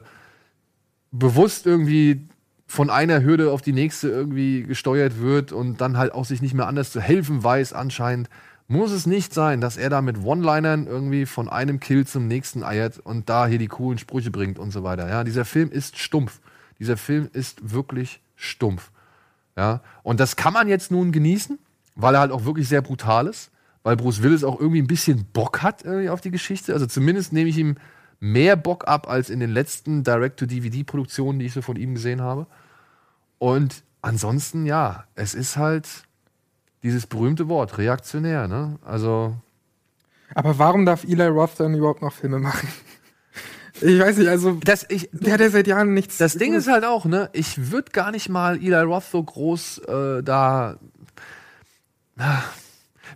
bewusst 1.13 1.67
irgendwie 1.67 2.29
von 2.67 2.91
einer 2.91 3.23
Hürde 3.23 3.53
auf 3.53 3.63
die 3.63 3.73
nächste 3.73 4.09
irgendwie 4.09 4.63
gesteuert 4.63 5.21
wird 5.21 5.53
und 5.53 5.81
dann 5.81 5.97
halt 5.97 6.13
auch 6.13 6.25
sich 6.25 6.43
nicht 6.43 6.55
mehr 6.55 6.67
anders 6.67 6.91
zu 6.91 7.01
helfen 7.01 7.45
weiß 7.45 7.73
anscheinend, 7.73 8.29
muss 8.69 8.91
es 8.91 9.07
nicht 9.07 9.33
sein, 9.33 9.61
dass 9.61 9.77
er 9.77 9.91
da 9.91 10.03
mit 10.03 10.25
One-Linern 10.25 10.89
irgendwie 10.89 11.27
von 11.27 11.49
einem 11.49 11.79
Kill 11.79 12.05
zum 12.07 12.27
nächsten 12.27 12.65
eiert 12.65 12.99
und 12.99 13.29
da 13.29 13.47
hier 13.47 13.59
die 13.59 13.69
coolen 13.69 13.99
Sprüche 13.99 14.33
bringt 14.33 14.59
und 14.59 14.73
so 14.73 14.83
weiter. 14.83 15.09
Ja, 15.09 15.23
dieser 15.23 15.45
Film 15.45 15.71
ist 15.71 15.99
stumpf. 15.99 16.41
Dieser 16.81 16.97
Film 16.97 17.29
ist 17.33 17.73
wirklich 17.73 18.21
stumpf. 18.35 18.91
Ja, 19.57 19.81
und 20.03 20.21
das 20.21 20.37
kann 20.37 20.53
man 20.53 20.69
jetzt 20.69 20.91
nun 20.91 21.13
genießen, 21.13 21.59
weil 21.95 22.15
er 22.15 22.21
halt 22.21 22.33
auch 22.33 22.45
wirklich 22.45 22.69
sehr 22.69 22.83
brutal 22.83 23.29
ist, 23.29 23.51
weil 23.87 23.95
Bruce 23.95 24.21
Willis 24.21 24.43
auch 24.43 24.59
irgendwie 24.59 24.83
ein 24.83 24.89
bisschen 24.89 25.27
Bock 25.33 25.63
hat 25.63 25.85
irgendwie 25.85 26.09
auf 26.09 26.21
die 26.21 26.33
Geschichte. 26.33 26.73
Also 26.73 26.87
zumindest 26.87 27.33
nehme 27.33 27.49
ich 27.49 27.57
ihm 27.57 27.77
mehr 28.19 28.57
Bock 28.57 28.89
ab 28.89 29.09
als 29.09 29.31
in 29.31 29.39
den 29.39 29.51
letzten 29.51 30.03
Direct-to-DVD-Produktionen, 30.03 31.39
die 31.39 31.47
ich 31.47 31.53
so 31.53 31.63
von 31.63 31.77
ihm 31.77 31.95
gesehen 31.95 32.21
habe. 32.21 32.49
Und 33.39 33.85
ansonsten, 34.03 34.67
ja, 34.67 35.05
es 35.15 35.35
ist 35.35 35.57
halt 35.57 35.87
dieses 36.83 37.07
berühmte 37.07 37.49
Wort, 37.49 37.79
reaktionär, 37.79 38.49
ne? 38.49 38.77
Also, 38.85 39.37
Aber 40.35 40.59
warum 40.59 40.85
darf 40.85 41.05
Eli 41.05 41.29
Roth 41.29 41.61
dann 41.61 41.75
überhaupt 41.75 42.03
noch 42.03 42.13
Filme 42.13 42.41
machen? 42.41 42.69
Ich 43.83 44.01
weiß 44.01 44.17
nicht, 44.17 44.29
also 44.29 44.53
das, 44.65 44.87
ich, 44.89 45.11
der 45.13 45.35
hat 45.35 45.41
ja 45.41 45.51
seit 45.51 45.67
Jahren 45.67 45.93
nichts. 45.93 46.17
Das 46.17 46.39
Ding 46.39 46.55
ist 46.55 46.67
halt 46.67 46.87
auch, 46.87 47.05
ne, 47.05 47.29
ich 47.35 47.71
würde 47.71 47.93
gar 47.93 48.11
nicht 48.11 48.31
mal 48.31 48.57
Eli 48.57 48.81
Roth 48.81 49.05
so 49.05 49.23
groß 49.23 49.79
äh, 49.81 50.23
da. 50.23 50.79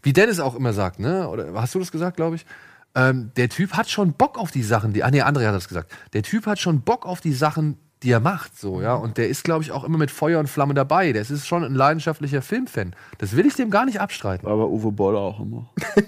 Wie 0.02 0.12
Dennis 0.12 0.40
auch 0.40 0.54
immer 0.54 0.72
sagt, 0.72 0.98
ne? 0.98 1.28
Oder 1.28 1.52
hast 1.54 1.74
du 1.74 1.78
das 1.78 1.92
gesagt, 1.92 2.16
glaube 2.16 2.36
ich? 2.36 2.46
Ähm, 2.94 3.30
der 3.36 3.48
Typ 3.48 3.74
hat 3.74 3.88
schon 3.88 4.12
Bock 4.14 4.38
auf 4.38 4.50
die 4.50 4.62
Sachen, 4.62 4.92
die. 4.92 5.04
Ah, 5.04 5.10
nee, 5.10 5.22
André 5.22 5.46
hat 5.46 5.54
das 5.54 5.68
gesagt. 5.68 5.92
Der 6.12 6.22
Typ 6.22 6.46
hat 6.46 6.58
schon 6.58 6.82
Bock 6.82 7.06
auf 7.06 7.20
die 7.20 7.32
Sachen, 7.32 7.76
die 8.02 8.10
er 8.10 8.20
macht, 8.20 8.58
so, 8.58 8.80
ja. 8.80 8.94
Und 8.94 9.18
der 9.18 9.28
ist, 9.28 9.44
glaube 9.44 9.62
ich, 9.62 9.72
auch 9.72 9.84
immer 9.84 9.98
mit 9.98 10.10
Feuer 10.10 10.40
und 10.40 10.48
Flamme 10.48 10.72
dabei. 10.74 11.12
Der 11.12 11.22
ist 11.22 11.46
schon 11.46 11.64
ein 11.64 11.74
leidenschaftlicher 11.74 12.40
Filmfan. 12.40 12.94
Das 13.18 13.36
will 13.36 13.46
ich 13.46 13.54
dem 13.54 13.70
gar 13.70 13.84
nicht 13.84 14.00
abstreiten. 14.00 14.48
Aber 14.48 14.68
Uwe 14.68 14.90
Boll 14.90 15.16
auch 15.16 15.40
immer. 15.40 15.68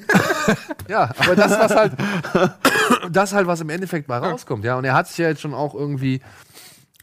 Ja, 0.88 1.10
aber 1.16 1.36
das, 1.36 1.52
was 1.52 1.74
halt, 1.76 1.92
das 3.10 3.32
halt, 3.32 3.46
was 3.46 3.60
im 3.60 3.70
Endeffekt 3.70 4.08
bei 4.08 4.18
rauskommt, 4.18 4.64
ja. 4.64 4.76
Und 4.76 4.84
er 4.84 4.94
hat 4.94 5.06
sich 5.06 5.18
ja 5.18 5.28
jetzt 5.28 5.40
schon 5.40 5.54
auch 5.54 5.74
irgendwie 5.74 6.20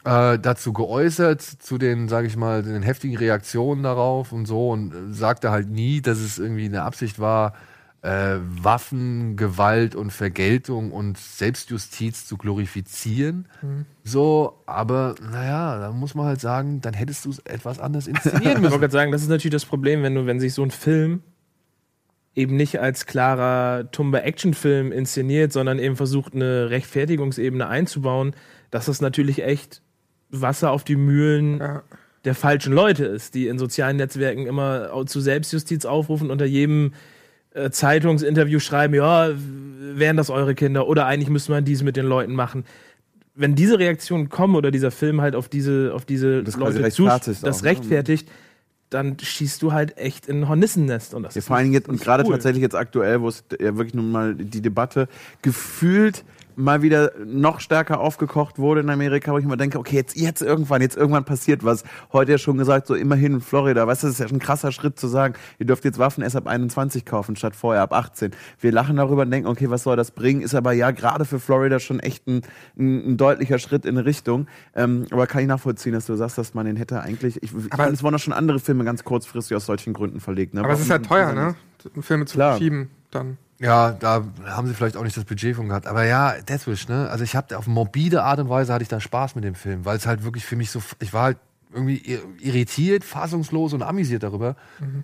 äh, 0.04 0.38
dazu 0.38 0.72
geäußert, 0.72 1.42
zu 1.42 1.78
den, 1.78 2.08
sage 2.08 2.26
ich 2.26 2.36
mal, 2.36 2.62
den 2.62 2.82
heftigen 2.82 3.16
Reaktionen 3.16 3.82
darauf 3.82 4.32
und 4.32 4.46
so 4.46 4.70
und 4.70 4.92
äh, 4.94 5.12
sagte 5.12 5.50
halt 5.50 5.68
nie, 5.68 6.00
dass 6.00 6.18
es 6.18 6.38
irgendwie 6.38 6.64
eine 6.66 6.82
Absicht 6.82 7.18
war, 7.18 7.54
äh, 8.02 8.36
Waffen, 8.40 9.36
Gewalt 9.36 9.94
und 9.94 10.10
Vergeltung 10.10 10.90
und 10.90 11.18
Selbstjustiz 11.18 12.26
zu 12.26 12.38
glorifizieren. 12.38 13.46
So, 14.04 14.62
aber 14.64 15.16
naja, 15.20 15.78
da 15.78 15.92
muss 15.92 16.14
man 16.14 16.24
halt 16.24 16.40
sagen, 16.40 16.80
dann 16.80 16.94
hättest 16.94 17.26
du 17.26 17.30
es 17.30 17.40
etwas 17.40 17.78
anders 17.78 18.06
inszenieren 18.06 18.42
Ich 18.42 18.46
wollte 18.46 18.60
müssen. 18.62 18.80
gerade 18.80 18.92
sagen, 18.92 19.12
das 19.12 19.20
ist 19.20 19.28
natürlich 19.28 19.52
das 19.52 19.66
Problem, 19.66 20.02
wenn 20.02 20.14
du, 20.14 20.24
wenn 20.24 20.40
sich 20.40 20.54
so 20.54 20.62
ein 20.62 20.70
Film 20.70 21.22
eben 22.34 22.56
nicht 22.56 22.80
als 22.80 23.04
klarer 23.04 23.90
Tumba-Action-Film 23.90 24.92
inszeniert, 24.92 25.52
sondern 25.52 25.78
eben 25.78 25.96
versucht, 25.96 26.34
eine 26.34 26.70
Rechtfertigungsebene 26.70 27.66
einzubauen, 27.66 28.34
dass 28.70 28.86
das 28.86 29.02
natürlich 29.02 29.42
echt 29.42 29.82
Wasser 30.30 30.70
auf 30.70 30.84
die 30.84 30.96
Mühlen 30.96 31.58
Ja. 31.58 31.82
der 32.24 32.34
falschen 32.34 32.72
Leute 32.72 33.04
ist, 33.04 33.34
die 33.34 33.48
in 33.48 33.58
sozialen 33.58 33.96
Netzwerken 33.96 34.46
immer 34.46 34.90
zu 35.06 35.20
Selbstjustiz 35.20 35.84
aufrufen, 35.84 36.30
unter 36.30 36.44
jedem 36.44 36.92
äh, 37.54 37.70
Zeitungsinterview 37.70 38.60
schreiben, 38.60 38.94
ja, 38.94 39.30
wären 39.94 40.16
das 40.16 40.30
eure 40.30 40.54
Kinder 40.54 40.86
oder 40.86 41.06
eigentlich 41.06 41.30
müsste 41.30 41.50
man 41.52 41.64
dies 41.64 41.82
mit 41.82 41.96
den 41.96 42.06
Leuten 42.06 42.32
machen. 42.34 42.64
Wenn 43.34 43.54
diese 43.54 43.78
Reaktionen 43.78 44.28
kommen 44.28 44.54
oder 44.54 44.70
dieser 44.70 44.90
Film 44.90 45.20
halt 45.20 45.34
auf 45.34 45.48
diese, 45.48 45.92
auf 45.94 46.04
diese 46.04 46.42
Das 46.44 46.56
Leute 46.56 46.74
zu, 46.90 47.04
rechtfertigt 47.04 47.42
das 47.46 47.58
auch, 47.58 47.62
ne? 47.62 47.68
rechtfertigt, 47.70 48.28
dann 48.90 49.16
schießt 49.20 49.62
du 49.62 49.72
halt 49.72 49.96
echt 49.98 50.26
in 50.26 50.42
ein 50.42 50.48
Hornissennest. 50.48 51.14
Und 51.14 51.22
das 51.22 51.34
Ja, 51.34 51.38
ist 51.40 51.46
vor 51.46 51.56
allen 51.56 51.66
Dingen 51.66 51.74
jetzt, 51.74 51.88
und 51.88 52.00
gerade 52.00 52.24
cool. 52.24 52.32
tatsächlich 52.32 52.60
jetzt 52.62 52.74
aktuell, 52.74 53.20
wo 53.20 53.28
es 53.28 53.44
ja 53.60 53.76
wirklich 53.76 53.94
nun 53.94 54.10
mal 54.10 54.34
die 54.34 54.60
Debatte 54.60 55.08
gefühlt 55.42 56.24
mal 56.60 56.82
wieder 56.82 57.12
noch 57.24 57.60
stärker 57.60 58.00
aufgekocht 58.00 58.58
wurde 58.58 58.80
in 58.82 58.90
Amerika, 58.90 59.32
wo 59.32 59.38
ich 59.38 59.44
immer 59.44 59.56
denke, 59.56 59.78
okay, 59.78 59.96
jetzt, 59.96 60.16
jetzt 60.16 60.42
irgendwann, 60.42 60.82
jetzt 60.82 60.96
irgendwann 60.96 61.24
passiert 61.24 61.64
was. 61.64 61.84
Heute 62.12 62.32
ja 62.32 62.38
schon 62.38 62.58
gesagt, 62.58 62.86
so 62.86 62.94
immerhin 62.94 63.34
in 63.34 63.40
Florida, 63.40 63.86
weißt 63.86 64.02
du, 64.02 64.06
das 64.08 64.14
ist 64.14 64.20
ja 64.20 64.28
schon 64.28 64.36
ein 64.36 64.40
krasser 64.40 64.72
Schritt 64.72 64.98
zu 64.98 65.08
sagen, 65.08 65.34
ihr 65.58 65.66
dürft 65.66 65.84
jetzt 65.84 65.98
Waffen 65.98 66.22
erst 66.22 66.36
ab 66.36 66.46
21 66.46 67.04
kaufen, 67.04 67.36
statt 67.36 67.56
vorher 67.56 67.82
ab 67.82 67.92
18. 67.92 68.32
Wir 68.60 68.72
lachen 68.72 68.96
darüber 68.96 69.22
und 69.22 69.30
denken, 69.30 69.48
okay, 69.48 69.70
was 69.70 69.82
soll 69.82 69.96
das 69.96 70.10
bringen? 70.10 70.42
Ist 70.42 70.54
aber 70.54 70.72
ja 70.72 70.90
gerade 70.90 71.24
für 71.24 71.40
Florida 71.40 71.80
schon 71.80 72.00
echt 72.00 72.26
ein, 72.26 72.42
ein, 72.78 73.12
ein 73.12 73.16
deutlicher 73.16 73.58
Schritt 73.58 73.84
in 73.84 73.96
eine 73.96 74.04
Richtung. 74.06 74.46
Ähm, 74.74 75.06
aber 75.10 75.26
kann 75.26 75.42
ich 75.42 75.48
nachvollziehen, 75.48 75.92
dass 75.92 76.06
du 76.06 76.14
sagst, 76.14 76.38
dass 76.38 76.54
man 76.54 76.66
den 76.66 76.76
hätte 76.76 77.00
eigentlich, 77.00 77.42
ich, 77.42 77.50
Aber- 77.70 77.90
es 77.90 78.02
wurden 78.02 78.14
auch 78.16 78.18
schon 78.20 78.32
andere 78.34 78.60
Filme 78.60 78.84
ganz 78.84 79.04
kurzfristig 79.04 79.56
aus 79.56 79.66
solchen 79.66 79.92
Gründen 79.92 80.20
verlegt. 80.20 80.54
Ne? 80.54 80.60
Aber 80.62 80.72
es 80.72 80.80
ist 80.80 80.90
halt 80.90 81.06
teuer, 81.06 81.32
ne? 81.32 81.54
Filme 82.00 82.26
zu 82.26 82.34
Klar. 82.34 82.52
verschieben 82.52 82.90
dann. 83.10 83.38
Ja, 83.60 83.92
da 83.92 84.24
haben 84.46 84.66
sie 84.66 84.74
vielleicht 84.74 84.96
auch 84.96 85.02
nicht 85.04 85.16
das 85.16 85.24
Budget 85.24 85.54
von 85.54 85.68
gehabt. 85.68 85.86
Aber 85.86 86.04
ja, 86.04 86.40
Deathwish, 86.40 86.88
ne? 86.88 87.08
Also 87.10 87.24
ich 87.24 87.36
habe 87.36 87.56
auf 87.58 87.66
morbide 87.66 88.22
Art 88.22 88.38
und 88.40 88.48
Weise 88.48 88.72
hatte 88.72 88.82
ich 88.82 88.88
da 88.88 89.00
Spaß 89.00 89.34
mit 89.34 89.44
dem 89.44 89.54
Film, 89.54 89.84
weil 89.84 89.98
es 89.98 90.06
halt 90.06 90.24
wirklich 90.24 90.46
für 90.46 90.56
mich 90.56 90.70
so, 90.70 90.82
ich 90.98 91.12
war 91.12 91.24
halt 91.24 91.38
irgendwie 91.72 91.98
ir- 91.98 92.22
irritiert, 92.40 93.04
fassungslos 93.04 93.74
und 93.74 93.82
amüsiert 93.82 94.22
darüber. 94.22 94.56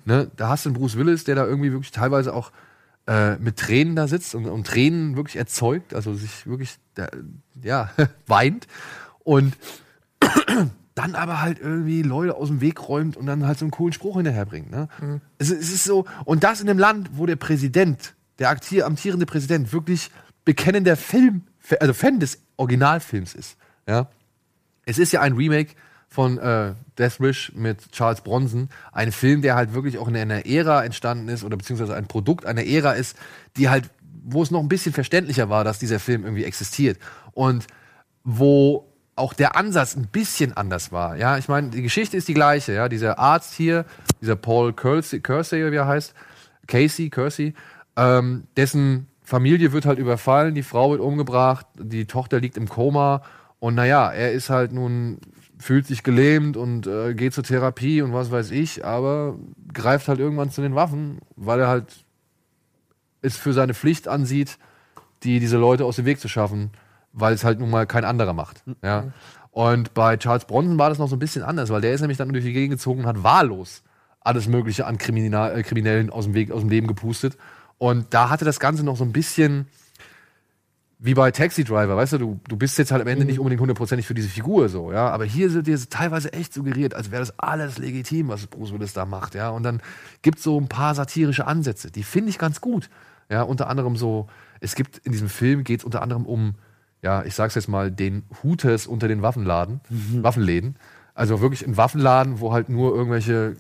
Ne? 0.07 0.31
Da 0.37 0.49
hast 0.49 0.65
du 0.65 0.71
einen 0.71 0.79
Bruce 0.79 0.97
Willis, 0.97 1.25
der 1.25 1.35
da 1.35 1.45
irgendwie 1.47 1.71
wirklich 1.71 1.93
teilweise 1.93 2.33
auch 2.35 2.51
äh, 3.07 3.37
mit 3.37 3.57
Tränen 3.59 3.95
da 3.95 4.09
sitzt 4.09 4.35
und, 4.35 4.47
und 4.47 4.67
Tränen 4.67 5.17
wirklich 5.17 5.37
erzeugt, 5.37 5.95
also 5.95 6.15
sich 6.15 6.47
wirklich, 6.47 6.79
da, 6.95 7.09
ja, 7.63 7.91
weint. 8.27 8.67
Und 9.23 9.55
dann 10.95 11.15
aber 11.15 11.43
halt 11.43 11.61
irgendwie 11.61 12.03
Leute 12.03 12.35
aus 12.35 12.49
dem 12.49 12.61
Weg 12.61 12.89
räumt 12.89 13.17
und 13.19 13.27
dann 13.27 13.47
halt 13.47 13.59
so 13.59 13.65
einen 13.67 13.71
coolen 13.71 13.93
Spruch 13.93 14.17
hinterherbringt. 14.17 14.71
Ne? 14.71 14.89
Es, 15.39 15.51
es 15.51 15.71
ist 15.71 15.85
so, 15.85 16.07
und 16.25 16.43
das 16.43 16.61
in 16.63 16.69
einem 16.71 16.79
Land, 16.79 17.11
wo 17.13 17.27
der 17.27 17.37
Präsident, 17.37 18.15
der 18.39 18.51
amtierende 18.51 19.27
Präsident, 19.27 19.73
wirklich 19.73 20.11
bekennender 20.45 20.97
Film, 20.97 21.43
also 21.81 21.93
Fan 21.93 22.21
des 22.21 22.39
Originalfilms 22.57 23.35
ist. 23.35 23.57
Ja? 23.87 24.09
Es 24.85 24.99
ist 24.99 25.13
ja 25.13 25.21
ein 25.21 25.35
Remake 25.35 25.73
von 26.09 26.39
äh, 26.39 26.75
Death 26.99 27.21
Wish 27.21 27.53
mit 27.55 27.93
Charles 27.93 28.21
Bronson. 28.21 28.69
Ein 28.93 29.13
Film, 29.13 29.43
der 29.43 29.57
halt 29.57 29.75
wirklich 29.75 29.99
auch 29.99 30.09
in 30.09 30.17
einer 30.17 30.47
Ära 30.47 30.85
entstanden 30.85 31.29
ist 31.29 31.45
oder 31.45 31.57
beziehungsweise 31.57 31.95
ein 31.95 32.07
Produkt 32.07 32.47
einer 32.47 32.65
Ära 32.65 32.93
ist, 32.93 33.17
die 33.57 33.69
halt, 33.69 33.91
wo 34.25 34.43
es 34.43 34.51
noch 34.51 34.61
ein 34.61 34.69
bisschen 34.69 34.93
verständlicher 34.93 35.51
war, 35.51 35.65
dass 35.65 35.79
dieser 35.79 35.99
Film 35.99 36.25
irgendwie 36.25 36.45
existiert. 36.45 36.99
Und 37.33 37.67
wo 38.25 38.87
auch 39.17 39.33
der 39.33 39.57
Ansatz 39.57 39.97
ein 39.97 40.09
bisschen 40.09 40.57
anders 40.57 40.93
war. 40.93 41.17
Ja, 41.17 41.39
ich 41.39 41.49
meine, 41.49 41.71
die 41.71 41.83
Geschichte 41.83 42.17
ist 42.17 42.29
die 42.29 42.35
gleiche. 42.35 42.73
Ja, 42.73 42.89
dieser 42.89 43.19
Arzt 43.19 43.55
hier, 43.55 43.87
dieser 44.21 44.37
Paul 44.37 44.75
Kersey 44.75 45.23
wie 45.23 45.77
er 45.77 45.87
heißt, 45.87 46.15
Casey, 46.67 47.11
Kersey, 47.11 47.55
ähm, 47.97 48.45
dessen 48.57 49.09
Familie 49.23 49.73
wird 49.73 49.87
halt 49.87 49.99
überfallen, 49.99 50.55
die 50.55 50.63
Frau 50.63 50.91
wird 50.91 51.01
umgebracht, 51.01 51.67
die 51.79 52.07
Tochter 52.07 52.41
liegt 52.41 52.57
im 52.57 52.69
Koma 52.69 53.23
und 53.59 53.75
naja, 53.75 54.11
er 54.11 54.33
ist 54.33 54.51
halt 54.51 54.73
nun, 54.73 55.19
fühlt 55.59 55.87
sich 55.87 56.03
gelähmt 56.03 56.57
und 56.57 56.87
äh, 56.87 57.15
geht 57.15 57.35
zur 57.35 57.45
Therapie 57.45 58.03
und 58.03 58.13
was 58.13 58.31
weiß 58.31 58.51
ich, 58.51 58.85
aber 58.85 59.37
greift 59.73 60.09
halt 60.09 60.21
irgendwann 60.21 60.51
zu 60.51 60.61
den 60.61 60.75
Waffen, 60.75 61.19
weil 61.35 61.61
er 61.61 61.69
halt 61.69 62.05
es 63.23 63.37
für 63.37 63.53
seine 63.53 63.75
Pflicht 63.75 64.07
ansieht, 64.07 64.59
die 65.23 65.41
diese 65.41 65.57
Leute 65.57 65.85
aus 65.85 65.97
dem 65.97 66.05
Weg 66.05 66.21
zu 66.21 66.29
schaffen, 66.29 66.71
weil 67.13 67.35
es 67.35 67.43
halt 67.43 67.59
nun 67.59 67.71
mal 67.71 67.87
kein 67.87 68.05
anderer 68.05 68.35
macht. 68.35 68.63
Ja. 68.83 69.13
Und 69.51 69.95
bei 69.95 70.19
Charles 70.19 70.45
Bronson 70.45 70.79
war 70.79 70.91
das 70.91 70.99
noch 70.99 71.09
so 71.09 71.17
ein 71.17 71.19
bisschen 71.19 71.43
anders, 71.43 71.71
weil 71.71 71.81
der 71.81 71.95
ist 71.95 72.03
nämlich 72.03 72.19
dann 72.19 72.29
durch 72.29 72.45
die 72.45 72.53
Gegend 72.53 72.73
gezogen 72.73 73.01
und 73.01 73.07
hat 73.07 73.25
wahllos 73.25 73.83
alles 74.21 74.49
Mögliche 74.49 74.87
an 74.87 74.99
Kriminal 74.99 75.57
äh, 75.57 75.63
Kriminellen 75.63 76.11
aus 76.11 76.25
dem 76.25 76.35
Weg, 76.35 76.51
aus 76.51 76.61
dem 76.61 76.69
Leben 76.69 76.89
gepustet. 76.89 77.39
Und 77.79 78.07
da 78.11 78.31
hatte 78.31 78.45
das 78.45 78.61
Ganze 78.61 78.85
noch 78.85 78.97
so 78.97 79.05
ein 79.05 79.13
bisschen 79.13 79.67
wie 80.99 81.15
bei 81.15 81.31
Taxi 81.31 81.63
Driver, 81.63 81.97
weißt 81.97 82.15
du, 82.15 82.19
du, 82.19 82.41
du 82.49 82.57
bist 82.57 82.79
jetzt 82.79 82.91
halt 82.91 83.03
am 83.03 83.09
Ende 83.09 83.27
nicht 83.27 83.39
unbedingt 83.39 83.61
hundertprozentig 83.61 84.07
für 84.07 84.15
diese 84.15 84.29
Figur 84.29 84.71
so, 84.71 84.93
ja, 84.93 85.11
aber 85.11 85.25
hier 85.25 85.53
wird 85.53 85.67
dir 85.67 85.79
teilweise 85.91 86.33
echt 86.33 86.55
suggeriert, 86.55 86.95
als 86.95 87.11
wäre 87.11 87.21
das 87.21 87.39
alles 87.39 87.77
legitim, 87.77 88.29
was 88.29 88.47
Bruce 88.47 88.73
Willis 88.73 88.95
da 88.95 89.05
macht, 89.05 89.35
ja, 89.35 89.51
und 89.51 89.63
dann 89.63 89.83
gibt 90.23 90.39
es 90.39 90.45
so 90.45 90.59
ein 90.59 90.69
paar 90.69 90.95
satirische 90.95 91.47
Ansätze, 91.47 91.91
die 91.91 92.03
finde 92.03 92.31
ich 92.31 92.39
ganz 92.39 92.63
gut, 92.63 92.89
ja, 93.29 93.43
unter 93.43 93.69
anderem 93.69 93.97
so, 93.97 94.29
es 94.61 94.75
gibt 94.75 94.99
in 94.99 95.13
diesem 95.13 95.29
Film 95.29 95.65
geht 95.65 95.81
es 95.81 95.85
unter 95.85 96.01
anderem 96.01 96.25
um, 96.25 96.55
ja, 97.03 97.25
ich 97.25 97.35
sag's 97.35 97.57
jetzt 97.57 97.69
mal, 97.69 97.91
den 97.91 98.23
Hooters 98.43 98.87
unter 98.87 99.07
den 99.07 99.21
Waffenladen, 99.21 99.81
Waffenläden, 99.91 100.77
also 101.15 101.43
wirklich 101.43 101.67
ein 101.67 101.77
Waffenladen, 101.77 102.41
wo 102.41 102.53
halt 102.53 102.71
nur 102.71 102.95
irgendwelche 102.95 103.57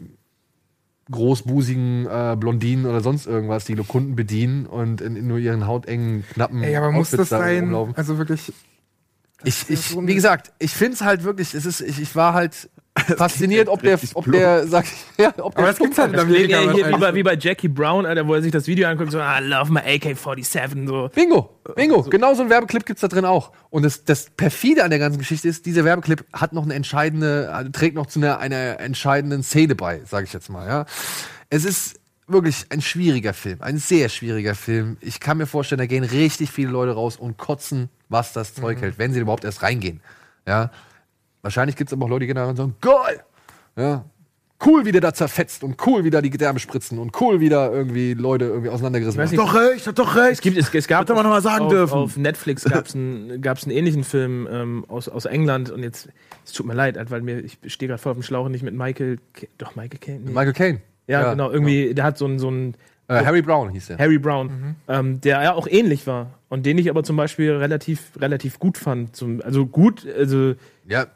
großbusigen 1.11 2.07
äh, 2.07 2.37
Blondinen 2.39 2.87
oder 2.87 3.01
sonst 3.01 3.27
irgendwas, 3.27 3.65
die 3.65 3.75
nur 3.75 3.87
Kunden 3.87 4.17
bedienen 4.17 4.67
und 4.67 5.01
in, 5.01 5.17
in 5.17 5.27
nur 5.27 5.39
ihren 5.39 5.67
hautengen, 5.67 6.25
knappen 6.33 6.63
Ey, 6.63 6.77
aber 6.77 6.91
muss 6.91 7.11
das 7.11 7.29
da 7.29 7.39
sein? 7.39 7.65
rumlaufen. 7.65 7.97
Also 7.97 8.19
wirklich. 8.19 8.53
Ich, 9.45 9.69
ich, 9.71 9.97
wie 9.97 10.15
gesagt, 10.15 10.53
ich 10.59 10.73
finde 10.73 10.95
es 10.95 11.03
halt 11.03 11.23
wirklich, 11.23 11.55
es 11.55 11.67
ist, 11.67 11.81
ich, 11.81 12.01
ich 12.01 12.17
war 12.17 12.35
halt 12.35 12.71
fasziniert, 13.17 13.69
ob 13.69 13.83
der, 13.83 13.99
ob 14.15 14.31
der, 14.31 14.67
sag 14.67 14.85
ich, 14.85 14.93
ja, 15.19 15.29
ob 15.39 15.55
der 15.55 15.59
Aber 15.59 15.67
das 15.67 15.79
gibt's 15.79 15.99
halt 15.99 16.13
in 16.13 16.19
Amerika. 16.19 16.61
hier, 16.73 16.89
wie, 16.89 16.99
bei, 16.99 17.15
wie 17.15 17.23
bei 17.23 17.37
Jackie 17.37 17.69
Brown, 17.69 18.07
Alter, 18.07 18.27
wo 18.27 18.35
er 18.35 18.43
sich 18.43 18.53
das 18.53 18.67
Video 18.67 18.89
anguckt, 18.89 19.13
so, 19.13 19.19
I 19.19 19.41
love 19.43 19.71
my 19.73 19.81
AK-47, 19.81 20.87
so. 20.87 21.11
Bingo, 21.15 21.61
bingo. 21.75 22.03
Genau 22.03 22.35
so 22.35 22.43
ein 22.43 22.51
Werbeclip 22.51 22.87
gibt's 22.87 23.03
da 23.03 23.09
drin 23.09 23.25
auch. 23.25 23.53
Und 23.71 23.85
das, 23.85 24.05
das 24.05 24.31
perfide 24.31 24.85
an 24.85 24.91
der 24.91 24.99
ganzen 24.99 25.19
Geschichte 25.19 25.49
ist, 25.49 25.67
dieser 25.67 25.85
Werbeclip 25.85 26.25
hat 26.33 26.53
noch 26.53 26.65
eine 26.65 26.75
entscheidende, 26.75 27.51
also 27.53 27.71
trägt 27.71 27.95
noch 27.95 28.07
zu 28.07 28.19
einer, 28.19 28.39
einer 28.39 28.81
entscheidenden 28.81 29.43
Szene 29.43 29.75
bei, 29.75 30.01
sage 30.05 30.25
ich 30.25 30.33
jetzt 30.33 30.49
mal. 30.49 30.67
Ja, 30.67 30.87
es 31.51 31.65
ist 31.65 32.01
wirklich 32.27 32.67
ein 32.71 32.81
schwieriger 32.81 33.35
Film, 33.35 33.59
ein 33.61 33.79
sehr 33.79 34.09
schwieriger 34.09 34.55
Film. 34.55 34.97
Ich 35.01 35.21
kann 35.21 35.39
mir 35.39 35.47
vorstellen, 35.47 35.79
da 35.79 35.87
gehen 35.87 36.05
richtig 36.05 36.51
viele 36.51 36.71
Leute 36.71 36.93
raus 36.93 37.17
und 37.17 37.37
kotzen, 37.37 37.89
was 38.09 38.33
das 38.33 38.55
Zeug 38.55 38.81
hält, 38.81 38.99
wenn 38.99 39.13
sie 39.13 39.21
überhaupt 39.21 39.45
erst 39.45 39.63
reingehen. 39.63 40.01
Ja, 40.47 40.71
wahrscheinlich 41.47 41.77
gibt's 41.77 41.93
aber 41.93 42.05
auch 42.07 42.11
Leute, 42.11 42.21
die 42.21 42.27
gehen 42.27 42.37
da 42.37 42.43
rein 42.43 42.51
und 42.51 42.57
sagen, 42.57 42.75
geil. 42.81 43.21
Ja, 43.77 44.05
cool, 44.65 44.85
wie 44.87 44.93
der 44.93 45.01
da 45.03 45.13
zerfetzt 45.13 45.63
und 45.63 45.77
cool, 45.87 46.03
wie 46.05 46.11
da 46.11 46.23
die 46.23 46.31
Gedärme 46.31 46.59
spritzen 46.59 46.99
und 46.99 47.21
cool, 47.21 47.41
wie 47.41 47.49
da 47.51 47.71
irgendwie 47.71 48.15
Leute 48.15 48.47
irgendwie 48.47 48.71
auseinandergerissen 48.71 49.21
Ich 49.23 49.31
werden. 49.33 49.45
nicht, 49.45 49.55
Doch 49.55 49.61
recht, 49.61 49.87
hat 49.87 49.99
doch 49.99 50.17
recht. 50.17 50.33
Es, 50.33 50.41
gibt, 50.41 50.57
es, 50.57 50.73
es 50.75 50.89
gab 50.89 51.03
Hätte 51.03 51.15
man 51.15 51.25
noch 51.25 51.31
mal 51.31 51.43
sagen 51.43 51.67
auf, 51.67 51.71
dürfen. 51.73 51.95
Auf 51.99 52.17
Netflix 52.17 52.65
gab 52.65 52.87
es 52.87 52.95
einen, 52.95 53.41
gab's 53.43 53.65
einen 53.65 53.77
ähnlichen 53.77 54.03
Film 54.03 54.49
ähm, 54.51 54.85
aus, 54.89 55.09
aus 55.11 55.27
England 55.27 55.71
und 55.71 55.83
jetzt, 55.83 56.09
es 56.45 56.53
tut 56.53 56.65
mir 56.67 56.73
leid, 56.75 56.99
weil 57.11 57.21
mir, 57.21 57.41
ich 57.41 57.59
stehe 57.67 57.89
gerade 57.89 58.01
voll 58.03 58.13
auf 58.13 58.17
dem 58.19 58.23
Schlauch 58.23 58.47
und 58.47 58.53
nicht 58.53 58.63
mit 58.65 58.75
Michael, 58.75 59.19
doch 59.59 59.77
Michael 59.77 59.99
Caine? 60.01 60.21
Nee. 60.21 60.31
Michael 60.31 60.53
Caine. 60.55 60.81
ja, 61.07 61.33
genau, 61.33 61.51
irgendwie, 61.51 61.93
der 61.95 62.05
hat 62.05 62.17
so 62.19 62.25
einen, 62.25 62.39
so 62.39 62.49
einen 62.49 62.75
Äh, 63.09 63.25
Harry 63.27 63.43
Brown 63.43 63.69
hieß 63.69 63.89
der. 63.89 63.99
Harry 63.99 64.19
Brown, 64.19 64.47
Mhm. 64.47 64.75
ähm, 64.89 65.21
der 65.21 65.43
ja 65.43 65.53
auch 65.53 65.67
ähnlich 65.69 66.07
war 66.07 66.31
und 66.49 66.65
den 66.65 66.79
ich 66.79 66.89
aber 66.89 67.05
zum 67.05 67.17
Beispiel 67.17 67.53
relativ, 67.53 68.13
relativ 68.19 68.59
gut 68.59 68.79
fand. 68.79 69.15
Zum, 69.15 69.43
also 69.43 69.67
gut, 69.67 70.07
also 70.19 70.55
Ja, 70.89 71.07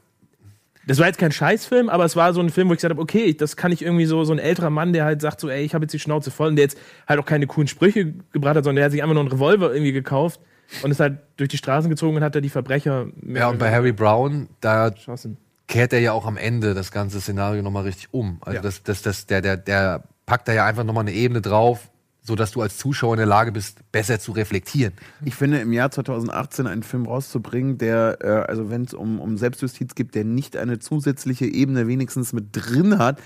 das 0.87 0.99
war 0.99 1.07
jetzt 1.07 1.19
kein 1.19 1.31
Scheißfilm, 1.33 1.89
aber 1.89 2.05
es 2.05 2.17
war 2.17 2.33
so 2.33 2.41
ein 2.41 2.51
Film, 2.51 2.69
wo 2.69 2.73
ich 2.73 2.79
gesagt 2.79 2.93
habe, 2.93 3.03
okay, 3.03 3.35
das 3.35 3.57
kann 3.57 3.71
ich 3.73 3.83
irgendwie 3.83 4.07
so, 4.07 4.25
so 4.25 4.33
ein 4.33 4.39
älterer 4.39 4.71
Mann, 4.71 4.93
der 4.93 5.05
halt 5.05 5.21
sagt 5.21 5.41
so, 5.41 5.49
ey, 5.49 5.63
ich 5.63 5.75
habe 5.75 5.85
jetzt 5.85 5.93
die 5.93 5.99
Schnauze 5.99 6.31
voll 6.31 6.49
und 6.49 6.57
der 6.57 6.65
jetzt 6.65 6.79
halt 7.07 7.21
auch 7.21 7.27
keine 7.27 7.47
coolen 7.47 7.69
Sprüche 7.69 8.15
gebracht 8.33 8.57
hat, 8.57 8.65
sondern 8.65 8.77
der 8.77 8.85
hat 8.87 8.93
sich 8.93 9.03
einfach 9.03 9.15
nur 9.15 9.23
einen 9.23 9.33
Revolver 9.33 9.73
irgendwie 9.73 9.93
gekauft 9.93 10.41
und 10.83 10.91
ist 10.91 11.01
halt 11.01 11.19
durch 11.37 11.49
die 11.51 11.59
Straßen 11.59 11.91
gezogen 11.91 12.17
und 12.17 12.23
hat 12.23 12.35
da 12.35 12.41
die 12.41 12.49
Verbrecher 12.49 13.09
ja, 13.27 13.49
und 13.49 13.59
bei 13.59 13.71
Harry 13.71 13.93
Brown, 13.93 14.49
da 14.61 14.89
geschossen. 14.89 15.37
kehrt 15.69 15.93
er 15.93 16.01
ja 16.01 16.13
auch 16.13 16.27
am 16.27 16.37
Ende 16.37 16.75
das 16.75 16.91
ganze 16.93 17.21
Szenario 17.21 17.63
nochmal 17.63 17.85
richtig 17.85 18.09
um. 18.13 18.39
Also 18.41 18.57
Ja. 18.57 18.63
das, 18.63 18.83
das, 18.83 19.03
das, 19.03 19.27
der, 19.27 19.43
der, 19.43 19.57
der 19.57 20.05
packt 20.27 20.49
da 20.49 20.53
ja 20.53 20.65
einfach 20.65 20.85
nochmal 20.85 21.03
eine 21.05 21.13
Ebene 21.13 21.41
drauf, 21.41 21.91
sodass 22.31 22.53
du 22.53 22.63
als 22.63 22.79
Zuschauer 22.79 23.15
in 23.15 23.19
der 23.19 23.27
Lage 23.27 23.51
bist, 23.51 23.81
besser 23.91 24.21
zu 24.21 24.31
reflektieren. 24.31 24.93
Ich 25.25 25.35
finde, 25.35 25.59
im 25.59 25.73
Jahr 25.73 25.91
2018 25.91 26.69
einen 26.69 26.85
Film 26.85 27.07
rauszubringen, 27.07 27.77
der, 27.77 28.19
äh, 28.21 28.29
also 28.49 28.71
wenn 28.71 28.85
es 28.85 28.95
um, 28.95 29.19
um 29.21 29.37
Selbstjustiz 29.37 29.97
geht, 29.97 30.15
der 30.15 30.25
nicht 30.25 30.57
eine 30.57 30.79
zusätzliche 30.79 31.47
Ebene 31.47 31.89
wenigstens 31.89 32.33
mit 32.33 32.51
drin 32.53 32.99
hat, 33.01 33.19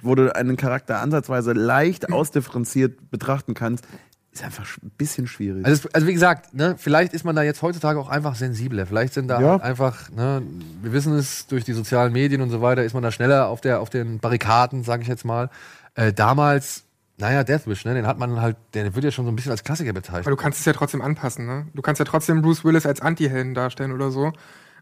wo 0.00 0.14
du 0.14 0.32
einen 0.36 0.56
Charakter 0.56 1.00
ansatzweise 1.00 1.52
leicht 1.52 2.12
ausdifferenziert 2.12 3.10
betrachten 3.10 3.54
kannst, 3.54 3.84
ist 4.30 4.44
einfach 4.44 4.64
ein 4.84 4.90
bisschen 4.96 5.26
schwierig. 5.26 5.66
Also, 5.66 5.88
also 5.92 6.06
wie 6.06 6.12
gesagt, 6.12 6.54
ne, 6.54 6.76
vielleicht 6.78 7.12
ist 7.12 7.24
man 7.24 7.34
da 7.34 7.42
jetzt 7.42 7.60
heutzutage 7.60 7.98
auch 7.98 8.08
einfach 8.08 8.36
sensibler. 8.36 8.86
Vielleicht 8.86 9.14
sind 9.14 9.26
da 9.26 9.40
Ja. 9.40 9.50
halt 9.52 9.62
einfach, 9.62 10.10
ne, 10.12 10.42
wir 10.80 10.92
wissen 10.92 11.12
es, 11.14 11.48
durch 11.48 11.64
die 11.64 11.72
sozialen 11.72 12.12
Medien 12.12 12.40
und 12.40 12.50
so 12.50 12.60
weiter, 12.62 12.84
ist 12.84 12.94
man 12.94 13.02
da 13.02 13.10
schneller 13.10 13.48
auf, 13.48 13.60
der, 13.60 13.80
auf 13.80 13.90
den 13.90 14.20
Barrikaden, 14.20 14.84
sage 14.84 15.02
ich 15.02 15.08
jetzt 15.08 15.24
mal. 15.24 15.50
Äh, 15.96 16.12
damals, 16.12 16.83
naja, 17.18 17.44
Deathwish, 17.44 17.84
ne, 17.84 17.94
den 17.94 18.06
hat 18.06 18.18
man 18.18 18.40
halt, 18.40 18.56
der 18.74 18.94
wird 18.94 19.04
ja 19.04 19.10
schon 19.10 19.24
so 19.24 19.30
ein 19.32 19.36
bisschen 19.36 19.52
als 19.52 19.62
Klassiker 19.64 19.92
bezeichnet. 19.92 20.26
Aber 20.26 20.30
du 20.36 20.42
kannst 20.42 20.58
es 20.60 20.64
ja 20.66 20.72
trotzdem 20.72 21.00
anpassen, 21.02 21.46
ne? 21.46 21.66
Du 21.74 21.82
kannst 21.82 21.98
ja 22.00 22.04
trotzdem 22.04 22.42
Bruce 22.42 22.64
Willis 22.64 22.86
als 22.86 23.00
Anti-Helden 23.00 23.54
darstellen 23.54 23.92
oder 23.92 24.10
so. 24.10 24.32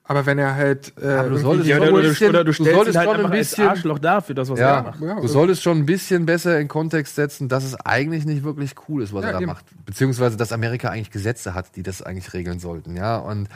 Aber 0.04 0.26
wenn 0.26 0.36
er 0.38 0.56
halt. 0.56 0.92
Äh, 1.00 1.06
Aber 1.12 1.28
du 1.28 1.36
solltest 1.36 1.68
Ja, 1.68 1.76
schon 1.76 1.88
oder, 1.90 2.02
bisschen- 2.02 2.28
oder 2.30 2.38
du 2.40 2.44
du 2.46 2.52
stellst 2.54 2.74
solltest 2.74 2.98
halt 2.98 3.10
schon 3.10 3.24
ein 3.24 3.30
bisschen- 3.30 3.68
Arschloch 3.68 3.98
da 4.00 4.20
für 4.20 4.34
das, 4.34 4.48
was 4.50 4.58
er 4.58 4.68
Ja, 4.68 4.82
macht. 4.82 5.00
Ja, 5.00 5.20
du 5.20 5.28
solltest 5.28 5.62
schon 5.62 5.78
ein 5.78 5.86
bisschen 5.86 6.26
besser 6.26 6.58
in 6.58 6.66
Kontext 6.66 7.14
setzen, 7.14 7.48
dass 7.48 7.62
es 7.62 7.76
eigentlich 7.76 8.24
nicht 8.24 8.42
wirklich 8.42 8.74
cool 8.88 9.02
ist, 9.04 9.12
was 9.14 9.22
Ja, 9.22 9.28
er 9.28 9.32
da 9.34 9.38
eben. 9.40 9.46
macht. 9.46 9.64
Beziehungsweise, 9.86 10.36
dass 10.36 10.50
Amerika 10.52 10.88
eigentlich 10.88 11.12
Gesetze 11.12 11.54
hat, 11.54 11.76
die 11.76 11.84
das 11.84 12.02
eigentlich 12.02 12.32
regeln 12.34 12.58
sollten, 12.58 12.96
ja. 12.96 13.16
Und 13.18 13.48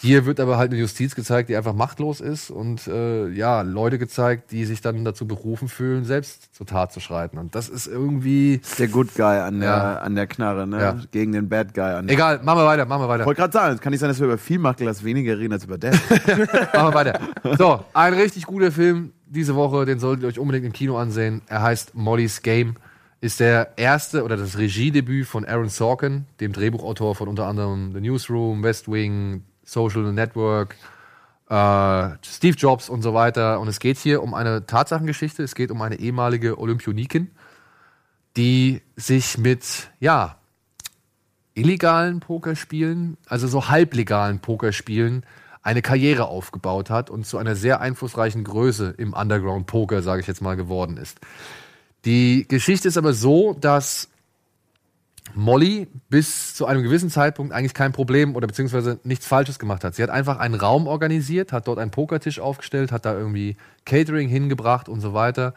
hier 0.00 0.24
wird 0.24 0.40
aber 0.40 0.56
halt 0.56 0.70
eine 0.70 0.80
Justiz 0.80 1.14
gezeigt, 1.14 1.48
die 1.50 1.56
einfach 1.56 1.74
machtlos 1.74 2.20
ist 2.20 2.50
und 2.50 2.86
äh, 2.86 3.28
ja, 3.28 3.60
Leute 3.62 3.98
gezeigt, 3.98 4.50
die 4.50 4.64
sich 4.64 4.80
dann 4.80 5.04
dazu 5.04 5.26
berufen 5.26 5.68
fühlen, 5.68 6.04
selbst 6.04 6.54
zur 6.54 6.66
Tat 6.66 6.92
zu 6.92 7.00
schreiten. 7.00 7.36
Und 7.38 7.54
das 7.54 7.68
ist 7.68 7.86
irgendwie. 7.86 8.60
der 8.78 8.88
Good 8.88 9.14
Guy 9.14 9.24
an 9.40 9.60
der, 9.60 9.68
Ja. 9.68 9.94
an 9.98 10.14
der 10.14 10.26
Knarre, 10.26 10.66
ne? 10.66 10.80
Ja. 10.80 10.96
Gegen 11.10 11.32
den 11.32 11.48
Bad 11.48 11.74
Guy 11.74 11.82
an 11.82 12.06
der 12.06 12.14
Egal, 12.14 12.40
machen 12.42 12.60
wir 12.60 12.66
weiter, 12.66 12.86
machen 12.86 13.02
wir 13.02 13.08
weiter. 13.08 13.22
Ich 13.22 13.26
wollte 13.26 13.40
gerade 13.40 13.52
sagen, 13.52 13.74
es 13.74 13.80
kann 13.80 13.90
nicht 13.90 14.00
sein, 14.00 14.08
dass 14.08 14.18
wir 14.18 14.26
über 14.26 14.38
viel 14.38 14.58
Makelers 14.58 15.04
weniger 15.04 15.38
reden 15.38 15.52
als 15.52 15.64
über 15.64 15.76
Death. 15.78 15.98
Machen 16.74 16.88
wir 16.88 16.94
weiter. 16.94 17.20
So, 17.58 17.84
ein 17.92 18.14
richtig 18.14 18.46
guter 18.46 18.72
Film 18.72 19.12
diese 19.26 19.54
Woche, 19.54 19.84
den 19.84 19.98
solltet 19.98 20.22
ihr 20.24 20.28
euch 20.28 20.38
unbedingt 20.38 20.66
im 20.66 20.72
Kino 20.72 20.96
ansehen. 20.98 21.42
Er 21.46 21.62
heißt 21.62 21.94
Molly's 21.94 22.42
Game. 22.42 22.76
Ist 23.20 23.38
der 23.38 23.74
erste 23.76 24.24
oder 24.24 24.38
das 24.38 24.56
Regiedebüt 24.56 25.26
von 25.26 25.44
Aaron 25.44 25.68
Sorkin, 25.68 26.24
dem 26.40 26.52
Drehbuchautor 26.54 27.14
von 27.14 27.28
unter 27.28 27.46
anderem 27.46 27.92
The 27.92 28.00
Newsroom, 28.00 28.62
West 28.62 28.90
Wing, 28.90 29.42
Social 29.70 30.12
Network, 30.12 30.76
äh, 31.48 32.10
Steve 32.24 32.56
Jobs 32.56 32.88
und 32.88 33.02
so 33.02 33.14
weiter. 33.14 33.60
Und 33.60 33.68
es 33.68 33.78
geht 33.78 33.98
hier 33.98 34.22
um 34.22 34.34
eine 34.34 34.66
Tatsachengeschichte. 34.66 35.42
Es 35.42 35.54
geht 35.54 35.70
um 35.70 35.80
eine 35.82 36.00
ehemalige 36.00 36.58
Olympionikin, 36.58 37.30
die 38.36 38.82
sich 38.96 39.38
mit, 39.38 39.90
ja, 40.00 40.36
illegalen 41.54 42.20
Pokerspielen, 42.20 43.16
also 43.26 43.46
so 43.46 43.68
halblegalen 43.68 44.40
Pokerspielen, 44.40 45.24
eine 45.62 45.82
Karriere 45.82 46.26
aufgebaut 46.26 46.90
hat 46.90 47.10
und 47.10 47.26
zu 47.26 47.36
einer 47.36 47.54
sehr 47.54 47.80
einflussreichen 47.80 48.44
Größe 48.44 48.94
im 48.96 49.12
Underground-Poker, 49.12 50.02
sage 50.02 50.22
ich 50.22 50.26
jetzt 50.26 50.40
mal, 50.40 50.56
geworden 50.56 50.96
ist. 50.96 51.18
Die 52.06 52.46
Geschichte 52.48 52.88
ist 52.88 52.96
aber 52.96 53.12
so, 53.12 53.54
dass 53.60 54.08
Molly 55.34 55.88
bis 56.08 56.54
zu 56.54 56.66
einem 56.66 56.82
gewissen 56.82 57.10
Zeitpunkt 57.10 57.52
eigentlich 57.52 57.74
kein 57.74 57.92
Problem 57.92 58.34
oder 58.36 58.46
beziehungsweise 58.46 59.00
nichts 59.04 59.26
Falsches 59.26 59.58
gemacht 59.58 59.84
hat. 59.84 59.94
Sie 59.94 60.02
hat 60.02 60.10
einfach 60.10 60.38
einen 60.38 60.54
Raum 60.54 60.86
organisiert, 60.86 61.52
hat 61.52 61.68
dort 61.68 61.78
einen 61.78 61.90
Pokertisch 61.90 62.40
aufgestellt, 62.40 62.92
hat 62.92 63.04
da 63.04 63.14
irgendwie 63.14 63.56
Catering 63.84 64.28
hingebracht 64.28 64.88
und 64.88 65.00
so 65.00 65.14
weiter 65.14 65.54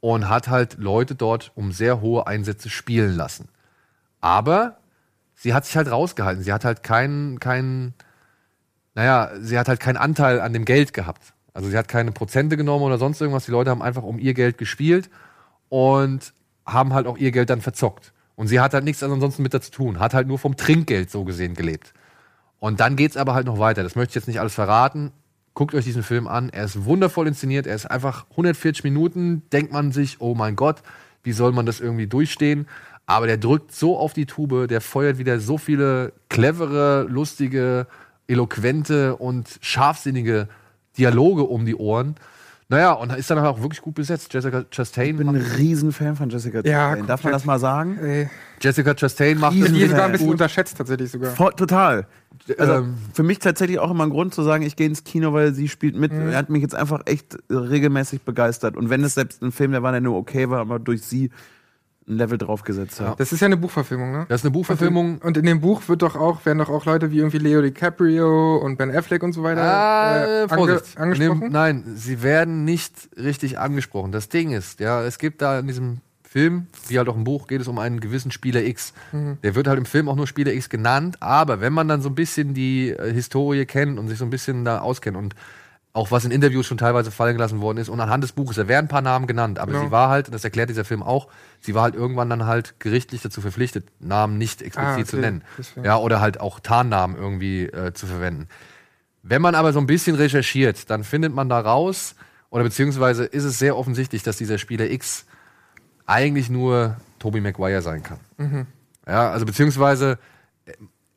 und 0.00 0.28
hat 0.28 0.48
halt 0.48 0.78
Leute 0.78 1.14
dort 1.14 1.52
um 1.54 1.72
sehr 1.72 2.00
hohe 2.00 2.26
Einsätze 2.26 2.68
spielen 2.68 3.14
lassen. 3.14 3.48
Aber 4.20 4.78
sie 5.34 5.54
hat 5.54 5.64
sich 5.64 5.76
halt 5.76 5.90
rausgehalten. 5.90 6.42
Sie 6.42 6.52
hat 6.52 6.64
halt 6.64 6.82
keinen, 6.82 7.38
keinen, 7.38 7.94
naja, 8.94 9.30
sie 9.40 9.58
hat 9.58 9.68
halt 9.68 9.80
keinen 9.80 9.96
Anteil 9.96 10.40
an 10.40 10.52
dem 10.52 10.64
Geld 10.64 10.92
gehabt. 10.92 11.34
Also 11.54 11.68
sie 11.68 11.76
hat 11.76 11.88
keine 11.88 12.12
Prozente 12.12 12.56
genommen 12.56 12.84
oder 12.84 12.98
sonst 12.98 13.20
irgendwas. 13.20 13.44
Die 13.44 13.50
Leute 13.50 13.70
haben 13.70 13.82
einfach 13.82 14.02
um 14.02 14.18
ihr 14.18 14.34
Geld 14.34 14.58
gespielt 14.58 15.10
und 15.68 16.32
haben 16.66 16.94
halt 16.94 17.06
auch 17.06 17.18
ihr 17.18 17.30
Geld 17.30 17.50
dann 17.50 17.60
verzockt. 17.60 18.12
Und 18.36 18.48
sie 18.48 18.60
hat 18.60 18.74
halt 18.74 18.84
nichts 18.84 19.02
ansonsten 19.02 19.42
mit 19.42 19.54
dazu 19.54 19.70
zu 19.70 19.76
tun, 19.76 19.98
hat 20.00 20.14
halt 20.14 20.26
nur 20.26 20.38
vom 20.38 20.56
Trinkgeld 20.56 21.10
so 21.10 21.24
gesehen 21.24 21.54
gelebt. 21.54 21.92
Und 22.58 22.80
dann 22.80 22.96
geht's 22.96 23.16
aber 23.16 23.34
halt 23.34 23.46
noch 23.46 23.58
weiter. 23.58 23.82
Das 23.82 23.96
möchte 23.96 24.10
ich 24.10 24.14
jetzt 24.14 24.28
nicht 24.28 24.40
alles 24.40 24.54
verraten. 24.54 25.10
Guckt 25.54 25.74
euch 25.74 25.84
diesen 25.84 26.02
Film 26.02 26.26
an. 26.26 26.48
Er 26.48 26.64
ist 26.64 26.84
wundervoll 26.84 27.26
inszeniert. 27.26 27.66
Er 27.66 27.74
ist 27.74 27.86
einfach 27.86 28.26
140 28.30 28.84
Minuten. 28.84 29.42
Denkt 29.52 29.72
man 29.72 29.92
sich, 29.92 30.20
oh 30.20 30.34
mein 30.34 30.56
Gott, 30.56 30.82
wie 31.22 31.32
soll 31.32 31.52
man 31.52 31.66
das 31.66 31.80
irgendwie 31.80 32.06
durchstehen? 32.06 32.66
Aber 33.04 33.26
der 33.26 33.36
drückt 33.36 33.72
so 33.74 33.98
auf 33.98 34.12
die 34.12 34.26
Tube, 34.26 34.68
der 34.68 34.80
feuert 34.80 35.18
wieder 35.18 35.40
so 35.40 35.58
viele 35.58 36.12
clevere, 36.28 37.02
lustige, 37.08 37.86
eloquente 38.28 39.16
und 39.16 39.58
scharfsinnige 39.60 40.48
Dialoge 40.96 41.42
um 41.42 41.66
die 41.66 41.74
Ohren. 41.74 42.14
Naja, 42.72 42.92
und 42.92 43.14
ist 43.14 43.30
dann 43.30 43.38
auch 43.40 43.60
wirklich 43.60 43.82
gut 43.82 43.94
besetzt. 43.94 44.32
Jessica 44.32 44.64
Chastain, 44.70 45.10
Ich 45.10 45.16
bin 45.18 45.28
ein 45.28 45.36
Riesenfan 45.36 46.16
von 46.16 46.30
Jessica 46.30 46.62
Ja, 46.64 46.88
Chastain. 46.88 47.06
Darf 47.06 47.22
man 47.22 47.32
das 47.34 47.44
mal 47.44 47.58
sagen? 47.58 47.98
Ey, 48.02 48.30
Jessica 48.62 48.94
Chastain 48.94 49.38
macht 49.38 49.60
das 49.60 49.68
sogar 49.68 50.04
ein 50.06 50.12
bisschen 50.12 50.26
Gut. 50.28 50.32
unterschätzt 50.36 50.78
tatsächlich 50.78 51.10
sogar. 51.10 51.32
Voll, 51.32 51.52
total. 51.52 52.06
Also 52.58 52.72
Ähm, 52.72 52.94
für 53.12 53.22
mich 53.24 53.40
tatsächlich 53.40 53.78
auch 53.78 53.90
immer 53.90 54.04
ein 54.04 54.10
Grund 54.10 54.32
zu 54.32 54.42
sagen, 54.42 54.62
ich 54.64 54.74
gehe 54.74 54.86
ins 54.86 55.04
Kino, 55.04 55.34
weil 55.34 55.52
sie 55.52 55.68
spielt 55.68 55.96
mit. 55.96 56.12
Er 56.12 56.34
hat 56.34 56.48
mich 56.48 56.62
jetzt 56.62 56.74
einfach 56.74 57.02
echt 57.04 57.36
regelmäßig 57.50 58.22
begeistert. 58.22 58.74
Und 58.78 58.88
wenn 58.88 59.04
es 59.04 59.12
selbst 59.14 59.42
ein 59.42 59.52
Film, 59.52 59.72
der 59.72 59.82
war, 59.82 59.92
der 59.92 60.00
nur 60.00 60.16
okay 60.16 60.48
war, 60.48 60.60
aber 60.60 60.78
durch 60.78 61.02
sie 61.02 61.30
ein 62.08 62.16
Level 62.16 62.36
draufgesetzt 62.38 63.00
hat. 63.00 63.18
Das 63.20 63.32
ist 63.32 63.40
ja 63.40 63.46
eine 63.46 63.56
Buchverfilmung, 63.56 64.10
ne? 64.12 64.26
Das 64.28 64.40
ist 64.40 64.44
eine 64.44 64.50
Buchverfilmung. 64.52 65.18
Und 65.18 65.36
in 65.36 65.46
dem 65.46 65.60
Buch 65.60 65.82
wird 65.88 66.02
doch 66.02 66.16
auch, 66.16 66.44
werden 66.44 66.58
doch 66.58 66.68
auch 66.68 66.84
Leute 66.84 67.10
wie 67.10 67.18
irgendwie 67.18 67.38
Leo 67.38 67.62
DiCaprio 67.62 68.56
und 68.56 68.76
Ben 68.76 68.94
Affleck 68.94 69.22
und 69.22 69.32
so 69.32 69.42
weiter 69.42 69.62
Ah, 69.62 70.24
äh, 70.24 70.40
ange 70.42 70.48
Vorsicht. 70.48 70.98
angesprochen. 70.98 71.40
Nee, 71.40 71.48
nein, 71.50 71.84
sie 71.94 72.22
werden 72.22 72.64
nicht 72.64 73.08
richtig 73.16 73.58
angesprochen. 73.58 74.10
Das 74.12 74.28
Ding 74.28 74.50
ist, 74.52 74.80
ja, 74.80 75.02
es 75.04 75.18
gibt 75.18 75.42
da 75.42 75.58
in 75.60 75.66
diesem 75.68 75.98
Film, 76.24 76.66
wie 76.88 76.96
halt 76.98 77.08
auch 77.10 77.14
im 77.16 77.24
Buch, 77.24 77.46
geht 77.46 77.60
es 77.60 77.68
um 77.68 77.78
einen 77.78 78.00
gewissen 78.00 78.30
Spieler 78.30 78.62
X. 78.64 78.94
Der 79.42 79.54
wird 79.54 79.66
halt 79.68 79.78
im 79.78 79.84
Film 79.84 80.08
auch 80.08 80.16
nur 80.16 80.26
Spieler 80.26 80.52
X 80.54 80.70
genannt, 80.70 81.18
aber 81.20 81.60
wenn 81.60 81.74
man 81.74 81.88
dann 81.88 82.00
so 82.00 82.08
ein 82.08 82.14
bisschen 82.14 82.54
die 82.54 82.88
äh, 82.90 83.12
Historie 83.12 83.66
kennt 83.66 83.98
und 83.98 84.08
sich 84.08 84.16
so 84.18 84.24
ein 84.24 84.30
bisschen 84.30 84.64
da 84.64 84.78
auskennt 84.80 85.16
und 85.18 85.34
auch 85.94 86.10
was 86.10 86.24
in 86.24 86.30
Interviews 86.30 86.66
schon 86.66 86.78
teilweise 86.78 87.10
fallen 87.10 87.36
gelassen 87.36 87.60
worden 87.60 87.76
ist 87.78 87.88
und 87.90 88.00
anhand 88.00 88.24
des 88.24 88.32
Buches, 88.32 88.56
da 88.56 88.66
werden 88.66 88.86
ein 88.86 88.88
paar 88.88 89.02
Namen 89.02 89.26
genannt, 89.26 89.58
aber 89.58 89.72
Genau. 89.72 89.84
sie 89.84 89.90
war 89.90 90.08
halt, 90.08 90.26
und 90.28 90.32
das 90.32 90.42
erklärt 90.42 90.70
dieser 90.70 90.86
Film 90.86 91.02
auch, 91.02 91.28
sie 91.60 91.74
war 91.74 91.82
halt 91.82 91.94
irgendwann 91.94 92.30
dann 92.30 92.46
halt 92.46 92.80
gerichtlich 92.80 93.20
dazu 93.20 93.40
verpflichtet, 93.42 93.86
Namen 94.00 94.38
nicht 94.38 94.62
explizit 94.62 94.88
Ah, 94.88 94.94
okay. 94.94 95.04
zu 95.04 95.16
nennen. 95.18 95.42
Deswegen. 95.58 95.84
Ja, 95.84 95.98
oder 95.98 96.20
halt 96.20 96.40
auch 96.40 96.60
Tarnnamen 96.60 97.16
irgendwie 97.16 97.64
äh, 97.66 97.92
zu 97.92 98.06
verwenden. 98.06 98.48
Wenn 99.22 99.42
man 99.42 99.54
aber 99.54 99.72
so 99.74 99.80
ein 99.80 99.86
bisschen 99.86 100.16
recherchiert, 100.16 100.88
dann 100.90 101.04
findet 101.04 101.34
man 101.34 101.48
da 101.50 101.60
raus, 101.60 102.14
oder 102.48 102.64
beziehungsweise 102.64 103.24
ist 103.24 103.44
es 103.44 103.58
sehr 103.58 103.76
offensichtlich, 103.76 104.22
dass 104.22 104.36
dieser 104.38 104.56
Spieler 104.58 104.90
X 104.90 105.26
eigentlich 106.06 106.48
nur 106.50 106.96
Tobey 107.18 107.40
Maguire 107.40 107.82
sein 107.82 108.02
kann. 108.02 108.18
Mhm. 108.38 108.66
Ja, 109.06 109.30
also 109.30 109.44
beziehungsweise 109.46 110.18
äh, 110.66 110.72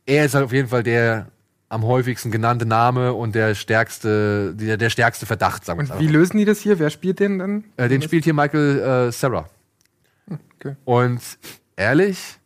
er 0.05 0.25
ist 0.25 0.35
halt 0.35 0.45
auf 0.45 0.51
jeden 0.53 0.67
Fall 0.67 0.83
der 0.83 1.27
am 1.75 1.83
häufigsten 1.83 2.31
genannte 2.31 2.65
Name 2.65 3.13
und 3.13 3.35
der 3.35 3.53
stärkste, 3.53 4.55
der, 4.55 4.77
der 4.77 4.89
stärkste 4.89 5.25
Verdacht, 5.25 5.65
sagen 5.65 5.85
wir 5.85 5.93
Und 5.93 5.99
wie 5.99 6.07
lösen 6.07 6.37
die 6.37 6.45
das 6.45 6.59
hier? 6.59 6.79
Wer 6.79 6.89
spielt 6.89 7.19
den 7.19 7.37
dann? 7.37 7.63
äh, 7.75 7.89
Den 7.89 8.01
spielt 8.01 8.23
hier 8.23 8.33
Michael 8.33 8.79
äh, 8.79 9.11
Sarah. 9.11 9.47
Okay. 10.59 10.75
Und 10.85 11.21
ehrlich, 11.75 12.39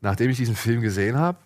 nachdem 0.00 0.30
ich 0.30 0.36
diesen 0.36 0.54
Film 0.54 0.80
gesehen 0.80 1.18
habe, 1.18 1.38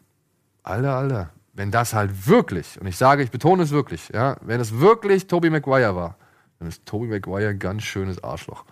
alter, 0.63 0.95
alter, 0.97 1.31
wenn 1.55 1.71
das 1.71 1.95
halt 1.95 2.29
wirklich, 2.29 2.79
und 2.79 2.87
ich 2.87 2.99
sage, 2.99 3.23
ich 3.23 3.31
betone 3.31 3.63
es 3.63 3.71
wirklich, 3.71 4.11
ja, 4.13 4.37
wenn 4.43 4.61
es 4.61 4.79
wirklich 4.79 5.27
Tobey 5.27 5.49
Maguire 5.49 5.97
war, 5.97 6.17
dann 6.59 6.69
ist 6.69 6.85
Tobey 6.85 7.07
Maguire 7.09 7.49
ein 7.49 7.59
ganz 7.59 7.83
schönes 7.85 8.23
Arschloch. 8.23 8.65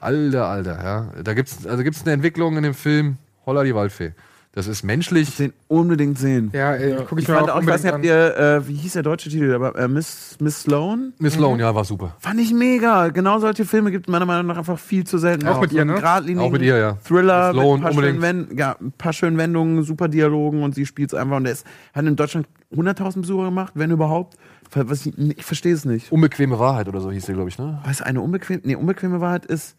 Alter, 0.00 0.48
Alter, 0.48 0.82
ja. 0.82 1.22
Da 1.22 1.34
gibt's, 1.34 1.64
also 1.64 1.84
gibt's 1.84 2.02
eine 2.02 2.12
Entwicklung 2.12 2.56
in 2.56 2.64
dem 2.64 2.74
Film 2.74 3.18
Holla 3.46 3.62
die 3.62 3.74
Waldfee. 3.74 4.12
Das 4.52 4.66
ist 4.66 4.82
menschlich. 4.82 5.36
Den 5.36 5.52
unbedingt 5.68 6.18
sehen. 6.18 6.50
Ja, 6.52 6.74
ey, 6.74 6.96
guck 7.08 7.18
ich, 7.18 7.24
Ich 7.24 7.28
mir 7.28 7.36
fand 7.36 7.50
auch 7.50 7.56
auch, 7.56 7.60
ich 7.62 7.68
weiß 7.68 7.84
nicht, 7.84 7.92
habt 7.92 8.04
ihr, 8.04 8.36
äh, 8.36 8.66
wie 8.66 8.74
hieß 8.74 8.94
der 8.94 9.04
deutsche 9.04 9.30
Titel, 9.30 9.54
aber 9.54 9.76
äh, 9.78 9.86
Miss, 9.86 10.36
Miss 10.40 10.62
Sloan? 10.62 11.12
Miss 11.20 11.34
Sloan, 11.34 11.60
ja, 11.60 11.72
war 11.72 11.84
super. 11.84 12.16
Fand 12.18 12.40
ich 12.40 12.52
mega. 12.52 13.08
Genau 13.10 13.38
solche 13.38 13.64
Filme 13.64 13.92
gibt 13.92 14.08
es 14.08 14.12
meiner 14.12 14.26
Meinung 14.26 14.46
nach 14.46 14.58
einfach 14.58 14.78
viel 14.78 15.04
zu 15.04 15.18
selten. 15.18 15.46
Auch 15.46 15.60
mit 15.60 15.70
so 15.70 15.76
ihr, 15.76 15.84
ne? 15.84 16.02
Auch 16.40 16.50
mit 16.50 16.62
ihr, 16.62 16.76
ja. 16.76 16.96
Thriller, 17.06 17.52
Miss 17.52 17.62
Sloan, 17.62 17.78
mit 17.78 17.78
ein 17.78 17.82
paar, 17.82 17.90
unbedingt. 17.92 18.22
Wend 18.22 18.58
ja, 18.58 18.76
ein 18.80 18.92
paar 18.92 19.12
schönen 19.12 19.38
Wendungen, 19.38 19.84
super 19.84 20.08
Dialogen 20.08 20.64
und 20.64 20.74
sie 20.74 20.84
spielt 20.84 21.12
es 21.12 21.18
einfach. 21.18 21.36
Und 21.36 21.44
der 21.44 21.52
ist, 21.52 21.64
hat 21.94 22.04
in 22.04 22.16
Deutschland 22.16 22.48
100.000 22.74 23.20
Besucher 23.20 23.44
gemacht, 23.44 23.72
wenn 23.76 23.92
überhaupt. 23.92 24.36
Was 24.72 25.06
ich 25.06 25.16
ich 25.18 25.44
verstehe 25.44 25.74
es 25.74 25.84
nicht. 25.84 26.10
Unbequeme 26.12 26.58
Wahrheit 26.58 26.88
oder 26.88 27.00
so 27.00 27.10
hieß 27.10 27.26
der, 27.26 27.34
glaube 27.34 27.50
ich, 27.50 27.58
ne? 27.58 27.80
Was 27.84 28.02
eine 28.02 28.20
unbequeme, 28.20 28.60
nee, 28.64 28.76
unbequeme 28.76 29.20
Wahrheit 29.20 29.46
ist, 29.46 29.76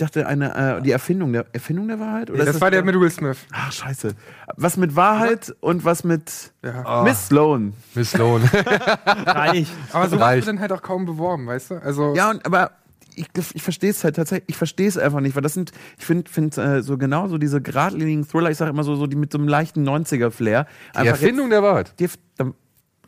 dachte, 0.00 0.26
eine, 0.26 0.78
äh, 0.78 0.82
die 0.82 0.90
Erfindung 0.90 1.32
der, 1.32 1.46
Erfindung 1.52 1.88
der 1.88 2.00
Wahrheit? 2.00 2.30
Oder 2.30 2.40
Nee, 2.42 2.48
ist 2.48 2.54
das 2.54 2.60
war 2.60 2.70
der 2.70 2.84
mit 2.84 2.98
Will 2.98 3.10
Smith. 3.10 3.38
Ach, 3.52 3.70
scheiße. 3.72 4.12
Was 4.56 4.76
mit 4.76 4.96
Wahrheit 4.96 5.54
und 5.60 5.84
was 5.84 6.04
mit 6.04 6.52
Ja. 6.62 7.02
Miss 7.02 7.28
Sloan. 7.28 7.72
Miss 7.94 8.10
Sloan. 8.10 8.42
Reicht. 9.06 9.72
Aber 9.92 10.08
so 10.08 10.18
wird 10.18 10.46
dann 10.46 10.60
halt 10.60 10.72
auch 10.72 10.82
kaum 10.82 11.06
beworben, 11.06 11.46
weißt 11.46 11.70
du? 11.70 11.74
Also, 11.82 12.14
Ja, 12.14 12.30
und, 12.30 12.44
aber 12.44 12.72
ich, 13.16 13.26
ich 13.54 13.62
verstehe 13.62 13.90
es 13.90 14.04
halt 14.04 14.16
tatsächlich, 14.16 14.48
ich 14.48 14.56
verstehe 14.56 14.88
es 14.88 14.96
einfach 14.96 15.20
nicht, 15.20 15.34
weil 15.34 15.42
das 15.42 15.54
sind, 15.54 15.72
ich 15.98 16.04
finde 16.06 16.30
find, 16.30 16.56
äh, 16.58 16.82
so 16.82 16.96
genau 16.96 17.28
so 17.28 17.38
diese 17.38 17.60
geradlinigen 17.60 18.26
Thriller, 18.26 18.50
ich 18.50 18.56
sage 18.56 18.70
immer 18.70 18.84
so, 18.84 18.96
so 18.96 19.06
die 19.06 19.16
mit 19.16 19.32
so 19.32 19.38
einem 19.38 19.48
leichten 19.48 19.86
90er-Flair. 19.88 20.66
Die 21.00 21.06
Erfindung 21.06 21.50
der 21.50 21.62
Wahrheit. 21.62 21.92
Jetzt, 21.98 22.16
die, 22.16 22.20
dann, 22.36 22.54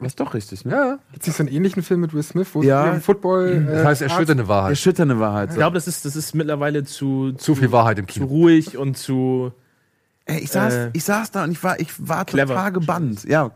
das 0.03 0.13
ist 0.13 0.21
doch 0.21 0.35
richtig, 0.35 0.65
ne? 0.65 0.73
Ja. 0.73 0.99
gibt's 1.13 1.27
nicht 1.27 1.37
so 1.37 1.43
einen 1.43 1.53
ähnlichen 1.53 1.83
Film 1.83 2.01
mit 2.01 2.13
Will 2.15 2.23
Smith, 2.23 2.49
wo 2.53 2.63
Ja. 2.63 2.95
es 2.95 3.05
Football. 3.05 3.65
Das 3.69 3.85
heißt 3.85 4.03
erschütternde 4.03 4.49
Wahrheit. 4.49 4.71
Erschütternde 4.71 5.19
Wahrheit. 5.21 5.51
Ich 5.51 5.57
glaube, 5.57 5.75
das 5.75 5.89
ist, 5.89 6.05
das 6.05 6.17
ist 6.17 6.35
mittlerweile 6.35 6.85
zu, 6.85 7.33
Zu 7.33 7.55
viel 7.55 7.73
Wahrheit 7.73 7.99
im 7.99 8.07
zu 8.09 8.15
Kino. 8.15 8.27
ruhig 8.27 8.77
und 8.77 8.97
zu. 8.99 9.53
Ey, 10.25 10.39
ich, 10.41 10.51
saß, 10.51 10.75
äh, 10.75 10.91
ich 10.93 11.03
saß 11.05 11.31
da 11.33 11.45
und 11.45 11.51
ich 11.53 11.63
war, 11.65 11.81
ich 11.81 11.89
war 12.09 12.25
clever. 12.25 12.55
total 12.55 12.73
gebannt. 12.73 13.25
Ja. 13.25 13.51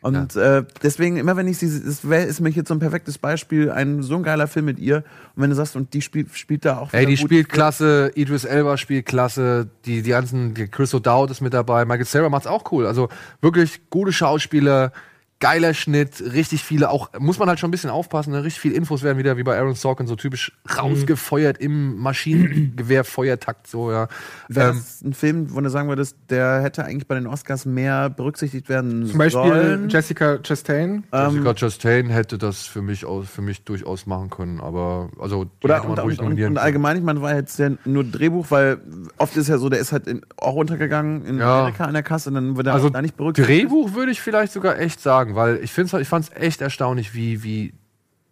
Und 0.00 0.36
Äh, 0.36 0.62
deswegen, 0.82 1.16
immer 1.16 1.36
wenn 1.36 1.48
ich 1.48 1.58
sie, 1.58 1.66
es 1.66 2.08
wär, 2.08 2.24
ist 2.24 2.40
mir 2.40 2.50
jetzt 2.50 2.68
so 2.68 2.74
ein 2.74 2.78
perfektes 2.78 3.18
Beispiel, 3.18 3.70
ein 3.72 4.02
so 4.04 4.14
ein 4.14 4.22
geiler 4.22 4.46
Film 4.46 4.66
mit 4.66 4.78
ihr. 4.78 4.98
Und 5.34 5.42
wenn 5.42 5.50
du 5.50 5.56
sagst, 5.56 5.74
und 5.74 5.92
die 5.92 6.00
spielt, 6.02 6.32
spielt 6.36 6.64
da 6.64 6.78
auch 6.78 6.92
Ey, 6.92 7.04
die 7.04 7.16
gut. 7.16 7.24
spielt 7.26 7.48
klasse, 7.48 8.12
Idris 8.14 8.44
Elba 8.44 8.76
spielt 8.76 9.06
klasse, 9.06 9.68
die, 9.86 10.02
die 10.02 10.10
ganzen, 10.10 10.54
die 10.54 10.68
Chris 10.68 10.94
O'Dowd 10.94 11.32
ist 11.32 11.40
mit 11.40 11.52
dabei, 11.52 11.84
Michael 11.84 12.06
Cera 12.06 12.28
macht's 12.28 12.46
auch 12.46 12.70
cool. 12.70 12.86
Also 12.86 13.08
wirklich 13.40 13.90
gute 13.90 14.12
Schauspieler, 14.12 14.92
geiler 15.40 15.72
Schnitt, 15.72 16.20
richtig 16.32 16.64
viele, 16.64 16.90
auch, 16.90 17.10
muss 17.18 17.38
man 17.38 17.48
halt 17.48 17.60
schon 17.60 17.68
ein 17.68 17.70
bisschen 17.70 17.90
aufpassen, 17.90 18.32
ne? 18.32 18.42
richtig 18.42 18.60
viele 18.60 18.74
Infos 18.74 19.02
werden 19.04 19.18
wieder 19.18 19.36
wie 19.36 19.44
bei 19.44 19.56
Aaron 19.56 19.74
Sorkin 19.74 20.06
so 20.08 20.16
typisch 20.16 20.52
rausgefeuert 20.76 21.58
im 21.58 21.96
Maschinengewehr-Feuertakt, 21.98 23.66
so, 23.66 23.90
ja. 23.92 24.08
Wäre 24.48 24.70
Ähm, 24.70 24.76
das 24.76 25.02
ein 25.02 25.12
Film, 25.12 25.54
wo 25.54 25.60
du 25.60 25.70
sagen 25.70 25.88
würdest, 25.88 26.16
der 26.30 26.62
hätte 26.62 26.84
eigentlich 26.84 27.06
bei 27.06 27.14
den 27.14 27.26
Oscars 27.26 27.66
mehr 27.66 28.10
berücksichtigt 28.10 28.68
werden 28.68 29.06
Zum 29.06 29.18
Beispiel 29.18 29.42
sollen? 29.42 29.88
Jessica 29.88 30.38
Chastain. 30.38 31.04
Jessica 31.12 31.54
Chastain 31.54 32.10
hätte 32.10 32.38
das 32.38 32.62
für 32.62 32.82
mich, 32.82 33.04
aus, 33.04 33.28
für 33.28 33.42
mich 33.42 33.62
durchaus 33.64 34.06
machen 34.06 34.30
können, 34.30 34.60
aber, 34.60 35.10
also, 35.20 35.44
die 35.44 35.50
Oder 35.64 35.84
und, 35.84 35.98
ruhig 36.00 36.18
und, 36.20 36.32
und, 36.32 36.42
und 36.42 36.58
allgemein, 36.58 36.96
ich 36.96 37.02
meine, 37.02 37.22
war 37.22 37.34
jetzt 37.34 37.58
ja 37.58 37.70
nur 37.84 38.04
Drehbuch, 38.04 38.46
weil 38.50 38.78
oft 39.18 39.36
ist 39.36 39.48
ja 39.48 39.58
so, 39.58 39.68
der 39.68 39.78
ist 39.78 39.92
halt 39.92 40.06
in, 40.06 40.22
auch 40.36 40.54
untergegangen 40.54 41.24
in 41.24 41.38
Ja. 41.38 41.60
Amerika 41.60 41.84
an 41.84 41.94
der 41.94 42.02
Kasse 42.02 42.30
und 42.30 42.34
dann 42.34 42.56
wird 42.56 42.66
er 42.66 42.74
Also 42.74 42.88
auch 42.88 42.92
da 42.92 43.02
nicht 43.02 43.16
berücksichtigt. 43.16 43.62
Drehbuch 43.64 43.94
würde 43.94 44.12
ich 44.12 44.20
vielleicht 44.20 44.52
sogar 44.52 44.78
echt 44.78 45.00
sagen, 45.00 45.27
weil 45.34 45.62
ich 45.62 45.76
ich 45.76 46.08
fand 46.08 46.24
es 46.24 46.30
echt 46.34 46.60
erstaunlich, 46.60 47.14
wie, 47.14 47.42
wie, 47.42 47.74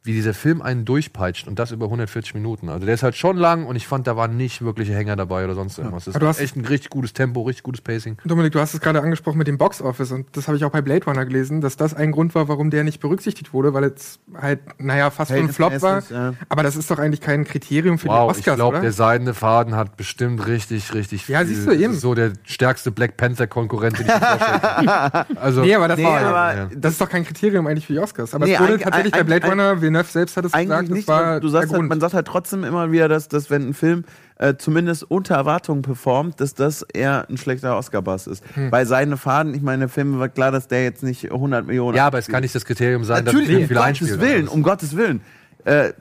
wie 0.07 0.12
dieser 0.12 0.34
Film 0.34 0.62
einen 0.62 0.84
durchpeitscht 0.84 1.46
und 1.48 1.59
das 1.59 1.72
über 1.72 1.86
140 1.86 2.34
Minuten. 2.34 2.68
Also 2.68 2.86
der 2.86 2.94
ist 2.94 3.02
halt 3.02 3.16
schon 3.16 3.36
lang 3.36 3.66
und 3.66 3.76
ich 3.76 3.86
fand, 3.86 4.07
da 4.07 4.16
waren 4.16 4.36
nicht 4.36 4.62
wirkliche 4.62 4.94
Hänger 4.94 5.16
dabei 5.16 5.44
oder 5.44 5.54
sonst 5.54 5.78
irgendwas. 5.78 6.04
Das 6.04 6.14
ist 6.16 6.22
hast- 6.22 6.40
echt 6.40 6.57
ein 6.57 6.64
richtig 6.64 6.90
gutes 6.90 7.12
Tempo, 7.12 7.42
richtig 7.42 7.62
gutes 7.64 7.80
Pacing. 7.82 8.16
Dominik, 8.24 8.52
du 8.52 8.61
hast 8.61 8.72
es 8.74 8.80
gerade 8.80 9.02
angesprochen 9.02 9.38
mit 9.38 9.46
dem 9.48 9.59
Box 9.59 9.82
Office 9.82 10.12
und 10.12 10.26
das 10.36 10.46
habe 10.48 10.57
ich 10.57 10.64
auch 10.64 10.70
bei 10.70 10.80
Blade 10.80 11.04
Runner 11.04 11.24
gelesen, 11.26 11.61
dass 11.61 11.76
das 11.76 11.92
ein 11.94 12.12
Grund 12.12 12.34
war, 12.34 12.48
warum 12.48 12.70
der 12.70 12.84
nicht 12.84 13.00
berücksichtigt 13.00 13.52
wurde, 13.52 13.74
weil 13.74 13.84
es 13.84 14.18
halt, 14.40 14.61
naja, 14.80 15.11
fast 15.11 15.30
schon 15.32 15.40
ein 15.40 15.48
Flop 15.48 15.72
war. 15.82 16.00
Verhältnismäßig, 16.02 16.38
ja. 16.38 16.46
Aber 16.48 16.62
das 16.62 16.76
ist 16.76 16.90
doch 16.90 16.98
eigentlich 16.98 17.20
kein 17.20 17.44
Kriterium 17.44 17.98
für 17.98 18.09
Wow, 18.09 18.30
ich 18.32 18.38
Oscars, 18.38 18.57
glaube, 18.57 18.76
oder? 18.76 18.80
der 18.82 18.92
seidene 18.92 19.34
Faden 19.34 19.74
hat 19.74 19.96
bestimmt 19.96 20.46
richtig, 20.46 20.94
richtig 20.94 21.26
Ja, 21.28 21.40
viel. 21.40 21.48
siehst 21.48 21.66
du, 21.66 21.72
eben. 21.72 21.94
So 21.94 22.14
der 22.14 22.32
stärkste 22.44 22.90
Black 22.92 23.16
Panther-Konkurrent, 23.16 23.98
den 23.98 24.07
ich 24.07 24.12
mir. 24.14 25.26
Also, 25.36 25.62
Nee, 25.62 25.74
aber 25.74 25.88
das 25.88 25.98
Nee, 25.98 26.04
war 26.04 26.20
aber 26.20 26.57
ja. 26.57 26.68
das 26.76 26.92
ist 26.92 27.00
doch 27.00 27.09
kein 27.09 27.24
Kriterium 27.24 27.66
eigentlich 27.66 27.86
für 27.86 27.92
die 27.94 27.98
Oscars. 27.98 28.34
Aber 28.34 28.46
Nee, 28.46 28.54
es 28.54 28.61
wurde 28.61 28.78
tatsächlich 28.78 29.12
bei 29.12 29.24
Blade 29.24 29.46
Runner, 29.48 29.80
Villeneuve 29.97 30.11
selbst 30.11 30.36
hat 30.36 30.44
es 30.44 30.55
Eigentlich 30.55 30.68
gesagt, 30.68 30.90
nicht, 30.90 31.09
das 31.09 31.16
war 31.16 31.40
du 31.40 31.49
sagst 31.49 31.64
der 31.64 31.70
halt, 31.70 31.78
Grund. 31.78 31.88
man 31.88 32.01
sagt 32.01 32.14
halt 32.14 32.26
trotzdem 32.26 32.64
immer 32.64 32.92
wieder, 32.92 33.09
dass, 33.09 33.28
dass 33.28 33.51
wenn 33.51 33.68
ein 33.68 33.74
Film 33.74 34.05
äh, 34.38 34.55
zumindest 34.57 35.11
unter 35.11 35.34
Erwartungen 35.34 35.82
performt, 35.82 36.40
dass 36.40 36.55
das 36.55 36.82
eher 36.82 37.28
ein 37.28 37.36
schlechter 37.36 37.76
Oscar-Bass 37.76 38.26
ist. 38.26 38.44
Hm. 38.55 38.70
Bei 38.70 38.84
seinen 38.84 39.16
Faden, 39.16 39.55
ich 39.55 39.62
meine, 39.62 39.80
der 39.80 39.88
Film 39.88 40.18
war 40.18 40.28
klar, 40.28 40.51
dass 40.51 40.68
der 40.68 40.84
jetzt 40.84 41.03
nicht 41.03 41.30
100 41.30 41.66
Millionen 41.66 41.97
ja, 41.97 42.07
aber 42.07 42.18
es 42.18 42.28
kann 42.28 42.42
nicht 42.42 42.55
das 42.55 42.64
Kriterium 42.64 43.05
sein, 43.05 43.24
Natürlich, 43.24 43.49
dass 43.49 43.57
um 43.57 43.66
viel 43.66 43.76
Gottes 43.76 43.88
einspielt. 43.88 44.20
Willen, 44.20 44.49
um 44.49 44.62
Gottes 44.62 44.97
Willen. 44.97 45.20
Äh, 45.64 45.92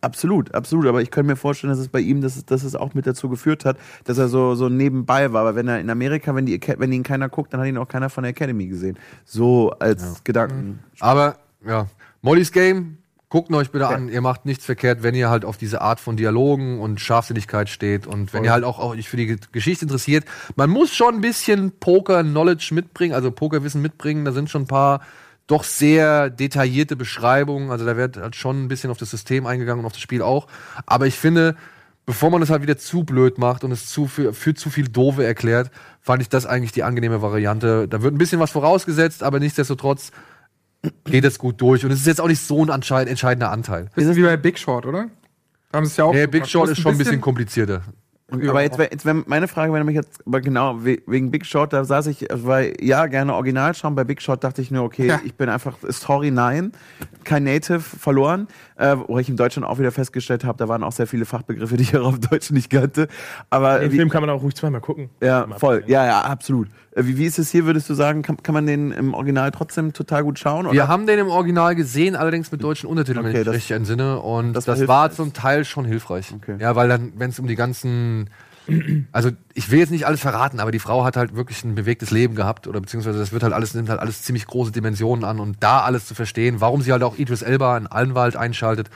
absolut, 0.00 0.54
absolut. 0.54 0.86
Aber 0.86 1.00
ich 1.02 1.10
könnte 1.10 1.30
mir 1.30 1.36
vorstellen, 1.36 1.70
dass 1.70 1.78
es 1.78 1.88
bei 1.88 2.00
ihm, 2.00 2.20
dass 2.20 2.36
es, 2.36 2.44
dass 2.44 2.64
es 2.64 2.74
auch 2.74 2.94
mit 2.94 3.06
dazu 3.06 3.28
geführt 3.28 3.64
hat, 3.64 3.78
dass 4.04 4.18
er 4.18 4.28
so, 4.28 4.54
so 4.54 4.68
nebenbei 4.68 5.32
war. 5.32 5.42
Aber 5.42 5.54
wenn 5.54 5.68
er 5.68 5.80
in 5.80 5.88
Amerika, 5.88 6.34
wenn, 6.34 6.46
die, 6.46 6.60
wenn 6.78 6.92
ihn 6.92 7.02
keiner 7.04 7.28
guckt, 7.28 7.52
dann 7.52 7.60
hat 7.60 7.68
ihn 7.68 7.78
auch 7.78 7.88
keiner 7.88 8.10
von 8.10 8.24
der 8.24 8.30
Academy 8.30 8.66
gesehen. 8.66 8.98
So 9.24 9.70
als 9.78 10.24
Gedanken. 10.24 10.80
Aber 11.00 11.36
ja, 11.64 11.86
Molly's 12.22 12.52
Game, 12.52 12.98
guckt 13.32 13.50
euch 13.54 13.70
bitte 13.70 13.88
an. 13.88 14.10
Ihr 14.10 14.20
macht 14.20 14.44
nichts 14.44 14.66
verkehrt, 14.66 15.02
wenn 15.02 15.14
ihr 15.14 15.30
halt 15.30 15.46
auf 15.46 15.56
diese 15.56 15.80
Art 15.80 16.00
von 16.00 16.18
Dialogen 16.18 16.78
und 16.80 17.00
Scharfsinnigkeit 17.00 17.70
steht 17.70 18.06
und 18.06 18.34
wenn 18.34 18.44
ihr 18.44 18.52
halt 18.52 18.62
auch, 18.62 18.78
auch 18.78 18.90
euch 18.90 19.08
für 19.08 19.16
die 19.16 19.24
Ge- 19.26 19.38
Geschichte 19.52 19.86
interessiert. 19.86 20.26
Man 20.54 20.68
muss 20.68 20.94
schon 20.94 21.14
ein 21.14 21.20
bisschen 21.22 21.72
Poker-Knowledge 21.80 22.74
mitbringen, 22.74 23.14
also 23.14 23.30
Pokerwissen 23.30 23.80
mitbringen. 23.80 24.26
Da 24.26 24.32
sind 24.32 24.50
schon 24.50 24.64
ein 24.64 24.66
paar 24.66 25.00
doch 25.46 25.64
sehr 25.64 26.28
detaillierte 26.28 26.94
Beschreibungen. 26.94 27.70
Also 27.70 27.86
da 27.86 27.96
wird 27.96 28.18
halt 28.18 28.36
schon 28.36 28.64
ein 28.64 28.68
bisschen 28.68 28.90
auf 28.90 28.98
das 28.98 29.10
System 29.10 29.46
eingegangen 29.46 29.80
und 29.80 29.86
auf 29.86 29.92
das 29.92 30.02
Spiel 30.02 30.20
auch. 30.20 30.46
Aber 30.84 31.06
ich 31.06 31.14
finde, 31.14 31.56
bevor 32.04 32.30
man 32.30 32.42
das 32.42 32.50
halt 32.50 32.60
wieder 32.60 32.76
zu 32.76 33.02
blöd 33.02 33.38
macht 33.38 33.64
und 33.64 33.72
es 33.72 33.86
zu 33.86 34.08
für, 34.08 34.34
für 34.34 34.52
zu 34.52 34.68
viel 34.68 34.88
Dove 34.88 35.24
erklärt, 35.24 35.70
fand 36.02 36.20
ich 36.20 36.28
das 36.28 36.44
eigentlich 36.44 36.72
die 36.72 36.82
angenehme 36.82 37.22
Variante. 37.22 37.88
Da 37.88 38.02
wird 38.02 38.14
ein 38.14 38.18
bisschen 38.18 38.40
was 38.40 38.50
vorausgesetzt, 38.50 39.22
aber 39.22 39.40
nichtsdestotrotz 39.40 40.10
geht 41.04 41.24
es 41.24 41.38
gut 41.38 41.60
durch. 41.60 41.84
Und 41.84 41.90
es 41.92 42.00
ist 42.00 42.06
jetzt 42.06 42.20
auch 42.20 42.28
nicht 42.28 42.40
so 42.40 42.64
ein 42.64 42.68
entscheidender 43.06 43.50
Anteil. 43.50 43.88
Bisschen 43.94 44.16
wie 44.16 44.22
bei 44.22 44.36
Big 44.36 44.58
Short, 44.58 44.86
oder? 44.86 45.06
Haben 45.72 45.86
sie 45.86 45.90
es 45.92 45.96
ja 45.96 46.04
auch 46.04 46.14
so 46.14 46.28
Big. 46.28 46.46
Short 46.46 46.68
Du 46.68 46.72
ist 46.72 46.80
schon 46.80 46.92
ein 46.92 46.98
bisschen 46.98 47.20
komplizierter. 47.20 47.82
Aber 48.30 48.62
jetzt 48.62 48.78
jetzt 48.78 49.04
meine 49.26 49.46
Frage, 49.46 49.72
wäre 49.74 49.80
nämlich 49.84 49.96
jetzt, 49.96 50.26
aber 50.26 50.40
genau, 50.40 50.82
we- 50.82 51.02
wegen 51.06 51.30
Big 51.30 51.44
Shot, 51.44 51.74
da 51.74 51.84
saß 51.84 52.06
ich, 52.06 52.26
weil, 52.32 52.72
ja, 52.80 53.04
gerne 53.04 53.34
original 53.34 53.74
schauen. 53.74 53.94
Bei 53.94 54.04
Big 54.04 54.22
Shot 54.22 54.42
dachte 54.42 54.62
ich 54.62 54.70
nur, 54.70 54.84
okay, 54.84 55.06
Ja. 55.06 55.20
ich 55.22 55.34
bin 55.34 55.50
einfach, 55.50 55.76
sorry, 55.88 56.30
nein, 56.30 56.72
kein 57.24 57.44
Native 57.44 57.80
verloren. 57.80 58.48
Äh, 58.76 58.96
wo 59.06 59.18
ich 59.18 59.28
in 59.28 59.36
Deutschland 59.36 59.66
auch 59.68 59.78
wieder 59.78 59.92
festgestellt 59.92 60.44
habe, 60.46 60.56
da 60.56 60.66
waren 60.66 60.82
auch 60.82 60.92
sehr 60.92 61.06
viele 61.06 61.26
Fachbegriffe, 61.26 61.76
die 61.76 61.82
ich 61.82 61.94
auch 61.96 62.06
auf 62.06 62.18
Deutsch 62.20 62.50
nicht 62.50 62.70
kannte. 62.70 63.06
Aber 63.50 63.80
Den 63.80 63.92
wie, 63.92 63.96
Film 63.96 64.08
kann 64.08 64.22
man 64.22 64.30
auch 64.30 64.42
ruhig 64.42 64.54
zweimal 64.54 64.80
gucken. 64.80 65.10
ja, 65.22 65.46
voll, 65.58 65.84
ja, 65.86 66.06
ja, 66.06 66.22
absolut. 66.22 66.68
Äh, 66.94 67.04
Wie, 67.06 67.16
wie 67.18 67.24
ist 67.26 67.38
es 67.38 67.50
hier, 67.50 67.64
würdest 67.64 67.88
du 67.90 67.94
sagen, 67.94 68.22
kann, 68.22 68.42
kann 68.42 68.54
man 68.54 68.66
den 68.66 68.92
im 68.92 69.14
Original 69.14 69.50
trotzdem 69.50 69.92
total 69.92 70.22
gut 70.24 70.38
schauen? 70.38 70.66
Oder? 70.66 70.74
Wir 70.74 70.88
haben 70.88 71.06
den 71.06 71.18
im 71.18 71.28
Original 71.28 71.74
gesehen, 71.74 72.16
allerdings 72.16 72.52
mit 72.52 72.62
deutschen 72.62 72.88
Untertiteln, 72.88 73.24
wenn 73.24 73.30
Okay, 73.30 73.40
ich 73.40 73.44
das- 73.44 73.54
mich 73.54 73.62
richtig 73.64 73.76
entsinne. 73.76 74.20
Und 74.20 74.52
das 74.54 74.64
das, 74.66 74.86
war 74.88 75.10
zum 75.10 75.32
Teil 75.32 75.64
schon 75.64 75.84
hilfreich. 75.84 76.32
Okay. 76.34 76.56
Ja, 76.58 76.76
weil 76.76 76.88
dann, 76.88 77.12
wenn 77.16 77.30
es 77.30 77.38
um 77.38 77.46
die 77.46 77.56
ganzen. 77.56 78.30
Also, 79.10 79.30
ich 79.54 79.72
will 79.72 79.80
jetzt 79.80 79.90
nicht 79.90 80.06
alles 80.06 80.20
verraten, 80.20 80.60
aber 80.60 80.70
die 80.70 80.78
Frau 80.78 81.04
hat 81.04 81.16
halt 81.16 81.34
wirklich 81.34 81.64
ein 81.64 81.74
bewegtes 81.74 82.12
Leben 82.12 82.36
gehabt, 82.36 82.68
oder 82.68 82.80
beziehungsweise 82.80 83.18
das 83.18 83.32
wird 83.32 83.42
halt 83.42 83.52
alles, 83.52 83.74
nimmt 83.74 83.88
halt 83.88 83.98
alles 83.98 84.22
ziemlich 84.22 84.46
große 84.46 84.70
Dimensionen 84.70 85.24
an 85.24 85.40
und 85.40 85.56
da 85.58 85.80
alles 85.80 86.06
zu 86.06 86.14
verstehen, 86.14 86.60
warum 86.60 86.80
sie 86.80 86.92
halt 86.92 87.02
auch 87.02 87.18
Idris 87.18 87.42
Elba 87.42 87.76
in 87.76 87.88
Allenwald 87.88 88.36
einschaltet, 88.36 88.88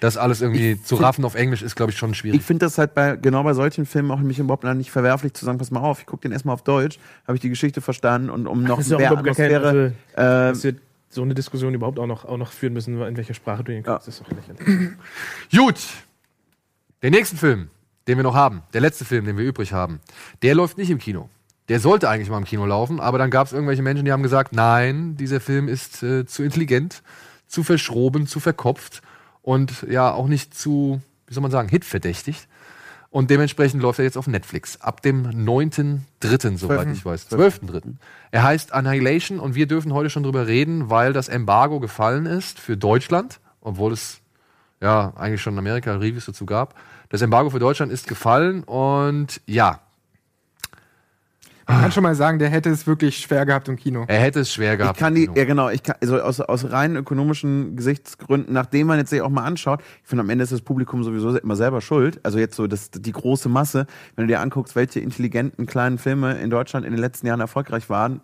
das 0.00 0.16
alles 0.16 0.40
irgendwie 0.40 0.82
zu 0.82 0.96
raffen 0.96 1.24
auf 1.24 1.34
Englisch 1.34 1.62
ist, 1.62 1.76
glaube 1.76 1.92
ich, 1.92 1.98
schon 1.98 2.14
schwierig. 2.14 2.40
Ich 2.40 2.46
finde 2.46 2.64
das 2.66 2.78
halt 2.78 2.94
bei, 2.94 3.16
genau 3.16 3.42
bei 3.42 3.52
solchen 3.54 3.84
Filmen 3.86 4.10
auch 4.10 4.18
nämlich 4.18 4.38
überhaupt 4.38 4.64
nicht 4.64 4.90
verwerflich 4.90 5.34
zu 5.34 5.44
sagen, 5.44 5.58
pass 5.58 5.70
mal 5.70 5.80
auf, 5.80 6.00
ich 6.00 6.06
gucke 6.06 6.22
den 6.22 6.32
erstmal 6.32 6.54
auf 6.54 6.62
Deutsch, 6.64 6.98
habe 7.26 7.36
ich 7.36 7.40
die 7.42 7.50
Geschichte 7.50 7.80
verstanden 7.80 8.30
und 8.30 8.46
um 8.46 8.62
noch 8.64 8.78
Das 8.78 8.86
ist 8.86 8.90
ja 8.92 8.96
auch 8.96 9.00
mehr 9.00 9.12
Atmosphäre. 9.18 9.66
also, 9.66 9.78
äh, 9.80 9.92
dass 10.52 10.64
wir 10.64 10.74
so 11.10 11.22
eine 11.22 11.34
Diskussion 11.34 11.74
überhaupt 11.74 11.98
auch 11.98 12.06
noch, 12.06 12.24
auch 12.24 12.36
noch 12.38 12.52
führen 12.52 12.72
müssen, 12.72 13.00
in 13.02 13.16
welcher 13.16 13.34
Sprache 13.34 13.62
du 13.64 13.72
ihn 13.72 13.84
Ja. 13.84 13.92
guckst, 13.94 14.08
ist 14.08 14.20
doch 14.20 14.28
lächerlich. 14.30 14.90
Gut. 15.56 15.76
Den 17.02 17.12
nächsten 17.12 17.36
Film, 17.36 17.68
den 18.08 18.16
wir 18.18 18.22
noch 18.22 18.34
haben, 18.34 18.62
der 18.72 18.80
letzte 18.80 19.04
Film, 19.04 19.24
den 19.24 19.36
wir 19.36 19.44
übrig 19.44 19.72
haben, 19.72 20.00
der 20.42 20.54
läuft 20.54 20.78
nicht 20.78 20.90
im 20.90 20.98
Kino. 20.98 21.28
Der 21.68 21.78
sollte 21.80 22.08
eigentlich 22.08 22.30
mal 22.30 22.38
im 22.38 22.44
Kino 22.44 22.66
laufen, 22.66 23.00
aber 23.00 23.18
dann 23.18 23.30
gab 23.30 23.46
es 23.46 23.52
irgendwelche 23.52 23.82
Menschen, 23.82 24.04
die 24.04 24.12
haben 24.12 24.22
gesagt, 24.22 24.52
nein, 24.54 25.16
dieser 25.16 25.40
Film 25.40 25.68
ist 25.68 26.02
äh, 26.02 26.26
zu 26.26 26.42
intelligent, 26.42 27.02
zu 27.46 27.62
verschroben, 27.62 28.26
zu 28.26 28.40
verkopft 28.40 29.02
und 29.42 29.86
ja 29.88 30.12
auch 30.12 30.28
nicht 30.28 30.54
zu, 30.54 31.00
wie 31.26 31.34
soll 31.34 31.42
man 31.42 31.50
sagen, 31.50 31.68
hitverdächtig. 31.68 32.46
Und 33.10 33.28
dementsprechend 33.28 33.82
läuft 33.82 33.98
er 33.98 34.04
jetzt 34.04 34.16
auf 34.16 34.28
Netflix. 34.28 34.80
Ab 34.80 35.02
dem 35.02 35.26
9.3., 35.26 36.56
soweit 36.56 36.86
ich 36.92 37.04
weiß. 37.04 37.32
12.3. 37.32 37.94
Er 38.30 38.42
heißt 38.44 38.72
Annihilation 38.72 39.40
und 39.40 39.56
wir 39.56 39.66
dürfen 39.66 39.92
heute 39.92 40.10
schon 40.10 40.22
drüber 40.22 40.46
reden, 40.46 40.90
weil 40.90 41.12
das 41.12 41.28
Embargo 41.28 41.80
gefallen 41.80 42.26
ist 42.26 42.60
für 42.60 42.76
Deutschland, 42.76 43.40
obwohl 43.60 43.92
es 43.92 44.20
ja 44.80 45.12
eigentlich 45.16 45.42
schon 45.42 45.54
in 45.54 45.58
Amerika 45.58 45.92
Reviews 45.96 46.26
dazu 46.26 46.46
gab. 46.46 46.76
Das 47.08 47.20
Embargo 47.20 47.50
für 47.50 47.58
Deutschland 47.58 47.90
ist 47.90 48.06
gefallen 48.06 48.62
und 48.62 49.40
ja, 49.44 49.80
Man 51.66 51.82
kann 51.82 51.92
schon 51.92 52.02
mal 52.02 52.14
sagen, 52.14 52.38
der 52.38 52.48
hätte 52.48 52.70
es 52.70 52.86
wirklich 52.86 53.18
schwer 53.18 53.46
gehabt 53.46 53.68
im 53.68 53.76
Kino. 53.76 54.04
er 54.08 54.20
hätte 54.20 54.40
es 54.40 54.52
schwer 54.52 54.76
gehabt. 54.76 54.96
Ich 54.96 55.00
kann 55.00 55.14
die, 55.14 55.24
im 55.24 55.34
ja 55.34 55.44
genau, 55.44 55.68
ich 55.68 55.82
kann, 55.82 55.96
also 56.00 56.20
aus, 56.20 56.40
aus 56.40 56.72
rein 56.72 56.96
ökonomischen 56.96 57.76
Gesichtsgründen, 57.76 58.52
nachdem 58.52 58.86
man 58.86 58.98
jetzt 58.98 59.10
sich 59.10 59.22
auch 59.22 59.28
mal 59.28 59.44
anschaut, 59.44 59.80
ich 60.02 60.08
finde 60.08 60.22
am 60.22 60.30
Ende 60.30 60.44
ist 60.44 60.52
das 60.52 60.62
Publikum 60.62 61.04
sowieso 61.04 61.36
immer 61.36 61.56
selber 61.56 61.80
schuld. 61.80 62.20
Also 62.22 62.38
jetzt 62.38 62.56
so 62.56 62.66
das, 62.66 62.90
die 62.90 63.12
große 63.12 63.48
Masse, 63.48 63.86
wenn 64.16 64.26
du 64.26 64.32
dir 64.32 64.40
anguckst, 64.40 64.74
welche 64.76 65.00
intelligenten 65.00 65.66
kleinen 65.66 65.98
Filme 65.98 66.40
in 66.40 66.50
Deutschland 66.50 66.84
in 66.84 66.92
den 66.92 67.00
letzten 67.00 67.26
Jahren 67.26 67.40
erfolgreich 67.40 67.88
waren 67.88 68.20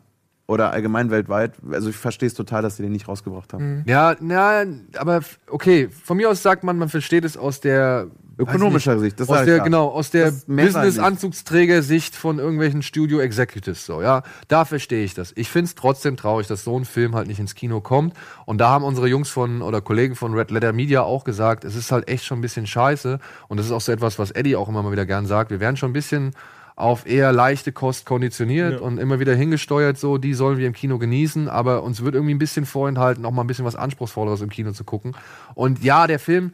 oder 0.46 0.72
allgemein 0.72 1.10
weltweit, 1.10 1.54
also 1.70 1.90
ich 1.90 1.96
verstehe 1.96 2.28
es 2.28 2.34
total, 2.34 2.62
dass 2.62 2.76
sie 2.76 2.82
den 2.82 2.92
nicht 2.92 3.08
rausgebracht 3.08 3.52
haben. 3.52 3.82
Ja, 3.86 4.14
na, 4.20 4.64
aber 4.96 5.20
okay, 5.48 5.88
von 5.88 6.16
mir 6.16 6.30
aus 6.30 6.42
sagt 6.42 6.62
man, 6.64 6.78
man 6.78 6.88
versteht 6.88 7.24
es 7.24 7.36
aus 7.36 7.60
der 7.60 8.08
Ökonomischer 8.38 8.98
Sicht, 8.98 9.18
das 9.18 9.28
aus 9.28 9.44
der 9.44 9.60
genau 9.60 9.88
aus 9.88 10.10
der. 10.10 10.32
Business-Anzugsträger-Sicht 10.46 12.14
von 12.14 12.38
irgendwelchen 12.38 12.82
Studio 12.82 13.20
Executives 13.20 13.86
so, 13.86 14.02
ja, 14.02 14.22
da 14.48 14.64
verstehe 14.64 15.04
ich 15.04 15.14
das. 15.14 15.32
Ich 15.36 15.48
finde 15.48 15.66
es 15.66 15.74
trotzdem 15.74 16.16
traurig, 16.16 16.46
dass 16.46 16.64
so 16.64 16.78
ein 16.78 16.84
Film 16.84 17.14
halt 17.14 17.28
nicht 17.28 17.40
ins 17.40 17.54
Kino 17.54 17.80
kommt. 17.80 18.14
Und 18.44 18.58
da 18.58 18.68
haben 18.68 18.84
unsere 18.84 19.08
Jungs 19.08 19.28
von 19.28 19.62
oder 19.62 19.80
Kollegen 19.80 20.14
von 20.16 20.34
Red 20.34 20.50
Letter 20.50 20.72
Media 20.72 21.02
auch 21.02 21.24
gesagt, 21.24 21.64
es 21.64 21.74
ist 21.74 21.92
halt 21.92 22.08
echt 22.08 22.24
schon 22.24 22.38
ein 22.38 22.42
bisschen 22.42 22.66
scheiße. 22.66 23.18
Und 23.48 23.56
das 23.58 23.66
ist 23.66 23.72
auch 23.72 23.80
so 23.80 23.92
etwas, 23.92 24.18
was 24.18 24.30
Eddie 24.30 24.56
auch 24.56 24.68
immer 24.68 24.82
mal 24.82 24.92
wieder 24.92 25.06
gern 25.06 25.26
sagt. 25.26 25.50
Wir 25.50 25.60
werden 25.60 25.76
schon 25.76 25.90
ein 25.90 25.94
bisschen 25.94 26.32
auf 26.76 27.06
eher 27.06 27.32
leichte 27.32 27.72
Kost 27.72 28.04
konditioniert 28.04 28.74
Ja. 28.74 28.78
und 28.80 28.98
immer 28.98 29.18
wieder 29.18 29.34
hingesteuert, 29.34 29.96
so, 29.96 30.18
die 30.18 30.34
sollen 30.34 30.58
wir 30.58 30.66
im 30.66 30.74
Kino 30.74 30.98
genießen, 30.98 31.48
aber 31.48 31.82
uns 31.82 32.04
wird 32.04 32.14
irgendwie 32.14 32.34
ein 32.34 32.38
bisschen 32.38 32.66
vorenthalten, 32.66 33.24
auch 33.24 33.30
mal 33.30 33.44
ein 33.44 33.46
bisschen 33.46 33.64
was 33.64 33.76
Anspruchsvolleres 33.76 34.42
im 34.42 34.50
Kino 34.50 34.72
zu 34.72 34.84
gucken. 34.84 35.16
Und 35.54 35.82
ja, 35.82 36.06
der 36.06 36.18
Film, 36.18 36.52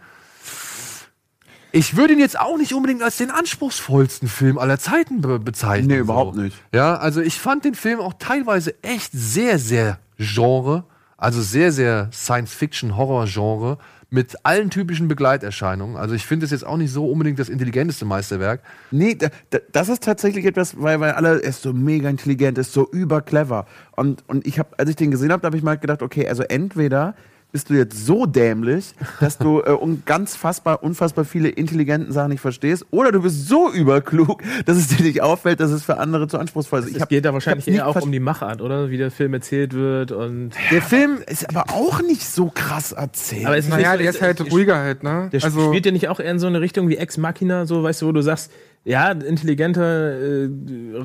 ich 1.73 1.97
würde 1.97 2.13
ihn 2.13 2.19
jetzt 2.19 2.39
auch 2.39 2.59
nicht 2.59 2.75
unbedingt 2.75 3.03
als 3.03 3.17
den 3.17 3.31
anspruchsvollsten 3.31 4.29
Film 4.29 4.59
aller 4.59 4.79
Zeiten 4.79 5.23
be 5.23 5.39
bezeichnen. 5.39 5.89
Nee, 5.89 5.99
überhaupt 5.99 6.37
so. 6.37 6.43
nicht. 6.43 6.57
Ja, 6.73 6.97
also 6.97 7.21
ich 7.21 7.41
fand 7.41 7.65
den 7.65 7.75
Film 7.75 8.01
auch 8.01 8.15
teilweise 8.19 8.75
echt 8.83 9.11
sehr, 9.13 9.59
sehr 9.59 9.99
Genre, 10.19 10.85
also 11.17 11.41
sehr, 11.41 11.73
sehr 11.73 12.11
Science-Fiction-Horror-Genre 12.13 13.79
mit 14.11 14.37
allen 14.43 14.69
typischen 14.69 15.09
Begleiterscheinungen. 15.09 15.97
Also 15.97 16.15
ich 16.15 16.27
finde 16.27 16.45
es 16.45 16.53
jetzt 16.53 16.67
auch 16.67 16.77
nicht 16.77 16.93
so 16.93 17.07
unbedingt 17.07 17.39
das 17.39 17.49
intelligenteste 17.49 18.05
Meisterwerk. 18.05 18.61
Nee, 18.91 19.15
da, 19.15 19.29
da, 19.49 19.59
das 19.73 19.89
ist 19.89 20.03
tatsächlich 20.03 20.45
etwas, 20.45 20.81
weil, 20.83 21.01
weil 21.01 21.13
alle 21.13 21.41
er 21.41 21.49
ist 21.49 21.63
so 21.63 21.73
mega 21.73 22.11
intelligent, 22.11 22.59
ist 22.59 22.75
so 22.75 22.87
überclever. 22.91 23.67
Und, 23.97 24.23
und 24.29 24.47
ich 24.47 24.59
habe, 24.59 24.79
als 24.79 24.91
ich 24.91 24.97
den 24.97 25.11
gesehen 25.11 25.33
habe, 25.33 25.47
habe 25.47 25.57
ich 25.57 25.63
mal 25.63 25.79
gedacht, 25.79 26.03
okay, 26.03 26.29
also 26.29 26.43
entweder 26.43 27.15
bist 27.53 27.69
du 27.69 27.75
jetzt 27.75 28.07
so 28.07 28.25
dämlich, 28.27 28.95
dass 29.21 29.37
du 29.39 29.61
äh, 29.61 29.71
un 29.73 30.03
ganz 30.07 30.35
fassbar, 30.35 30.83
unfassbar 30.83 31.25
viele 31.27 31.51
intelligenten 31.51 32.11
Sachen 32.11 32.31
nicht 32.31 32.41
verstehst, 32.41 32.87
oder 32.91 33.13
du 33.13 33.21
bist 33.23 33.47
so 33.47 33.71
überklug, 33.71 34.43
dass 34.65 34.79
es 34.79 34.89
dir 34.89 35.03
nicht 35.05 35.21
auffällt, 35.23 35.61
dass 35.61 35.71
es 35.71 35.85
für 35.85 35.99
andere 35.99 36.29
zu 36.29 36.39
anspruchsvoll 36.39 36.81
ist. 36.81 36.89
Ich 36.89 36.97
Es 36.97 37.03
hab- 37.03 37.09
geht 37.11 37.25
da 37.25 37.29
ich 37.29 37.35
wahrscheinlich 37.35 37.69
eher 37.69 37.87
auch 37.87 38.01
um 38.01 38.11
die 38.11 38.21
Machart, 38.21 38.63
oder? 38.63 38.89
Wie 38.91 38.97
der 38.97 39.11
Film 39.11 39.35
erzählt 39.35 39.75
wird 39.75 40.13
und. 40.13 40.53
Der 40.71 40.81
Film 40.83 41.19
ist 41.27 41.49
aber 41.55 41.71
auch 41.75 42.01
nicht 42.01 42.27
so 42.27 42.51
krass 42.55 42.93
erzählt. 42.93 43.47
Aber 43.47 43.57
es 43.59 43.69
Naja, 43.69 43.91
nicht 43.93 43.99
so- 43.99 44.03
der 44.03 44.11
ist 44.11 44.23
halt 44.23 44.53
ruhiger 44.53 44.77
halt, 44.79 45.03
ne? 45.03 45.29
Der 45.33 45.45
also, 45.45 45.69
spielt 45.69 45.85
ja 45.87 45.93
nicht 45.93 46.09
auch 46.09 46.21
eher 46.21 46.31
in 46.31 46.39
so 46.39 46.47
eine 46.47 46.61
Richtung 46.63 46.89
wie 46.89 46.97
Ex 46.97 47.19
Machina, 47.19 47.67
so, 47.67 47.83
weißt 47.83 48.03
du, 48.03 48.07
wo 48.07 48.13
du 48.13 48.23
sagst, 48.23 48.51
ja, 48.85 49.13
intelligenter 49.13 50.45
äh, 50.45 50.49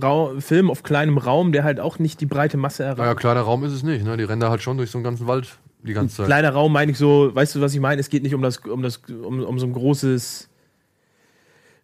Rau 0.01 0.39
Film 0.39 0.71
auf 0.71 0.83
kleinem 0.83 1.17
Raum, 1.17 1.51
der 1.51 1.63
halt 1.63 1.79
auch 1.79 1.99
nicht 1.99 2.21
die 2.21 2.25
breite 2.25 2.57
Masse 2.57 2.83
erreicht. 2.83 2.99
Naja, 2.99 3.15
kleiner 3.15 3.41
Raum 3.41 3.63
ist 3.63 3.73
es 3.73 3.83
nicht, 3.83 4.03
ne? 4.03 4.17
Die 4.17 4.23
rennen 4.23 4.41
da 4.41 4.49
halt 4.49 4.61
schon 4.61 4.77
durch 4.77 4.89
so 4.89 4.97
einen 4.97 5.03
ganzen 5.03 5.27
Wald 5.27 5.57
die 5.83 5.93
ganze 5.93 6.17
Zeit. 6.17 6.25
Kleiner 6.25 6.51
Raum 6.51 6.73
meine 6.73 6.91
ich 6.91 6.97
so, 6.97 7.33
weißt 7.33 7.55
du, 7.55 7.61
was 7.61 7.73
ich 7.73 7.79
meine? 7.79 8.01
Es 8.01 8.09
geht 8.09 8.23
nicht 8.23 8.33
um 8.33 8.41
das, 8.41 8.57
um 8.57 8.81
das, 8.81 8.97
um, 9.07 9.43
um 9.43 9.59
so 9.59 9.67
ein 9.67 9.73
großes 9.73 10.49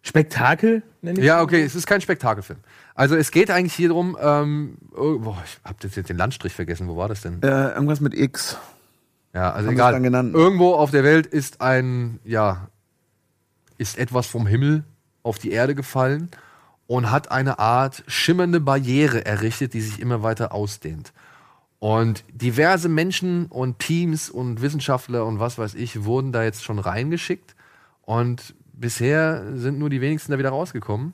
Spektakel, 0.02 0.82
nenne 1.00 1.20
ich 1.20 1.24
Ja, 1.24 1.40
okay, 1.40 1.62
es 1.62 1.74
ist 1.74 1.86
kein 1.86 2.00
Spektakelfilm. 2.00 2.58
Also 2.94 3.16
es 3.16 3.30
geht 3.30 3.50
eigentlich 3.50 3.74
hier 3.74 3.88
drum, 3.88 4.16
ähm, 4.20 4.76
oh, 4.96 5.18
boah, 5.18 5.42
ich 5.44 5.58
hab 5.64 5.82
jetzt 5.82 6.08
den 6.08 6.16
Landstrich 6.16 6.52
vergessen, 6.52 6.88
wo 6.88 6.96
war 6.96 7.08
das 7.08 7.22
denn? 7.22 7.42
äh, 7.42 7.70
irgendwas 7.72 8.00
mit 8.00 8.14
X. 8.14 8.58
Ja, 9.32 9.52
also 9.52 9.68
Haben 9.68 9.74
egal. 9.74 9.86
wir's 9.86 9.96
dann 9.96 10.02
genannt? 10.02 10.34
Irgendwo 10.34 10.74
auf 10.74 10.90
der 10.90 11.04
Welt 11.04 11.26
ist 11.26 11.60
ein, 11.60 12.20
ja, 12.24 12.68
ist 13.78 13.98
etwas 13.98 14.26
vom 14.26 14.46
Himmel 14.46 14.84
auf 15.24 15.40
die 15.40 15.50
Erde 15.50 15.74
gefallen 15.74 16.30
und 16.86 17.10
hat 17.10 17.32
eine 17.32 17.58
Art 17.58 18.04
schimmernde 18.06 18.60
Barriere 18.60 19.24
errichtet, 19.24 19.74
die 19.74 19.80
sich 19.80 20.00
immer 20.00 20.22
weiter 20.22 20.52
ausdehnt. 20.52 21.12
Und 21.80 22.24
diverse 22.32 22.88
Menschen 22.88 23.46
und 23.46 23.78
Teams 23.78 24.30
und 24.30 24.62
Wissenschaftler 24.62 25.26
und 25.26 25.40
was 25.40 25.58
weiß 25.58 25.74
ich 25.74 26.04
wurden 26.04 26.32
da 26.32 26.42
jetzt 26.42 26.64
schon 26.64 26.78
reingeschickt. 26.78 27.54
Und 28.02 28.54
bisher 28.72 29.44
sind 29.54 29.78
nur 29.78 29.90
die 29.90 30.00
wenigsten 30.00 30.32
da 30.32 30.38
wieder 30.38 30.50
rausgekommen. 30.50 31.12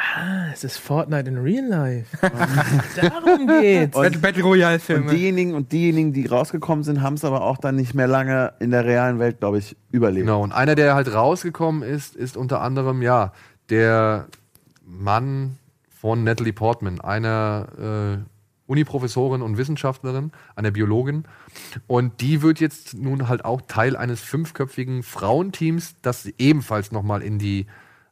Ah, 0.00 0.50
es 0.50 0.64
ist 0.64 0.78
Fortnite 0.78 1.28
in 1.28 1.36
Real 1.36 1.66
Life. 1.66 2.16
Darum 2.96 3.46
geht's. 3.46 3.94
Battle, 3.94 4.18
Battle 4.18 4.42
Royale 4.42 4.80
Und 4.88 5.10
diejenigen 5.10 5.54
und 5.54 5.72
diejenigen, 5.72 6.14
die 6.14 6.24
rausgekommen 6.24 6.84
sind, 6.84 7.02
haben 7.02 7.14
es 7.14 7.24
aber 7.24 7.42
auch 7.42 7.58
dann 7.58 7.76
nicht 7.76 7.94
mehr 7.94 8.06
lange 8.06 8.54
in 8.60 8.70
der 8.70 8.86
realen 8.86 9.18
Welt, 9.18 9.40
glaube 9.40 9.58
ich, 9.58 9.76
überlebt. 9.92 10.26
Genau, 10.26 10.42
und 10.42 10.52
einer, 10.52 10.74
der 10.74 10.94
halt 10.94 11.12
rausgekommen 11.12 11.82
ist, 11.82 12.16
ist 12.16 12.38
unter 12.38 12.62
anderem, 12.62 13.02
ja, 13.02 13.32
der 13.68 14.28
Mann 14.86 15.58
von 15.90 16.24
Natalie 16.24 16.54
Portman, 16.54 17.00
einer 17.02 18.22
äh, 18.24 18.70
Uniprofessorin 18.70 19.42
und 19.42 19.58
Wissenschaftlerin, 19.58 20.32
einer 20.56 20.70
Biologin. 20.70 21.24
Und 21.86 22.22
die 22.22 22.40
wird 22.40 22.58
jetzt 22.58 22.94
nun 22.94 23.28
halt 23.28 23.44
auch 23.44 23.60
Teil 23.60 23.96
eines 23.96 24.22
fünfköpfigen 24.22 25.02
Frauenteams, 25.02 25.96
das 26.00 26.26
ebenfalls 26.38 26.90
nochmal 26.90 27.20
in 27.20 27.38
die 27.38 27.66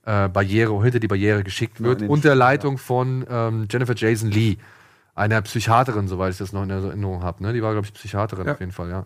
äh, 0.09 0.29
Barriere, 0.29 0.83
hinter 0.83 1.01
die 1.01 1.09
Barriere 1.09 1.45
geschickt 1.45 1.83
wird, 1.83 2.01
den 2.01 2.09
unter 2.09 2.35
Leitung 2.35 2.79
von 2.79 3.27
ähm, 3.29 3.69
Jennifer 3.71 3.95
Jason 3.95 4.31
Lee, 4.31 4.57
einer 5.15 5.43
Psychiaterin, 5.43 6.09
soweit 6.09 6.33
ich 6.33 6.39
das 6.39 6.53
noch 6.53 6.63
in 6.63 6.71
Erinnerung 6.71 7.23
habe. 7.23 7.43
Ne? 7.43 7.53
Die 7.53 7.63
war, 7.63 7.73
glaube 7.73 7.87
ich, 7.87 7.93
Psychiaterin 7.93 8.47
Ja. 8.47 8.53
auf 8.55 8.61
jeden 8.61 8.73
Fall, 8.73 8.89
ja. 8.89 9.05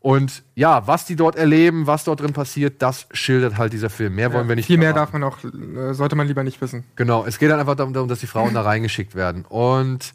Und 0.00 0.42
ja, 0.54 0.86
was 0.86 1.04
die 1.04 1.14
dort 1.14 1.36
erleben, 1.36 1.86
was 1.86 2.04
dort 2.04 2.20
drin 2.20 2.32
passiert, 2.32 2.80
das 2.80 3.06
schildert 3.12 3.58
halt 3.58 3.74
dieser 3.74 3.90
Film. 3.90 4.14
Mehr 4.14 4.32
wollen 4.32 4.48
wir 4.48 4.56
nicht 4.56 4.66
Viel 4.66 4.78
mehr 4.78 4.94
darf 4.94 5.12
man 5.12 5.22
auch, 5.22 5.38
äh, 5.44 5.92
sollte 5.92 6.16
man 6.16 6.26
lieber 6.26 6.42
nicht 6.42 6.60
wissen. 6.62 6.84
Genau, 6.96 7.26
es 7.26 7.38
geht 7.38 7.50
dann 7.50 7.60
einfach 7.60 7.76
darum, 7.76 8.08
dass 8.08 8.20
die 8.20 8.26
Frauen 8.26 8.54
da 8.54 8.62
reingeschickt 8.70 9.14
werden. 9.14 9.44
Und 9.46 10.14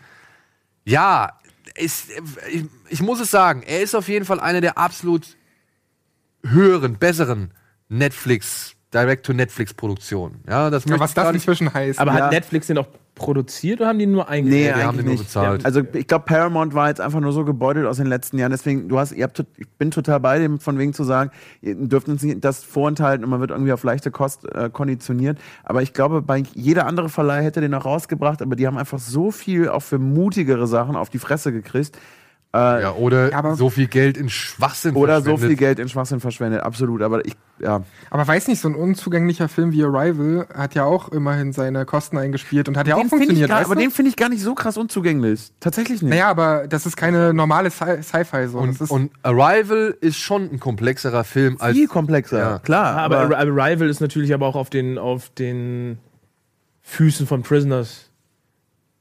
ja, 0.84 1.34
ist, 1.76 2.10
ich, 2.52 2.66
ich 2.90 3.02
muss 3.02 3.20
es 3.22 3.30
sagen, 3.30 3.62
er 3.62 3.82
ist 3.82 3.96
auf 3.96 4.08
jeden 4.08 4.26
Fall 4.26 4.40
einer 4.40 4.60
der 4.62 4.78
absolut 4.80 5.38
höheren, 6.44 6.96
besseren 6.98 7.52
Netflix, 7.88 8.75
Direct-to-Netflix-Produktionen. 8.96 10.42
Ja, 10.48 10.70
das 10.70 10.86
Ja, 10.86 11.00
was 11.00 11.14
das 11.14 11.24
gar 11.26 11.32
nicht. 11.32 11.42
inzwischen 11.42 11.74
heißt. 11.74 12.00
Aber 12.00 12.12
Ja. 12.18 12.26
hat 12.26 12.32
Netflix 12.32 12.68
den 12.68 12.78
auch 12.78 12.88
produziert 13.16 13.80
oder 13.80 13.90
haben 13.90 14.00
die 14.00 14.08
nur 14.08 14.24
Nee, 14.26 14.30
eingestellt? 14.30 14.76
die 14.78 14.84
haben 14.84 14.98
den 14.98 15.06
nur 15.06 15.18
bezahlt. 15.18 15.66
Also 15.66 15.82
ich 15.94 16.06
glaube, 16.08 16.26
Paramount 16.26 16.74
war 16.74 16.90
jetzt 16.90 17.00
einfach 17.00 17.22
nur 17.22 17.32
so 17.32 17.46
gebeutelt 17.46 17.86
aus 17.86 17.96
den 17.98 18.08
letzten 18.08 18.38
Jahren. 18.38 18.52
Deswegen, 18.52 18.90
du 18.90 19.00
hast, 19.00 19.14
ihr 19.14 19.24
habt, 19.24 19.40
ich 19.58 19.70
bin 19.78 19.90
total 19.92 20.20
bei 20.20 20.38
dem, 20.40 20.60
von 20.60 20.78
wegen 20.78 20.94
zu 20.94 21.04
sagen, 21.06 21.32
ihr 21.62 21.76
dürft 21.76 22.10
uns 22.10 22.24
nicht 22.24 22.44
das 22.44 22.64
vorenthalten 22.66 23.24
und 23.24 23.30
man 23.30 23.40
wird 23.40 23.52
irgendwie 23.52 23.72
auf 23.72 23.84
leichte 23.84 24.12
Kost 24.12 24.46
äh, 24.54 24.70
konditioniert. 24.70 25.38
Aber 25.64 25.82
ich 25.82 25.94
glaube, 25.94 26.22
bei 26.22 26.44
jeder 26.56 26.88
andere 26.88 27.08
Verleih 27.08 27.42
hätte 27.44 27.62
den 27.62 27.74
auch 27.74 27.86
rausgebracht, 27.86 28.42
aber 28.42 28.56
die 28.58 28.68
haben 28.68 28.78
einfach 28.78 29.00
so 29.00 29.32
viel 29.32 29.70
auch 29.70 29.82
für 29.84 29.98
mutigere 29.98 30.68
Sachen 30.68 30.96
auf 30.98 31.10
die 31.10 31.20
Fresse 31.20 31.54
gekriegt. 31.54 31.98
Äh, 32.56 32.82
ja, 32.84 32.94
oder 32.94 33.30
aber- 33.34 33.56
so 33.56 33.70
viel 33.70 33.88
Geld 33.88 34.18
in 34.18 34.30
Schwachsinn 34.30 34.96
Oder 34.96 35.18
so 35.20 35.32
verschwendet. 35.32 35.48
viel 35.50 35.58
Geld 35.58 35.80
in 35.80 35.90
Schwachsinn 35.90 36.20
verschwendet, 36.22 36.62
absolut. 36.62 37.02
Aber 37.02 37.26
ich, 37.26 37.34
ja. 37.60 37.84
Aber 38.10 38.26
weiß 38.28 38.48
nicht, 38.48 38.62
so 38.62 38.70
ein 38.70 38.76
unzugänglicher 38.76 39.50
Film 39.50 39.74
wie 39.74 39.84
Arrival 39.84 40.48
hat 40.56 40.74
ja 40.74 40.86
auch 40.86 41.10
immerhin 41.10 41.52
seine 41.52 41.86
Kosten 41.86 42.18
eingespielt 42.18 42.70
und 42.70 42.78
hat 42.78 42.88
ja 42.88 42.96
auch 42.96 43.04
funktioniert. 43.06 43.50
gar, 43.50 43.66
aber 43.66 43.76
du? 43.76 43.82
den 43.82 43.92
finde 43.92 44.10
ich 44.10 44.16
gar 44.16 44.30
nicht 44.30 44.42
so 44.42 44.56
krass 44.56 44.78
unzugänglich. 44.78 45.52
Tatsächlich 45.60 46.02
nicht. 46.02 46.12
naja, 46.12 46.28
aber 46.30 46.68
das 46.68 46.86
ist 46.86 46.96
keine 46.96 47.34
normale 47.34 47.70
Sci- 47.70 48.02
Sci-Fi 48.02 48.48
so. 48.48 48.60
Und, 48.60 48.80
und 48.90 49.12
Arrival 49.24 49.96
ist 50.00 50.18
schon 50.18 50.44
ein 50.52 50.60
komplexerer 50.60 51.24
Film 51.26 51.58
als. 51.60 51.76
Viel 51.76 51.88
komplexer, 51.88 52.40
Ja. 52.40 52.60
klar. 52.60 52.96
Aber 52.98 53.18
Ar- 53.20 53.38
Arrival 53.38 53.90
ist 53.90 54.00
natürlich 54.00 54.34
aber 54.34 54.48
auch 54.48 54.56
auf 54.56 54.70
den, 54.70 54.98
auf 54.98 55.30
den 55.30 55.98
Füßen 56.84 57.28
von 57.28 57.42
Prisoners 57.42 58.12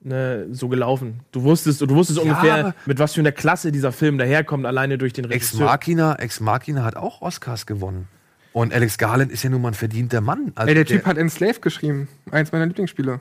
ne, 0.05 0.47
so 0.53 0.69
gelaufen. 0.69 1.21
Du 1.33 1.43
wusstest, 1.43 1.81
du 1.81 1.89
wusstest 1.91 2.19
ungefähr, 2.21 2.55
aber- 2.55 2.75
mit 2.87 2.99
was 2.99 3.15
für 3.15 3.21
einer 3.21 3.33
Klasse 3.33 3.73
dieser 3.73 3.91
Film 3.93 4.19
daherkommt, 4.19 4.67
alleine 4.67 4.99
durch 4.99 5.13
den 5.13 5.25
Ex 5.25 5.35
Regisseur. 5.53 5.67
Machina, 5.67 6.15
Ex 6.17 6.41
Machina 6.41 6.85
hat 6.85 6.97
auch 6.97 7.21
Oscars 7.23 7.67
gewonnen. 7.67 8.09
Und 8.53 8.73
Alex 8.73 8.99
Garland 8.99 9.33
ist 9.33 9.43
ja 9.43 9.51
nun 9.51 9.63
mal 9.63 9.69
ein 9.69 9.75
verdienter 9.75 10.21
Mann. 10.21 10.53
Also 10.55 10.69
ey, 10.69 10.75
der 10.77 10.85
Typ 10.87 11.07
hat 11.07 11.19
Enslaved 11.19 11.61
geschrieben. 11.61 12.07
Eins 12.31 12.53
meiner 12.53 12.67
Lieblingsspiele. 12.67 13.19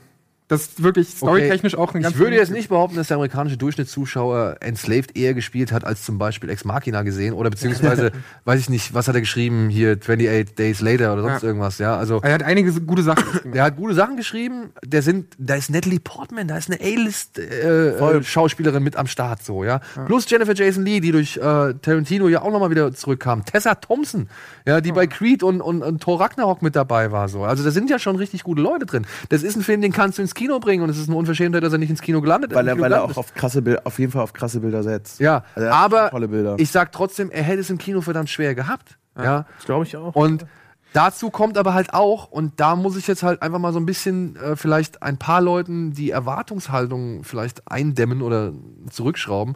Das 0.53 0.81
wirklich 0.83 1.09
storytechnisch 1.09 1.75
auch 1.75 1.93
eine 1.93 2.03
ganz 2.03 2.15
Ich 2.15 2.19
würde 2.19 2.35
jetzt 2.35 2.51
nicht 2.51 2.69
behaupten, 2.69 2.95
dass 2.95 3.07
der 3.09 3.15
amerikanische 3.15 3.57
Durchschnittszuschauer 3.57 4.57
Enslaved 4.61 5.17
eher 5.17 5.33
gespielt 5.33 5.71
hat, 5.71 5.83
als 5.83 6.03
zum 6.03 6.17
Beispiel 6.17 6.49
Ex 6.49 6.65
Machina 6.65 7.01
gesehen. 7.03 7.33
Oder 7.33 7.49
beziehungsweise, 7.49 8.11
weiß 8.45 8.59
ich 8.59 8.69
nicht, 8.69 8.93
was 8.93 9.07
hat 9.07 9.15
er 9.15 9.21
geschrieben 9.21 9.69
hier, 9.69 9.97
28 9.99 10.55
Days 10.55 10.81
Later 10.81 11.13
oder 11.13 11.21
sonst 11.23 11.41
Ja. 11.43 11.47
irgendwas, 11.47 11.77
ja. 11.79 11.97
Also, 11.97 12.19
Er 12.23 12.33
hat 12.33 12.43
einige 12.43 12.71
gute 12.81 13.03
Sachen 13.03 13.23
geschrieben. 13.31 13.51
der 13.53 13.63
hat 13.63 13.75
gute 13.75 13.93
Sachen 13.93 14.17
geschrieben. 14.17 14.71
Der 14.85 15.01
sind, 15.01 15.33
da 15.37 15.55
ist 15.55 15.69
Natalie 15.69 15.99
Portman, 15.99 16.47
da 16.47 16.57
ist 16.57 16.69
eine 16.71 16.79
A-List-Schauspielerin 16.81 18.83
mit 18.83 18.95
am 18.95 19.07
Start, 19.07 19.43
so, 19.43 19.63
ja. 19.63 19.79
Plus 20.05 20.29
Jennifer 20.29 20.53
Jason 20.53 20.85
Lee, 20.85 20.99
die 20.99 21.11
durch 21.11 21.37
äh, 21.37 21.73
Tarantino 21.81 22.27
ja 22.27 22.41
auch 22.41 22.51
nochmal 22.51 22.69
wieder 22.69 22.93
zurückkam. 22.93 23.45
Tessa 23.45 23.75
Thompson, 23.75 24.29
ja, 24.65 24.81
die 24.81 24.91
bei 24.91 25.07
Creed 25.07 25.43
und, 25.43 25.61
und, 25.61 25.81
und 25.81 26.01
Thor 26.01 26.19
Ragnarok 26.19 26.61
mit 26.61 26.75
dabei 26.75 27.11
war, 27.11 27.29
so. 27.29 27.43
Also, 27.43 27.63
da 27.63 27.71
sind 27.71 27.89
ja 27.89 27.99
schon 27.99 28.15
richtig 28.15 28.43
gute 28.43 28.61
Leute 28.61 28.85
drin. 28.85 29.05
Das 29.29 29.43
ist 29.43 29.55
ein 29.55 29.63
Film, 29.63 29.81
den 29.81 29.91
kannst 29.91 30.17
du 30.17 30.21
ins 30.21 30.35
Kino 30.35 30.42
bringen 30.59 30.83
und 30.83 30.89
es 30.89 30.97
ist 30.97 31.07
eine 31.09 31.17
Unverschämtheit, 31.17 31.63
dass 31.63 31.73
er 31.73 31.79
nicht 31.79 31.89
ins 31.89 32.01
Kino 32.01 32.21
gelandet 32.21 32.53
Weil 32.53 32.67
er, 32.67 32.73
Kino 32.75 32.83
weil 32.85 32.91
er 32.91 33.03
auch 33.03 33.11
ist. 33.11 33.17
auf 33.17 33.33
krasse 33.33 33.61
Bilder, 33.61 33.81
auf 33.85 33.97
jeden 33.99 34.11
Fall 34.11 34.21
auf 34.23 34.33
krasse 34.33 34.59
Bilder 34.59 34.83
setzt. 34.83 35.19
Ja, 35.19 35.43
Also 35.55 35.67
er 35.67 35.73
aber 35.75 36.09
tolle 36.09 36.27
Bilder. 36.27 36.55
ich 36.57 36.71
sag 36.71 36.91
trotzdem, 36.91 37.31
er 37.31 37.43
hätte 37.43 37.59
es 37.61 37.69
im 37.69 37.77
Kino 37.77 38.01
verdammt 38.01 38.29
schwer 38.29 38.55
gehabt. 38.55 38.97
Ja. 39.17 39.45
Das 39.57 39.65
glaube 39.65 39.85
ich 39.85 39.95
auch. 39.97 40.15
Und 40.15 40.45
dazu 40.93 41.29
kommt 41.29 41.57
aber 41.57 41.73
halt 41.73 41.93
auch, 41.93 42.29
und 42.31 42.59
da 42.59 42.75
muss 42.75 42.95
ich 42.97 43.07
jetzt 43.07 43.23
halt 43.23 43.41
einfach 43.41 43.59
mal 43.59 43.73
so 43.73 43.79
ein 43.79 43.85
bisschen 43.85 44.35
äh, 44.37 44.55
vielleicht 44.55 45.01
ein 45.03 45.17
paar 45.17 45.41
Leuten 45.41 45.91
die 45.93 46.11
Erwartungshaltung 46.11 47.23
vielleicht 47.23 47.69
eindämmen 47.71 48.21
oder 48.21 48.53
zurückschrauben. 48.89 49.55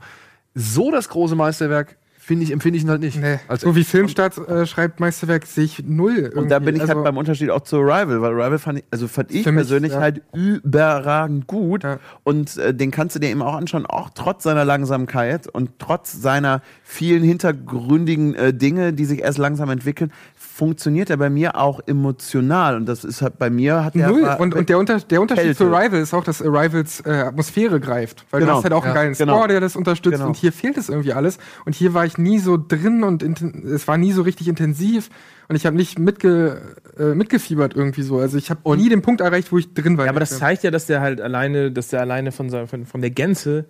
So 0.56 0.92
das 0.92 1.10
große 1.10 1.36
Meisterwerk 1.36 1.98
finde 2.28 2.44
ich, 2.44 2.52
empfinde 2.52 2.78
ich 2.78 2.84
ihn 2.84 2.90
halt 2.90 3.00
nicht. 3.00 3.22
Nee. 3.22 3.40
Also, 3.48 3.70
so 3.70 3.76
wie 3.78 3.86
Filmstart 3.86 4.38
äh, 4.38 4.66
schreibt 4.66 5.00
Meisterwerk, 5.00 5.46
sehe 5.46 5.64
ich 5.64 5.86
null. 5.88 6.34
Und 6.36 6.52
da 6.52 6.60
bin 6.60 6.76
ich 6.76 6.82
irgendwie. 6.82 6.96
halt 6.96 7.04
beim 7.06 7.16
Unterschied 7.16 7.50
auch 7.50 7.62
zu 7.62 7.78
Arrival, 7.78 8.22
weil 8.22 8.34
Arrival 8.34 8.60
fand 8.60 8.80
ich, 8.80 8.86
also 8.92 9.08
fand 9.08 9.32
ich 9.32 9.44
Für 9.44 9.54
mich, 9.54 9.60
persönlich 9.60 9.94
ja. 9.94 10.02
halt 10.02 10.22
überragend 10.34 11.48
gut. 11.48 11.86
Ja. 11.86 12.00
Und 12.26 12.58
äh, 12.58 12.74
den 12.74 12.92
kannst 12.92 13.16
du 13.16 13.20
dir 13.22 13.30
eben 13.30 13.42
auch 13.42 13.56
anschauen, 13.56 13.86
auch 13.86 14.10
trotz 14.14 14.44
seiner 14.44 14.66
Langsamkeit 14.66 15.48
und 15.48 15.70
trotz 15.80 16.12
seiner 16.12 16.62
vielen 16.84 17.24
hintergründigen 17.24 18.36
äh, 18.36 18.54
Dinge, 18.54 18.92
die 18.92 19.06
sich 19.06 19.22
erst 19.22 19.38
langsam 19.38 19.70
entwickeln, 19.70 20.12
funktioniert 20.58 21.12
er 21.12 21.18
bei 21.18 21.30
mir 21.30 21.56
auch 21.56 21.80
emotional. 21.86 22.76
Und 22.78 22.88
das 22.88 23.04
ist 23.04 23.22
halt 23.22 23.38
bei 23.38 23.50
mir 23.52 23.86
hat 23.86 23.96
er 23.96 24.10
Null. 24.10 24.24
war- 24.24 24.40
Und, 24.40 24.56
und 24.56 24.70
der, 24.70 24.80
Unter 24.80 25.00
der 25.00 25.22
Unterschied 25.22 25.44
Kälte. 25.44 25.58
zu 25.58 25.74
Arrival 25.76 26.00
ist 26.00 26.14
auch, 26.16 26.24
dass 26.24 26.42
Arrivals 26.42 27.02
äh, 27.06 27.12
Atmosphäre 27.12 27.80
greift. 27.80 28.26
Weil 28.32 28.40
Genau. 28.42 28.54
du 28.54 28.58
hast 28.58 28.64
halt 28.64 28.74
auch 28.74 28.84
einen 28.84 28.96
Ja, 28.96 29.02
geilen 29.02 29.14
genau. 29.14 29.36
Score, 29.36 29.48
der 29.50 29.60
das 29.62 29.76
unterstützt. 29.76 30.16
Genau. 30.16 30.28
Und 30.28 30.36
hier 30.36 30.52
fehlt 30.52 30.78
es 30.78 30.90
irgendwie 30.90 31.14
alles. 31.14 31.38
Und 31.66 31.76
hier 31.76 31.94
war 31.94 32.06
ich 32.06 32.18
nie 32.18 32.40
so 32.40 32.58
drin 32.58 33.04
und 33.04 33.22
es 33.24 33.88
war 33.88 33.98
nie 33.98 34.12
so 34.14 34.24
richtig 34.24 34.48
intensiv. 34.48 35.10
Und 35.48 35.56
ich 35.56 35.66
habe 35.68 35.76
nicht 35.78 36.00
mitge 36.00 36.60
äh, 36.98 37.14
mitgefiebert 37.14 37.76
irgendwie 37.76 38.02
so. 38.02 38.18
Also 38.18 38.38
ich 38.38 38.50
habe 38.50 38.76
nie 38.78 38.90
den 38.90 39.02
Punkt 39.04 39.22
erreicht, 39.22 39.52
wo 39.52 39.60
ich 39.60 39.74
drin 39.76 39.98
war. 39.98 40.06
Ja, 40.06 40.12
aber 40.12 40.20
das 40.20 40.40
zeigt 40.40 40.64
ja, 40.64 40.72
dass 40.72 40.88
der 40.88 41.02
halt 41.02 41.22
alleine, 41.22 41.72
dass 41.72 41.90
der 41.90 42.02
alleine 42.02 42.32
von, 42.32 42.50
seiner- 42.50 42.68
von, 42.68 42.86
von 42.86 43.02
der 43.02 43.12
Gänze 43.12 43.66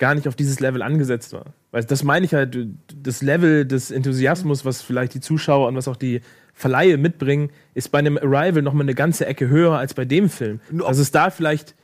gar 0.00 0.16
nicht 0.16 0.26
auf 0.26 0.34
dieses 0.34 0.58
Level 0.58 0.82
angesetzt 0.82 1.32
war. 1.32 1.54
Weil 1.70 1.84
das 1.84 2.02
meine 2.02 2.26
ich 2.26 2.34
halt, 2.34 2.58
das 3.00 3.22
Level 3.22 3.64
des 3.64 3.92
Enthusiasmus, 3.92 4.64
was 4.64 4.82
vielleicht 4.82 5.14
die 5.14 5.20
Zuschauer 5.20 5.68
und 5.68 5.76
was 5.76 5.86
auch 5.86 5.96
die 5.96 6.22
Verleihe 6.52 6.96
mitbringen, 6.96 7.50
ist 7.74 7.90
bei 7.92 8.00
einem 8.00 8.18
Arrival 8.18 8.62
noch 8.62 8.72
mal 8.72 8.82
eine 8.82 8.96
ganze 8.96 9.26
Ecke 9.26 9.48
höher 9.48 9.78
als 9.78 9.94
bei 9.94 10.04
dem 10.04 10.28
Film. 10.28 10.60
Also 10.84 11.02
es 11.02 11.12
da 11.12 11.30
vielleicht 11.30 11.76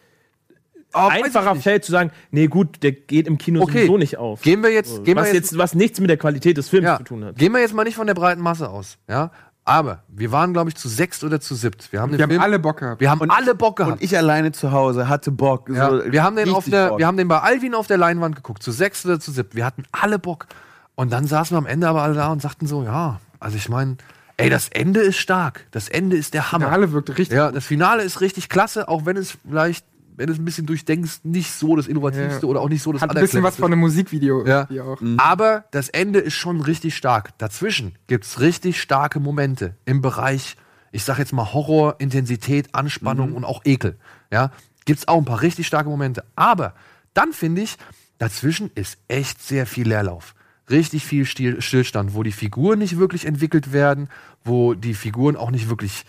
ich 0.90 0.96
einfacher 0.96 1.56
fällt 1.56 1.84
zu 1.84 1.92
sagen, 1.92 2.10
nee 2.30 2.46
gut, 2.46 2.82
der 2.82 2.92
geht 2.92 3.26
im 3.26 3.38
Kino 3.38 3.60
Okay. 3.62 3.80
sowieso 3.80 3.98
nicht 3.98 4.16
auf. 4.16 4.40
Gehen 4.40 4.62
wir 4.62 4.70
jetzt, 4.70 5.04
gehen 5.04 5.16
wir 5.16 5.22
was, 5.22 5.32
jetzt, 5.32 5.52
jetzt, 5.52 5.58
was 5.58 5.74
nichts 5.74 6.00
mit 6.00 6.08
der 6.08 6.16
Qualität 6.16 6.56
des 6.56 6.68
Films 6.70 6.86
ja, 6.86 6.96
zu 6.96 7.04
tun 7.04 7.24
hat. 7.24 7.36
gehen 7.36 7.52
wir 7.52 7.60
jetzt 7.60 7.74
mal 7.74 7.84
nicht 7.84 7.96
von 7.96 8.06
der 8.06 8.14
breiten 8.14 8.40
Masse 8.40 8.70
aus, 8.70 8.98
ja. 9.08 9.30
Aber 9.68 10.04
wir 10.06 10.30
waren, 10.30 10.52
glaube 10.52 10.70
ich, 10.70 10.76
zu 10.76 10.88
sechst 10.88 11.24
oder 11.24 11.40
zu 11.40 11.56
siebt. 11.56 11.92
Wir 11.92 12.00
haben 12.00 12.12
den 12.12 12.18
wir 12.18 12.22
haben 12.22 12.30
Film, 12.30 12.40
alle 12.40 12.58
Bock 12.60 12.78
gehabt. 12.78 13.00
wir 13.00 13.10
haben 13.10 13.28
alle 13.28 13.52
Bock 13.56 13.76
gehabt. 13.76 13.94
und 13.94 14.02
ich 14.02 14.16
alleine 14.16 14.52
zu 14.52 14.70
Hause 14.70 15.08
hatte 15.08 15.32
Bock. 15.32 15.68
Ja, 15.68 15.90
so 15.90 16.04
wir, 16.12 16.22
haben 16.22 16.36
den 16.36 16.50
auf 16.50 16.66
der, 16.66 16.90
Bock. 16.90 16.98
wir 17.00 17.06
haben 17.06 17.16
den 17.16 17.26
bei 17.26 17.40
Alvin 17.40 17.74
auf 17.74 17.88
der 17.88 17.98
Leinwand 17.98 18.36
geguckt, 18.36 18.62
zu 18.62 18.70
sechs 18.70 19.04
oder 19.04 19.18
zu 19.18 19.32
sieben. 19.32 19.48
Wir 19.52 19.66
hatten 19.66 19.82
alle 19.90 20.20
Bock. 20.20 20.46
Und 20.94 21.12
dann 21.12 21.26
saßen 21.26 21.54
wir 21.54 21.58
am 21.58 21.66
Ende 21.66 21.88
aber 21.88 22.02
alle 22.02 22.14
da 22.14 22.30
und 22.30 22.40
sagten 22.40 22.68
so, 22.68 22.84
ja, 22.84 23.18
also 23.40 23.56
ich 23.56 23.68
meine, 23.68 23.96
ey, 24.36 24.50
das 24.50 24.68
Ende 24.68 25.00
ist 25.00 25.16
stark. 25.16 25.66
Das 25.72 25.88
Ende 25.88 26.16
ist 26.16 26.32
der 26.32 26.52
Hammer. 26.52 26.66
Ja, 26.66 26.72
alle 26.72 26.92
wirkt 26.92 27.10
richtig. 27.18 27.36
Ja, 27.36 27.50
das 27.50 27.64
Finale 27.64 28.04
ist 28.04 28.20
richtig 28.20 28.48
klasse, 28.48 28.88
auch 28.88 29.04
wenn 29.04 29.16
es 29.16 29.36
vielleicht, 29.48 29.84
wenn 30.16 30.28
es 30.28 30.38
ein 30.38 30.44
bisschen 30.44 30.66
durchdenkst, 30.66 31.24
nicht 31.24 31.52
so 31.52 31.76
das 31.76 31.86
Innovativste 31.86 32.46
Ja. 32.46 32.48
oder 32.50 32.60
auch 32.60 32.68
nicht 32.68 32.82
so 32.82 32.92
das 32.92 33.02
Hat 33.02 33.10
ein 33.14 33.20
bisschen 33.20 33.42
was 33.42 33.56
von 33.56 33.72
einem 33.72 33.80
Musikvideo 33.80 34.46
Ja. 34.46 34.66
auch. 34.82 34.98
Aber 35.18 35.64
das 35.70 35.88
Ende 35.88 36.18
ist 36.20 36.34
schon 36.34 36.60
richtig 36.60 36.96
stark. 36.96 37.36
Dazwischen 37.38 37.96
gibt's 38.06 38.40
richtig 38.40 38.80
starke 38.80 39.20
Momente 39.20 39.76
im 39.84 40.00
Bereich, 40.00 40.56
ich 40.92 41.04
sag 41.04 41.18
jetzt 41.18 41.32
mal 41.32 41.52
Horror, 41.52 41.96
Intensität, 41.98 42.74
Anspannung 42.74 43.32
und 43.34 43.44
auch 43.44 43.62
Ekel. 43.64 43.98
Ja, 44.32 44.50
gibt's 44.86 45.06
auch 45.08 45.18
ein 45.18 45.24
paar 45.26 45.42
richtig 45.42 45.66
starke 45.66 45.88
Momente. 45.90 46.24
Aber 46.34 46.74
dann 47.14 47.32
finde 47.32 47.62
ich, 47.62 47.76
dazwischen 48.18 48.70
ist 48.74 48.98
echt 49.08 49.42
sehr 49.42 49.66
viel 49.66 49.88
Leerlauf. 49.88 50.34
Richtig 50.70 51.04
viel 51.04 51.26
Stil 51.26 51.60
Stillstand, 51.60 52.14
wo 52.14 52.22
die 52.22 52.32
Figuren 52.32 52.78
nicht 52.80 52.98
wirklich 52.98 53.24
entwickelt 53.26 53.72
werden, 53.72 54.08
wo 54.44 54.74
die 54.74 54.94
Figuren 54.94 55.36
auch 55.36 55.50
nicht 55.50 55.68
wirklich 55.68 56.04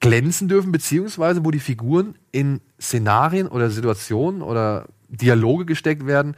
glänzen 0.00 0.48
dürfen, 0.48 0.72
beziehungsweise 0.72 1.44
wo 1.44 1.50
die 1.50 1.60
Figuren 1.60 2.16
in 2.32 2.60
Szenarien 2.80 3.48
oder 3.48 3.70
Situationen 3.70 4.42
oder 4.42 4.86
Dialoge 5.08 5.64
gesteckt 5.64 6.06
werden, 6.06 6.36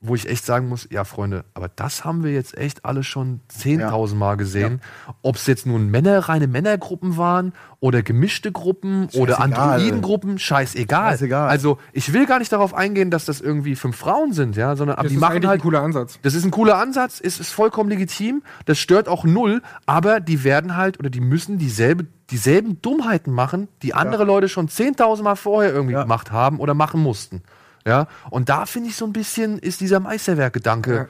wo 0.00 0.14
ich 0.14 0.28
echt 0.28 0.44
sagen 0.44 0.68
muss, 0.68 0.86
ja 0.90 1.04
Freunde, 1.04 1.44
aber 1.54 1.68
das 1.68 2.04
haben 2.04 2.22
wir 2.22 2.32
jetzt 2.32 2.56
echt 2.56 2.84
alle 2.84 3.02
schon 3.02 3.40
10.000 3.50 4.14
Mal 4.14 4.36
gesehen. 4.36 4.80
Ob 5.22 5.36
es 5.36 5.46
jetzt 5.46 5.66
nun 5.66 5.90
Männer, 5.90 6.18
reine 6.28 6.46
Männergruppen 6.46 7.16
waren 7.16 7.52
oder 7.80 8.02
gemischte 8.02 8.52
Gruppen 8.52 9.08
oder 9.14 9.36
Scheißegal. 9.36 9.42
Androidengruppen, 9.42 10.38
scheißegal. 10.38 11.12
Scheißegal. 11.12 11.48
Also 11.48 11.78
ich 11.92 12.12
will 12.12 12.26
gar 12.26 12.38
nicht 12.38 12.52
darauf 12.52 12.74
eingehen, 12.74 13.10
dass 13.10 13.24
das 13.24 13.40
irgendwie 13.40 13.74
fünf 13.74 13.96
Frauen 13.96 14.32
sind, 14.32 14.54
ja, 14.54 14.76
sondern 14.76 14.96
aber 14.96 15.04
Das 15.04 15.10
die 15.10 15.16
ist 15.16 15.20
machen 15.20 15.46
halt 15.46 15.60
ein 15.60 15.62
cooler 15.62 15.82
Ansatz. 15.82 16.18
das 16.22 16.34
ist 16.34 16.44
ein 16.44 16.50
cooler 16.50 16.78
Ansatz, 16.78 17.18
ist, 17.18 17.40
ist 17.40 17.50
vollkommen 17.52 17.90
legitim, 17.90 18.42
das 18.66 18.78
stört 18.78 19.08
auch 19.08 19.24
null, 19.24 19.62
aber 19.86 20.20
die 20.20 20.44
werden 20.44 20.76
halt 20.76 21.00
oder 21.00 21.10
die 21.10 21.20
müssen 21.20 21.58
dieselbe, 21.58 22.06
dieselben 22.30 22.80
Dummheiten 22.82 23.32
machen, 23.32 23.68
die 23.82 23.94
andere 23.94 24.24
Leute 24.24 24.48
schon 24.48 24.68
10.000 24.68 25.22
Mal 25.22 25.36
vorher 25.36 25.72
irgendwie 25.72 25.94
Ja. 25.94 26.02
gemacht 26.02 26.32
haben 26.32 26.58
oder 26.60 26.74
machen 26.74 27.00
mussten. 27.02 27.42
Ja, 27.86 28.08
und 28.30 28.48
da 28.48 28.66
finde 28.66 28.88
ich 28.88 28.96
so 28.96 29.04
ein 29.06 29.12
bisschen, 29.12 29.58
ist 29.58 29.80
dieser 29.80 30.00
Meisterwerk-Gedanke. 30.00 31.08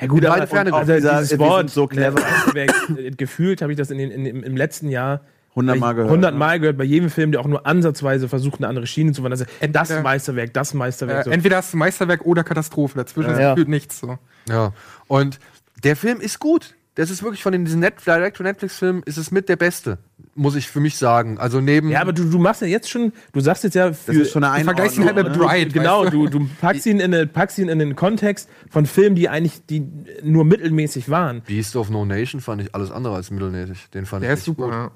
Ja 0.00 0.06
gut, 0.06 0.24
aber 0.24 0.46
Ferne 0.46 0.72
also 0.72 0.92
geguckt. 0.94 1.20
dieses 1.22 1.38
Wort, 1.38 1.68
so 1.70 1.86
clever. 1.86 2.20
äh, 2.54 3.10
gefühlt 3.10 3.60
habe 3.62 3.72
ich 3.72 3.78
das 3.78 3.90
in 3.90 3.98
den, 3.98 4.10
in, 4.10 4.24
im, 4.26 4.42
im 4.42 4.56
letzten 4.56 4.88
Jahr 4.88 5.20
100 5.50 5.78
Mal 5.78 5.92
gehört, 5.92 6.08
100 6.08 6.32
ne? 6.32 6.38
Mal 6.38 6.60
gehört, 6.60 6.78
bei 6.78 6.84
jedem 6.84 7.10
Film, 7.10 7.30
der 7.32 7.42
auch 7.42 7.46
nur 7.46 7.66
ansatzweise 7.66 8.26
versucht, 8.26 8.58
eine 8.60 8.68
andere 8.68 8.86
Schiene 8.86 9.12
zu 9.12 9.20
fahren. 9.20 9.32
Also, 9.32 9.44
das 9.44 9.90
Entweder- 9.90 10.00
Meisterwerk, 10.02 10.54
das 10.54 10.72
Meisterwerk. 10.72 11.20
Äh, 11.20 11.24
so. 11.24 11.30
entweder 11.30 11.56
hast 11.58 11.74
du 11.74 11.76
Meisterwerk 11.76 12.22
oder 12.24 12.42
Katastrophe. 12.42 12.96
Dazwischen 12.96 13.38
Ja. 13.38 13.54
fühlt 13.54 13.68
nichts 13.68 13.98
so. 14.00 14.18
Ja. 14.48 14.72
Und 15.08 15.40
der 15.84 15.96
Film 15.96 16.20
ist 16.22 16.38
gut. 16.38 16.74
Das 16.94 17.10
ist 17.10 17.22
wirklich 17.22 17.42
von 17.42 17.52
den 17.52 17.64
diesen 17.64 17.80
Net 17.80 17.94
Direct-to-Netflix-Filmen 18.06 19.02
ist 19.06 19.16
es 19.16 19.30
mit 19.30 19.48
der 19.48 19.56
beste, 19.56 19.96
muss 20.34 20.54
ich 20.56 20.68
für 20.68 20.78
mich 20.80 20.98
sagen. 20.98 21.38
Also 21.38 21.60
neben 21.62 21.88
ja, 21.88 22.02
aber 22.02 22.12
du, 22.12 22.24
du 22.24 22.38
machst 22.38 22.60
ja 22.60 22.66
jetzt 22.66 22.90
schon, 22.90 23.12
du 23.32 23.40
sagst 23.40 23.64
jetzt 23.64 23.74
ja 23.74 23.94
für, 23.94 24.12
Das 24.12 24.16
ist 24.22 24.32
schon 24.32 24.44
eine 24.44 24.58
Du 24.58 24.64
vergleichst 24.66 24.98
ihn 24.98 25.06
halt 25.06 25.16
mit? 25.16 25.32
Bright. 25.32 25.72
Genau, 25.72 26.04
du, 26.10 26.28
du 26.28 26.46
packst 26.60 26.84
ihn, 26.84 27.00
in 27.00 27.14
eine, 27.14 27.26
packst 27.26 27.58
ihn 27.58 27.68
in 27.70 27.78
den 27.78 27.96
Kontext 27.96 28.48
von 28.68 28.84
Filmen, 28.84 29.16
die 29.16 29.30
eigentlich 29.30 29.64
die 29.64 29.82
nur 30.22 30.44
mittelmäßig 30.44 31.08
waren. 31.08 31.40
Beast 31.46 31.76
of 31.76 31.88
No 31.88 32.04
Nation 32.04 32.42
fand 32.42 32.60
ich 32.60 32.74
alles 32.74 32.90
andere 32.90 33.14
als 33.14 33.30
mittelmäßig. 33.30 33.88
Den 33.94 34.04
fand 34.04 34.22
Der 34.24 34.30
ich 34.34 34.40
ist 34.40 34.48
richtig 34.48 34.56
super. 34.56 34.64
gut. 34.68 34.72
ja. 34.74 34.90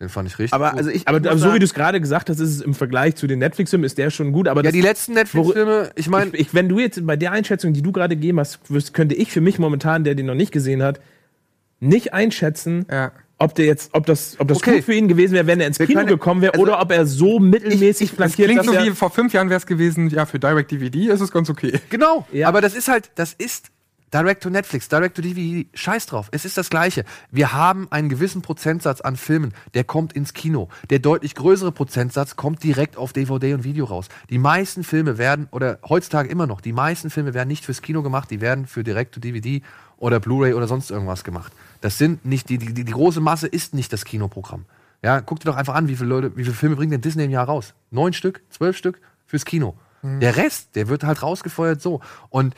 Den 0.00 0.08
fand 0.08 0.28
ich 0.28 0.38
richtig 0.38 0.54
Aber 0.54 0.70
gut. 0.70 0.78
also 0.78 0.90
ich 0.90 1.06
Aber, 1.06 1.18
aber 1.18 1.38
so 1.38 1.54
wie 1.54 1.58
du 1.60 1.64
es 1.66 1.74
gerade 1.74 2.00
gesagt 2.00 2.28
hast, 2.30 2.40
ist 2.40 2.48
es 2.50 2.60
im 2.62 2.74
Vergleich 2.74 3.14
zu 3.14 3.26
den 3.28 3.38
Netflix-Filmen, 3.38 3.84
ist 3.84 3.98
der 3.98 4.10
schon 4.10 4.32
gut. 4.32 4.48
Aber 4.48 4.60
ja, 4.60 4.64
das, 4.64 4.72
die 4.72 4.80
letzten 4.80 5.12
Netflix-Filme, 5.12 5.90
ich 5.94 6.08
meine, 6.08 6.30
ich, 6.32 6.40
ich, 6.40 6.54
wenn 6.54 6.68
du 6.68 6.80
jetzt 6.80 7.06
bei 7.06 7.14
der 7.16 7.30
Einschätzung, 7.30 7.72
die 7.74 7.82
du 7.82 7.92
gerade 7.92 8.16
gegeben 8.16 8.40
hast, 8.40 8.60
könnte 8.94 9.14
ich 9.14 9.30
für 9.30 9.40
mich 9.42 9.58
momentan, 9.60 10.02
der 10.02 10.14
den 10.16 10.26
noch 10.26 10.34
nicht 10.34 10.50
gesehen 10.50 10.82
hat, 10.82 10.98
nicht 11.82 12.14
einschätzen, 12.14 12.86
Ja. 12.90 13.12
ob 13.38 13.54
der 13.56 13.66
jetzt, 13.66 13.90
ob 13.92 14.06
das, 14.06 14.36
ob 14.38 14.48
das 14.48 14.58
Okay. 14.58 14.76
gut 14.76 14.84
für 14.84 14.94
ihn 14.94 15.08
gewesen 15.08 15.34
wäre, 15.34 15.46
wenn 15.46 15.60
er 15.60 15.66
ins 15.66 15.78
Wir 15.78 15.86
Kino 15.86 15.98
können- 16.00 16.08
gekommen 16.10 16.40
wäre, 16.42 16.52
also- 16.54 16.62
oder 16.62 16.80
ob 16.80 16.90
er 16.92 17.06
so 17.06 17.38
mittelmäßig 17.40 18.10
Das 18.10 18.16
flankiert, 18.16 18.46
klingt 18.48 18.60
dass 18.60 18.66
so 18.66 18.72
wie 18.84 18.90
vor 18.90 19.10
fünf 19.10 19.32
Jahren 19.32 19.48
wäre 19.50 19.58
es 19.58 19.66
gewesen, 19.66 20.08
ja, 20.10 20.24
für 20.26 20.38
Direct 20.38 20.70
DVD 20.70 21.08
ist 21.08 21.20
es 21.20 21.30
ganz 21.32 21.50
okay. 21.50 21.78
Genau, 21.90 22.26
Ja. 22.32 22.48
aber 22.48 22.60
das 22.60 22.74
ist 22.74 22.88
halt, 22.88 23.10
das 23.16 23.32
ist 23.32 23.66
Direct 24.14 24.42
to 24.42 24.50
Netflix, 24.50 24.88
Direct 24.90 25.16
to 25.16 25.22
DVD, 25.22 25.66
scheiß 25.72 26.04
drauf. 26.04 26.28
Es 26.32 26.44
ist 26.44 26.58
das 26.58 26.68
Gleiche. 26.68 27.04
Wir 27.30 27.54
haben 27.54 27.88
einen 27.90 28.10
gewissen 28.10 28.42
Prozentsatz 28.42 29.00
an 29.00 29.16
Filmen, 29.16 29.54
der 29.72 29.84
kommt 29.84 30.12
ins 30.12 30.34
Kino. 30.34 30.68
Der 30.90 30.98
deutlich 30.98 31.34
größere 31.34 31.72
Prozentsatz 31.72 32.36
kommt 32.36 32.62
direkt 32.62 32.98
auf 32.98 33.14
DVD 33.14 33.54
und 33.54 33.64
Video 33.64 33.86
raus. 33.86 34.08
Die 34.28 34.36
meisten 34.36 34.84
Filme 34.84 35.16
werden, 35.16 35.48
oder 35.50 35.78
heutzutage 35.88 36.28
immer 36.28 36.46
noch, 36.46 36.60
die 36.60 36.74
meisten 36.74 37.08
Filme 37.08 37.32
werden 37.32 37.48
nicht 37.48 37.64
fürs 37.64 37.80
Kino 37.80 38.02
gemacht, 38.02 38.30
die 38.30 38.42
werden 38.42 38.66
für 38.66 38.84
Direct 38.84 39.14
to 39.14 39.20
DVD 39.20 39.62
oder 39.96 40.20
Blu-ray 40.20 40.52
oder 40.52 40.68
sonst 40.68 40.90
irgendwas 40.90 41.24
gemacht. 41.24 41.50
Das 41.82 41.98
sind 41.98 42.24
nicht, 42.24 42.48
die, 42.48 42.58
die, 42.58 42.72
die 42.72 42.92
große 42.92 43.20
Masse 43.20 43.46
ist 43.46 43.74
nicht 43.74 43.92
das 43.92 44.04
Kinoprogramm. 44.04 44.64
Ja, 45.02 45.20
guck 45.20 45.40
dir 45.40 45.46
doch 45.46 45.56
einfach 45.56 45.74
an, 45.74 45.88
wie 45.88 45.96
viele 45.96 46.08
Leute, 46.08 46.36
wie 46.36 46.44
viele 46.44 46.54
Filme 46.54 46.76
bringt 46.76 46.92
denn 46.92 47.00
Disney 47.00 47.24
im 47.24 47.30
Jahr 47.30 47.46
raus? 47.46 47.74
Neun 47.90 48.12
Stück, 48.12 48.40
zwölf 48.50 48.76
Stück 48.76 49.00
fürs 49.26 49.44
Kino. 49.44 49.74
Der 50.04 50.36
Rest, 50.36 50.74
der 50.74 50.88
wird 50.88 51.04
halt 51.04 51.22
rausgefeuert 51.22 51.80
so. 51.80 52.00
Und 52.28 52.56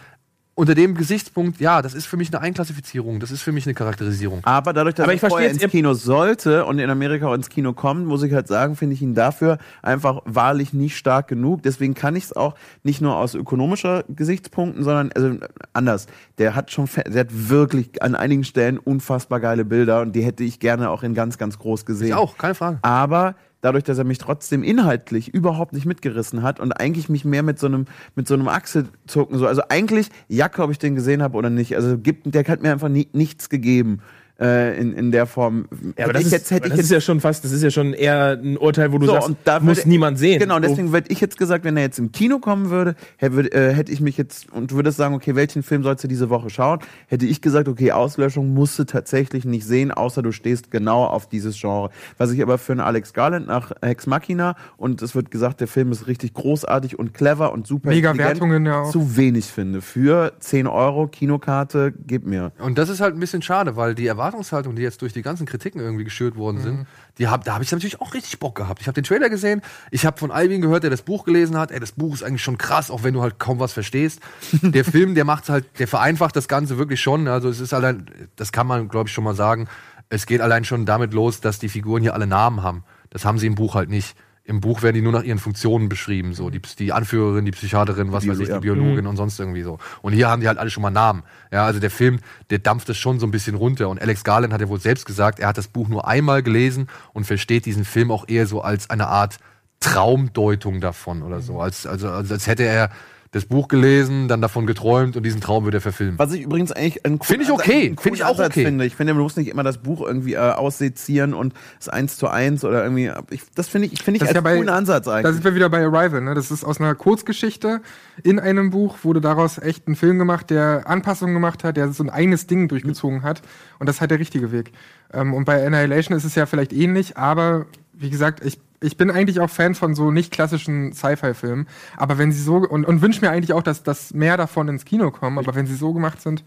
unter 0.56 0.74
dem 0.74 0.94
Gesichtspunkt, 0.94 1.60
ja, 1.60 1.82
das 1.82 1.94
ist 1.94 2.06
für 2.06 2.16
mich 2.16 2.32
eine 2.32 2.40
Einklassifizierung, 2.40 3.18
das 3.20 3.30
ist 3.30 3.42
für 3.42 3.50
mich 3.52 3.66
eine 3.66 3.74
Charakterisierung. 3.74 4.40
Aber 4.44 4.72
dadurch, 4.72 4.94
dass 4.94 5.04
Aber 5.04 5.12
er 5.12 5.14
ich 5.14 5.20
verstehe 5.20 5.36
vorher 5.38 5.50
ins 5.50 5.62
ihr- 5.62 5.68
Kino 5.68 5.94
sollte 5.94 6.64
und 6.64 6.78
in 6.78 6.88
Amerika 6.90 7.26
auch 7.26 7.34
ins 7.34 7.48
Kino 7.48 7.72
kommt, 7.72 8.06
muss 8.06 8.22
ich 8.22 8.32
halt 8.32 8.46
sagen, 8.46 8.76
finde 8.76 8.94
ich 8.94 9.02
ihn 9.02 9.14
dafür 9.14 9.58
einfach 9.82 10.22
wahrlich 10.24 10.72
nicht 10.72 10.96
stark 10.96 11.28
genug. 11.28 11.62
Deswegen 11.62 11.94
kann 11.94 12.14
ich 12.16 12.24
es 12.24 12.32
auch 12.36 12.54
nicht 12.82 13.00
nur 13.00 13.16
aus 13.16 13.34
ökonomischer 13.34 14.04
Gesichtspunkten, 14.08 14.84
sondern 14.84 15.10
also 15.12 15.36
anders. 15.72 16.06
Der 16.38 16.54
hat 16.54 16.70
schon, 16.70 16.88
der 17.06 17.20
hat 17.20 17.28
wirklich 17.30 18.02
an 18.02 18.14
einigen 18.14 18.44
Stellen 18.44 18.78
unfassbar 18.78 19.40
geile 19.40 19.64
Bilder 19.64 20.00
und 20.02 20.12
die 20.12 20.22
hätte 20.22 20.44
ich 20.44 20.60
gerne 20.60 20.90
auch 20.90 21.02
in 21.02 21.14
ganz, 21.14 21.36
ganz 21.38 21.58
groß 21.58 21.84
gesehen. 21.84 22.08
Ich 22.08 22.14
auch, 22.14 22.38
keine 22.38 22.54
Frage. 22.54 22.78
aber 22.82 23.34
dadurch, 23.64 23.84
dass 23.84 23.96
er 23.96 24.04
mich 24.04 24.18
trotzdem 24.18 24.62
inhaltlich 24.62 25.32
überhaupt 25.32 25.72
nicht 25.72 25.86
mitgerissen 25.86 26.42
hat 26.42 26.60
und 26.60 26.72
eigentlich 26.72 27.08
mich 27.08 27.24
mehr 27.24 27.42
mit 27.42 27.58
so 27.58 27.66
einem 27.66 27.86
mit 28.14 28.28
so 28.28 28.34
einem 28.34 28.46
Achselzucken 28.46 29.38
so, 29.38 29.46
also 29.46 29.62
eigentlich 29.70 30.10
Jacke, 30.28 30.62
ob 30.62 30.70
ich 30.70 30.78
den 30.78 30.94
gesehen 30.94 31.22
habe 31.22 31.38
oder 31.38 31.48
nicht, 31.48 31.74
also 31.74 31.96
gibt, 31.96 32.32
der 32.34 32.44
hat 32.44 32.62
mir 32.62 32.72
einfach 32.72 32.90
nie, 32.90 33.08
nichts 33.12 33.48
gegeben 33.48 34.00
äh, 34.40 34.78
in, 34.80 34.92
in 34.94 35.10
der 35.12 35.26
Form. 35.26 35.66
Ja, 35.96 36.04
aber 36.04 36.12
das, 36.14 36.22
ich 36.22 36.26
ist, 36.26 36.32
jetzt 36.32 36.50
hätte 36.50 36.64
aber 36.64 36.66
ich 36.66 36.70
das 36.72 36.78
jetzt 36.78 36.84
ist 36.86 36.90
ja 36.92 37.00
schon 37.00 37.20
fast, 37.20 37.44
das 37.44 37.52
ist 37.52 37.62
ja 37.62 37.70
schon 37.70 37.92
eher 37.92 38.38
ein 38.42 38.56
Urteil, 38.56 38.92
wo 38.92 38.98
du 38.98 39.06
so, 39.06 39.12
sagst, 39.12 39.28
und 39.28 39.36
da 39.44 39.60
muss 39.60 39.78
würde- 39.78 39.88
niemand 39.88 40.18
sehen. 40.18 40.38
Genau, 40.40 40.58
deswegen 40.58 40.90
hätte 40.92 41.12
ich 41.12 41.20
jetzt 41.20 41.38
gesagt, 41.38 41.64
wenn 41.64 41.76
er 41.76 41.84
jetzt 41.84 41.98
im 41.98 42.10
Kino 42.12 42.38
kommen 42.40 42.70
würde, 42.70 42.94
hätte, 43.16 43.52
äh, 43.52 43.72
hätte 43.74 43.92
ich 43.92 44.00
mich 44.00 44.16
jetzt 44.16 44.50
und 44.52 44.72
würde 44.72 44.90
sagen, 44.92 45.14
okay, 45.14 45.34
welchen 45.36 45.62
Film 45.62 45.82
sollst 45.82 46.02
du 46.04 46.08
diese 46.08 46.30
Woche 46.30 46.50
schauen? 46.50 46.80
Hätte 47.06 47.26
ich 47.26 47.40
gesagt, 47.42 47.68
okay, 47.68 47.92
Auslöschung 47.92 48.52
musst 48.54 48.78
du 48.78 48.84
tatsächlich 48.84 49.44
nicht 49.44 49.64
sehen, 49.66 49.92
außer 49.92 50.22
du 50.22 50.32
stehst 50.32 50.70
genau 50.70 51.04
auf 51.04 51.28
dieses 51.28 51.60
Genre. 51.60 51.90
Was 52.18 52.32
ich 52.32 52.42
aber 52.42 52.58
für 52.58 52.72
einen 52.72 52.80
Alex 52.80 53.12
Garland 53.12 53.46
nach 53.46 53.70
Hex 53.82 54.06
Machina 54.06 54.56
und 54.76 55.00
es 55.02 55.14
wird 55.14 55.30
gesagt, 55.30 55.60
der 55.60 55.68
Film 55.68 55.92
ist 55.92 56.06
richtig 56.08 56.34
großartig 56.34 56.98
und 56.98 57.14
clever 57.14 57.52
und 57.52 57.66
super 57.66 57.90
Mega 57.90 58.16
Wertungen 58.16 58.66
ja 58.66 58.80
auch. 58.82 58.90
zu 58.90 59.16
wenig 59.16 59.44
finde. 59.46 59.80
Für 59.80 60.32
10 60.40 60.66
Euro 60.66 61.06
Kinokarte, 61.06 61.92
gib 62.06 62.26
mir. 62.26 62.52
Und 62.58 62.78
das 62.78 62.88
ist 62.88 63.00
halt 63.00 63.14
ein 63.14 63.20
bisschen 63.20 63.42
schade, 63.42 63.76
weil 63.76 63.94
die 63.94 64.06
Erwartungshaltung, 64.24 64.74
die 64.74 64.82
jetzt 64.82 65.02
durch 65.02 65.12
die 65.12 65.22
ganzen 65.22 65.46
Kritiken 65.46 65.80
irgendwie 65.80 66.04
geschürt 66.04 66.36
worden 66.36 66.60
sind, 66.60 66.86
die 67.18 67.28
hab, 67.28 67.44
da 67.44 67.54
habe 67.54 67.64
ich 67.64 67.70
natürlich 67.70 68.00
auch 68.00 68.14
richtig 68.14 68.38
Bock 68.38 68.54
gehabt. 68.54 68.80
Ich 68.80 68.86
habe 68.86 68.94
den 68.94 69.04
Trailer 69.04 69.28
gesehen, 69.28 69.60
ich 69.90 70.06
habe 70.06 70.18
von 70.18 70.30
Alvin 70.30 70.62
gehört, 70.62 70.82
der 70.82 70.90
das 70.90 71.02
Buch 71.02 71.24
gelesen 71.24 71.58
hat. 71.58 71.70
Ey, 71.70 71.78
das 71.78 71.92
Buch 71.92 72.14
ist 72.14 72.22
eigentlich 72.22 72.42
schon 72.42 72.56
krass, 72.56 72.90
auch 72.90 73.02
wenn 73.02 73.12
du 73.12 73.20
halt 73.20 73.38
kaum 73.38 73.60
was 73.60 73.72
verstehst. 73.72 74.20
Der 74.62 74.84
Film, 74.84 75.14
der 75.14 75.24
macht 75.24 75.48
halt, 75.48 75.66
der 75.78 75.86
vereinfacht 75.86 76.34
das 76.36 76.48
Ganze 76.48 76.78
wirklich 76.78 77.00
schon. 77.00 77.28
Also 77.28 77.48
es 77.48 77.60
ist 77.60 77.74
allein, 77.74 78.06
das 78.36 78.50
kann 78.50 78.66
man, 78.66 78.88
glaube 78.88 79.08
ich, 79.08 79.14
schon 79.14 79.24
mal 79.24 79.34
sagen. 79.34 79.68
Es 80.08 80.26
geht 80.26 80.40
allein 80.40 80.64
schon 80.64 80.86
damit 80.86 81.12
los, 81.12 81.40
dass 81.40 81.58
die 81.58 81.68
Figuren 81.68 82.02
hier 82.02 82.14
alle 82.14 82.26
Namen 82.26 82.62
haben. 82.62 82.84
Das 83.10 83.24
haben 83.24 83.38
sie 83.38 83.46
im 83.46 83.54
Buch 83.54 83.74
halt 83.74 83.90
nicht. 83.90 84.16
Im 84.46 84.60
Buch 84.60 84.82
werden 84.82 84.94
die 84.94 85.00
nur 85.00 85.12
nach 85.12 85.22
ihren 85.22 85.38
Funktionen 85.38 85.88
beschrieben, 85.88 86.34
so 86.34 86.50
die, 86.50 86.60
die 86.78 86.92
Anführerin, 86.92 87.46
die 87.46 87.50
Psychiaterin, 87.50 88.12
was 88.12 88.28
weiß 88.28 88.38
ich, 88.40 88.46
die 88.48 88.52
ja. 88.52 88.58
Biologin 88.58 89.06
und 89.06 89.16
sonst 89.16 89.40
irgendwie 89.40 89.62
so. 89.62 89.78
Und 90.02 90.12
hier 90.12 90.28
haben 90.28 90.42
die 90.42 90.48
halt 90.48 90.58
alle 90.58 90.68
schon 90.68 90.82
mal 90.82 90.90
Namen. 90.90 91.22
Ja, 91.50 91.64
also 91.64 91.80
der 91.80 91.90
Film, 91.90 92.20
der 92.50 92.58
dampft 92.58 92.90
es 92.90 92.98
schon 92.98 93.18
so 93.18 93.26
ein 93.26 93.30
bisschen 93.30 93.54
runter. 93.54 93.88
Und 93.88 94.02
Alex 94.02 94.22
Garland 94.22 94.52
hat 94.52 94.60
ja 94.60 94.68
wohl 94.68 94.80
selbst 94.80 95.06
gesagt, 95.06 95.40
er 95.40 95.48
hat 95.48 95.56
das 95.56 95.68
Buch 95.68 95.88
nur 95.88 96.06
einmal 96.06 96.42
gelesen 96.42 96.88
und 97.14 97.24
versteht 97.24 97.64
diesen 97.64 97.86
Film 97.86 98.10
auch 98.10 98.28
eher 98.28 98.46
so 98.46 98.60
als 98.60 98.90
eine 98.90 99.06
Art 99.06 99.38
Traumdeutung 99.80 100.82
davon 100.82 101.22
oder 101.22 101.40
so. 101.40 101.60
Als, 101.60 101.86
also, 101.86 102.10
also 102.10 102.34
als 102.34 102.46
hätte 102.46 102.64
er 102.64 102.90
das 103.34 103.46
Buch 103.46 103.68
gelesen, 103.68 104.28
dann 104.28 104.40
davon 104.40 104.66
geträumt 104.66 105.16
und 105.16 105.24
diesen 105.24 105.40
Traum 105.40 105.64
würde 105.64 105.78
er 105.78 105.80
verfilmen. 105.80 106.18
Was 106.18 106.32
ich 106.32 106.42
übrigens 106.42 106.70
eigentlich 106.72 107.04
einen 107.04 107.20
Finde 107.20 107.42
ich 107.42 107.48
coolen 107.48 107.60
okay. 107.60 107.94
Finde 108.00 108.16
ich 108.16 108.24
auch 108.24 108.30
Ansatz 108.30 108.46
okay. 108.52 108.64
Finde. 108.64 108.86
Ich 108.86 108.94
finde, 108.94 109.12
man 109.14 109.22
muss 109.24 109.36
nicht 109.36 109.48
immer 109.48 109.62
das 109.64 109.78
Buch 109.78 110.00
irgendwie 110.06 110.34
äh, 110.34 110.38
aussezieren 110.38 111.34
und 111.34 111.52
es 111.80 111.88
eins 111.88 112.16
zu 112.16 112.28
eins 112.28 112.64
oder 112.64 112.82
irgendwie. 112.84 113.10
Ich, 113.30 113.42
das 113.54 113.68
finde 113.68 113.88
ich, 113.88 114.02
finde 114.02 114.16
ich 114.16 114.20
Das 114.20 114.28
als 114.28 114.30
ist 114.30 114.34
ja 114.36 114.40
bei- 114.40 114.54
coolen 114.56 114.68
Ansatz 114.68 115.06
Da 115.06 115.14
eigentlich. 115.16 115.34
sind 115.34 115.44
wir 115.44 115.54
wieder 115.54 115.68
bei 115.68 115.84
Arrival. 115.84 116.20
Ne? 116.20 116.34
Das 116.34 116.50
ist 116.50 116.64
aus 116.64 116.80
einer 116.80 116.94
Kurzgeschichte 116.94 117.80
in 118.22 118.38
einem 118.38 118.70
Buch, 118.70 118.98
wurde 119.02 119.20
daraus 119.20 119.58
echt 119.58 119.88
ein 119.88 119.96
Film 119.96 120.18
gemacht, 120.18 120.50
der 120.50 120.84
Anpassungen 120.86 121.34
gemacht 121.34 121.64
hat, 121.64 121.76
der 121.76 121.92
so 121.92 122.04
ein 122.04 122.10
eigenes 122.10 122.46
Ding 122.46 122.68
durchgezogen 122.68 123.22
hat. 123.24 123.42
Und 123.78 123.88
das 123.88 123.96
ist 123.96 124.00
halt 124.00 124.12
der 124.12 124.20
richtige 124.20 124.52
Weg. 124.52 124.70
Ähm, 125.12 125.34
und 125.34 125.44
bei 125.44 125.66
Annihilation 125.66 126.16
ist 126.16 126.24
es 126.24 126.34
ja 126.36 126.46
vielleicht 126.46 126.72
ähnlich, 126.72 127.16
aber 127.16 127.66
wie 127.92 128.10
gesagt, 128.10 128.44
ich, 128.44 128.58
ich 128.84 128.96
bin 128.96 129.10
eigentlich 129.10 129.40
auch 129.40 129.50
Fan 129.50 129.74
von 129.74 129.94
so 129.94 130.10
nicht 130.10 130.30
klassischen 130.30 130.92
Sci-Fi-Filmen. 130.92 131.66
Aber 131.96 132.18
wenn 132.18 132.32
sie 132.32 132.42
so, 132.42 132.56
und, 132.56 132.84
und 132.84 133.02
wünsche 133.02 133.20
mir 133.20 133.30
eigentlich 133.30 133.52
auch, 133.52 133.62
dass, 133.62 133.82
dass 133.82 134.12
mehr 134.12 134.36
davon 134.36 134.68
ins 134.68 134.84
Kino 134.84 135.10
kommen, 135.10 135.38
aber 135.38 135.54
wenn 135.54 135.66
sie 135.66 135.74
so 135.74 135.92
gemacht 135.92 136.20
sind, 136.20 136.44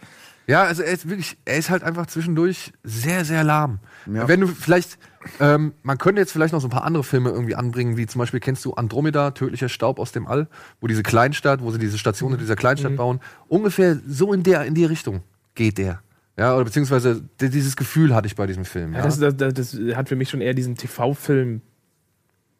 Ja, 0.47 0.63
also 0.63 0.81
er 0.81 0.93
ist 0.93 1.09
wirklich, 1.09 1.37
er 1.43 1.57
ist 1.57 1.69
halt 1.69 1.83
einfach 1.83 2.07
zwischendurch 2.07 2.71
sehr, 2.83 3.25
sehr 3.25 3.43
lahm. 3.43 3.79
Ja. 4.05 4.29
Wenn 4.29 4.39
du 4.39 4.47
vielleicht, 4.47 4.97
ähm, 5.41 5.73
man 5.83 5.97
könnte 5.97 6.21
jetzt 6.21 6.31
vielleicht 6.31 6.53
noch 6.53 6.61
so 6.61 6.67
ein 6.67 6.71
paar 6.71 6.85
andere 6.85 7.03
Filme 7.03 7.31
irgendwie 7.31 7.55
anbringen, 7.55 7.97
wie 7.97 8.07
zum 8.07 8.19
Beispiel 8.19 8.39
kennst 8.39 8.63
du 8.63 8.73
Andromeda, 8.73 9.31
tödlicher 9.31 9.67
Staub 9.67 9.99
aus 9.99 10.13
dem 10.13 10.25
All, 10.25 10.47
wo 10.79 10.87
diese 10.87 11.03
Kleinstadt, 11.03 11.61
wo 11.61 11.71
sie 11.71 11.79
diese 11.79 11.97
Station 11.97 12.31
in 12.31 12.39
dieser 12.39 12.55
Kleinstadt 12.55 12.95
bauen, 12.95 13.19
ungefähr 13.49 13.97
so 14.07 14.31
in 14.31 14.43
der, 14.43 14.63
in 14.65 14.73
die 14.73 14.85
Richtung 14.85 15.21
geht 15.53 15.77
der. 15.77 16.01
Ja, 16.37 16.55
oder 16.55 16.65
beziehungsweise 16.65 17.23
dieses 17.41 17.75
Gefühl 17.75 18.13
hatte 18.13 18.27
ich 18.27 18.35
bei 18.35 18.45
diesem 18.45 18.63
Film. 18.63 18.93
Ja, 18.93 18.99
Ja, 18.99 19.05
das, 19.05 19.19
das, 19.19 19.53
das 19.53 19.75
hat 19.95 20.07
für 20.07 20.15
mich 20.15 20.29
schon 20.29 20.39
eher 20.39 20.53
diesen 20.53 20.75
TV-Film. 20.75 21.61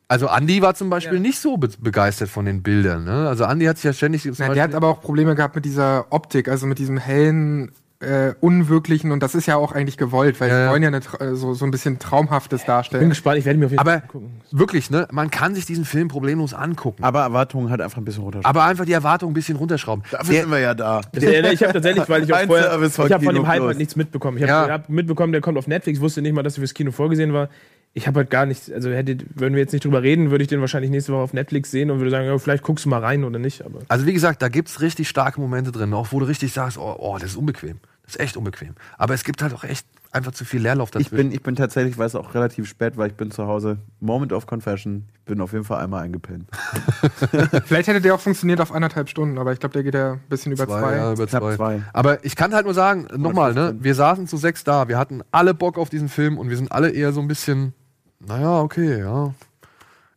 Also 0.08 0.28
Andy 0.28 0.62
war 0.62 0.74
zum 0.76 0.90
Beispiel 0.90 1.20
nicht 1.20 1.40
so 1.40 1.58
be 1.58 1.70
begeistert 1.80 2.30
von 2.30 2.46
den 2.46 2.64
Bildern. 2.64 3.04
Ne? 3.06 3.28
Also 3.28 3.44
Andy 3.44 3.66
hat 3.66 3.78
sich 3.78 3.84
ja 3.86 3.94
ständig 3.94 4.24
zum 4.24 4.34
Na, 4.40 4.54
der 4.54 4.64
hat 4.64 4.74
aber 4.76 4.88
auch 4.88 5.02
Probleme 5.02 5.36
gehabt 5.36 5.56
mit 5.56 5.66
dieser 5.66 6.06
Optik, 6.12 6.48
also 6.48 6.66
mit 6.68 6.80
diesem 6.80 6.98
hellen, 6.98 7.72
äh, 8.00 8.36
unwirklichen 8.42 9.12
und 9.12 9.24
das 9.24 9.34
ist 9.34 9.48
ja 9.48 9.56
auch 9.56 9.72
eigentlich 9.72 9.98
gewollt, 9.98 10.40
weil 10.40 10.50
Ja, 10.50 10.56
sie 10.56 10.62
ja. 10.66 10.70
wollen 10.72 10.84
ja 10.84 10.90
eine, 10.90 10.98
äh, 10.98 11.34
so, 11.36 11.56
so 11.56 11.66
ein 11.66 11.72
bisschen 11.72 11.98
Traumhaftes 11.98 12.62
Bin 12.62 12.68
darstellen. 12.68 13.10
gespannt, 13.10 13.40
ich 13.40 13.46
werde 13.46 13.58
mir 13.58 13.66
auf 13.66 13.72
jeden 13.72 13.80
aber 13.82 13.94
Fall 14.02 14.08
gucken. 14.08 14.42
wirklich, 14.52 14.92
ne, 14.92 15.08
man 15.12 15.32
kann 15.32 15.56
sich 15.56 15.66
diesen 15.66 15.84
Film 15.84 16.08
problemlos 16.08 16.54
angucken. 16.54 17.04
Aber 17.04 17.22
Erwartungen 17.24 17.72
halt 17.72 17.82
einfach 17.82 17.98
ein 17.98 18.06
bisschen 18.06 18.22
runter. 18.22 18.42
Aber 18.44 18.66
einfach 18.66 18.86
die 18.86 18.92
Erwartung 18.94 19.32
ein 19.32 19.34
bisschen 19.34 19.58
runterschrauben. 19.58 20.04
Dafür 20.12 20.32
Der- 20.32 20.42
sind 20.44 20.52
wir 20.52 20.60
ja 20.60 20.76
da. 20.76 21.02
Ja, 21.20 21.52
ich 21.52 21.64
habe 21.64 21.74
tatsächlich, 21.74 22.08
weil 22.08 22.24
ich 22.24 22.32
auch 22.34 22.38
Ein 22.38 22.48
vorher, 22.48 22.66
ich 22.82 22.94
von 22.94 23.10
habe 23.10 23.26
von 23.26 23.34
dem 23.34 23.48
Hype 23.48 23.64
halt 23.64 23.78
nichts 23.80 23.96
mitbekommen. 23.96 24.38
Ich 24.38 24.44
habe 24.44 24.68
Ja. 24.68 24.74
hab 24.76 24.90
mitbekommen, 24.90 25.32
der 25.32 25.42
kommt 25.42 25.58
auf 25.58 25.66
Netflix, 25.66 26.00
wusste 26.00 26.22
nicht 26.22 26.34
mal, 26.36 26.44
dass 26.44 26.54
er 26.54 26.60
fürs 26.62 26.76
Kino 26.76 26.92
vorgesehen 26.92 27.34
war. 27.34 27.50
Ich 27.98 28.06
habe 28.06 28.20
halt 28.20 28.30
gar 28.30 28.46
nichts, 28.46 28.72
also 28.72 28.92
hätte, 28.92 29.18
würden 29.34 29.56
wir 29.56 29.62
jetzt 29.62 29.72
nicht 29.74 29.84
drüber 29.84 30.04
reden, 30.04 30.30
würde 30.30 30.44
ich 30.44 30.48
den 30.48 30.62
wahrscheinlich 30.62 30.92
nächste 30.92 31.14
Woche 31.14 31.24
auf 31.24 31.34
Netflix 31.34 31.72
sehen 31.72 31.90
und 31.90 31.98
würde 31.98 32.12
sagen, 32.12 32.28
ja, 32.28 32.38
vielleicht 32.38 32.62
guckst 32.62 32.86
du 32.86 32.90
mal 32.90 33.00
rein 33.00 33.24
oder 33.24 33.40
nicht. 33.40 33.66
Aber 33.66 33.80
Also 33.88 34.06
wie 34.06 34.14
gesagt, 34.14 34.44
da 34.44 34.50
gibt's 34.50 34.82
richtig 34.82 35.10
starke 35.10 35.42
Momente 35.42 35.72
drin, 35.72 35.92
auch 35.96 36.12
wo 36.12 36.20
du 36.20 36.28
richtig 36.28 36.54
sagst, 36.54 36.78
oh, 36.78 36.96
oh, 37.00 37.18
das 37.20 37.32
ist 37.32 37.38
unbequem. 37.38 37.80
Das 38.04 38.16
ist 38.16 38.22
echt 38.22 38.38
unbequem. 38.38 38.76
Aber 39.00 39.16
es 39.16 39.24
gibt 39.24 39.42
halt 39.42 39.52
auch 39.54 39.64
echt 39.64 39.88
einfach 40.12 40.32
zu 40.32 40.46
viel 40.46 40.62
Leerlauf 40.62 40.90
Ich 40.90 41.06
dazwischen. 41.06 41.16
bin, 41.16 41.32
ich 41.32 41.42
bin 41.42 41.56
tatsächlich, 41.56 41.98
weiß 41.98 42.14
auch 42.16 42.36
relativ 42.36 42.68
spät, 42.70 42.98
weil 42.98 43.08
ich 43.10 43.16
bin 43.16 43.32
zu 43.32 43.48
Hause. 43.48 43.80
Moment 44.00 44.32
of 44.32 44.46
Confession. 44.46 45.06
Ich 45.16 45.26
bin 45.26 45.42
auf 45.42 45.52
jeden 45.52 45.66
Fall 45.66 45.84
einmal 45.84 46.04
eingepennt. 46.04 46.48
Vielleicht 47.66 47.88
hätte 47.90 48.00
der 48.00 48.14
auch 48.16 48.20
funktioniert 48.20 48.62
auf 48.62 48.72
anderthalb 48.72 49.10
Stunden, 49.10 49.38
aber 49.40 49.52
ich 49.54 49.60
glaube, 49.60 49.74
der 49.74 49.84
geht 49.84 49.96
ja 49.96 50.14
ein 50.14 50.22
bisschen 50.30 50.52
über 50.52 50.68
zwei. 50.68 50.96
ja, 50.96 51.12
über 51.14 51.28
zwei. 51.28 51.56
zwei. 51.56 51.82
Aber 51.94 52.24
ich 52.24 52.36
kann 52.36 52.54
halt 52.54 52.66
nur 52.66 52.74
sagen, 52.76 53.08
nochmal, 53.18 53.54
ne, 53.54 53.60
115. 53.62 53.84
wir 53.84 53.96
saßen 53.96 54.28
zu 54.28 54.38
sechs 54.38 54.64
da, 54.64 54.88
wir 54.88 54.98
hatten 54.98 55.22
alle 55.32 55.54
Bock 55.54 55.78
auf 55.78 55.90
diesen 55.90 56.10
Film 56.10 56.38
und 56.38 56.50
wir 56.50 56.56
sind 56.58 56.72
alle 56.72 56.92
eher 56.92 57.12
so 57.12 57.20
ein 57.22 57.28
bisschen, 57.28 57.74
naja, 58.20 58.62
okay, 58.62 59.00
ja. 59.00 59.34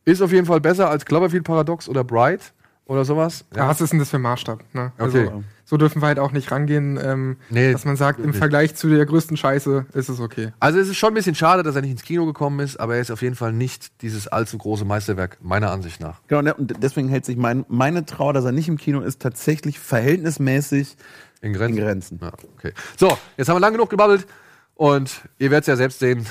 Ist 0.05 0.23
auf 0.23 0.33
jeden 0.33 0.47
Fall 0.47 0.61
besser 0.61 0.89
als 0.89 1.05
Cloverfield 1.05 1.45
Paradox 1.45 1.89
oder 1.89 2.05
Bright 2.05 2.53
oder 2.87 3.05
sowas. 3.05 3.45
Ja, 3.55 3.69
was 3.69 3.81
ist 3.81 3.93
denn 3.93 3.99
das 4.01 4.11
für 4.11 4.17
ein 4.17 4.23
Maßstab? 4.23 4.65
Ne? 4.73 4.93
Okay. 4.99 5.03
Also, 5.29 5.45
so 5.65 5.77
dürfen 5.77 6.03
wir 6.03 6.09
halt 6.09 6.19
auch 6.19 6.33
nicht 6.33 6.51
rangehen, 6.51 6.99
ähm, 7.01 7.37
Nee, 7.49 7.71
dass 7.71 7.85
man 7.85 7.95
sagt, 7.95 8.19
im. 8.19 8.35
Vergleich 8.35 8.75
zu 8.75 8.89
der 8.89 9.07
größten 9.07 9.37
Scheiße 9.37 9.87
ist 9.93 10.09
es 10.09 10.19
okay. 10.19 10.53
Also 10.59 10.81
es 10.81 10.89
ist 10.89 10.97
schon 10.97 11.13
ein 11.13 11.15
bisschen 11.15 11.37
schade, 11.37 11.63
dass 11.63 11.77
er 11.77 11.83
nicht 11.83 11.93
ins 11.93 12.03
Kino 12.03 12.27
gekommen 12.27 12.59
ist, 12.59 12.81
aber 12.81 12.97
er 12.97 13.01
ist 13.01 13.13
auf 13.13 13.23
jeden 13.23 13.37
Fall 13.37 13.53
nicht 13.53 14.03
dieses 14.03 14.27
allzu 14.27 14.59
große 14.59 14.85
Meisterwerk, 14.85 15.39
meiner 15.41 15.71
Ansicht 15.71 16.01
nach. 16.01 16.21
Genau, 16.27 16.43
ne, 16.43 16.55
und 16.55 16.83
deswegen 16.83 17.09
hält 17.09 17.25
sich 17.25 17.37
mein, 17.37 17.65
meine 17.69 18.05
Trauer, 18.05 18.33
dass 18.33 18.45
er 18.45 18.51
nicht 18.51 18.67
im 18.67 18.79
Kino 18.79 19.01
ist, 19.01 19.23
tatsächlich 19.23 19.79
verhältnismäßig 19.79 20.97
In 21.43 21.53
Grenzen. 21.53 21.79
in 21.79 21.85
Grenzen. 21.85 22.19
Ja, 22.21 22.33
okay. 22.57 22.73
So, 22.97 23.17
jetzt 23.37 23.49
haben 23.49 23.55
wir 23.57 23.61
lang 23.61 23.75
genug 23.75 23.91
gebabbelt 23.91 24.27
und 24.75 25.21
ihr 25.39 25.53
werdet 25.53 25.65
es 25.65 25.69
ja 25.69 25.77
selbst 25.77 26.01
sehen 26.01 26.27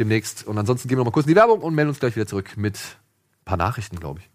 demnächst. 0.00 0.46
Und 0.46 0.58
ansonsten 0.58 0.88
gehen 0.88 0.96
wir 0.96 1.04
noch 1.04 1.10
mal 1.10 1.12
kurz 1.12 1.26
in 1.26 1.30
die 1.30 1.36
Werbung 1.36 1.60
und 1.60 1.74
melden 1.74 1.90
uns 1.90 2.00
gleich 2.00 2.16
wieder 2.16 2.26
zurück 2.26 2.56
mit 2.56 2.76
ein 2.76 3.44
paar 3.44 3.56
Nachrichten, 3.58 4.00
glaube 4.00 4.20
ich. 4.20 4.30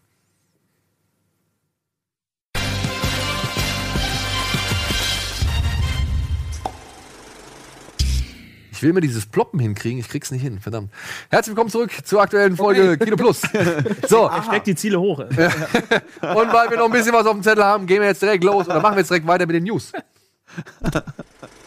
Ich 8.72 8.84
will 8.84 8.92
mir 8.92 9.00
dieses 9.00 9.26
Ploppen 9.26 9.60
hinkriegen, 9.60 10.00
ich 10.00 10.10
krieg's 10.10 10.32
nicht 10.32 10.42
hin, 10.42 10.60
verdammt. 10.60 10.92
Herzlich 11.30 11.56
willkommen 11.56 11.72
zurück 11.72 11.92
zur 12.04 12.22
aktuellen 12.22 12.58
Folge 12.58 12.98
Kino 12.98 13.16
Plus. 13.16 13.42
So, 14.08 14.30
steckt 14.46 14.68
die 14.68 14.76
Ziele 14.76 15.00
hoch. 15.00 15.20
und 15.20 15.32
weil 15.32 16.70
wir 16.70 16.78
noch 16.78 16.86
ein 16.86 16.92
bisschen 16.92 17.14
was 17.14 17.26
auf 17.26 17.34
dem 17.34 17.42
Zettel 17.42 17.64
haben, 17.64 17.88
gehen 17.88 18.02
wir 18.02 18.10
jetzt 18.10 18.22
direkt 18.22 18.44
los 18.44 18.68
oder 18.68 18.82
machen 18.82 18.96
wir 18.96 19.00
jetzt 19.00 19.10
direkt 19.10 19.26
weiter 19.28 19.46
mit 19.48 19.56
den 19.56 19.64
News. 19.64 19.94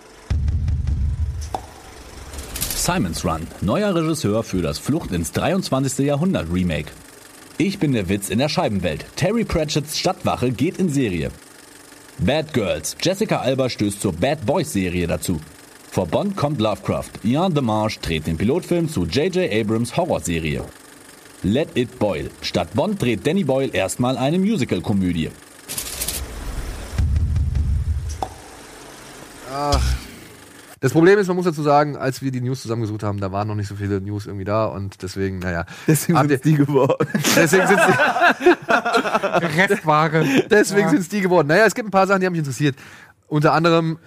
Simon's 2.90 3.23
Run, 3.23 3.47
neuer 3.60 3.94
Regisseur 3.94 4.43
für 4.43 4.62
das 4.62 4.78
Flucht 4.78 5.12
ins 5.12 5.32
23. 5.32 6.06
Jahrhundert 6.06 6.51
Remake. 6.51 6.90
Ich 7.59 7.78
bin 7.78 7.93
der 7.93 8.09
Witz 8.09 8.31
in 8.31 8.39
der 8.39 8.48
Scheibenwelt. 8.48 9.05
Terry 9.15 9.44
Pratchett's 9.44 9.98
Stadtwache 9.98 10.51
geht 10.52 10.78
in 10.78 10.89
Serie. 10.89 11.31
Bad 12.19 12.55
Girls. 12.55 12.97
Jessica 13.02 13.40
Alba 13.40 13.69
stößt 13.69 14.01
zur 14.01 14.15
Bad 14.15 14.47
Boys 14.47 14.73
Serie 14.73 15.06
dazu. 15.06 15.39
Vor 15.90 16.06
Bond 16.06 16.35
kommt 16.35 16.62
Lovecraft. 16.62 17.10
Ian 17.24 17.52
DeMarche 17.52 18.01
dreht 18.01 18.27
den 18.27 18.39
Pilotfilm 18.39 18.89
zu 18.89 19.05
J.J. 19.05 19.52
Abrams 19.52 19.94
Horrorserie. 19.94 20.65
Let 21.43 21.77
It 21.77 21.98
Boil. 21.98 22.31
Statt 22.40 22.73
Bond 22.73 23.02
dreht 23.02 23.27
Danny 23.27 23.44
Boyle 23.44 23.70
erstmal 23.70 24.16
eine 24.16 24.39
Musical-Komödie. 24.39 25.28
Das 30.80 30.92
Problem 30.92 31.18
ist, 31.18 31.26
man 31.26 31.36
muss 31.36 31.44
dazu 31.46 31.62
sagen, 31.62 31.96
als 31.96 32.22
wir 32.22 32.30
die 32.30 32.40
News 32.40 32.62
zusammengesucht 32.62 33.02
haben, 33.02 33.18
da 33.20 33.32
waren 33.32 33.48
noch 33.48 33.55
nicht 33.56 33.66
so 33.68 33.74
viele 33.74 34.00
News 34.00 34.26
irgendwie 34.26 34.44
da 34.44 34.66
und 34.66 35.02
deswegen, 35.02 35.38
naja. 35.40 35.66
Deswegen 35.86 36.18
sind 36.18 36.30
ihr- 36.30 36.38
die 36.38 36.55
geworden. 36.55 37.09
Deswegen 37.36 37.66
sind 37.66 37.78
Restware. 39.56 40.24
Deswegen 40.50 40.80
Ja. 40.82 40.88
sind 40.90 41.00
es 41.00 41.09
die 41.09 41.20
geworden. 41.20 41.48
Naja, 41.48 41.64
es 41.66 41.74
gibt 41.74 41.88
ein 41.88 41.90
paar 41.90 42.06
Sachen, 42.06 42.20
die 42.20 42.26
haben 42.26 42.32
mich 42.32 42.40
interessiert. 42.40 42.76
Unter 43.26 43.52
anderem, 43.52 43.98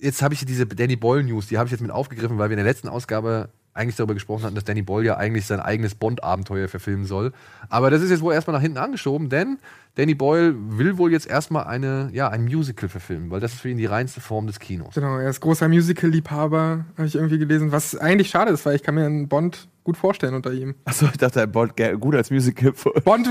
jetzt 0.00 0.22
habe 0.22 0.34
ich 0.34 0.44
diese 0.44 0.66
Danny 0.66 0.96
Boyle 0.96 1.24
News, 1.24 1.48
die 1.48 1.58
habe 1.58 1.66
ich 1.66 1.72
jetzt 1.72 1.80
mit 1.80 1.90
aufgegriffen, 1.90 2.38
weil 2.38 2.48
wir 2.50 2.54
in 2.56 2.64
der 2.64 2.72
letzten 2.72 2.88
Ausgabe 2.88 3.50
eigentlich 3.78 3.96
darüber 3.96 4.14
gesprochen 4.14 4.44
hatten, 4.44 4.54
dass 4.54 4.64
Danny 4.64 4.82
Boyle 4.82 5.06
ja 5.06 5.16
eigentlich 5.16 5.46
sein 5.46 5.60
eigenes 5.60 5.94
Bond-Abenteuer 5.94 6.68
verfilmen 6.68 7.06
soll. 7.06 7.32
Aber 7.68 7.90
das 7.90 8.02
ist 8.02 8.10
jetzt 8.10 8.20
wohl 8.20 8.34
erstmal 8.34 8.54
nach 8.54 8.62
hinten 8.62 8.78
angeschoben, 8.78 9.28
denn 9.28 9.58
Danny 9.94 10.14
Boyle 10.14 10.54
will 10.56 10.98
wohl 10.98 11.10
jetzt 11.10 11.26
erstmal 11.26 11.64
eine, 11.64 12.10
ja, 12.12 12.28
ein 12.28 12.44
Musical 12.44 12.88
verfilmen, 12.88 13.30
weil 13.30 13.40
das 13.40 13.54
ist 13.54 13.60
für 13.60 13.68
ihn 13.68 13.78
die 13.78 13.86
reinste 13.86 14.20
Form 14.20 14.46
des 14.46 14.58
Kinos. 14.58 14.94
Genau, 14.94 15.18
er 15.18 15.30
ist 15.30 15.40
großer 15.40 15.68
Musical-Liebhaber, 15.68 16.84
habe 16.96 17.06
ich 17.06 17.14
irgendwie 17.14 17.38
gelesen, 17.38 17.72
was 17.72 17.96
eigentlich 17.96 18.30
schade 18.30 18.52
ist, 18.52 18.64
weil 18.66 18.76
ich 18.76 18.82
kann 18.82 18.94
mir 18.94 19.06
einen 19.06 19.28
Bond 19.28 19.68
gut 19.84 19.96
vorstellen 19.96 20.34
unter 20.34 20.52
ihm. 20.52 20.74
Achso, 20.84 21.06
ich 21.06 21.16
dachte, 21.16 21.40
er 21.40 21.46
Bond 21.46 21.74
gut 21.98 22.14
als 22.14 22.30
Musical. 22.30 22.72
Bond, 23.04 23.26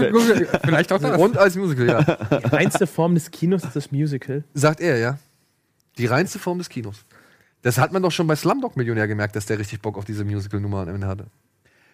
vielleicht 0.63 0.91
auch 0.91 0.99
das. 0.99 1.19
Und 1.19 1.37
als 1.37 1.55
Musical, 1.55 1.87
ja. 1.87 2.01
Die 2.01 2.47
reinste 2.47 2.87
Form 2.87 3.13
des 3.13 3.31
Kinos 3.31 3.63
ist 3.63 3.75
das 3.75 3.91
Musical. 3.91 4.43
Sagt 4.53 4.81
er, 4.81 4.97
ja. 4.97 5.19
Die 5.97 6.05
reinste 6.05 6.39
Form 6.39 6.57
des 6.57 6.69
Kinos. 6.69 7.05
Das 7.63 7.77
hat 7.77 7.91
man 7.91 8.01
doch 8.03 8.11
schon 8.11 8.27
bei 8.27 8.35
Slumdog 8.35 8.77
Millionär 8.77 9.07
gemerkt, 9.07 9.35
dass 9.35 9.45
der 9.45 9.59
richtig 9.59 9.81
Bock 9.81 9.97
auf 9.97 10.05
diese 10.05 10.23
Musical-Nummer 10.23 10.81
am 10.81 10.89
Ende 10.89 11.07
hatte. 11.07 11.25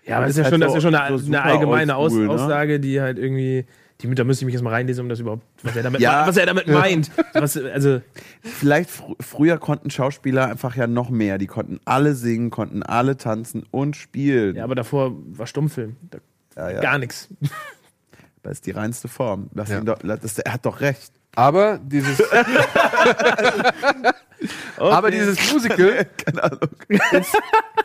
Ja, 0.06 0.18
aber 0.18 0.26
das 0.28 0.36
ist 0.38 0.38
ist 0.38 0.38
ja 0.40 0.44
halt 0.46 0.54
schon, 0.54 0.62
das 0.62 0.72
so- 0.72 0.78
ist 0.78 0.84
ja 0.84 0.90
schon 0.90 0.96
eine, 0.96 1.18
so 1.20 1.28
eine 1.28 1.44
allgemeine 1.44 1.96
Aus, 1.96 2.14
ne? 2.14 2.30
Aussage, 2.30 2.80
die 2.80 3.00
halt 3.02 3.18
irgendwie. 3.18 3.66
Die, 4.02 4.14
da 4.16 4.24
müsste 4.26 4.44
ich 4.44 4.48
mich 4.48 4.54
jetzt 4.54 4.64
mal 4.64 4.72
reinlesen, 4.72 5.04
um 5.04 5.08
das 5.10 5.20
überhaupt, 5.20 5.44
was 5.62 5.76
er 5.78 5.84
damit, 5.84 6.02
Ja. 6.02 6.28
was 6.28 6.36
er 6.36 6.46
damit 6.46 6.68
meint. 6.68 7.10
Was, 7.34 7.56
also, 7.56 8.02
Vielleicht 8.42 8.90
fr 8.90 9.14
früher 9.22 9.58
konnten 9.60 9.90
Schauspieler 9.92 10.48
einfach 10.48 10.76
ja 10.76 10.88
noch 10.88 11.10
mehr. 11.10 11.38
Die 11.38 11.48
konnten 11.48 11.80
alle 11.86 12.16
singen, 12.16 12.50
konnten 12.50 12.84
alle 12.84 13.16
tanzen 13.16 13.66
und 13.72 13.96
spielen. 13.96 14.56
ja, 14.58 14.64
aber 14.66 14.76
davor 14.76 15.14
war 15.38 15.48
Stummfilm. 15.48 15.96
Da, 16.10 16.18
Ja, 16.58 16.70
ja. 16.72 16.82
Gar 16.82 16.98
nichts. 16.98 17.30
Das 18.42 18.54
ist 18.54 18.66
die 18.66 18.72
reinste 18.72 19.08
Form. 19.08 19.50
Lass 19.54 19.70
Ja. 19.70 19.80
ihn 19.80 19.86
doch, 19.86 20.00
lass- 20.02 20.20
das, 20.20 20.38
er 20.40 20.52
hat 20.54 20.66
doch 20.66 20.82
recht. 20.82 21.14
Aber 21.36 21.80
dieses, 21.84 22.22
aber 24.78 25.12
dieses 25.12 25.52
Musical 25.52 26.06
Keine 26.26 26.44
Ahnung. 26.44 26.60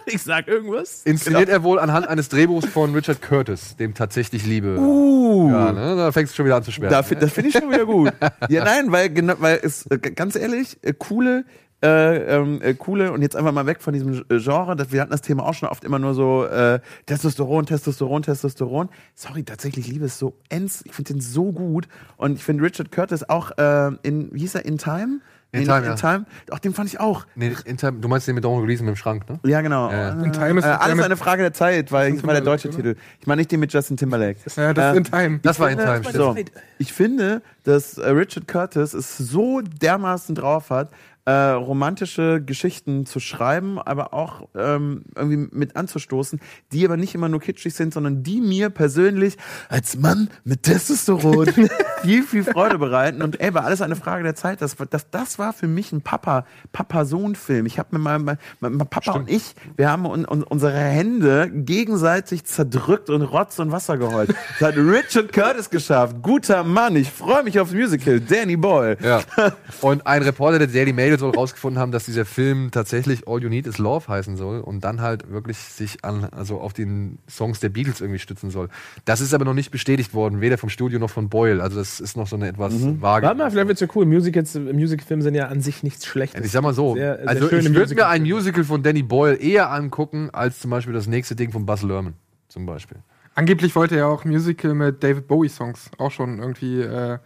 Ich 0.07 0.23
sag 0.23 0.49
irgendwas. 0.49 1.03
inszeniert 1.05 1.49
er 1.49 1.63
wohl 1.63 1.79
anhand 1.79 2.09
eines 2.09 2.29
Drehbuchs 2.29 2.67
von 2.67 2.95
Richard 2.95 3.23
Curtis, 3.23 3.77
dem 3.77 3.95
tatsächlich 3.95 4.45
Liebe. 4.47 4.79
Uh. 4.79 5.51
Ja, 5.51 5.73
ne? 5.73 5.97
Da 5.97 6.13
fängst 6.13 6.33
du 6.33 6.37
schon 6.37 6.47
wieder 6.47 6.57
an 6.57 6.63
zu 6.63 6.73
schwärmen. 6.73 6.91
Da, 6.93 7.03
fi- 7.03 7.17
das 7.17 7.33
finde 7.33 7.51
ich 7.51 7.57
schon 7.57 7.71
wieder 7.71 7.87
gut. 7.87 8.13
ja, 8.49 8.65
nein, 8.65 8.91
weil, 8.93 9.11
genau, 9.11 9.35
weil 9.39 9.61
es, 9.63 9.87
äh, 9.91 9.99
g- 9.99 10.11
ganz 10.11 10.35
ehrlich, 10.37 10.79
äh, 10.83 10.93
coole, 10.99 11.45
äh, 11.83 12.37
ähm, 12.37 12.61
äh, 12.63 12.75
coole, 12.75 13.13
und 13.13 13.23
jetzt 13.23 13.37
einfach 13.37 13.53
mal 13.53 13.67
weg 13.67 13.81
von 13.81 13.93
diesem 13.93 14.25
äh, 14.29 14.39
Genre, 14.39 14.75
das, 14.75 14.91
wir 14.93 15.01
hatten 15.01 15.13
das 15.13 15.23
Thema 15.23 15.45
auch 15.47 15.55
schon 15.55 15.69
oft 15.69 15.85
immer 15.85 15.99
nur 15.99 16.15
so, 16.15 16.45
äh, 16.45 16.81
Testosteron, 17.07 17.67
Testosteron, 17.67 18.23
Testosteron. 18.23 18.89
Sorry, 19.15 19.45
tatsächlich, 19.45 19.87
Liebe 19.87 20.07
ist 20.07 20.19
so 20.19 20.35
ends, 20.49 20.83
ich 20.85 20.93
finde 20.93 21.15
den 21.15 21.21
so 21.21 21.53
gut. 21.53 21.87
Und 22.17 22.37
ich 22.37 22.45
finde 22.45 22.65
Richard 22.65 22.91
Curtis 22.91 23.23
auch 23.29 23.57
äh, 23.59 23.91
in, 24.03 24.33
wie 24.33 24.41
hieß 24.41 24.57
er, 24.57 24.65
In 24.65 24.79
Time? 24.79 25.21
In 25.51 25.61
Nee, 25.61 25.65
Time, 25.67 25.79
nicht 25.79 25.87
ja. 25.87 25.93
In 25.93 26.25
Time. 26.25 26.27
Auch 26.51 26.59
den 26.59 26.75
fand 26.75 26.91
ich 26.91 27.01
auch. 27.01 27.25
Nee, 27.35 27.55
in 27.65 27.79
Time, 27.79 28.01
du 28.01 28.09
meinst 28.09 28.29
den 28.29 28.35
mit 28.35 28.45
Don 28.45 28.63
Gleason 28.67 28.85
mit 28.85 28.95
dem 28.95 28.99
Schrank, 28.99 29.31
ne? 29.31 29.41
Ja, 29.47 29.63
genau. 29.63 29.91
Ja. 29.91 30.11
In 30.11 30.31
Time 30.31 30.59
ist 30.59 30.67
äh, 30.67 30.69
alles 30.69 31.03
eine 31.03 31.17
Frage 31.17 31.41
der 31.41 31.55
Zeit, 31.55 31.91
weil 31.91 32.15
ich 32.15 32.23
war 32.23 32.35
der 32.35 32.43
deutsche 32.43 32.69
Titel. 32.69 32.97
Ich 33.19 33.27
meine 33.27 33.41
nicht 33.41 33.51
den 33.51 33.61
mit 33.61 33.73
Justin 33.73 33.97
Timberlake. 33.97 34.41
Ja, 34.57 34.75
das 34.75 34.85
Äh, 34.85 34.91
ist 34.91 34.97
in 34.99 35.05
Time. 35.05 35.41
Das 35.43 35.59
war 35.59 35.71
in 35.71 35.79
Time, 35.79 36.05
stimmt. 36.05 36.17
So, 36.17 36.35
ich 36.77 36.93
finde, 36.93 37.41
dass 37.65 37.97
äh, 37.97 38.11
Richard 38.11 38.47
Curtis 38.47 38.93
es 38.93 39.17
so 39.17 39.63
dermaßen 39.63 40.35
drauf 40.35 40.69
hat, 40.69 40.91
äh, 41.29 41.51
romantische 41.51 42.41
Geschichten 42.43 43.05
zu 43.05 43.21
schreiben, 43.21 43.79
aber 43.79 44.15
auch 44.15 44.49
ähm, 44.57 45.03
irgendwie 45.15 45.49
mit 45.53 45.77
anzustoßen, 45.77 46.41
die 46.73 46.85
aber 46.87 46.97
nicht 46.97 47.15
immer 47.15 47.29
nur 47.29 47.41
kitschig 47.41 47.75
sind, 47.75 47.93
sondern 47.93 48.23
die 48.23 48.41
mir 48.41 48.71
persönlich 48.71 49.37
als 49.69 49.99
Mann 49.99 50.31
mit 50.45 50.63
Testosteron 50.63 51.49
viel, 52.03 52.23
viel 52.23 52.45
Freude 52.45 52.79
bereiten. 52.79 53.21
Und 53.21 53.41
ey, 53.41 53.53
war 53.53 53.65
alles 53.65 53.83
eine 53.83 53.97
Frage 53.97 54.23
der 54.25 54.35
Zeit. 54.37 54.63
Das, 54.63 54.79
war- 54.79 54.87
das, 54.87 55.11
das 55.11 55.39
war 55.39 55.53
für 55.53 55.69
mich 55.69 55.93
ein 55.93 56.01
Papa, 56.01 56.47
Papa-Sohn-Film. 56.73 57.67
Ich 57.67 57.79
habe 57.79 57.89
mit 57.93 58.01
meinem 58.03 58.25
mein, 58.25 58.39
mein 58.61 58.79
Papa 58.79 59.13
und 59.13 59.29
ich, 59.29 59.55
wir 59.77 59.91
haben 59.91 60.07
un, 60.07 60.25
un, 60.27 60.43
unsere 60.43 60.73
Hände 60.79 61.51
gegenseitig 61.53 62.45
zerdrückt 62.45 63.11
und 63.11 63.23
Rotz 63.23 63.59
und 63.59 63.71
Wasser 63.71 63.99
geheult. 63.99 64.31
Das 64.59 64.69
hat 64.69 64.77
Richard 64.77 65.33
Curtis 65.33 65.69
geschafft. 65.69 66.17
Guter 66.23 66.65
Mann. 66.65 66.97
Ich 66.97 67.11
freue 67.11 67.43
mich 67.43 67.61
aufs 67.61 67.73
Musical. 67.73 68.21
Danny 68.21 68.57
Boyle. 68.57 68.97
Ja. 69.03 69.21
Und 69.83 70.07
ein 70.07 70.23
Reporter 70.23 70.59
der 70.59 70.69
Daily 70.69 70.93
Mail 70.93 71.18
soll 71.19 71.31
rausgefunden 71.35 71.81
haben, 71.81 71.93
dass 71.93 72.05
dieser 72.07 72.25
Film 72.25 72.71
tatsächlich 72.71 73.29
All 73.29 73.43
You 73.43 73.49
Need 73.49 73.67
Is 73.67 73.79
Love 73.79 74.09
heißen 74.09 74.37
soll 74.37 74.61
und 74.61 74.85
dann 74.85 75.01
halt 75.01 75.31
wirklich 75.31 75.59
sich 75.59 76.05
an, 76.05 76.25
also 76.25 76.61
auf 76.61 76.73
den 76.73 77.19
Songs 77.29 77.61
der 77.61 77.69
Beatles 77.69 78.01
irgendwie 78.01 78.19
stützen 78.19 78.51
soll. 78.51 78.69
Das 79.05 79.21
ist 79.21 79.35
aber 79.35 79.45
noch 79.45 79.55
nicht 79.55 79.71
bestätigt 79.71 80.15
worden, 80.15 80.41
weder 80.41 80.59
vom 80.59 80.69
Studio 80.69 80.99
noch 80.99 81.11
von 81.11 81.29
Boyle. 81.29 81.63
Also 81.63 81.79
das 81.79 82.01
ist 82.01 82.17
noch 82.17 82.27
so 82.27 82.37
eine 82.37 82.49
etwas 82.49 82.73
vage. 83.01 83.27
Warte 83.27 83.39
mal, 83.39 83.51
vielleicht 83.51 83.69
wird's 83.69 83.81
ja 83.81 83.89
cool. 83.95 84.07
Musicals, 84.07 84.55
Musicfilme 84.55 85.23
sind 85.23 85.35
ja 85.35 85.49
an 85.49 85.61
sich 85.61 85.83
nichts 85.83 86.07
Schlechtes. 86.07 86.45
Ich 86.45 86.53
sag 86.53 86.63
mal 86.63 86.75
so, 86.75 86.95
Sehr- 86.95 87.17
sehr 87.19 87.29
also 87.29 87.51
ich 87.51 87.75
würde 87.75 87.95
mir 87.95 88.07
ein 88.07 88.23
Musical 88.23 88.65
von 88.65 88.83
Danny 88.83 89.03
Boyle 89.03 89.37
eher 89.37 89.71
angucken, 89.71 90.31
als 90.33 90.61
zum 90.61 90.71
Beispiel 90.71 90.95
das 90.95 91.07
nächste 91.07 91.35
Ding 91.37 91.53
von 91.53 91.67
Buzz 91.67 91.83
Lerman. 91.83 92.15
Zum 92.49 92.65
Beispiel. 92.67 92.99
Angeblich 93.35 93.77
wollte 93.77 93.97
er 93.97 94.09
auch 94.09 94.25
Musical 94.25 94.75
mit 94.75 95.03
David 95.05 95.29
Bowie-Songs 95.29 95.91
auch 95.99 96.11
schon 96.11 96.39
irgendwie 96.39 96.81
äh, 96.81 97.19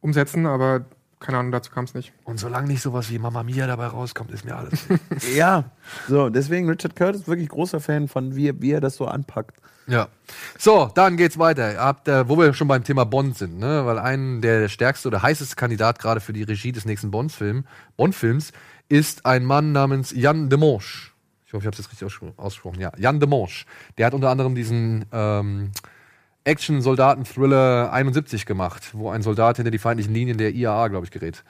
umsetzen, 0.00 0.46
aber 0.46 0.86
keine 1.20 1.38
Ahnung, 1.38 1.52
dazu 1.52 1.70
kam 1.70 1.84
es 1.84 1.94
nicht. 1.94 2.12
Und 2.24 2.38
solange 2.38 2.68
nicht 2.68 2.80
sowas 2.82 3.10
wie 3.10 3.18
Mamma 3.18 3.42
Mia 3.42 3.66
dabei 3.66 3.86
rauskommt, 3.86 4.30
ist 4.30 4.44
mir 4.44 4.56
alles. 4.56 4.80
Ja, 5.34 5.64
so, 6.08 6.28
deswegen 6.28 6.68
Richard 6.68 6.94
Curtis 6.96 7.26
wirklich 7.26 7.48
großer 7.48 7.80
Fan 7.80 8.08
von, 8.08 8.34
wie, 8.36 8.48
er- 8.48 8.60
wie 8.62 8.72
er 8.72 8.80
das 8.80 8.96
so 8.96 9.06
anpackt. 9.06 9.56
Ja. 9.86 10.08
So, 10.58 10.90
dann 10.94 11.16
geht's 11.16 11.38
weiter. 11.38 11.76
Habt, 11.78 12.08
äh, 12.08 12.28
wo 12.28 12.36
wir 12.38 12.52
schon 12.52 12.68
beim 12.68 12.84
Thema 12.84 13.04
Bond 13.04 13.38
sind, 13.38 13.58
ne? 13.58 13.86
Weil 13.86 13.98
ein 13.98 14.42
der 14.42 14.68
stärkste 14.68 15.08
oder 15.08 15.22
heißeste 15.22 15.56
Kandidat 15.56 15.98
gerade 15.98 16.20
für 16.20 16.34
die 16.34 16.42
Regie 16.42 16.72
des 16.72 16.84
nächsten 16.84 17.10
Bond-Film, 17.10 17.64
Bond-Films 17.96 18.52
ist 18.90 19.24
ein 19.24 19.44
Mann 19.46 19.72
namens 19.72 20.12
Jan 20.14 20.50
de 20.50 20.58
Manche. 20.58 21.10
Ich 21.46 21.54
hoffe, 21.54 21.62
ich 21.62 21.66
habe 21.66 21.72
es 21.72 21.78
jetzt 21.78 21.90
richtig 21.90 22.06
ausgespro- 22.06 22.36
ausgesprochen. 22.36 22.80
Ja, 22.80 22.92
Jan 22.98 23.18
de 23.18 23.28
Manche. 23.28 23.64
Der 23.96 24.06
hat 24.06 24.12
unter 24.14 24.28
anderem 24.28 24.54
diesen 24.54 25.06
ähm, 25.10 25.70
Action-Soldaten-Thriller 26.48 27.92
71 27.92 28.46
gemacht, 28.46 28.90
wo 28.94 29.10
ein 29.10 29.22
Soldat 29.22 29.56
hinter 29.56 29.70
die 29.70 29.78
feindlichen 29.78 30.14
Linien 30.14 30.38
der 30.38 30.54
IAA, 30.54 30.88
glaube 30.88 31.04
ich, 31.04 31.10
gerät. 31.10 31.44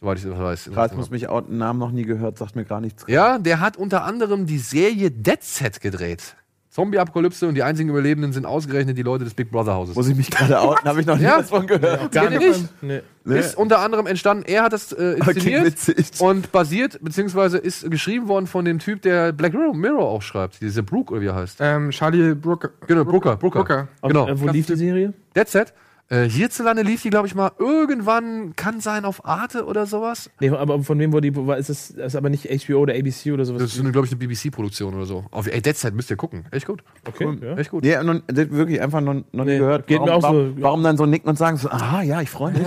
Soweit 0.00 0.18
ich 0.18 0.24
das 0.24 0.38
weiß. 0.38 0.70
Krass, 0.72 0.94
muss 0.94 1.10
mich 1.10 1.28
outen, 1.28 1.58
Namen 1.58 1.78
noch 1.78 1.92
nie 1.92 2.04
gehört, 2.04 2.38
sagt 2.38 2.56
mir 2.56 2.64
gar 2.64 2.80
nichts. 2.80 3.04
Ja, 3.06 3.38
der 3.38 3.60
hat 3.60 3.76
unter 3.76 4.04
anderem 4.04 4.46
die 4.46 4.58
Serie 4.58 5.10
Dead 5.10 5.42
Set 5.42 5.80
gedreht. 5.80 6.36
Zombie-Apokalypse 6.72 7.46
und 7.46 7.54
die 7.54 7.62
einzigen 7.62 7.90
Überlebenden 7.90 8.32
sind 8.32 8.46
ausgerechnet 8.46 8.96
die 8.96 9.02
Leute 9.02 9.24
des 9.24 9.34
Big 9.34 9.50
Brother 9.50 9.74
Hauses. 9.74 9.94
Muss 9.94 10.08
ich 10.08 10.16
mich 10.16 10.30
gerade 10.30 10.58
outen, 10.58 10.88
habe 10.88 11.00
ich 11.02 11.06
noch 11.06 11.18
nie 11.18 11.24
Ja. 11.24 11.38
was 11.38 11.50
von 11.50 11.66
gehört. 11.66 12.10
Gar 12.12 12.30
nicht. 12.30 12.68
Nee. 12.80 13.02
Ist 13.38 13.56
unter 13.58 13.80
anderem 13.80 14.06
entstanden, 14.06 14.44
er 14.46 14.62
hat 14.62 14.72
das 14.72 14.90
äh, 14.92 15.12
inszeniert 15.18 15.66
witzig. 15.66 16.18
und 16.20 16.50
basiert, 16.50 16.98
beziehungsweise 17.02 17.58
ist 17.58 17.88
geschrieben 17.90 18.26
worden 18.26 18.46
von 18.46 18.64
dem 18.64 18.78
Typ, 18.78 19.02
der 19.02 19.32
Black 19.32 19.52
Mirror, 19.52 19.74
Mirror 19.74 20.08
auch 20.08 20.22
schreibt, 20.22 20.60
diese 20.62 20.82
Brooke 20.82 21.12
oder 21.12 21.22
wie 21.22 21.26
er 21.26 21.34
heißt. 21.34 21.58
Ähm, 21.60 21.90
Charlie 21.90 22.34
Brooker. 22.34 22.70
Genau, 22.86 23.04
Brooker, 23.04 23.36
Brooker. 23.36 23.58
Brooker. 23.60 23.88
Genau. 24.02 24.28
Äh, 24.28 24.40
wo 24.40 24.48
lief 24.48 24.66
die 24.66 24.76
Serie? 24.76 25.12
Dead 25.36 25.48
Set. 25.48 25.74
Äh, 26.12 26.28
hierzulande 26.28 26.82
lief 26.82 27.00
die, 27.00 27.08
glaube 27.08 27.26
ich, 27.26 27.34
mal 27.34 27.52
irgendwann, 27.58 28.54
kann 28.54 28.80
sein 28.80 29.06
auf 29.06 29.24
Arte 29.24 29.64
oder 29.64 29.86
sowas. 29.86 30.28
Nee, 30.40 30.50
aber 30.50 30.82
von 30.82 30.98
wem 30.98 31.10
wurde 31.10 31.30
die, 31.30 31.46
war, 31.46 31.56
ist 31.56 31.70
es 31.70 31.94
das 31.96 32.08
ist 32.08 32.16
aber 32.16 32.28
nicht 32.28 32.44
HBO 32.66 32.80
oder 32.80 32.92
ABC 32.94 33.32
oder 33.32 33.46
sowas? 33.46 33.62
Das 33.62 33.74
ist, 33.74 33.80
glaube 33.92 34.06
ich, 34.06 34.12
eine 34.12 34.18
BBC-Produktion 34.18 34.94
oder 34.94 35.06
so. 35.06 35.24
Auf, 35.30 35.46
ey, 35.46 35.62
Dead 35.62 35.74
müsst 35.94 36.10
ihr 36.10 36.18
gucken. 36.18 36.44
Echt 36.50 36.66
gut. 36.66 36.84
okay, 37.08 37.38
ja. 37.40 37.56
Echt 37.56 37.70
gut. 37.70 37.82
Ja, 37.86 38.02
noch, 38.02 38.20
das 38.26 38.50
wirklich 38.50 38.82
einfach 38.82 39.00
noch, 39.00 39.14
noch 39.32 39.44
Nee, 39.46 39.54
nie 39.54 39.58
gehört. 39.60 39.86
geht 39.86 40.02
mir 40.02 40.08
warum, 40.08 40.22
auch 40.22 40.28
so. 40.28 40.36
warum, 40.36 40.56
warum 40.60 40.82
dann 40.82 40.98
so 40.98 41.06
nicken 41.06 41.30
und 41.30 41.38
sagen 41.38 41.56
so, 41.56 41.70
aha, 41.70 42.02
ja, 42.02 42.20
ich 42.20 42.28
freue 42.28 42.52
mich. 42.52 42.60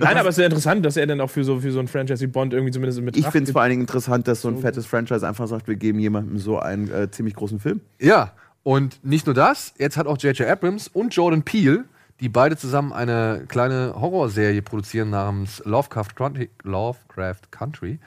Nein, 0.00 0.16
aber 0.16 0.30
es 0.30 0.38
ist 0.38 0.38
ja 0.38 0.46
interessant, 0.46 0.86
dass 0.86 0.96
er 0.96 1.06
dann 1.06 1.20
auch 1.20 1.28
für 1.28 1.44
so, 1.44 1.60
für 1.60 1.72
so 1.72 1.80
ein 1.80 1.88
Franchise 1.88 2.22
wie 2.22 2.28
Bond 2.28 2.54
irgendwie 2.54 2.72
zumindest 2.72 3.02
mit 3.02 3.18
Ich 3.18 3.26
finde 3.26 3.48
es 3.48 3.52
vor 3.52 3.60
allen 3.60 3.68
Dingen 3.72 3.82
interessant, 3.82 4.26
dass 4.28 4.40
so 4.40 4.48
ein 4.48 4.56
fettes 4.56 4.86
Franchise 4.86 5.28
einfach 5.28 5.46
sagt, 5.46 5.68
wir 5.68 5.76
geben 5.76 5.98
jemandem 5.98 6.38
so 6.38 6.58
einen 6.58 6.90
äh, 6.90 7.10
ziemlich 7.10 7.34
großen 7.34 7.60
Film. 7.60 7.82
Ja, 8.00 8.32
und 8.66 9.04
nicht 9.04 9.26
nur 9.26 9.34
das, 9.34 9.74
jetzt 9.78 9.96
hat 9.96 10.08
auch 10.08 10.18
J.J. 10.18 10.48
Abrams 10.48 10.88
und 10.88 11.14
Jordan 11.14 11.44
Peele, 11.44 11.84
die 12.18 12.28
beide 12.28 12.56
zusammen 12.56 12.92
eine 12.92 13.44
kleine 13.46 13.94
Horrorserie 13.94 14.60
produzieren 14.60 15.10
namens 15.10 15.62
Lovecraft 15.64 16.16
Country, 16.16 16.50
Lovecraft 16.64 17.52
Country 17.52 18.00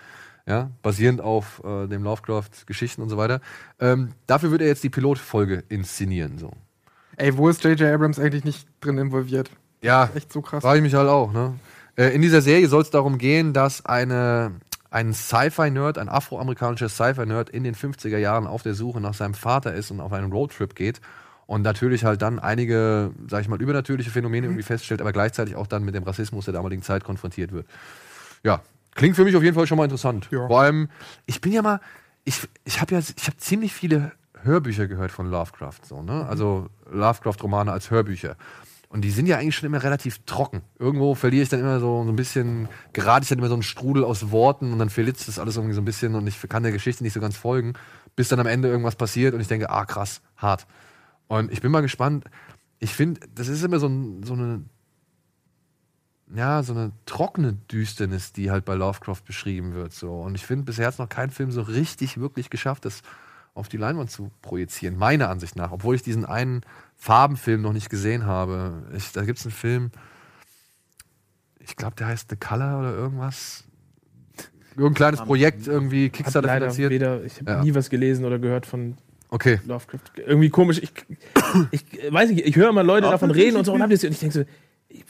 ja, 0.45 0.69
basierend 0.81 1.21
auf 1.21 1.63
äh, 1.63 1.87
dem 1.87 2.03
Lovecraft-Geschichten 2.03 3.01
und 3.01 3.07
so 3.07 3.15
weiter. 3.15 3.39
Ähm, 3.79 4.09
dafür 4.27 4.51
wird 4.51 4.61
er 4.61 4.67
jetzt 4.67 4.83
die 4.83 4.89
Pilotfolge 4.89 5.63
inszenieren. 5.69 6.39
So. 6.39 6.51
Ey, 7.15 7.37
wo 7.37 7.47
ist 7.47 7.63
J.J. 7.63 7.93
Abrams 7.93 8.19
eigentlich 8.19 8.43
nicht 8.43 8.67
drin 8.81 8.97
involviert? 8.97 9.49
Ja, 9.81 10.09
Echt 10.13 10.33
so 10.33 10.41
krass. 10.41 10.61
frage 10.61 10.79
ich 10.79 10.83
mich 10.83 10.95
halt 10.95 11.07
auch. 11.07 11.31
Ne? 11.31 11.53
Äh, 11.95 12.09
in 12.15 12.21
dieser 12.21 12.41
Serie 12.41 12.67
soll 12.67 12.81
es 12.81 12.89
darum 12.89 13.17
gehen, 13.17 13.53
dass 13.53 13.85
eine, 13.85 14.51
ein 14.91 15.13
Sci-Fi-Nerd, 15.13 15.97
ein 15.97 16.09
afroamerikanischer 16.09 16.89
Sci-Fi-Nerd 16.89 17.49
in 17.49 17.63
den 17.63 17.75
50er 17.75 18.17
Jahren 18.17 18.47
auf 18.47 18.63
der 18.63 18.73
Suche 18.73 18.99
nach 18.99 19.13
seinem 19.13 19.33
Vater 19.33 19.73
ist 19.73 19.91
und 19.91 19.99
auf 19.99 20.13
einen 20.13 20.31
Roadtrip 20.31 20.75
geht 20.75 20.99
und 21.45 21.61
natürlich 21.61 22.03
halt 22.03 22.21
dann 22.21 22.39
einige, 22.39 23.11
sag 23.27 23.41
ich 23.41 23.47
mal, 23.47 23.61
übernatürliche 23.61 24.11
Phänomene 24.11 24.47
irgendwie 24.47 24.63
feststellt, 24.63 25.01
aber 25.01 25.11
gleichzeitig 25.11 25.55
auch 25.55 25.67
dann 25.67 25.83
mit 25.83 25.95
dem 25.95 26.03
Rassismus 26.03 26.45
der 26.45 26.53
damaligen 26.53 26.83
Zeit 26.83 27.03
konfrontiert 27.03 27.51
wird. 27.51 27.67
Ja, 28.43 28.61
klingt 28.95 29.15
für 29.15 29.23
mich 29.23 29.35
auf 29.35 29.43
jeden 29.43 29.55
Fall 29.55 29.67
schon 29.67 29.77
mal 29.77 29.85
interessant. 29.85 30.27
Ja. 30.31 30.47
Vor 30.47 30.61
allem, 30.61 30.89
ich 31.25 31.41
bin 31.41 31.51
ja 31.51 31.61
mal, 31.61 31.79
ich, 32.23 32.47
ich 32.65 32.81
habe 32.81 32.93
ja, 32.93 32.99
ich 32.99 33.27
habe 33.27 33.37
ziemlich 33.37 33.73
viele 33.73 34.11
Hörbücher 34.43 34.87
gehört 34.87 35.11
von 35.11 35.29
Lovecraft, 35.29 35.81
so, 35.83 36.01
ne? 36.01 36.25
Also 36.27 36.67
Lovecraft-Romane 36.91 37.71
als 37.71 37.91
Hörbücher. 37.91 38.35
Und 38.91 39.01
die 39.01 39.11
sind 39.11 39.27
ja 39.27 39.37
eigentlich 39.37 39.55
schon 39.55 39.67
immer 39.67 39.83
relativ 39.83 40.19
trocken. 40.25 40.63
Irgendwo 40.79 41.13
verliere 41.13 41.43
ich 41.43 41.49
dann 41.49 41.59
immer 41.59 41.79
so, 41.79 42.03
so 42.03 42.09
ein 42.09 42.15
bisschen, 42.15 42.67
gerate 42.91 43.23
ich 43.23 43.29
dann 43.29 43.37
immer 43.37 43.47
so 43.47 43.53
einen 43.53 43.61
Strudel 43.61 44.03
aus 44.03 44.31
Worten 44.31 44.73
und 44.73 44.79
dann 44.79 44.89
verlitzt 44.89 45.27
das 45.27 45.37
alles 45.37 45.57
irgendwie 45.57 45.75
so 45.75 45.81
ein 45.81 45.85
bisschen 45.85 46.15
und 46.15 46.25
ich 46.25 46.41
kann 46.49 46.63
der 46.63 46.71
Geschichte 46.71 47.03
nicht 47.03 47.13
so 47.13 47.19
ganz 47.19 47.37
folgen, 47.37 47.73
bis 48.15 48.29
dann 48.29 48.39
am 48.39 48.47
Ende 48.47 48.67
irgendwas 48.67 48.95
passiert 48.95 49.35
und 49.35 49.41
ich 49.41 49.47
denke, 49.47 49.69
ah 49.69 49.85
krass, 49.85 50.21
hart. 50.37 50.65
Und 51.27 51.51
ich 51.51 51.61
bin 51.61 51.71
mal 51.71 51.81
gespannt. 51.81 52.25
Ich 52.79 52.95
finde, 52.95 53.21
das 53.35 53.47
ist 53.47 53.63
immer 53.63 53.77
so, 53.77 53.87
ein, 53.87 54.23
so 54.23 54.33
eine 54.33 54.63
ja, 56.33 56.63
so 56.63 56.73
eine 56.73 56.91
trockene 57.05 57.53
Düsternis, 57.53 58.33
die 58.33 58.51
halt 58.51 58.65
bei 58.65 58.75
Lovecraft 58.75 59.21
beschrieben 59.25 59.73
wird. 59.73 59.93
So. 59.93 60.21
Und 60.21 60.35
ich 60.35 60.45
finde, 60.45 60.65
bisher 60.65 60.85
hat 60.87 60.93
es 60.93 60.99
noch 60.99 61.09
kein 61.09 61.31
Film 61.31 61.51
so 61.51 61.61
richtig, 61.61 62.19
wirklich 62.19 62.49
geschafft, 62.49 62.85
das 62.85 63.01
auf 63.55 63.67
die 63.67 63.77
Leinwand 63.77 64.11
zu 64.11 64.31
projizieren, 64.41 64.95
meiner 64.97 65.29
Ansicht 65.29 65.55
nach. 65.55 65.71
Obwohl 65.71 65.95
ich 65.95 66.03
diesen 66.03 66.25
einen 66.25 66.61
Farbenfilm 66.99 67.61
noch 67.61 67.73
nicht 67.73 67.89
gesehen 67.89 68.25
habe. 68.25 68.83
Ich, 68.95 69.11
da 69.13 69.23
gibt 69.23 69.39
es 69.39 69.45
einen 69.45 69.53
Film, 69.53 69.89
ich 71.59 71.75
glaube, 71.75 71.95
der 71.95 72.07
heißt 72.07 72.29
The 72.29 72.35
Color 72.35 72.79
oder 72.79 72.93
irgendwas. 72.93 73.63
Irgendein 74.71 74.93
kleines 74.95 75.21
Projekt 75.21 75.67
irgendwie, 75.67 76.09
Kickstarter 76.09 76.47
leider 76.47 76.65
finanziert. 76.71 76.91
weder, 76.91 77.23
ich 77.23 77.39
habe 77.39 77.51
Ja. 77.51 77.63
nie 77.63 77.73
was 77.73 77.89
gelesen 77.89 78.25
oder 78.25 78.37
gehört 78.37 78.65
von 78.65 78.97
Okay. 79.29 79.59
Lovecraft. 79.65 79.99
Irgendwie 80.25 80.49
komisch. 80.49 80.79
Ich, 80.81 80.91
ich 81.71 82.11
weiß 82.11 82.31
nicht, 82.31 82.45
ich 82.45 82.55
höre 82.55 82.69
immer 82.69 82.83
Leute 82.83 83.07
davon 83.09 83.29
reden 83.31 83.57
und 83.57 83.65
so 83.65 83.73
und, 83.73 83.81
und 83.81 83.91
ich 83.91 84.01
denke 84.19 84.31
so, 84.31 84.43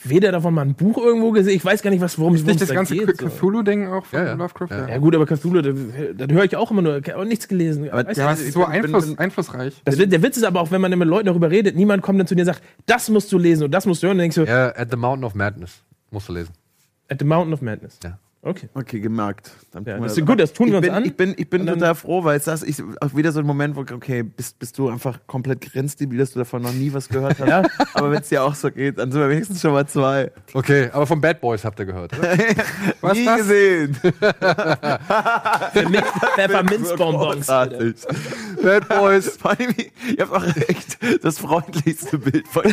weder 0.03 0.31
davon 0.31 0.53
mal 0.53 0.63
ein 0.63 0.75
Buch 0.75 0.97
irgendwo 0.97 1.31
gesehen, 1.31 1.55
ich 1.55 1.63
weiß 1.63 1.81
gar 1.81 1.89
nicht, 1.89 2.01
was, 2.01 2.19
worum 2.19 2.35
es 2.35 2.41
es 2.45 2.57
das 2.57 2.67
da 2.67 2.73
ganze 2.75 2.95
geht. 2.95 3.17
So. 3.17 3.27
Cthulhu-Ding 3.27 3.87
auch 3.87 4.05
von 4.05 4.19
Ja, 4.19 4.25
ja. 4.25 4.33
Lovecraft? 4.33 4.67
Ja. 4.71 4.89
Ja 4.89 4.97
gut, 4.97 5.15
aber 5.15 5.25
Cthulhu, 5.25 5.61
das, 5.61 5.75
das 6.17 6.27
höre 6.29 6.43
ich 6.43 6.55
auch 6.57 6.69
immer 6.71 6.81
nur, 6.81 6.97
ich 6.97 7.07
habe 7.09 7.17
auch 7.19 7.25
nichts 7.25 7.47
gelesen. 7.47 7.89
Aber 7.89 8.11
ja, 8.11 8.31
ist 8.33 8.51
so 8.53 8.65
Einfluss, 8.65 9.07
bin- 9.07 9.17
einflussreich. 9.19 9.81
das, 9.85 9.95
der 9.97 10.21
Witz 10.23 10.35
ist 10.37 10.43
aber 10.43 10.59
auch, 10.61 10.71
wenn 10.71 10.81
man 10.81 10.97
mit 10.97 11.07
Leuten 11.07 11.27
darüber 11.27 11.49
redet, 11.49 11.75
niemand 11.77 12.01
kommt 12.03 12.19
dann 12.19 12.27
zu 12.27 12.35
dir 12.35 12.41
und 12.41 12.47
sagt, 12.47 12.61
das 12.85 13.09
musst 13.09 13.31
du 13.31 13.37
lesen 13.37 13.63
und 13.63 13.71
das 13.71 13.85
musst 13.85 14.03
du 14.03 14.07
hören. 14.07 14.15
Und 14.15 14.17
dann 14.19 14.23
denkst 14.31 14.35
du, 14.35 14.43
Ja, 14.43 14.75
At 14.75 14.89
the 14.91 14.97
Mountain 14.97 15.23
of 15.23 15.33
Madness. 15.35 15.81
Musst 16.11 16.27
du 16.29 16.33
lesen. 16.33 16.51
At 17.07 17.19
the 17.19 17.25
Mountain 17.25 17.53
of 17.53 17.61
Madness. 17.61 17.99
Ja. 18.03 18.17
Okay. 18.41 18.69
Okay, 18.73 19.01
gemerkt. 19.01 19.51
Dann 19.71 19.83
Ja, 19.83 19.95
tun 19.95 20.01
wir 20.01 20.07
das 20.07 20.17
ist 20.17 20.25
gut, 20.25 20.39
das 20.39 20.53
tun 20.53 20.67
ich 20.67 20.71
wir 20.71 20.77
uns 20.77 20.87
bin, 20.87 20.95
an. 20.95 21.03
Ich 21.03 21.17
bin, 21.17 21.33
ich 21.35 21.49
bin 21.49 21.67
total 21.67 21.93
froh, 21.93 22.23
weil 22.23 22.37
es 22.37 22.45
das 22.45 22.63
ich, 22.63 22.81
auch 23.01 23.13
wieder 23.13 23.33
so 23.33 23.41
ein 23.41 23.45
Moment, 23.45 23.75
wo, 23.75 23.81
okay, 23.81 24.23
bist, 24.23 24.57
bist 24.59 24.77
du 24.77 24.87
einfach 24.87 25.19
komplett 25.27 25.59
grenzdebil, 25.59 26.19
dass 26.19 26.31
du 26.31 26.39
davon 26.39 26.61
noch 26.61 26.71
nie 26.71 26.93
was 26.93 27.09
gehört 27.09 27.37
hast. 27.39 27.49
Ja. 27.49 27.63
Aber 27.95 28.11
wenn 28.11 28.21
es 28.21 28.29
dir 28.29 28.43
auch 28.43 28.53
so 28.53 28.69
geht, 28.69 28.99
dann 28.99 29.11
sind 29.11 29.19
wir 29.19 29.27
wenigstens 29.29 29.59
schon 29.59 29.73
mal 29.73 29.87
zwei. 29.87 30.31
Okay, 30.53 30.89
aber 30.93 31.07
von 31.07 31.19
Bad 31.19 31.41
Boys 31.41 31.65
habt 31.65 31.79
ihr 31.79 31.85
gehört, 31.85 32.15
oder? 32.17 32.29
Was 33.01 33.13
nie 33.13 33.25
das? 33.25 33.37
gesehen. 33.39 33.95
Pfefferminzbonbons. 36.35 37.47
Bad 37.47 38.87
Boys. 38.87 39.37
Vor 39.37 39.51
allem, 39.51 39.73
ihr 40.15 40.19
habt 40.19 40.31
auch 40.31 40.45
echt 40.67 40.99
das 41.23 41.39
freundlichste 41.39 42.19
Bild 42.19 42.47
von 42.47 42.63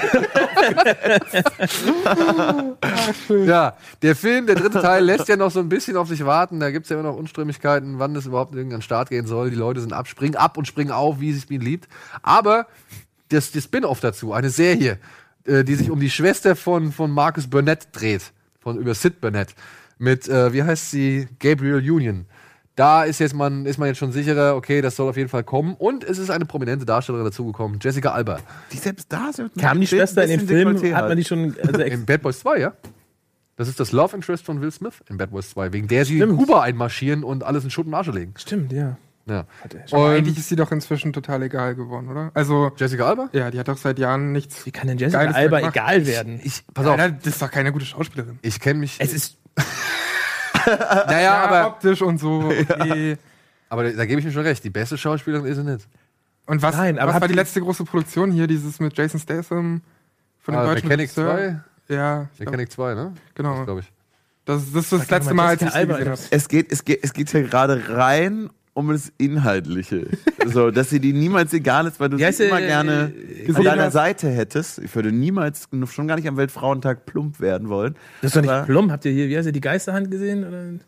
Ja, 3.47 3.77
der 4.03 4.15
Film, 4.15 4.47
der 4.47 4.57
dritte 4.57 4.83
Teil, 4.83 5.05
lässt 5.05 5.29
ja 5.29 5.37
noch 5.37 5.51
so 5.51 5.56
ein 5.61 5.69
bisschen 5.69 5.97
auf 5.97 6.09
sich 6.09 6.25
warten. 6.25 6.61
Da 6.61 6.71
gibt 6.71 6.85
es 6.85 6.91
ja 6.91 6.99
immer 6.99 7.09
noch 7.09 7.17
Unstimmigkeiten, 7.17 7.99
wann 7.99 8.15
das 8.15 8.27
überhaupt 8.27 8.55
den 8.55 8.83
Start 8.83 9.11
gehen 9.11 9.27
soll. 9.27 9.51
Die 9.51 9.57
Leute 9.57 9.81
sind 9.81 9.93
ab, 9.93 10.09
springen 10.09 10.37
ab 10.37 10.57
und 10.57 10.67
springen 10.67 10.91
auf, 10.91 11.21
wie 11.21 11.31
es 11.31 11.43
sich 11.43 11.49
liebt. 11.49 11.89
Aber 12.23 12.67
das, 13.29 13.53
das 13.53 13.65
Spin-off 13.65 14.01
dazu, 14.01 14.33
eine 14.33 14.51
Serie, 14.51 14.99
äh, 15.45 15.65
die 15.65 15.75
sich 15.75 15.91
um 15.91 16.01
die 16.01 16.11
Schwester 16.11 16.57
von, 16.57 16.93
von 16.93 17.11
Marcus 17.11 17.49
Burnett 17.49 17.89
dreht, 17.93 18.33
von 18.61 18.79
über 18.79 18.95
Sid 18.95 19.21
Burnett, 19.21 19.55
mit, 19.99 20.29
äh, 20.29 20.53
wie 20.53 20.63
heißt 20.63 20.91
sie, 20.91 21.29
Gabriel 21.39 21.77
Union. 21.91 22.27
Da 22.77 23.05
ist, 23.05 23.21
jetzt 23.21 23.35
man, 23.35 23.65
ist 23.65 23.79
man 23.79 23.89
jetzt 23.89 23.97
schon 23.97 24.13
sicherer, 24.13 24.55
okay, 24.55 24.83
das 24.83 24.97
soll 24.97 25.09
auf 25.09 25.17
jeden 25.17 25.31
Fall 25.31 25.45
kommen. 25.45 25.75
Und 25.79 26.05
es 26.05 26.19
ist 26.19 26.29
eine 26.29 26.45
prominente 26.45 26.85
Darstellerin 26.85 27.25
dazugekommen, 27.25 27.79
Jessica 27.83 28.13
Alba. 28.13 28.39
Die 28.71 28.77
selbst 28.77 29.11
da 29.11 29.33
sind. 29.33 29.55
Kam 29.57 29.81
die 29.81 29.87
Schwester 29.87 30.25
in 30.25 30.41
den 30.41 30.47
Film, 30.47 30.95
hat 30.95 31.09
man 31.09 31.17
die 31.17 31.25
schon, 31.25 31.57
also 31.67 31.81
In 31.83 32.05
Bad 32.05 32.21
Boys 32.21 32.41
2, 32.41 32.59
ja? 32.59 32.75
Das 33.57 33.69
ist 33.69 33.81
das 33.81 33.93
Love 33.93 34.15
Interest 34.17 34.45
von 34.45 34.61
Will 34.61 34.71
Smith 34.71 35.03
in 35.09 35.17
Bad 35.17 35.31
Boys 35.31 35.51
2, 35.51 35.73
wegen 35.73 35.89
der 35.89 36.05
sie 36.05 36.17
Stimmt. 36.17 36.33
in 36.33 36.39
Kuba 36.39 36.61
einmarschieren 36.63 37.25
und 37.25 37.43
alles 37.43 37.65
in 37.65 37.71
Schutt 37.71 37.87
und 37.87 37.95
Asche 37.95 38.11
legen. 38.13 38.35
stimmt, 38.37 38.73
ja. 38.73 38.97
Ja. 39.29 39.45
Aber 39.91 40.05
Und 40.05 40.11
eigentlich 40.13 40.39
ist 40.39 40.49
sie 40.49 40.55
doch 40.55 40.71
inzwischen 40.71 41.13
total 41.13 41.43
egal 41.43 41.75
geworden, 41.75 42.09
oder? 42.09 42.31
Also, 42.35 42.71
Jessica 42.77 43.07
Alba? 43.09 43.29
ja, 43.33 43.51
die 43.51 43.59
hat 43.59 43.67
doch 43.67 43.77
seit 43.77 43.99
Jahren 43.99 44.31
nichts. 44.31 44.65
Wie 44.67 44.71
kann 44.71 44.87
denn 44.87 44.99
Jessica 44.99 45.19
Geiles 45.25 45.35
Alba 45.35 45.61
egal 45.69 46.07
werden? 46.07 46.39
Ich, 46.45 46.63
pass 46.73 46.87
auf, 46.87 46.97
Ja, 46.97 47.09
das 47.09 47.27
ist 47.27 47.43
doch 47.43 47.51
keine 47.51 47.73
gute 47.73 47.85
Schauspielerin. 47.87 48.39
ich 48.43 48.61
kenne 48.61 48.79
mich. 48.79 48.97
Es 49.01 49.13
ist, 49.13 49.37
naja, 50.67 51.21
Ja, 51.21 51.45
aber, 51.45 51.67
optisch 51.69 52.03
und 52.03 52.19
so. 52.19 52.53
Okay. 52.69 53.17
aber 53.69 53.91
da 53.93 54.07
gebe 54.07 54.21
ich 54.21 54.27
mir 54.27 54.33
schon 54.33 54.43
recht. 54.43 54.63
Die 54.63 54.71
beste 54.71 54.97
Schauspielerin 54.99 55.47
ist 55.47 55.57
sie 55.57 55.65
nicht. 55.65 55.89
Und 56.47 56.63
was, 56.63 56.77
Nein, 56.77 56.99
aber 57.01 57.13
was 57.15 57.21
war 57.21 57.27
die 57.29 57.35
letzte 57.35 57.61
große 57.61 57.85
Produktion 57.85 58.31
hier? 58.31 58.47
Dieses 58.47 58.79
mit 58.79 58.97
Jason 58.97 59.19
Statham 59.19 59.83
von 60.39 60.55
dem 60.55 60.61
Ah, 60.61 60.65
deutschen 60.67 60.87
Mechanic 60.89 61.09
Regisseur? 61.11 61.35
2? 61.37 61.61
Ja, 61.89 62.29
Mechanic 62.39 62.73
2, 62.73 62.95
ne? 62.95 63.15
genau. 63.35 63.65
Glaube 63.65 63.81
ich. 63.81 63.93
Das, 64.45 64.73
das 64.73 64.85
ist 64.85 64.93
das 64.93 65.11
letzte 65.11 65.35
mal, 65.35 65.49
als 65.49 65.63
ich 65.63 65.73
Alba 65.73 65.95
gesehen 65.99 66.13
habe. 66.13 66.21
Es 66.31 66.49
geht, 66.49 66.71
es 66.71 66.85
geht, 66.85 67.03
es 67.03 67.13
geht 67.13 67.31
hier 67.31 67.43
gerade 67.43 67.83
rein 67.89 68.49
um 68.75 68.93
das 68.93 69.11
Inhaltliche. 69.19 70.07
so, 70.47 70.71
dass 70.71 70.91
sie 70.91 71.01
die 71.01 71.13
niemals 71.13 71.53
egal 71.53 71.87
ist, 71.87 71.99
weil 71.99 72.11
du 72.11 72.19
heißt 72.19 72.39
sie 72.39 72.45
immer 72.45 72.61
gerne 72.61 73.13
äh, 73.17 73.53
an 73.53 73.65
deiner 73.65 73.85
hast? 73.85 73.95
Seite 73.95 74.29
hättest. 74.29 74.79
Ich 74.79 74.95
würde 74.95 75.11
niemals, 75.11 75.69
schon 75.87 76.07
gar 76.07 76.17
nicht 76.17 76.29
am 76.29 76.37
Weltfrauentag 76.37 77.07
plump 77.07 77.41
werden 77.41 77.69
wollen. 77.69 77.97
das 78.21 78.35
ist 78.35 78.37
doch 78.37 78.43
nicht 78.43 78.67
plump. 78.67 78.93
Habt 78.93 79.05
ihr 79.07 79.13
hier, 79.13 79.29
wie 79.29 79.37
heißt 79.37 79.47
sie, 79.47 79.53
die 79.53 79.61
Geisterhand 79.61 80.11
gesehen? 80.11 80.47
Oder, 80.47 80.85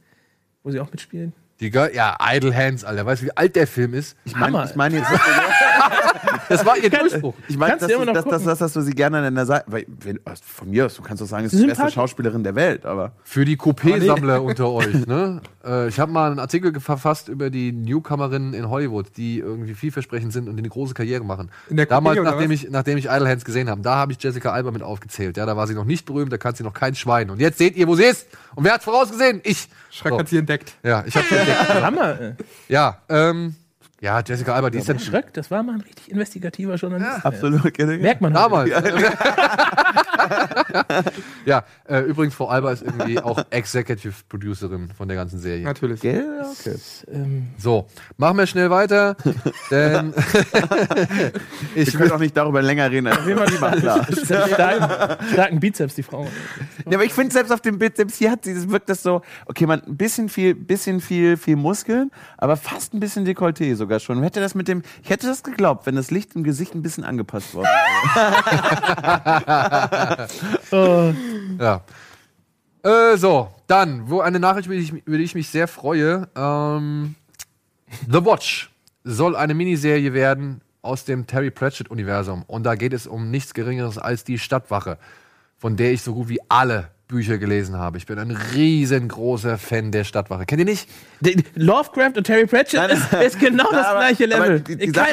wo 0.63 0.71
sie 0.71 0.81
auch 0.81 0.91
mitspielen? 0.91 1.33
Die 1.61 1.71
ja, 1.71 2.17
Idle 2.21 2.55
Hands, 2.55 2.85
Alter. 2.85 3.07
Weißt 3.07 3.23
du, 3.23 3.27
wie 3.27 3.37
alt 3.37 3.57
der 3.57 3.67
Film 3.67 3.95
ist? 3.95 4.17
Ich 4.25 4.37
meine 4.37 4.65
ich 4.65 4.77
mein 4.77 4.93
jetzt, 4.93 5.11
Das 6.49 6.65
war 6.65 6.77
ihr 6.79 6.91
Durchbruch. 6.91 7.35
ich 7.49 7.57
mein, 7.57 7.71
Kannst 7.71 7.83
dass, 7.83 7.89
du 7.91 7.95
immer 7.97 8.07
du- 8.07 8.13
noch 8.13 8.15
dass, 8.15 8.25
dass, 8.25 8.33
gucken. 8.35 8.47
dass, 8.49 8.59
dass 8.59 8.73
du 8.73 8.81
sie 8.83 8.93
gerne 8.93 9.19
an 9.19 9.25
deiner 9.25 9.47
Seite, 9.47 9.65
weil, 9.69 9.87
wenn, 9.89 10.21
also 10.25 10.43
von 10.47 10.71
mir 10.71 10.87
aus, 10.87 10.95
du 10.95 11.03
kannst 11.03 11.23
doch 11.23 11.27
sagen, 11.27 11.45
es 11.47 11.53
ist 11.53 11.63
die 11.63 11.67
beste 11.67 11.91
Schauspielerin 11.91 12.43
der 12.45 12.55
Welt, 12.55 12.87
aber 12.87 13.13
Für 13.25 13.45
die 13.45 13.57
Coupé-Sammler 13.57 14.43
unter 14.43 14.71
euch, 14.71 14.95
ne? 15.07 15.41
Äh, 15.65 15.89
ich 15.89 15.99
habe 16.01 16.11
mal 16.13 16.31
einen 16.31 16.39
Artikel 16.41 16.79
verfasst 16.81 17.29
über 17.29 17.51
die 17.51 17.73
Newcomerinnen 17.73 18.55
in 18.55 18.69
Hollywood, 18.69 19.17
die 19.17 19.39
irgendwie 19.39 19.75
vielversprechend 19.75 20.33
sind 20.33 20.49
und 20.49 20.57
die 20.57 20.61
eine 20.61 20.69
große 20.69 20.95
Karriere 20.95 21.25
machen. 21.25 21.51
In 21.69 21.77
der 21.77 21.87
Coupé 21.87 21.91
Damals, 21.91 22.19
oder 22.21 22.31
nachdem 22.31 22.51
was? 22.51 22.63
ich, 22.63 22.71
nachdem 22.71 22.99
ich 22.99 23.07
Idle 23.07 23.29
Hands 23.29 23.45
gesehen 23.45 23.69
habe, 23.69 23.81
da 23.83 23.97
habe 23.97 24.13
ich 24.13 24.23
Jessica 24.23 24.53
Alba 24.53 24.71
mit 24.71 24.83
aufgezählt. 24.83 25.37
Ja, 25.37 25.47
da 25.47 25.57
war 25.57 25.67
sie 25.67 25.75
noch 25.75 25.85
nicht 25.85 26.07
berühmt, 26.07 26.33
da 26.33 26.39
kann 26.39 26.55
sie 26.55 26.63
noch 26.65 26.75
kein 26.75 26.95
Schwein. 26.95 27.31
Und 27.31 27.41
jetzt 27.41 27.59
seht 27.59 27.77
ihr, 27.77 27.87
wo 27.89 27.95
sie 27.95 28.05
ist. 28.05 28.27
Und 28.55 28.65
wer 28.65 28.73
hat's 28.75 28.85
vorausgesehen? 28.85 29.41
Ich. 29.45 29.69
Schreck 29.91 30.13
So. 30.13 30.19
hat 30.19 30.29
sie 30.29 30.39
entdeckt. 30.39 30.75
Ja, 30.83 31.03
ich 31.07 31.17
habe 31.17 31.27
entdeckt. 31.35 31.75
Hammer. 31.83 32.19
Ja, 32.69 32.99
ähm, 33.09 33.55
ja, 34.01 34.21
Jessica 34.25 34.55
Alba, 34.55 34.71
die 34.71 34.79
ist 34.79 34.89
dann 34.89 35.01
Schröck, 35.01 35.33
das 35.33 35.51
war 35.51 35.65
mal 35.65 35.75
ein 35.75 35.81
richtig 35.81 36.13
investigativer 36.13 36.77
Journalist. 36.77 37.25
absolut. 37.25 37.77
Merkt 37.79 38.21
man 38.21 38.33
damals. 38.33 38.71
ja, 41.45 41.65
äh, 41.89 42.03
übrigens, 42.03 42.35
Frau 42.35 42.47
Alba 42.49 42.71
ist 42.71 42.83
irgendwie 42.83 43.19
auch 43.19 43.43
Executive 43.51 44.15
Producerin 44.29 44.91
von 44.97 45.09
der 45.09 45.17
ganzen 45.17 45.41
Serie. 45.41 45.65
Natürlich. 45.65 46.01
Gell? 46.01 46.45
Okay. 46.61 46.77
Ähm, 47.11 47.49
So, 47.59 47.89
machen 48.17 48.39
wir 48.39 48.47
schnell 48.47 48.71
weiter, 48.71 49.17
denn 49.73 50.15
ich 51.75 51.93
Wir 51.93 51.99
können 51.99 52.13
auch 52.13 52.21
nicht 52.21 52.37
darüber 52.37 52.63
länger 52.63 52.89
reden. 52.93 53.09
Als 53.09 53.25
klar. 53.81 54.07
starken, 54.47 55.27
starken 55.33 55.59
Bizeps, 55.59 55.97
die 55.97 56.05
Frau. 56.05 56.29
Ja, 56.89 56.99
aber 56.99 57.05
ich 57.05 57.13
finde 57.13 57.33
selbst 57.33 57.51
auf 57.51 57.63
dem 57.63 57.81
selbst 57.81 58.17
hier 58.17 58.31
hat 58.31 58.45
sie, 58.45 58.55
das 58.55 58.69
wirkt 58.69 58.89
das 58.89 59.03
so, 59.03 59.23
okay, 59.47 59.67
man, 59.67 59.83
ein 59.83 59.97
bisschen 59.97 60.29
viel, 60.29 60.55
bisschen 60.55 61.01
viel, 61.01 61.37
viel 61.37 61.57
Muskeln, 61.57 62.13
aber 62.37 62.57
fast 62.57 62.95
ein 62.95 63.01
bisschen 63.01 63.27
Dekolleté 63.27 63.75
sogar 63.75 63.88
schon. 64.05 64.23
Hätte 64.23 64.41
das 64.41 64.55
mit 64.55 64.69
dem, 64.69 64.83
ich 65.03 65.11
hätte 65.11 65.27
das 65.27 65.43
geglaubt, 65.43 65.87
wenn 65.87 65.97
das 65.97 66.11
Licht 66.11 66.35
im 66.35 66.45
Gesicht 66.45 66.75
ein 66.75 66.83
bisschen 66.83 67.05
angepasst 67.05 67.55
worden 67.55 67.69
wäre. 70.71 70.71
Ja. 71.59 71.83
Äh, 72.83 73.17
so, 73.17 73.49
dann, 73.67 74.09
wo 74.09 74.21
eine 74.21 74.39
Nachricht, 74.39 74.67
über 74.67 74.77
die 74.77 74.83
ich, 74.83 74.93
über 74.93 75.19
die 75.19 75.25
ich 75.25 75.35
mich 75.35 75.49
sehr 75.49 75.67
freue. 75.67 76.29
Ähm, 76.37 77.17
The 78.07 78.25
Watch 78.25 78.71
soll 79.05 79.37
eine 79.37 79.55
Miniserie 79.55 80.13
werden 80.13 80.61
aus 80.83 81.05
dem 81.05 81.27
Terry 81.27 81.51
Pratchett-Universum. 81.51 82.45
Und 82.47 82.65
da 82.65 82.75
geht 82.75 82.93
es 82.93 83.07
um 83.07 83.31
nichts 83.31 83.55
Geringeres 83.55 83.99
als 83.99 84.25
die 84.25 84.39
Stadtwache, 84.39 84.99
von 85.57 85.77
der 85.77 85.93
ich 85.93 86.03
so 86.03 86.15
gut 86.15 86.29
wie 86.29 86.41
alle 86.49 86.91
Bücher 87.09 87.39
gelesen 87.39 87.77
habe. 87.79 87.97
Ich 87.97 88.05
bin 88.05 88.19
ein 88.19 88.31
riesengroßer 88.55 89.57
Fan 89.57 89.91
der 89.91 90.05
Stadtwache. 90.05 90.45
Kennt 90.45 90.61
ihr 90.61 90.67
nicht? 90.67 90.89
Die- 91.21 91.43
Lovecraft 91.55 92.13
und 92.17 92.25
Terry 92.25 92.47
Pratchett 92.47 92.93
ist, 92.93 93.13
ist 93.15 93.41
genau 93.41 93.69
das 93.73 93.87
Aber- 93.87 94.01
gleiche 94.01 94.27
Level. 94.27 94.61
Die, 94.61 94.77
die 94.77 94.85
Ich 94.91 94.95
Sache 94.95 95.09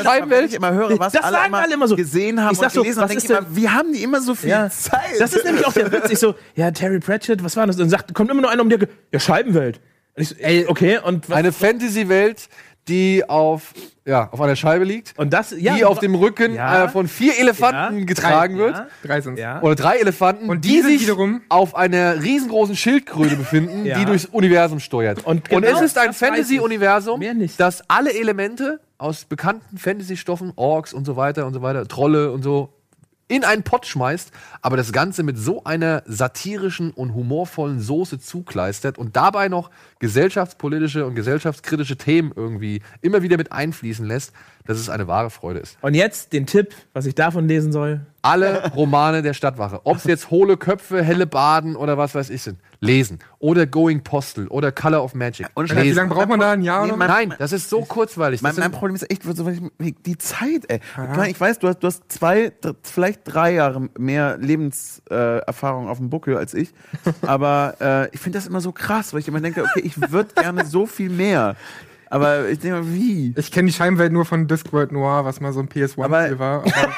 ich 0.46 0.54
immer 0.54 0.74
höre, 0.74 1.00
was 1.00 1.14
Das 1.14 1.24
alle 1.24 1.36
sagen 1.38 1.48
immer, 1.48 1.58
alle 1.60 1.74
immer 1.74 1.88
so. 1.88 1.96
gesehen 1.96 2.44
haben 2.44 2.52
Ich 2.52 2.58
sag 2.60 2.68
und 2.68 2.74
so, 2.74 2.82
gelesen 2.84 3.02
was 3.02 3.14
ist 3.16 3.30
immer, 3.30 3.46
wie 3.50 3.70
haben 3.70 3.94
die 3.94 4.04
immer 4.04 4.20
so 4.22 4.36
viel 4.36 4.50
Ja. 4.50 4.70
Zeit? 4.70 5.20
Das 5.20 5.34
ist 5.34 5.46
nämlich 5.46 5.66
auch 5.66 5.74
der 5.74 5.90
Witz. 5.92 6.10
Ich 6.12 6.20
so, 6.20 6.36
ja, 6.56 6.70
Terry 6.72 7.00
Pratchett, 7.00 7.42
was 7.44 7.56
war 7.56 7.66
das? 7.66 7.80
Und 7.80 7.90
sagt, 7.90 8.14
kommt 8.14 8.30
immer 8.30 8.42
nur 8.42 8.52
einer 8.52 8.62
um 8.62 8.70
die 8.70 8.76
Ecke, 8.76 8.90
ja, 9.14 9.20
Scheibenwelt. 9.20 9.80
Und 10.16 10.22
ich 10.24 10.30
so, 10.30 10.36
ey, 10.40 10.66
okay, 10.68 11.00
und 11.00 11.30
was? 11.30 11.38
Eine 11.38 11.54
Fantasy-Welt, 11.54 12.50
die 12.88 13.28
auf, 13.28 13.74
ja, 14.06 14.30
auf 14.32 14.40
einer 14.40 14.56
Scheibe 14.56 14.84
liegt, 14.86 15.18
Und 15.18 15.34
das, 15.34 15.56
ja, 15.58 15.76
die 15.76 15.86
auf 15.86 15.98
dem 16.00 16.14
Rücken 16.14 16.54
Ja. 16.54 16.86
äh, 16.86 16.90
von 16.90 17.08
vier 17.08 17.40
Elefanten 17.40 18.00
Ja. 18.00 18.06
getragen 18.06 18.58
wird. 18.58 18.76
Ja. 18.76 18.88
Drei 19.04 19.22
sind's. 19.22 19.42
Ja. 19.42 19.62
Oder 19.62 19.76
drei 19.76 19.98
Elefanten, 19.98 20.48
Und 20.50 20.64
die 20.66 20.70
die 20.70 20.82
sind 20.82 20.92
sich 20.92 21.02
wiederum- 21.02 21.42
auf 21.50 21.76
einer 21.76 22.22
riesengroßen 22.22 22.76
Schildkröte 22.76 23.36
befinden, 23.36 23.86
Ja. 23.86 23.98
die 23.98 24.06
durchs 24.06 24.26
Universum 24.26 24.80
steuert. 24.80 25.26
Und 25.26 25.50
genau 25.50 25.68
es 25.68 25.82
ist 25.82 25.98
ein 25.98 26.14
Fantasy-Universum, 26.14 27.22
das 27.58 27.82
alle 27.90 28.14
Elemente 28.14 28.80
aus 28.98 29.26
bekannten 29.26 29.78
Fantasy-Stoffen, 29.78 30.54
Orks 30.56 30.94
und 30.94 31.06
so 31.06 31.16
weiter 31.18 31.46
und 31.48 31.54
so 31.54 31.62
weiter, 31.62 31.88
Trolle 31.88 32.32
und 32.32 32.44
so, 32.44 32.70
in 33.28 33.44
einen 33.44 33.64
Pott 33.64 33.88
schmeißt, 33.88 34.32
aber 34.62 34.78
das 34.78 34.94
Ganze 34.94 35.24
mit 35.24 35.36
so 35.40 35.64
einer 35.64 36.04
satirischen 36.06 36.92
und 36.92 37.16
humorvollen 37.16 37.80
Soße 37.80 38.20
zukleistert 38.20 39.00
und 39.00 39.16
dabei 39.16 39.50
noch 39.50 39.72
gesellschaftspolitische 40.06 41.06
und 41.06 41.16
gesellschaftskritische 41.16 41.98
Themen 41.98 42.32
irgendwie 42.36 42.82
immer 43.02 43.22
wieder 43.24 43.38
mit 43.38 43.52
einfließen 43.52 44.06
lässt, 44.06 44.34
dass 44.68 44.78
es 44.78 44.90
eine 44.90 45.08
wahre 45.08 45.30
Freude 45.32 45.60
ist. 45.60 45.78
Und 45.82 45.94
jetzt 45.96 46.32
den 46.34 46.46
Tipp, 46.46 46.74
was 46.94 47.06
ich 47.06 47.16
davon 47.16 47.48
lesen 47.48 47.72
soll. 47.72 48.02
Alle 48.22 48.72
Romane 48.74 49.22
der 49.22 49.36
Stadtwache, 49.36 49.82
ob 49.84 49.98
es 49.98 50.04
jetzt 50.06 50.32
hohle 50.32 50.58
Köpfe, 50.58 51.04
helle 51.04 51.28
Baden 51.28 51.76
oder 51.76 51.96
was 52.00 52.16
weiß 52.16 52.32
ich 52.32 52.42
sind, 52.42 52.58
lesen. 52.80 53.20
Oder 53.38 53.68
Going 53.68 54.02
Postal 54.04 54.48
oder 54.48 54.72
Color 54.72 55.04
of 55.04 55.14
Magic. 55.14 55.46
Und 55.54 55.70
Wie 55.70 55.76
lesen. 55.80 55.96
lange 55.98 56.10
braucht 56.10 56.30
man 56.30 56.40
da? 56.40 56.52
Ein 56.54 56.64
Jahr 56.64 56.82
Nee, 56.86 56.90
oder? 56.90 56.98
mein- 56.98 57.08
Nein, 57.30 57.36
das 57.38 57.52
ist 57.52 57.70
so 57.70 57.82
kurzweilig. 57.84 58.42
Mein, 58.42 58.56
Das 58.56 58.60
mein 58.64 58.72
Problem 58.72 58.96
ist 58.96 59.10
echt 59.12 59.22
die 60.08 60.18
Zeit, 60.18 60.64
ey. 60.68 60.80
Ich 61.30 61.40
weiß, 61.40 61.60
du 61.60 61.68
hast, 61.68 61.80
du 61.84 61.88
hast 61.88 62.12
zwei, 62.12 62.52
vielleicht 62.82 63.22
drei 63.26 63.54
Jahre 63.54 63.90
mehr 64.00 64.38
Lebenserfahrung 64.40 65.86
äh, 65.86 65.90
auf 65.90 65.98
dem 66.00 66.10
Buckel 66.10 66.36
als 66.38 66.56
ich. 66.56 66.74
Aber 67.22 67.76
äh, 67.80 68.10
ich 68.12 68.20
finde 68.20 68.40
das 68.40 68.48
immer 68.48 68.62
so 68.62 68.72
krass, 68.72 69.14
weil 69.14 69.20
ich 69.20 69.28
immer 69.28 69.42
denke, 69.42 69.62
okay, 69.62 69.82
ich 69.84 69.95
würde 69.98 70.34
gerne 70.36 70.66
so 70.66 70.86
viel 70.86 71.10
mehr. 71.10 71.56
Aber 72.10 72.48
ich 72.50 72.60
denke, 72.60 72.94
wie? 72.94 73.34
Ich 73.36 73.52
kenne 73.52 73.68
die 73.68 73.74
Scheibenwelt 73.74 74.14
nur 74.14 74.26
von 74.26 74.48
Discworld 74.48 74.92
Noir, 74.92 75.26
was 75.26 75.42
mal 75.42 75.52
so 75.54 75.60
ein 75.60 75.68
PS1-Spiel 75.68 76.04
Aber- 76.04 76.40
war. 76.40 76.60
Aber 76.64 76.90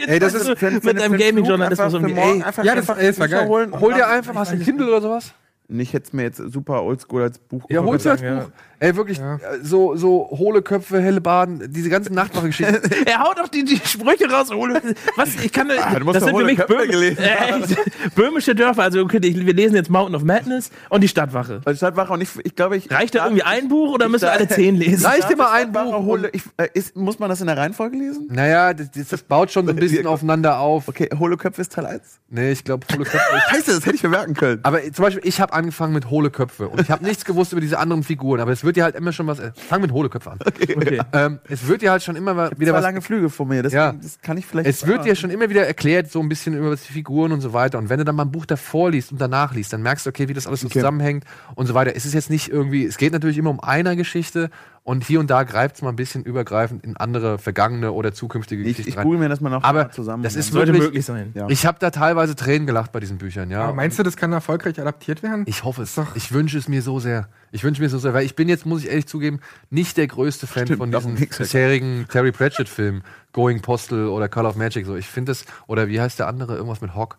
Ey, 0.06 0.18
das 0.18 0.34
ist 0.34 0.48
mit 0.84 0.98
deinem 0.98 1.16
Gaming-Journalismus 1.16 1.94
um 1.94 2.06
die- 2.06 2.12
ja, 2.14 2.74
das- 2.74 2.88
einfach 2.88 2.98
ey, 2.98 3.06
das 3.08 3.18
war 3.20 3.28
geil. 3.28 3.46
holen. 3.46 3.80
hol 3.80 3.92
dir 3.94 4.08
einfach, 4.08 4.34
hast 4.34 4.52
du 4.52 4.56
ein 4.56 4.62
Kindle 4.62 4.88
oder 4.88 5.00
sowas? 5.00 5.32
Ich 5.80 5.92
hätte 5.92 6.06
es 6.08 6.12
mir 6.12 6.22
jetzt 6.22 6.38
super 6.52 6.82
oldschool 6.82 7.22
als 7.22 7.38
Buch 7.38 7.64
Ja, 7.68 7.82
hol's 7.82 8.02
dir 8.02 8.12
als 8.12 8.22
Buch. 8.22 8.50
Ey, 8.78 8.96
wirklich, 8.96 9.20
äh, 9.20 9.38
so, 9.62 9.94
so 9.94 10.28
hohle 10.32 10.60
Köpfe, 10.60 11.00
helle 11.00 11.20
Baden, 11.20 11.72
diese 11.72 11.88
ganzen 11.88 12.14
Nachtwache-Geschichten. 12.14 12.80
Er 13.06 13.20
haut 13.20 13.38
doch 13.38 13.46
die, 13.46 13.64
die 13.64 13.76
Sprüche 13.76 14.28
raus. 14.28 14.50
Hole. 14.50 14.80
Was? 15.14 15.36
Ich 15.36 15.52
kann. 15.52 15.70
Ah, 15.70 15.96
du 16.00 16.04
musst 16.04 16.16
das 16.16 16.24
sind 16.24 16.30
für 16.30 16.34
Hohle 16.34 16.46
mich 16.46 16.58
Böhm, 16.66 16.90
gelesen 16.90 17.18
äh, 17.22 18.10
böhmische 18.16 18.54
Dörfer. 18.56 18.82
Also 18.82 19.00
okay, 19.02 19.20
ich- 19.22 19.46
wir 19.46 19.54
lesen 19.54 19.76
jetzt 19.76 19.88
Mountain 19.88 20.16
of 20.16 20.24
Madness 20.24 20.70
und 20.88 21.00
die 21.02 21.08
Stadtwache. 21.08 21.60
Als 21.64 21.76
Stadtwache 21.78 22.12
und 22.12 22.20
ich, 22.22 22.30
ich 22.44 22.56
glaube, 22.56 22.76
ich. 22.76 22.90
Reicht 22.90 23.14
da 23.14 23.24
irgendwie 23.24 23.44
ein 23.44 23.68
Buch 23.68 23.94
oder 23.94 24.08
müssen 24.08 24.22
wir 24.24 24.32
alle 24.32 24.48
zehn 24.48 24.74
lesen? 24.74 25.06
Reicht 25.06 25.30
dir 25.30 25.36
mal 25.36 25.52
ein 25.52 25.70
Buch. 25.72 25.92
Hole, 26.04 26.30
ich, 26.32 26.42
äh, 26.56 26.68
ist, 26.74 26.96
muss 26.96 27.20
man 27.20 27.28
das 27.28 27.40
in 27.40 27.46
der 27.46 27.56
Reihenfolge 27.56 27.96
lesen? 27.96 28.26
Naja, 28.30 28.74
das, 28.74 28.90
das, 28.90 29.08
das 29.08 29.22
baut 29.22 29.52
schon 29.52 29.66
so 29.66 29.70
ein 29.72 29.76
bisschen 29.82 30.06
aufeinander 30.08 30.58
auf. 30.58 30.88
Okay, 30.88 31.08
Hohle 31.18 31.36
Köpfe 31.36 31.60
ist 31.62 31.72
Teil 31.72 31.86
1. 31.86 32.02
Nee, 32.30 32.50
ich 32.52 32.64
glaube, 32.64 32.84
hohle 32.92 33.04
Köpfe. 33.04 33.18
Scheiße, 33.50 33.72
das 33.74 33.86
hätte 33.86 33.94
ich 33.94 34.00
vermerken 34.00 34.34
können. 34.34 34.60
Aber 34.64 34.82
zum 34.92 35.04
Beispiel, 35.04 35.22
ich 35.24 35.40
habe 35.40 35.52
angefangen 35.62 35.92
mit 35.94 36.10
hohle 36.10 36.30
Köpfe 36.30 36.68
und 36.68 36.80
ich 36.80 36.90
habe 36.90 37.04
nichts 37.04 37.24
gewusst 37.24 37.52
über 37.52 37.60
diese 37.60 37.78
anderen 37.78 38.02
Figuren, 38.02 38.40
aber 38.40 38.52
es 38.52 38.64
wird 38.64 38.76
dir 38.76 38.84
halt 38.84 38.94
immer 38.96 39.12
schon 39.12 39.26
was. 39.26 39.38
äh, 39.38 39.52
Fang 39.54 39.80
mit 39.80 39.92
hohle 39.92 40.08
Köpfe 40.08 40.30
an. 40.32 40.38
Okay. 40.46 41.00
Ähm, 41.12 41.38
es 41.48 41.66
wird 41.66 41.82
dir 41.82 41.90
halt 41.90 42.02
schon 42.02 42.16
immer 42.16 42.50
wieder 42.58 42.72
Zwei 42.72 42.76
was 42.78 42.82
lange 42.82 43.00
Flüge 43.02 43.30
vor 43.30 43.46
mir, 43.46 43.62
das, 43.62 43.72
Ja. 43.72 43.92
das 43.92 44.20
kann 44.20 44.36
ich 44.36 44.46
vielleicht. 44.46 44.68
Es 44.68 44.86
wird 44.86 45.04
dir 45.04 45.14
schon 45.16 45.30
immer 45.30 45.48
wieder 45.50 45.66
erklärt, 45.66 46.10
so 46.10 46.20
ein 46.20 46.28
bisschen 46.28 46.54
über 46.54 46.70
die 46.74 46.92
Figuren 46.92 47.32
und 47.32 47.40
so 47.40 47.52
weiter. 47.52 47.78
Und 47.78 47.88
wenn 47.88 47.98
du 47.98 48.04
dann 48.04 48.14
mal 48.16 48.24
ein 48.24 48.30
Buch 48.32 48.46
davor 48.46 48.90
liest 48.90 49.12
und 49.12 49.20
danach 49.20 49.54
liest, 49.54 49.72
dann 49.72 49.82
merkst 49.82 50.06
du, 50.06 50.10
okay, 50.10 50.28
wie 50.28 50.34
das 50.34 50.46
alles 50.46 50.60
so 50.60 50.68
zusammenhängt 50.68 51.24
und 51.54 51.66
so 51.66 51.74
weiter. 51.74 51.94
Es 51.94 52.04
ist 52.04 52.14
jetzt 52.14 52.30
nicht 52.30 52.48
irgendwie, 52.48 52.84
es 52.84 52.96
geht 52.98 53.12
natürlich 53.12 53.38
immer 53.38 53.50
um 53.50 53.60
einer 53.60 53.96
Geschichte 53.96 54.50
und 54.84 55.04
hier 55.04 55.20
und 55.20 55.30
da 55.30 55.44
greift 55.44 55.76
es 55.76 55.82
mal 55.82 55.90
ein 55.90 55.96
bisschen 55.96 56.24
übergreifend 56.24 56.82
in 56.84 56.96
andere 56.96 57.38
vergangene 57.38 57.92
oder 57.92 58.12
zukünftige 58.12 58.62
Ich, 58.62 58.68
Geschichten 58.70 58.88
ich 58.90 58.96
rein. 58.96 59.04
google 59.04 59.20
mir 59.20 59.28
das 59.28 59.40
mal 59.40 59.50
noch 59.50 59.62
Aber 59.62 59.84
mal 59.84 59.90
zusammen. 59.92 60.24
das 60.24 60.34
ist 60.34 60.50
Sollte 60.52 60.72
wirklich, 60.72 60.82
möglich 60.88 61.04
sein. 61.06 61.30
Ja. 61.34 61.48
Ich 61.48 61.66
habe 61.66 61.78
da 61.78 61.90
teilweise 61.90 62.34
Tränen 62.34 62.66
gelacht 62.66 62.90
bei 62.90 62.98
diesen 62.98 63.18
Büchern, 63.18 63.48
ja. 63.50 63.62
aber 63.62 63.74
meinst 63.74 63.98
du, 63.98 64.02
das 64.02 64.16
kann 64.16 64.32
erfolgreich 64.32 64.80
adaptiert 64.80 65.22
werden? 65.22 65.44
Ich 65.46 65.62
hoffe 65.62 65.82
es. 65.82 65.94
doch- 65.94 66.16
Ich 66.16 66.32
wünsche 66.32 66.58
es 66.58 66.66
mir 66.66 66.82
so 66.82 66.98
sehr. 66.98 67.28
Ich 67.52 67.62
wünsche 67.62 67.80
mir 67.80 67.88
so 67.90 67.98
sehr, 67.98 68.12
weil 68.12 68.24
ich 68.24 68.34
bin 68.34 68.48
jetzt, 68.48 68.66
muss 68.66 68.82
ich 68.82 68.88
ehrlich 68.90 69.06
zugeben, 69.06 69.38
nicht 69.70 69.96
der 69.96 70.08
größte 70.08 70.46
Fan 70.48 70.66
Stimmt, 70.66 70.78
von 70.78 70.90
diesen 70.90 71.14
bisherigen 71.14 72.06
Terry 72.10 72.32
Pratchett-Filmen, 72.32 73.02
Going 73.32 73.60
Postal 73.62 74.08
oder 74.08 74.28
Call 74.28 74.46
of 74.46 74.56
Magic. 74.56 74.84
So, 74.86 74.96
ich 74.96 75.06
finde 75.06 75.30
es, 75.32 75.44
oder 75.68 75.86
wie 75.86 76.00
heißt 76.00 76.18
der 76.18 76.26
andere, 76.26 76.56
irgendwas 76.56 76.80
mit 76.80 76.94
Hawk. 76.96 77.18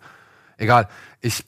Egal. 0.58 0.90
Ich 1.22 1.46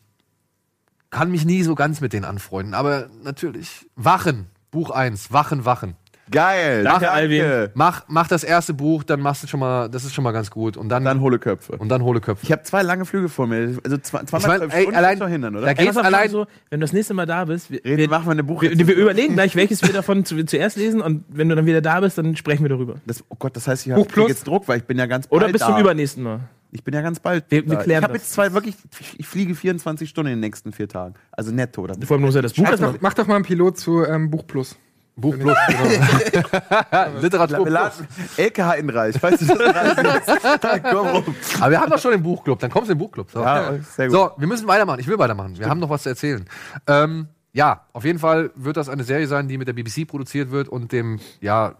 kann 1.10 1.30
mich 1.32 1.46
nie 1.46 1.64
so 1.64 1.76
ganz 1.76 2.00
mit 2.02 2.14
denen 2.14 2.26
anfreunden, 2.26 2.74
aber 2.74 3.08
natürlich. 3.24 3.86
Wachen, 3.96 4.48
Buch 4.72 4.90
1, 4.92 5.32
Wachen, 5.32 5.64
Wachen. 5.66 5.96
Geil, 6.32 6.84
Danke, 6.84 7.12
Alvin. 7.12 7.70
Mach, 7.76 8.04
mach 8.08 8.28
das 8.28 8.44
erste 8.44 8.74
Buch, 8.74 9.04
dann 9.04 9.20
machst 9.22 9.44
du 9.44 9.48
schon 9.48 9.60
mal, 9.60 9.88
das 9.90 10.04
ist 10.06 10.14
schon 10.14 10.24
mal 10.24 10.32
ganz 10.32 10.50
gut. 10.50 10.76
Und 10.76 10.90
dann, 10.90 11.06
Dann 11.06 11.22
Hohle 11.22 11.38
Köpfe. 11.38 11.74
und 11.78 11.90
dann 11.90 12.02
hole 12.04 12.20
Köpfe. 12.20 12.44
Ich 12.44 12.52
habe 12.52 12.64
zwei 12.64 12.82
lange 12.82 13.06
Flüge 13.06 13.30
vor 13.30 13.46
mir. 13.48 13.78
Also 13.84 13.98
zwei- 13.98 14.22
Ich 14.22 14.28
212 14.28 14.60
mein, 14.60 14.70
ey, 14.72 14.96
allein- 14.96 15.18
verhindern, 15.18 15.56
oder? 15.56 15.66
da 15.68 15.72
Ey, 15.74 15.86
geht's 15.86 15.98
auf, 15.98 16.04
allein- 16.06 16.30
so, 16.30 16.48
wenn 16.70 16.80
du 16.80 16.84
das 16.86 16.94
nächste 16.94 17.14
Mal 17.14 17.26
da 17.26 17.46
bist, 17.46 17.70
wir, 17.70 17.84
Reden, 17.86 17.98
wir, 17.98 18.10
machen 18.10 18.26
wir 18.26 18.32
eine 18.32 18.44
Buch. 18.44 18.62
wir, 18.62 18.76
wir 18.88 18.96
überlegen 18.96 19.36
gleich, 19.36 19.56
welches 19.56 19.82
wir 19.84 19.94
davon 19.94 20.26
zu, 20.26 20.44
zuerst 20.46 20.78
lesen 20.78 21.02
und 21.02 21.24
wenn 21.30 21.48
du 21.50 21.56
dann 21.56 21.66
wieder 21.68 21.82
da 21.82 22.00
bist, 22.00 22.18
dann 22.18 22.36
sprechen 22.36 22.64
wir 22.64 22.70
darüber. 22.70 22.96
das, 23.06 23.24
oh 23.30 23.36
Gott, 23.38 23.56
das 23.56 23.68
heißt, 23.68 23.86
ich 23.86 23.94
Buch 23.94 24.00
habe 24.06 24.10
plus? 24.14 24.30
jetzt 24.30 24.48
Druck, 24.48 24.68
weil 24.68 24.80
ich 24.80 24.86
bin 24.86 24.98
ja 24.98 25.06
ganz 25.06 25.28
Oder 25.30 25.42
bald 25.42 25.54
bis 25.54 25.62
da. 25.62 25.68
zum 25.68 25.78
übernächsten 25.80 26.24
Mal. 26.24 26.40
Ich 26.72 26.84
bin 26.84 26.94
ja 26.94 27.02
ganz 27.02 27.20
bald. 27.20 27.46
Wir- 27.50 27.66
wir 27.70 27.78
da. 27.78 27.84
klären 27.84 28.00
ich 28.02 28.04
habe 28.04 28.16
jetzt 28.18 28.34
zwei 28.34 28.52
wirklich, 28.52 28.76
ich, 29.00 29.20
ich 29.20 29.28
fliege 29.28 29.56
24 29.56 30.10
Stunden 30.10 30.32
in 30.32 30.38
den 30.38 30.42
nächsten 30.42 30.74
vier 30.74 30.90
Tagen. 30.90 31.14
Also 31.32 31.52
netto. 31.54 31.84
Oder? 31.84 31.96
Vor 32.06 32.16
allem 32.18 32.26
muss 32.26 32.36
ja 32.36 32.42
das 32.42 32.54
Buch 32.54 32.64
Mach 32.70 32.94
mach 33.00 33.14
doch 33.14 33.28
mal 33.28 33.36
einen 33.36 33.46
Pilot 33.46 33.78
zu 33.78 34.04
ähm, 34.04 34.30
Buch 34.30 34.46
Plus. 34.48 34.76
Buch 35.18 35.36
plus, 35.40 35.58
genau. 36.32 37.20
Literatur 37.22 37.92
LKH 38.38 38.74
in 38.74 38.90
Reich, 38.90 39.16
falls 39.20 39.40
du 39.40 39.46
das 39.46 39.58
gerade 39.58 40.22
siehst. 40.26 40.84
Komm 40.84 41.08
rum. 41.08 41.36
Aber 41.62 41.72
wir 41.72 41.80
haben 41.80 41.90
doch 41.90 42.00
schon 42.00 42.12
den 42.12 42.24
Buchclub, 42.24 42.60
dann 42.60 42.70
kommst 42.70 42.90
du 42.90 42.94
in 42.94 42.98
den 42.98 43.06
Buchclub. 43.06 43.32
So. 43.32 43.42
Ja, 43.42 43.74
sehr 43.96 44.08
gut. 44.08 44.16
so, 44.16 44.32
wir 44.38 44.48
müssen 44.48 44.68
weitermachen. 44.68 45.00
Ich 45.00 45.08
will 45.08 45.18
weitermachen. 45.18 45.58
Wir 45.58 45.70
haben 45.70 45.80
noch 45.80 45.90
was 45.90 46.04
zu 46.04 46.10
erzählen. 46.10 46.46
Ähm, 46.88 47.30
ja, 47.54 47.86
auf 47.94 48.04
jeden 48.04 48.20
Fall 48.20 48.52
wird 48.56 48.76
das 48.76 48.90
eine 48.90 49.06
Serie 49.06 49.28
sein, 49.28 49.48
die 49.48 49.58
mit 49.58 49.70
der 49.70 49.74
BBC 49.74 50.06
produziert 50.06 50.52
wird 50.52 50.68
und 50.68 50.92
dem, 50.92 51.20
ja, 51.40 51.76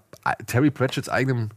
Terry 0.48 0.72
Pratchetts 0.72 1.10
eigenem 1.10 1.50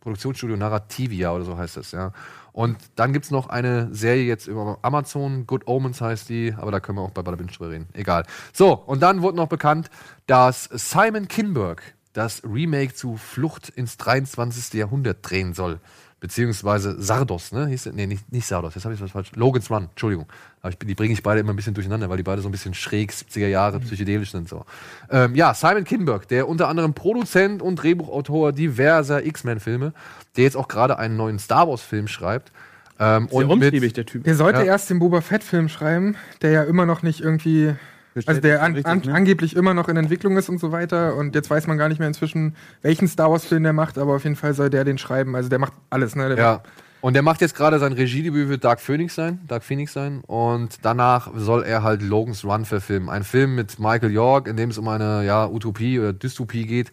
Produktionsstudio 0.00 0.56
Narrativia 0.56 1.32
oder 1.32 1.44
so 1.44 1.58
heißt 1.58 1.76
es, 1.78 1.90
ja. 1.90 2.12
Und 2.56 2.78
dann 2.94 3.12
gibt 3.12 3.26
es 3.26 3.30
noch 3.30 3.50
eine 3.50 3.94
Serie 3.94 4.24
jetzt 4.24 4.46
über 4.46 4.78
Amazon, 4.80 5.46
Good 5.46 5.66
Omens 5.66 6.00
heißt 6.00 6.30
die, 6.30 6.54
aber 6.56 6.70
da 6.70 6.80
können 6.80 6.96
wir 6.96 7.02
auch 7.02 7.10
bei 7.10 7.20
Bada 7.20 7.36
Binge 7.36 7.52
drüber 7.52 7.68
reden. 7.68 7.86
Egal. 7.92 8.24
So, 8.54 8.72
und 8.72 9.02
dann 9.02 9.20
wurde 9.20 9.36
noch 9.36 9.48
bekannt, 9.48 9.90
dass 10.26 10.64
Simon 10.72 11.28
Kinberg 11.28 11.82
das 12.14 12.42
Remake 12.44 12.94
zu 12.94 13.18
Flucht 13.18 13.68
ins 13.68 13.98
23. 13.98 14.72
Jahrhundert 14.72 15.18
drehen 15.20 15.52
soll. 15.52 15.80
Beziehungsweise 16.26 17.00
Sardos, 17.00 17.52
ne? 17.52 17.68
Hieß, 17.68 17.90
nee, 17.94 18.08
nicht, 18.08 18.32
nicht 18.32 18.48
Sardos, 18.48 18.74
jetzt 18.74 18.84
habe 18.84 18.96
ich 18.96 19.00
was 19.00 19.12
falsch. 19.12 19.30
Logan's 19.36 19.70
Run, 19.70 19.84
Entschuldigung. 19.90 20.26
Aber 20.60 20.70
ich, 20.70 20.78
die 20.78 20.96
bringe 20.96 21.12
ich 21.12 21.22
beide 21.22 21.38
immer 21.38 21.52
ein 21.52 21.56
bisschen 21.56 21.72
durcheinander, 21.74 22.10
weil 22.10 22.16
die 22.16 22.24
beide 22.24 22.42
so 22.42 22.48
ein 22.48 22.50
bisschen 22.50 22.74
schräg 22.74 23.12
70er 23.12 23.46
Jahre 23.46 23.78
psychedelisch 23.78 24.32
sind. 24.32 24.48
So. 24.48 24.64
Ähm, 25.08 25.36
ja, 25.36 25.54
Simon 25.54 25.84
Kinberg, 25.84 26.26
der 26.26 26.48
unter 26.48 26.66
anderem 26.66 26.94
Produzent 26.94 27.62
und 27.62 27.76
Drehbuchautor 27.76 28.50
diverser 28.50 29.24
X-Men-Filme, 29.24 29.92
der 30.36 30.42
jetzt 30.42 30.56
auch 30.56 30.66
gerade 30.66 30.98
einen 30.98 31.16
neuen 31.16 31.38
Star 31.38 31.68
Wars-Film 31.68 32.08
schreibt. 32.08 32.50
Ähm, 32.98 33.28
Sehr 33.30 33.48
umtriebig, 33.48 33.92
der 33.92 34.04
Typ. 34.06 34.24
Der 34.24 34.34
sollte 34.34 34.58
Ja. 34.60 34.64
erst 34.64 34.90
den 34.90 34.98
Boba 34.98 35.20
Fett-Film 35.20 35.68
schreiben, 35.68 36.16
der 36.42 36.50
ja 36.50 36.62
immer 36.64 36.86
noch 36.86 37.02
nicht 37.04 37.20
irgendwie. 37.20 37.76
Also 38.24 38.40
der 38.40 38.62
an, 38.62 38.74
Richtig, 38.74 38.90
an, 38.90 39.02
ne? 39.04 39.14
angeblich 39.14 39.56
immer 39.56 39.74
noch 39.74 39.88
in 39.88 39.96
Entwicklung 39.96 40.36
ist 40.36 40.48
und 40.48 40.58
so 40.58 40.72
weiter. 40.72 41.16
Und 41.16 41.34
jetzt 41.34 41.50
weiß 41.50 41.66
man 41.66 41.76
gar 41.76 41.88
nicht 41.88 41.98
mehr 41.98 42.08
inzwischen, 42.08 42.56
welchen 42.82 43.08
Star 43.08 43.30
Wars-Film 43.30 43.62
der 43.62 43.72
macht, 43.72 43.98
aber 43.98 44.16
auf 44.16 44.24
jeden 44.24 44.36
Fall 44.36 44.54
soll 44.54 44.70
der 44.70 44.84
den 44.84 44.98
schreiben. 44.98 45.36
Also 45.36 45.48
der 45.48 45.58
macht 45.58 45.74
alles, 45.90 46.16
ne? 46.16 46.28
Der 46.28 46.38
Ja. 46.38 46.62
Und 47.02 47.12
der 47.12 47.22
macht 47.22 47.40
jetzt 47.40 47.54
gerade 47.54 47.78
sein 47.78 47.92
Regiedebüt 47.92 48.48
für 48.48 48.58
Dark 48.58 48.80
Phoenix 48.80 49.14
sein, 49.14 49.40
Dark 49.46 49.62
Phoenix 49.62 49.92
sein. 49.92 50.22
Und 50.26 50.78
danach 50.82 51.30
soll 51.36 51.62
er 51.62 51.82
halt 51.82 52.02
Logan's 52.02 52.44
Run 52.44 52.64
verfilmen. 52.64 53.10
Ein 53.10 53.22
Film 53.22 53.54
mit 53.54 53.78
Michael 53.78 54.10
York, 54.10 54.48
in 54.48 54.56
dem 54.56 54.70
es 54.70 54.78
um 54.78 54.88
eine 54.88 55.24
ja, 55.24 55.46
Utopie 55.46 56.00
oder 56.00 56.12
Dystopie 56.12 56.66
geht, 56.66 56.90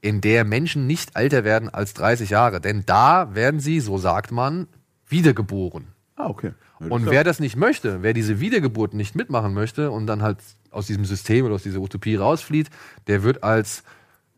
in 0.00 0.20
der 0.20 0.44
Menschen 0.44 0.86
nicht 0.86 1.10
älter 1.14 1.44
werden 1.44 1.68
als 1.68 1.94
30 1.94 2.30
Jahre. 2.30 2.60
Denn 2.60 2.82
da 2.86 3.34
werden 3.34 3.60
sie, 3.60 3.78
so 3.80 3.98
sagt 3.98 4.32
man, 4.32 4.66
wiedergeboren. 5.06 5.88
Ah, 6.16 6.26
okay. 6.26 6.52
Und 6.88 7.08
wer 7.08 7.22
das 7.22 7.38
nicht 7.38 7.56
möchte, 7.56 8.02
wer 8.02 8.12
diese 8.12 8.40
Wiedergeburt 8.40 8.94
nicht 8.94 9.14
mitmachen 9.14 9.54
möchte 9.54 9.90
und 9.90 10.06
dann 10.06 10.22
halt 10.22 10.38
aus 10.72 10.86
diesem 10.86 11.04
System 11.04 11.44
oder 11.44 11.54
aus 11.54 11.62
dieser 11.62 11.80
Utopie 11.80 12.16
rausflieht, 12.16 12.70
der 13.06 13.22
wird 13.22 13.42
als 13.42 13.82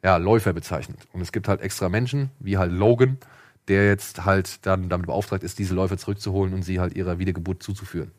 ja, 0.03 0.17
Läufer 0.19 0.53
bezeichnet. 0.53 0.99
Und 1.13 1.21
es 1.21 1.33
gibt 1.33 1.49
halt 1.49 1.63
extra 1.63 1.89
Menschen, 1.89 2.31
wie 2.39 2.59
halt 2.59 2.73
Logan, 2.73 3.19
der 3.69 3.87
jetzt 3.87 4.25
halt 4.25 4.67
dann 4.67 4.89
damit 4.89 5.07
beauftragt 5.07 5.43
ist, 5.43 5.59
diese 5.59 5.75
Läufer 5.75 5.97
zurückzuholen 5.97 6.53
und 6.53 6.63
sie 6.63 6.79
halt 6.81 6.95
ihrer 6.95 7.19
Wiedergeburt 7.19 7.63
zuzuführen. 7.63 8.11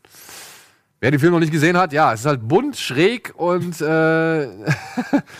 Wer 1.01 1.11
den 1.11 1.19
Film 1.19 1.33
noch 1.33 1.39
nicht 1.39 1.51
gesehen 1.51 1.77
hat, 1.77 1.93
ja, 1.93 2.13
es 2.13 2.21
ist 2.21 2.25
halt 2.25 2.47
bunt, 2.47 2.77
schräg 2.77 3.33
und 3.35 3.79
äh, 3.81 4.47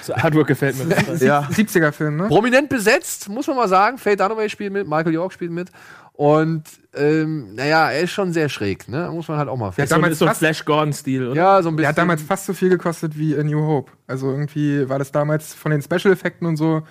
So 0.04 0.14
Artwork 0.14 0.48
gefällt 0.48 0.78
mir. 0.78 0.96
Ja. 1.26 1.50
70er-Film, 1.52 2.18
ne? 2.18 2.28
prominent 2.28 2.70
besetzt, 2.70 3.30
muss 3.30 3.48
man 3.48 3.56
mal 3.56 3.68
sagen. 3.68 3.98
Faye 3.98 4.16
Dunaway 4.16 4.50
spielt 4.50 4.74
mit, 4.74 4.88
Michael 4.88 5.14
York 5.14 5.34
spielt 5.34 5.52
mit. 5.52 5.72
Und 6.14 6.64
ähm, 6.96 7.56
naja, 7.56 7.92
er 7.92 8.02
ist 8.02 8.12
schon 8.12 8.32
sehr 8.34 8.50
schräg, 8.50 8.88
ne? 8.90 9.10
Muss 9.14 9.28
man 9.28 9.38
halt 9.38 9.50
auch 9.50 9.58
mal 9.58 9.68
Ja, 9.68 9.72
fest. 9.72 9.90
So, 9.90 9.96
damals 9.96 10.14
ist 10.14 10.20
so 10.20 10.26
ein 10.26 10.36
Flash 10.36 10.66
Gordon-Stil, 10.66 11.28
oder? 11.30 11.36
Ja, 11.36 11.62
so 11.62 11.70
ein 11.70 11.76
bisschen. 11.76 11.78
Der 11.84 11.90
hat 11.90 11.98
damals 11.98 12.22
fast 12.22 12.46
so 12.46 12.54
viel 12.54 12.70
gekostet 12.70 13.18
wie 13.18 13.38
A 13.38 13.44
New 13.44 13.62
Hope. 13.66 13.92
Also 14.08 14.32
irgendwie 14.32 14.88
war 14.90 15.00
das 15.00 15.12
damals 15.12 15.54
von 15.54 15.72
den 15.72 15.82
Special-Effekten 15.82 16.48
und 16.48 16.58
so, 16.58 16.84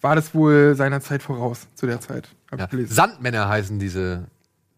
war 0.00 0.14
das 0.14 0.34
wohl 0.34 0.74
seiner 0.74 1.00
Zeit 1.00 1.22
voraus 1.22 1.66
zu 1.74 1.86
der 1.86 2.00
Zeit. 2.00 2.28
Hab 2.50 2.58
Ja. 2.58 2.64
ich 2.66 2.70
gelesen. 2.70 2.94
Sandmänner 2.94 3.48
heißen 3.48 3.78
diese 3.78 4.26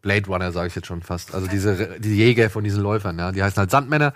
Blade 0.01 0.27
Runner, 0.29 0.53
sage 0.53 0.69
ich 0.69 0.75
jetzt 0.77 0.87
schon 0.87 1.03
fast. 1.03 1.35
Also 1.35 1.49
diese 1.49 1.99
die 1.99 2.17
Jäger 2.17 2.51
von 2.51 2.63
diesen 2.65 2.83
Läufern, 2.83 3.19
ja. 3.19 3.33
Die 3.33 3.43
heißen 3.43 3.59
halt 3.59 3.71
Sandmänner. 3.71 4.13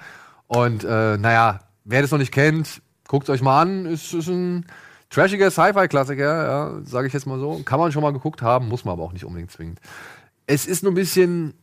Und 0.47 0.84
äh, 0.84 1.16
naja, 1.18 1.60
wer 1.84 2.02
das 2.02 2.10
noch 2.12 2.18
nicht 2.18 2.32
kennt, 2.32 2.80
guckt 3.09 3.28
euch 3.30 3.43
mal 3.43 3.60
an. 3.62 3.86
Ist, 3.86 4.14
ist 4.14 4.28
ein 4.28 4.64
trashiger 5.10 5.51
Sci-Fi-Klassiker, 5.51 6.44
ja, 6.47 6.72
sage 6.84 7.06
ich 7.09 7.12
jetzt 7.12 7.26
mal 7.26 7.39
so. 7.39 7.60
Kann 7.64 7.78
man 7.80 7.90
schon 7.93 8.02
mal 8.02 8.12
geguckt 8.12 8.40
haben, 8.43 8.68
muss 8.68 8.84
man 8.84 8.93
aber 8.93 9.02
auch 9.02 9.12
nicht 9.12 9.24
unbedingt 9.24 9.51
zwingend. 9.51 9.80
Es 10.47 10.66
ist 10.66 10.82
nur 10.82 10.93
ein 10.93 10.97
bisschen. 10.97 11.55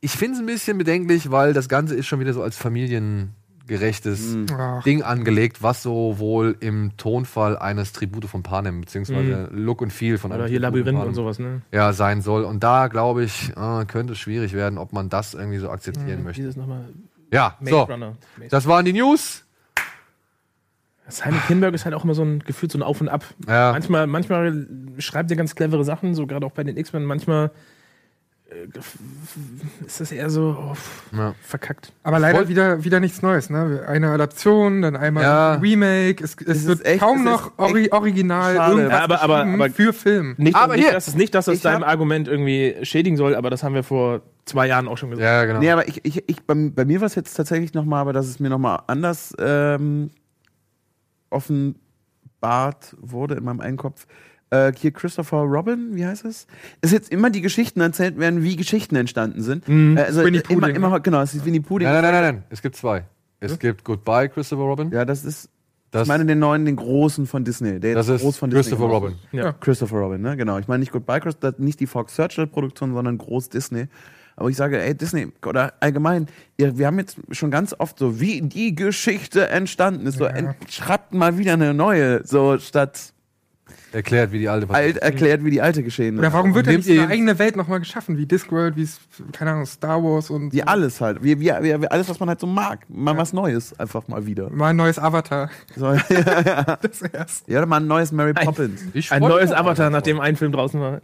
Ich 0.00 0.12
finde 0.12 0.34
es 0.34 0.40
ein 0.40 0.46
bisschen 0.46 0.78
bedenklich, 0.78 1.30
weil 1.30 1.52
das 1.52 1.68
Ganze 1.68 1.94
ist 1.94 2.06
schon 2.06 2.20
wieder 2.20 2.32
so 2.32 2.42
als 2.42 2.56
familiengerechtes 2.56 4.36
Ach. 4.50 4.82
Ding 4.82 5.02
angelegt, 5.02 5.62
was 5.62 5.82
so 5.82 6.18
wohl 6.18 6.56
im 6.60 6.96
Tonfall 6.96 7.58
eines 7.58 7.92
Tribute 7.92 8.24
von 8.24 8.42
Panem, 8.42 8.80
beziehungsweise 8.80 9.50
Look 9.52 9.82
und 9.82 9.92
Feel 9.92 10.16
von 10.16 10.32
einem 10.32 10.40
Oder 10.40 10.48
hier 10.48 10.60
Tribute 10.60 10.78
Labyrinth 10.78 10.96
Panem 10.96 11.08
und 11.08 11.14
sowas, 11.14 11.38
ne? 11.38 11.60
ja, 11.70 11.92
sein 11.92 12.22
soll. 12.22 12.44
Und 12.44 12.64
da 12.64 12.88
glaube 12.88 13.24
ich, 13.24 13.50
äh, 13.50 13.84
könnte 13.84 14.14
es 14.14 14.18
schwierig 14.18 14.54
werden, 14.54 14.78
ob 14.78 14.94
man 14.94 15.10
das 15.10 15.34
irgendwie 15.34 15.58
so 15.58 15.68
akzeptieren 15.68 16.24
möchte. 16.24 16.40
Dieses 16.40 16.56
nochmal. 16.56 16.88
Ja, 17.30 17.56
Maze 17.60 17.70
so. 17.70 17.82
Runner. 17.82 18.16
Das 18.48 18.66
waren 18.66 18.86
die 18.86 18.94
News. 18.94 19.44
Simon 21.10 21.40
Kinberg 21.46 21.74
ist 21.74 21.84
halt 21.84 21.94
auch 21.94 22.04
immer 22.04 22.14
so 22.14 22.22
ein 22.22 22.40
Gefühl, 22.40 22.70
so 22.70 22.78
ein 22.78 22.82
Auf 22.82 23.00
und 23.00 23.08
Ab. 23.08 23.24
Ja. 23.46 23.72
Manchmal, 23.72 24.06
manchmal 24.06 24.66
schreibt 24.98 25.30
er 25.30 25.36
ganz 25.36 25.54
clevere 25.54 25.84
Sachen, 25.84 26.14
so 26.14 26.26
gerade 26.26 26.46
auch 26.46 26.52
bei 26.52 26.64
den 26.64 26.76
X-Men. 26.76 27.04
Manchmal 27.04 27.50
äh, 28.50 28.66
ist 29.86 30.00
das 30.00 30.10
eher 30.12 30.28
so 30.28 30.56
oh, 30.58 31.16
Ja. 31.16 31.34
verkackt. 31.42 31.92
Aber 32.02 32.18
leider 32.18 32.38
Voll- 32.38 32.48
wieder, 32.48 32.82
wieder 32.84 32.98
nichts 33.00 33.22
Neues, 33.22 33.48
ne? 33.48 33.84
Eine 33.86 34.10
Adaption, 34.10 34.82
dann 34.82 34.96
einmal 34.96 35.22
Ja. 35.22 35.52
ein 35.54 35.60
Remake. 35.60 36.22
Es, 36.24 36.34
es 36.44 36.58
ist 36.58 36.66
wird 36.66 36.84
echt- 36.84 37.00
kaum 37.00 37.18
es 37.18 37.24
noch 37.24 37.46
ist 37.46 37.58
ori 37.58 37.88
original 37.92 38.56
schade. 38.56 38.74
irgendwas 38.76 39.00
aber- 39.02 39.22
aber- 39.22 39.44
aber- 39.46 39.70
für 39.70 39.92
Film. 39.92 40.34
Nicht, 40.38 40.56
Aber 40.56 40.74
nicht, 40.74 40.84
hier- 40.84 40.92
dass 40.94 41.06
es, 41.08 41.14
nicht, 41.14 41.34
dass 41.34 41.44
das 41.44 41.56
Ich 41.56 41.62
deinem 41.62 41.84
Argument 41.84 42.26
irgendwie 42.28 42.74
schädigen 42.82 43.16
soll, 43.16 43.34
aber 43.36 43.50
das 43.50 43.62
haben 43.62 43.74
wir 43.74 43.84
vor 43.84 44.22
zwei 44.46 44.66
Jahren 44.66 44.88
auch 44.88 44.98
schon 44.98 45.10
gesagt. 45.10 45.24
Ja, 45.24 45.44
genau. 45.44 45.60
Nee, 45.60 45.70
aber 45.70 45.86
ich, 45.86 46.04
ich, 46.04 46.24
ich, 46.28 46.42
bei, 46.42 46.54
bei 46.74 46.84
mir 46.84 47.00
war 47.00 47.06
es 47.06 47.14
jetzt 47.14 47.34
tatsächlich 47.34 47.72
nochmal, 47.74 48.00
aber 48.00 48.12
dass 48.12 48.26
es 48.26 48.40
mir 48.40 48.48
nochmal 48.50 48.80
anders 48.88 49.32
ähm, 49.38 50.10
offenbart 51.30 52.96
wurde 53.00 53.34
in 53.34 53.44
meinem 53.44 53.60
Einkopf. 53.60 54.06
Äh, 54.50 54.72
hier 54.76 54.90
Christopher 54.90 55.38
Robin, 55.38 55.94
wie 55.94 56.04
heißt 56.04 56.24
es? 56.24 56.48
Es 56.80 56.90
jetzt 56.90 57.12
immer 57.12 57.30
die 57.30 57.40
Geschichten 57.40 57.80
erzählt 57.80 58.18
werden, 58.18 58.42
wie 58.42 58.56
Geschichten 58.56 58.96
entstanden 58.96 59.42
sind. 59.42 59.68
Äh, 59.68 60.00
also 60.02 60.24
Winnie 60.24 60.42
immer, 60.48 60.60
Pudding, 60.66 60.76
immer, 60.76 61.00
genau, 61.00 61.20
es 61.22 61.34
ist 61.34 61.44
Winnie 61.44 61.60
Pudding. 61.60 61.86
Nein, 61.86 62.02
nein, 62.02 62.12
nein, 62.12 62.22
nein, 62.22 62.34
nein. 62.34 62.44
Es 62.50 62.60
gibt 62.60 62.74
zwei. 62.74 63.04
Es 63.38 63.58
gibt 63.58 63.84
Goodbye, 63.84 64.28
Christopher 64.28 64.64
Robin. 64.64 64.90
Ja, 64.90 65.04
das 65.04 65.24
ist, 65.24 65.48
Das, 65.92 66.02
ich 66.02 66.08
meine 66.08 66.26
den 66.26 66.40
neuen, 66.40 66.64
den 66.64 66.76
großen 66.76 67.26
von 67.26 67.44
Disney. 67.44 67.80
Der 67.80 67.94
das 67.94 68.08
ist 68.08 68.20
groß 68.22 68.36
von 68.36 68.50
Disney 68.50 68.76
Christopher 68.76 68.88
gemacht 68.88 69.02
Robin. 69.02 69.18
Ja. 69.32 69.52
Christopher 69.52 69.96
Robin, 69.98 70.20
ne? 70.20 70.36
Genau. 70.36 70.58
Ich 70.58 70.68
meine 70.68 70.80
nicht 70.80 70.92
Goodbye, 70.92 71.20
Chris, 71.20 71.36
nicht 71.58 71.80
die 71.80 71.86
Fox 71.86 72.16
Searchlight 72.16 72.52
Produktion, 72.52 72.92
sondern 72.92 73.18
groß 73.18 73.48
Disney. 73.48 73.86
Aber 74.40 74.48
ich 74.48 74.56
sage, 74.56 74.80
ey, 74.80 74.94
Disney, 74.94 75.28
oder 75.44 75.74
allgemein, 75.80 76.26
ihr, 76.56 76.78
wir 76.78 76.86
haben 76.86 76.98
jetzt 76.98 77.18
schon 77.30 77.50
ganz 77.50 77.74
oft 77.78 77.98
so, 77.98 78.20
wie 78.20 78.40
die 78.40 78.74
Geschichte 78.74 79.48
entstanden 79.48 80.06
ist. 80.06 80.16
So, 80.16 80.24
ent, 80.24 80.56
schreibt 80.70 81.12
mal 81.12 81.36
wieder 81.36 81.52
eine 81.52 81.74
neue, 81.74 82.26
so 82.26 82.58
statt 82.58 83.12
Erklärt, 83.92 84.30
wie 84.30 84.38
die 84.38 84.48
alte 84.48 84.70
alt 84.72 84.98
erklärt, 84.98 85.44
wie 85.44 85.50
die 85.50 85.60
alte 85.60 85.82
geschehen 85.82 86.16
Oder 86.18 86.28
ist. 86.28 86.34
warum 86.34 86.54
wird 86.54 86.66
denn 86.66 86.76
nicht 86.76 86.88
eine 86.90 87.08
eigene 87.08 87.38
Welt 87.40 87.56
nochmal 87.56 87.80
geschaffen, 87.80 88.16
wie 88.16 88.24
Discworld, 88.26 88.76
wie 88.76 88.82
es, 88.82 89.00
keine 89.32 89.50
Ahnung, 89.50 89.66
Star 89.66 90.00
Wars 90.02 90.30
und 90.30 90.52
Wie 90.52 90.58
so. 90.58 90.64
alles 90.64 91.00
halt. 91.00 91.22
Wie, 91.24 91.40
wie, 91.40 91.46
wie, 91.46 91.80
wie 91.82 91.88
alles, 91.88 92.08
was 92.08 92.20
man 92.20 92.28
halt 92.28 92.38
so 92.38 92.46
mag. 92.46 92.88
Mal 92.88 93.16
was 93.16 93.32
Neues, 93.32 93.78
einfach 93.80 94.06
mal 94.06 94.24
wieder. 94.26 94.48
mal 94.50 94.68
ein 94.68 94.76
neues 94.76 94.98
Avatar. 94.98 95.50
So, 95.76 95.92
ja, 96.08 96.78
Das 96.82 97.02
erst. 97.02 97.48
ja, 97.48 97.66
mal 97.66 97.78
ein 97.78 97.86
neues 97.88 98.12
Mary 98.12 98.32
Ein- 98.34 98.46
Poppins. 98.46 98.82
Ich 98.94 99.10
Ein 99.10 99.20
mich 99.22 99.28
neues 99.28 99.50
Avatar, 99.50 99.86
einfach 99.86 99.90
nachdem 99.90 100.20
ein 100.20 100.36
Film 100.36 100.52
draußen 100.52 100.80
war. 100.80 101.00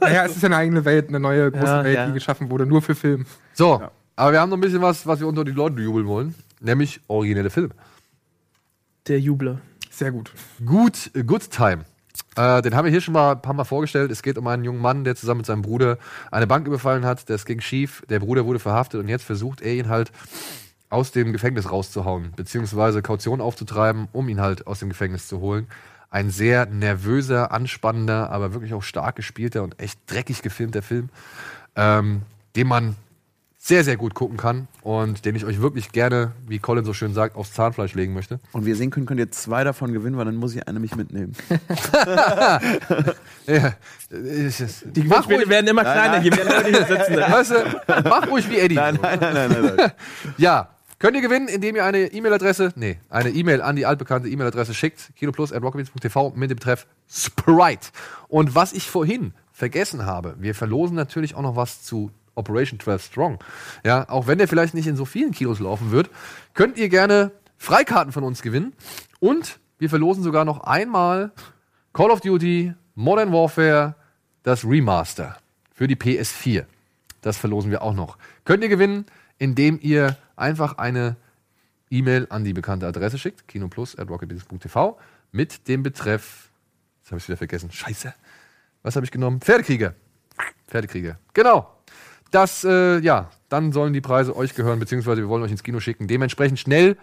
Naja, 0.00 0.24
es 0.24 0.36
ist 0.36 0.42
ja 0.42 0.46
eine 0.46 0.56
eigene 0.56 0.84
Welt, 0.86 1.08
eine 1.08 1.20
neue 1.20 1.50
große 1.50 1.64
Ja, 1.66 1.84
Welt, 1.84 1.94
ja. 1.96 2.06
die 2.06 2.12
geschaffen 2.14 2.50
wurde, 2.50 2.64
nur 2.64 2.80
für 2.80 2.94
Film. 2.94 3.26
So, 3.52 3.82
aber 4.16 4.32
wir 4.32 4.40
haben 4.40 4.48
noch 4.50 4.56
ein 4.56 4.62
bisschen 4.62 4.80
was, 4.82 5.06
was 5.06 5.20
wir 5.20 5.26
unter 5.26 5.44
die 5.44 5.52
Leute 5.52 5.80
jubeln 5.82 6.06
wollen. 6.06 6.34
Nämlich 6.60 7.00
originelle 7.08 7.50
Filme. 7.50 7.74
Der 9.08 9.20
Jubler. 9.20 9.60
Sehr 9.90 10.12
gut. 10.12 10.30
Good, 10.64 11.10
Good 11.26 11.50
Time. 11.50 11.84
Äh, 12.36 12.62
den 12.62 12.74
haben 12.76 12.84
wir 12.84 12.92
hier 12.92 13.00
schon 13.00 13.14
mal 13.14 13.32
ein 13.32 13.42
paar 13.42 13.54
Mal 13.54 13.64
vorgestellt. 13.64 14.10
Es 14.10 14.22
geht 14.22 14.38
um 14.38 14.46
einen 14.46 14.64
jungen 14.64 14.80
Mann, 14.80 15.04
der 15.04 15.16
zusammen 15.16 15.38
mit 15.38 15.46
seinem 15.46 15.62
Bruder 15.62 15.98
eine 16.30 16.46
Bank 16.46 16.66
überfallen 16.66 17.04
hat. 17.04 17.28
Das 17.28 17.44
ging 17.44 17.60
schief. 17.60 18.02
Der 18.08 18.20
Bruder 18.20 18.46
wurde 18.46 18.58
verhaftet 18.58 19.00
und 19.00 19.08
jetzt 19.08 19.24
versucht 19.24 19.60
er 19.60 19.74
ihn 19.74 19.88
halt 19.88 20.12
aus 20.90 21.12
dem 21.12 21.32
Gefängnis 21.32 21.70
rauszuhauen, 21.70 22.32
beziehungsweise 22.34 23.00
Kaution 23.00 23.40
aufzutreiben, 23.40 24.08
um 24.12 24.28
ihn 24.28 24.40
halt 24.40 24.66
aus 24.66 24.80
dem 24.80 24.88
Gefängnis 24.88 25.28
zu 25.28 25.40
holen. 25.40 25.68
Ein 26.10 26.30
sehr 26.30 26.66
nervöser, 26.66 27.52
anspannender, 27.52 28.30
aber 28.30 28.52
wirklich 28.52 28.74
auch 28.74 28.82
stark 28.82 29.14
gespielter 29.14 29.62
und 29.62 29.80
echt 29.80 29.98
dreckig 30.08 30.42
gefilmter 30.42 30.82
Film, 30.82 31.08
ähm, 31.76 32.22
den 32.56 32.66
man 32.66 32.96
sehr, 33.62 33.84
sehr 33.84 33.98
gut 33.98 34.14
gucken 34.14 34.38
kann 34.38 34.68
und 34.82 35.26
den 35.26 35.36
ich 35.36 35.44
euch 35.44 35.60
wirklich 35.60 35.92
gerne, 35.92 36.32
wie 36.46 36.58
Colin 36.58 36.82
so 36.86 36.94
schön 36.94 37.12
sagt, 37.12 37.36
aufs 37.36 37.52
Zahnfleisch 37.52 37.92
legen 37.94 38.14
möchte. 38.14 38.40
Und 38.52 38.64
wie 38.64 38.70
ihr 38.70 38.76
sehen 38.76 38.90
könnt, 38.90 39.06
könnt 39.06 39.20
ihr 39.20 39.30
zwei 39.30 39.64
davon 39.64 39.92
gewinnen, 39.92 40.16
weil 40.16 40.24
dann 40.24 40.36
muss 40.36 40.54
ich 40.54 40.66
eine 40.66 40.80
mich 40.80 40.96
mitnehmen. 40.96 41.34
Ja, 43.46 43.74
Die 44.10 45.02
Gewinnspiele 45.02 45.48
werden 45.48 45.66
immer 45.66 45.82
kleiner, 45.82 46.22
je 46.22 46.30
mehr 46.30 46.44
Leute 46.44 46.68
hier 46.70 46.86
sitzen. 46.86 47.16
weißt 47.16 47.50
du, 47.50 47.64
mach 48.08 48.28
ruhig 48.28 48.48
wie 48.48 48.58
Eddie. 48.58 48.76
nein, 48.76 48.98
nein, 49.02 49.18
nein, 49.20 49.34
nein, 49.50 49.74
nein. 49.76 49.92
Ja, 50.38 50.70
könnt 50.98 51.16
ihr 51.16 51.22
gewinnen, 51.22 51.48
indem 51.48 51.76
ihr 51.76 51.84
eine 51.84 52.06
E-Mail-Adresse, 52.12 52.72
nee, 52.76 52.98
eine 53.10 53.30
E-Mail 53.30 53.60
an 53.60 53.76
die 53.76 53.84
altbekannte 53.84 54.28
E-Mail-Adresse 54.28 54.72
schickt, 54.72 55.10
kiloplus.rockbeats.tv 55.16 56.32
mit 56.36 56.50
dem 56.50 56.56
Betreff 56.56 56.86
Sprite. 57.10 57.88
Und 58.28 58.54
was 58.54 58.72
ich 58.72 58.88
vorhin 58.88 59.34
vergessen 59.52 60.06
habe, 60.06 60.36
wir 60.38 60.54
verlosen 60.54 60.96
natürlich 60.96 61.34
auch 61.34 61.42
noch 61.42 61.56
was 61.56 61.82
zu 61.82 62.10
Operation 62.40 62.80
12 62.80 63.04
Strong. 63.04 63.38
Ja, 63.84 64.08
auch 64.08 64.26
wenn 64.26 64.38
der 64.38 64.48
vielleicht 64.48 64.74
nicht 64.74 64.86
in 64.86 64.96
so 64.96 65.04
vielen 65.04 65.30
Kilos 65.30 65.60
laufen 65.60 65.92
wird, 65.92 66.10
könnt 66.54 66.76
ihr 66.78 66.88
gerne 66.88 67.30
Freikarten 67.56 68.12
von 68.12 68.24
uns 68.24 68.42
gewinnen. 68.42 68.72
Und 69.20 69.60
wir 69.78 69.88
verlosen 69.88 70.22
sogar 70.22 70.44
noch 70.44 70.60
einmal 70.64 71.32
Call 71.92 72.10
of 72.10 72.20
Duty 72.20 72.74
Modern 72.94 73.32
Warfare, 73.32 73.94
das 74.42 74.64
Remaster 74.64 75.36
für 75.72 75.86
die 75.86 75.96
PS4. 75.96 76.66
Das 77.22 77.36
verlosen 77.36 77.70
wir 77.70 77.82
auch 77.82 77.94
noch. 77.94 78.18
Könnt 78.44 78.62
ihr 78.62 78.68
gewinnen, 78.68 79.06
indem 79.38 79.78
ihr 79.80 80.16
einfach 80.36 80.78
eine 80.78 81.16
E-Mail 81.90 82.26
an 82.30 82.44
die 82.44 82.52
bekannte 82.52 82.86
Adresse 82.86 83.18
schickt, 83.18 83.48
kinoplus.rocketbeats.tv, 83.48 84.98
mit 85.32 85.68
dem 85.68 85.82
Betreff, 85.82 86.50
jetzt 87.00 87.10
habe 87.10 87.18
ich 87.18 87.28
wieder 87.28 87.36
vergessen, 87.36 87.70
scheiße, 87.70 88.14
was 88.82 88.96
habe 88.96 89.04
ich 89.04 89.10
genommen? 89.10 89.40
Pferdekrieger. 89.40 89.94
Pferdekrieger, 90.68 91.18
genau. 91.34 91.79
Das, 92.30 92.64
äh, 92.64 92.98
ja, 93.00 93.30
dann 93.48 93.72
sollen 93.72 93.92
die 93.92 94.00
Preise 94.00 94.36
euch 94.36 94.54
gehören, 94.54 94.78
beziehungsweise 94.78 95.20
wir 95.20 95.28
wollen 95.28 95.42
euch 95.42 95.50
ins 95.50 95.62
Kino 95.62 95.80
schicken. 95.80 96.06
Dementsprechend 96.06 96.58
schnell, 96.58 96.96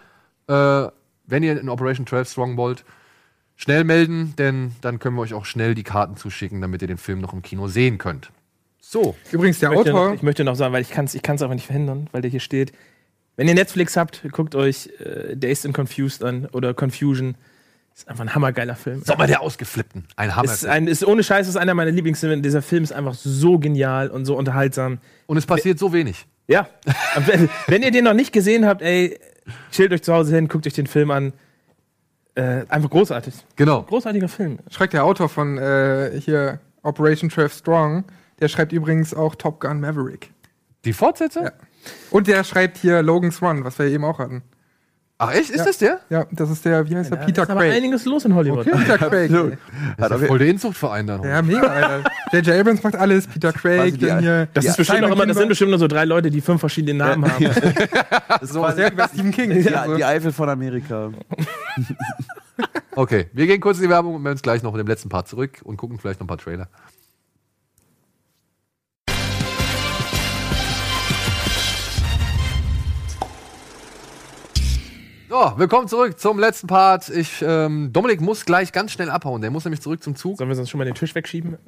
äh, 0.48 0.88
wenn 1.26 1.44
ihr 1.44 1.60
in 1.60 1.70
Operation 1.70 2.08
12 2.08 2.30
Strong 2.30 2.58
wollt, 2.58 2.86
schnell 3.56 3.84
melden, 3.84 4.34
denn 4.38 4.74
dann 4.82 5.00
können 5.00 5.16
wir 5.16 5.22
euch 5.22 5.34
auch 5.34 5.46
schnell 5.46 5.76
die 5.76 5.84
Karten 5.84 6.16
zuschicken, 6.16 6.62
damit 6.62 6.82
ihr 6.82 6.88
den 6.88 6.98
Film 6.98 7.20
noch 7.20 7.34
im 7.34 7.42
Kino 7.42 7.68
sehen 7.68 7.98
könnt. 7.98 8.32
So, 8.80 9.16
Übrigens, 9.32 9.60
der 9.60 9.72
Ich 9.72 9.76
möchte, 9.76 9.92
Autor, 9.92 10.08
noch, 10.10 10.16
ich 10.16 10.24
möchte 10.24 10.44
noch 10.46 10.56
sagen, 10.56 10.74
weil 10.74 10.82
ich 10.82 10.92
kann 10.92 11.06
es 11.06 11.16
ich 11.16 11.22
kann's 11.22 11.42
einfach 11.42 11.56
nicht 11.56 11.66
verhindern, 11.66 12.08
weil 12.14 12.22
der 12.22 12.32
hier 12.32 12.40
steht. 12.40 12.72
Wenn 13.36 13.48
ihr 13.48 13.54
Netflix 13.54 13.98
habt, 13.98 14.24
guckt 14.32 14.56
euch 14.56 14.90
äh, 15.00 15.36
Dazed 15.36 15.66
and 15.66 15.76
Confused 15.76 16.24
an 16.24 16.46
oder 16.54 16.74
Confusion. 16.74 17.36
Ist 17.98 18.08
einfach 18.08 18.26
ein 18.26 18.36
hammergeiler 18.36 18.76
Film. 18.76 19.02
Sommer 19.02 19.26
der 19.26 19.42
Ausgeflippten. 19.42 20.06
Ein 20.16 20.36
Hammer. 20.36 20.46
Ist 20.46 20.68
ein, 20.68 20.86
ist 20.88 21.04
ohne 21.04 21.24
Scheiß 21.24 21.48
ist 21.48 21.56
einer 21.56 21.74
meiner 21.74 21.90
Lieblingsfilme. 21.90 22.44
Dieser 22.44 22.62
Film 22.62 22.84
ist 22.84 22.92
einfach 22.92 23.16
so 23.16 23.58
genial 23.58 24.12
und 24.12 24.26
so 24.26 24.38
unterhaltsam. 24.38 25.00
Und 25.26 25.38
es 25.38 25.48
passiert 25.48 25.80
so 25.80 25.92
wenig. 25.94 26.28
Ja. 26.46 26.70
Wenn, 27.26 27.50
wenn 27.66 27.82
ihr 27.82 27.90
den 27.90 28.04
noch 28.04 28.14
nicht 28.14 28.32
gesehen 28.32 28.68
habt, 28.68 28.84
ey, 28.84 29.20
chillt 29.72 29.92
euch 29.94 30.04
zu 30.04 30.14
Hause 30.14 30.36
hin, 30.36 30.48
guckt 30.48 30.68
euch 30.68 30.74
den 30.74 30.86
Film 30.86 31.10
an. 31.10 31.34
Äh, 32.36 32.66
einfach 32.70 32.92
großartig. 32.92 33.34
Genau. 33.56 33.82
Großartiger 33.82 34.30
Film. 34.30 34.60
schreibt 34.70 34.94
der 34.94 35.04
Autor 35.04 35.28
von 35.28 35.58
äh, 35.58 36.22
hier 36.24 36.60
Operation 36.84 37.32
12 37.32 37.52
Strong, 37.52 38.04
der 38.40 38.48
schreibt 38.48 38.74
übrigens 38.74 39.16
auch 39.16 39.34
Top 39.34 39.60
Gun 39.60 39.80
Maverick. 39.80 40.30
Die 40.86 40.94
Fortsetzung? 40.94 41.46
Ja. 41.46 41.52
Und 42.12 42.28
der 42.28 42.44
schreibt 42.44 42.78
hier 42.78 43.02
Logan's 43.02 43.42
Run, 43.42 43.64
was 43.64 43.80
wir 43.80 43.88
eben 43.88 44.06
auch 44.06 44.20
hatten. 44.20 44.44
Ach 45.20 45.32
echt? 45.34 45.50
Ist 45.50 45.58
Ja. 45.60 45.66
das 45.66 45.78
der? 45.80 46.00
Ja, 46.12 46.26
das 46.32 46.52
ist 46.52 46.64
der, 46.64 46.88
wie 46.88 46.96
heißt 46.96 47.10
der, 47.10 47.18
Da 47.18 47.26
Peter 47.26 47.42
ist 47.44 47.50
aber 47.50 47.62
Craig. 47.62 47.74
einiges 47.74 48.06
los 48.06 48.24
in 48.26 48.36
Hollywood. 48.36 48.66
Peter 48.66 48.98
Craig. 49.00 49.32
ey. 49.32 49.58
Hat 50.00 50.12
auf, 50.12 50.22
Voll 50.24 50.38
der 50.38 50.48
Inzuchtverein 50.48 51.08
dann. 51.08 51.24
Ja, 51.24 51.42
mega, 51.42 51.62
Alter. 51.62 52.12
J.J. 52.34 52.60
Abrams 52.60 52.84
macht 52.84 52.96
alles, 52.96 53.26
Peter 53.26 53.52
Craig, 53.52 53.98
die- 53.98 54.06
hier. 54.06 54.48
Das 54.54 54.64
Ja, 54.66 54.72
ist 54.72 54.78
bestimmt 54.78 55.04
auch 55.06 55.12
immer, 55.12 55.26
das 55.26 55.38
sind 55.38 55.48
bestimmt 55.50 55.72
nur 55.72 55.80
so 55.80 55.88
drei 55.88 56.06
Leute, 56.06 56.30
die 56.30 56.40
fünf 56.42 56.60
verschiedene 56.60 56.94
Namen 57.00 57.26
haben. 57.32 57.44
das 57.46 57.58
ist 58.44 58.54
So, 58.54 58.60
quasi 58.62 58.76
sehr 58.76 58.92
über 58.94 59.08
Stephen 59.08 59.32
King. 59.32 59.50
die, 59.50 59.74
Also, 59.74 59.96
die 59.96 60.06
Eifel 60.06 60.32
von 60.32 60.50
Amerika. 60.50 61.10
Okay, 62.96 63.28
wir 63.34 63.48
gehen 63.48 63.60
kurz 63.62 63.78
in 63.78 63.84
die 63.84 63.90
Werbung 63.90 64.16
und 64.16 64.22
melden 64.24 64.36
uns 64.36 64.42
gleich 64.42 64.62
noch 64.64 64.74
in 64.74 64.80
dem 64.80 64.88
letzten 64.88 65.10
Part 65.10 65.28
zurück 65.28 65.62
und 65.64 65.78
gucken 65.78 65.98
vielleicht 66.00 66.20
noch 66.20 66.26
ein 66.26 66.30
paar 66.30 66.38
Trailer. 66.38 66.68
So, 75.30 75.54
willkommen 75.58 75.90
zurück 75.90 76.18
zum 76.18 76.40
letzten 76.40 76.68
Part. 76.68 77.10
Ich, 77.10 77.42
ähm, 77.46 77.92
Dominik 77.92 78.22
muss 78.22 78.46
gleich 78.46 78.72
ganz 78.72 78.94
schnell 78.94 79.10
abhauen. 79.10 79.42
Der 79.42 79.52
muss 79.52 79.66
nämlich 79.66 79.82
zurück 79.82 80.02
zum 80.02 80.16
Zug. 80.16 80.38
Sollen 80.38 80.50
wir 80.50 80.56
sonst 80.56 80.70
schon 80.70 80.78
mal 80.78 80.86
den 80.86 80.94
Tisch 80.96 81.14
wegschieben? 81.16 81.58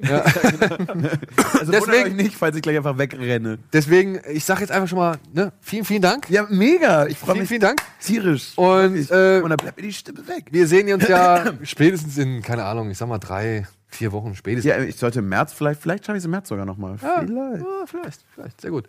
Also 1.60 1.72
Deswegen- 1.72 1.80
wundert 1.92 2.06
euch 2.06 2.14
nicht, 2.14 2.36
falls 2.36 2.56
ich 2.56 2.62
gleich 2.62 2.78
einfach 2.78 2.96
wegrenne. 2.96 3.58
Deswegen, 3.72 4.18
ich 4.32 4.44
sag 4.46 4.60
jetzt 4.60 4.70
einfach 4.72 4.88
schon 4.88 4.96
mal, 4.98 5.18
ne, 5.34 5.52
vielen, 5.60 5.84
vielen 5.84 6.00
Dank. 6.00 6.30
Ja, 6.30 6.46
mega. 6.48 7.06
Ich 7.06 7.18
freue 7.18 7.32
Vielen, 7.34 7.40
mich 7.42 7.48
vielen 7.48 7.60
Dank. 7.60 7.82
tierisch. 8.00 8.56
Und, 8.56 8.96
Ich- 8.96 9.10
äh, 9.10 9.40
und 9.42 9.50
dann 9.50 9.58
bleibt 9.58 9.76
mir 9.76 9.82
die 9.82 9.92
Stimme 9.92 10.26
weg. 10.26 10.46
Wir 10.50 10.66
sehen 10.66 10.90
uns 10.94 11.06
ja 11.06 11.52
spätestens 11.62 12.16
in, 12.16 12.40
keine 12.40 12.64
Ahnung, 12.64 12.90
ich 12.90 12.96
sag 12.96 13.08
mal 13.08 13.18
drei, 13.18 13.66
vier 13.88 14.10
Wochen 14.12 14.34
spätestens. 14.34 14.70
Ja, 14.70 14.78
ich 14.82 14.96
sollte 14.96 15.18
im 15.18 15.28
März, 15.28 15.52
vielleicht, 15.52 15.82
vielleicht 15.82 16.06
schaffe 16.06 16.16
ich 16.16 16.22
es 16.22 16.24
im 16.24 16.30
März 16.30 16.48
sogar 16.48 16.64
nochmal. 16.64 16.96
Ja, 17.02 17.20
Vielleicht. 17.26 17.62
ja, 17.62 17.84
vielleicht, 17.86 18.20
vielleicht, 18.34 18.60
sehr 18.62 18.70
gut. 18.70 18.86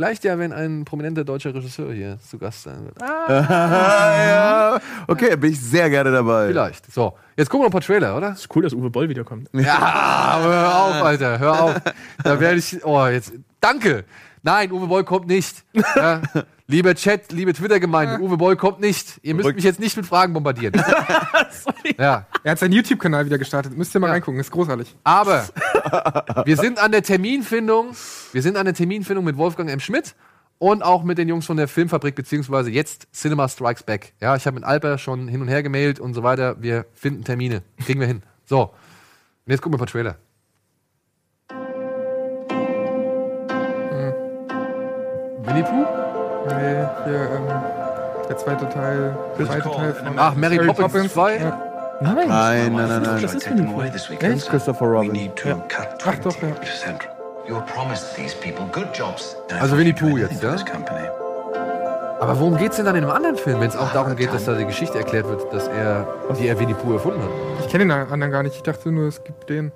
Vielleicht 0.00 0.24
ja, 0.24 0.38
wenn 0.38 0.50
ein 0.54 0.86
prominenter 0.86 1.24
deutscher 1.24 1.54
Regisseur 1.54 1.92
hier 1.92 2.18
zu 2.26 2.38
Gast 2.38 2.62
sein 2.62 2.86
wird. 2.86 3.02
Ah, 3.02 3.28
ja. 4.78 4.80
Okay, 5.06 5.36
bin 5.36 5.52
ich 5.52 5.60
sehr 5.60 5.90
gerne 5.90 6.10
dabei. 6.10 6.46
vielleicht. 6.46 6.90
So, 6.90 7.12
jetzt 7.36 7.50
gucken 7.50 7.64
wir 7.64 7.68
noch 7.68 7.68
ein 7.68 7.72
paar 7.72 7.80
Trailer, 7.82 8.16
oder? 8.16 8.32
Ist 8.32 8.48
cool, 8.56 8.62
dass 8.62 8.72
Uwe 8.72 8.88
Boll 8.88 9.10
wiederkommt. 9.10 9.50
Ja, 9.52 9.76
aber 9.78 10.54
hör 10.54 10.74
auf, 10.74 10.94
Alter, 11.02 11.38
hör 11.38 11.62
auf. 11.62 11.74
Da 12.24 12.40
werde 12.40 12.56
ich, 12.56 12.82
oh, 12.82 13.06
jetzt, 13.08 13.34
danke. 13.60 14.06
Nein, 14.42 14.72
Uwe 14.72 14.86
Boll 14.86 15.04
kommt 15.04 15.26
nicht. 15.26 15.64
Ja. 15.94 16.22
Lieber 16.70 16.94
Chat, 16.94 17.32
liebe 17.32 17.52
Twitter-Gemeinde, 17.52 18.20
Uwe 18.24 18.36
Boll 18.36 18.54
kommt 18.56 18.78
nicht. 18.78 19.18
Ihr 19.24 19.34
müsst 19.34 19.48
Rück- 19.48 19.56
mich 19.56 19.64
jetzt 19.64 19.80
nicht 19.80 19.96
mit 19.96 20.06
Fragen 20.06 20.32
bombardieren. 20.32 20.72
ja, 21.98 22.26
Er 22.44 22.50
hat 22.52 22.58
seinen 22.60 22.70
YouTube-Kanal 22.72 23.26
wieder 23.26 23.38
gestartet. 23.38 23.76
Müsst 23.76 23.92
ihr 23.92 23.98
mal 24.00 24.06
Ja. 24.06 24.12
reingucken, 24.12 24.38
ist 24.38 24.52
großartig. 24.52 24.94
aber 25.02 25.48
wir 26.44 26.56
sind 26.56 26.78
an 26.78 26.92
der 26.92 27.02
Terminfindung, 27.02 27.96
wir 28.32 28.40
sind 28.42 28.56
an 28.56 28.66
der 28.66 28.74
Terminfindung 28.74 29.24
mit 29.24 29.36
Wolfgang 29.36 29.68
M. 29.68 29.80
Schmidt 29.80 30.14
und 30.58 30.84
auch 30.84 31.02
mit 31.02 31.18
den 31.18 31.28
Jungs 31.28 31.44
von 31.44 31.56
der 31.56 31.66
Filmfabrik, 31.66 32.14
beziehungsweise 32.14 32.70
jetzt 32.70 33.08
Cinema 33.12 33.48
Strikes 33.48 33.82
Back. 33.82 34.12
Ja, 34.20 34.36
ich 34.36 34.46
habe 34.46 34.54
mit 34.54 34.62
Alper 34.62 34.96
schon 34.98 35.26
hin 35.26 35.40
und 35.40 35.48
her 35.48 35.64
gemailt 35.64 35.98
und 35.98 36.14
so 36.14 36.22
weiter. 36.22 36.62
Wir 36.62 36.86
finden 36.94 37.24
Termine. 37.24 37.62
Kriegen 37.84 37.98
wir 37.98 38.06
hin. 38.06 38.22
So. 38.46 38.62
Und 38.62 38.70
jetzt 39.46 39.60
gucken 39.60 39.72
wir 39.72 39.82
ein 39.82 39.86
paar 39.86 39.92
Trailer. 39.92 40.18
Winnie 45.44 45.62
Pooh? 45.64 45.99
Nee, 46.56 46.86
hier, 47.04 47.30
ähm, 47.36 47.46
der 48.28 48.36
zweite 48.36 48.68
Teil, 48.68 49.16
der 49.38 49.46
zweite 49.46 49.70
Teil 49.70 49.94
von 49.94 50.18
Ach, 50.18 50.34
Mary, 50.34 50.58
Poppins 50.58 51.12
2? 51.12 51.36
Ja. 51.38 51.58
Nein, 52.02 52.14
Nein, 52.28 52.72
nein, 52.72 52.88
nein, 52.88 53.02
nein. 53.02 53.22
das 53.22 53.34
ist 53.34 53.44
Take 53.44 53.56
them 53.56 53.66
Winnie 53.66 53.74
away 53.74 53.90
this 53.90 54.08
weekend. 54.10 54.34
Echt? 54.34 54.44
sir. 54.44 54.50
Christopher 54.52 54.86
Robin. 54.86 55.12
need 55.12 55.36
to 55.36 55.50
cut 55.68 55.88
Ach 56.06 56.14
doch, 56.18 56.34
ja. 56.40 56.48
20%. 56.48 56.52
You 57.46 57.56
were 57.56 57.64
promised 57.66 58.14
these 58.16 58.34
people 58.36 58.64
good 58.72 58.88
jobs. 58.94 59.36
And 59.50 59.60
Also 59.60 59.76
Winnie 59.76 59.92
Pooh 59.92 60.16
jetzt, 60.16 60.42
ja? 60.42 60.56
Aber 62.20 62.38
worum 62.38 62.56
geht's 62.58 62.76
denn 62.76 62.84
dann 62.84 62.96
in 62.96 63.04
einem 63.04 63.12
anderen 63.12 63.36
Film, 63.36 63.60
wenn 63.60 63.68
es 63.70 63.76
auch 63.76 63.92
darum 63.92 64.14
geht, 64.14 64.32
dass 64.32 64.44
da 64.44 64.54
die 64.54 64.66
Geschichte 64.66 64.98
erklärt 64.98 65.26
wird, 65.26 65.52
dass 65.52 65.68
er, 65.68 66.06
wie 66.38 66.46
er 66.48 66.58
Winnie 66.58 66.74
Pooh 66.74 66.92
erfunden 66.94 67.22
hat? 67.22 67.30
Ich 67.64 67.68
kenne 67.68 67.84
den 67.84 67.90
anderen 67.90 68.30
gar 68.30 68.42
nicht. 68.42 68.56
Ich 68.56 68.62
dachte 68.62 68.92
nur, 68.92 69.08
es 69.08 69.24
gibt 69.24 69.48
den. 69.48 69.72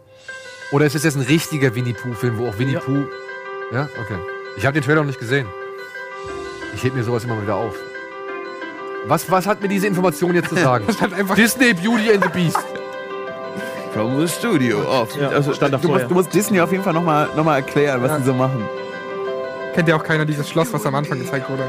Oder 0.73 0.87
ist 0.87 0.95
es 0.95 1.05
jetzt 1.05 1.17
ein 1.17 1.23
richtiger 1.23 1.75
Winnie 1.75 1.95
Pooh-Film, 1.95 2.39
wo 2.39 2.49
auch 2.49 2.59
Winnie 2.59 2.75
Ja. 2.75 2.81
Pooh. 2.81 3.05
Ja, 3.73 3.89
okay. 4.03 4.19
Ich 4.57 4.67
habe 4.67 4.75
den 4.75 4.83
Trailer 4.83 5.01
noch 5.01 5.07
nicht 5.07 5.19
gesehen. 5.21 5.47
Ich 6.75 6.83
heb 6.85 6.95
mir 6.95 7.05
sowas 7.05 7.25
immer 7.25 7.41
wieder 7.41 7.55
auf. 7.57 7.75
Was, 9.07 9.31
was 9.31 9.47
hat 9.47 9.61
mir 9.61 9.69
diese 9.69 9.87
Information 9.87 10.35
jetzt 10.35 10.49
zu 10.49 10.57
sagen? 10.57 10.85
Das 10.89 11.01
hat 11.01 11.13
einfach 11.13 11.35
Disney 11.35 11.75
Beauty 11.75 12.13
and 12.13 12.23
the 12.25 12.31
Beast. 12.31 12.59
From 13.93 14.19
the 14.21 14.27
studio. 14.29 14.79
Oh, 14.89 15.07
Ja, 15.21 15.29
also, 15.29 15.53
stand 15.53 15.73
du, 15.75 15.79
davor, 15.79 15.91
musst, 15.99 16.11
du 16.11 16.15
musst 16.15 16.35
Disney 16.35 16.61
auf 16.61 16.73
jeden 16.73 16.83
Fall 16.83 16.95
nochmal 16.95 17.29
noch 17.37 17.45
mal 17.45 17.57
erklären, 17.57 18.03
was 18.03 18.11
Ja. 18.11 18.19
die 18.19 18.25
so 18.25 18.35
machen. 18.35 18.65
kennt 19.75 19.89
ja 19.89 19.97
auch 19.97 20.03
keiner 20.03 20.25
dieses 20.25 20.49
Schloss, 20.49 20.73
was 20.73 20.85
am 20.87 20.95
Anfang 20.95 21.19
gezeigt 21.19 21.49
wurde. 21.49 21.65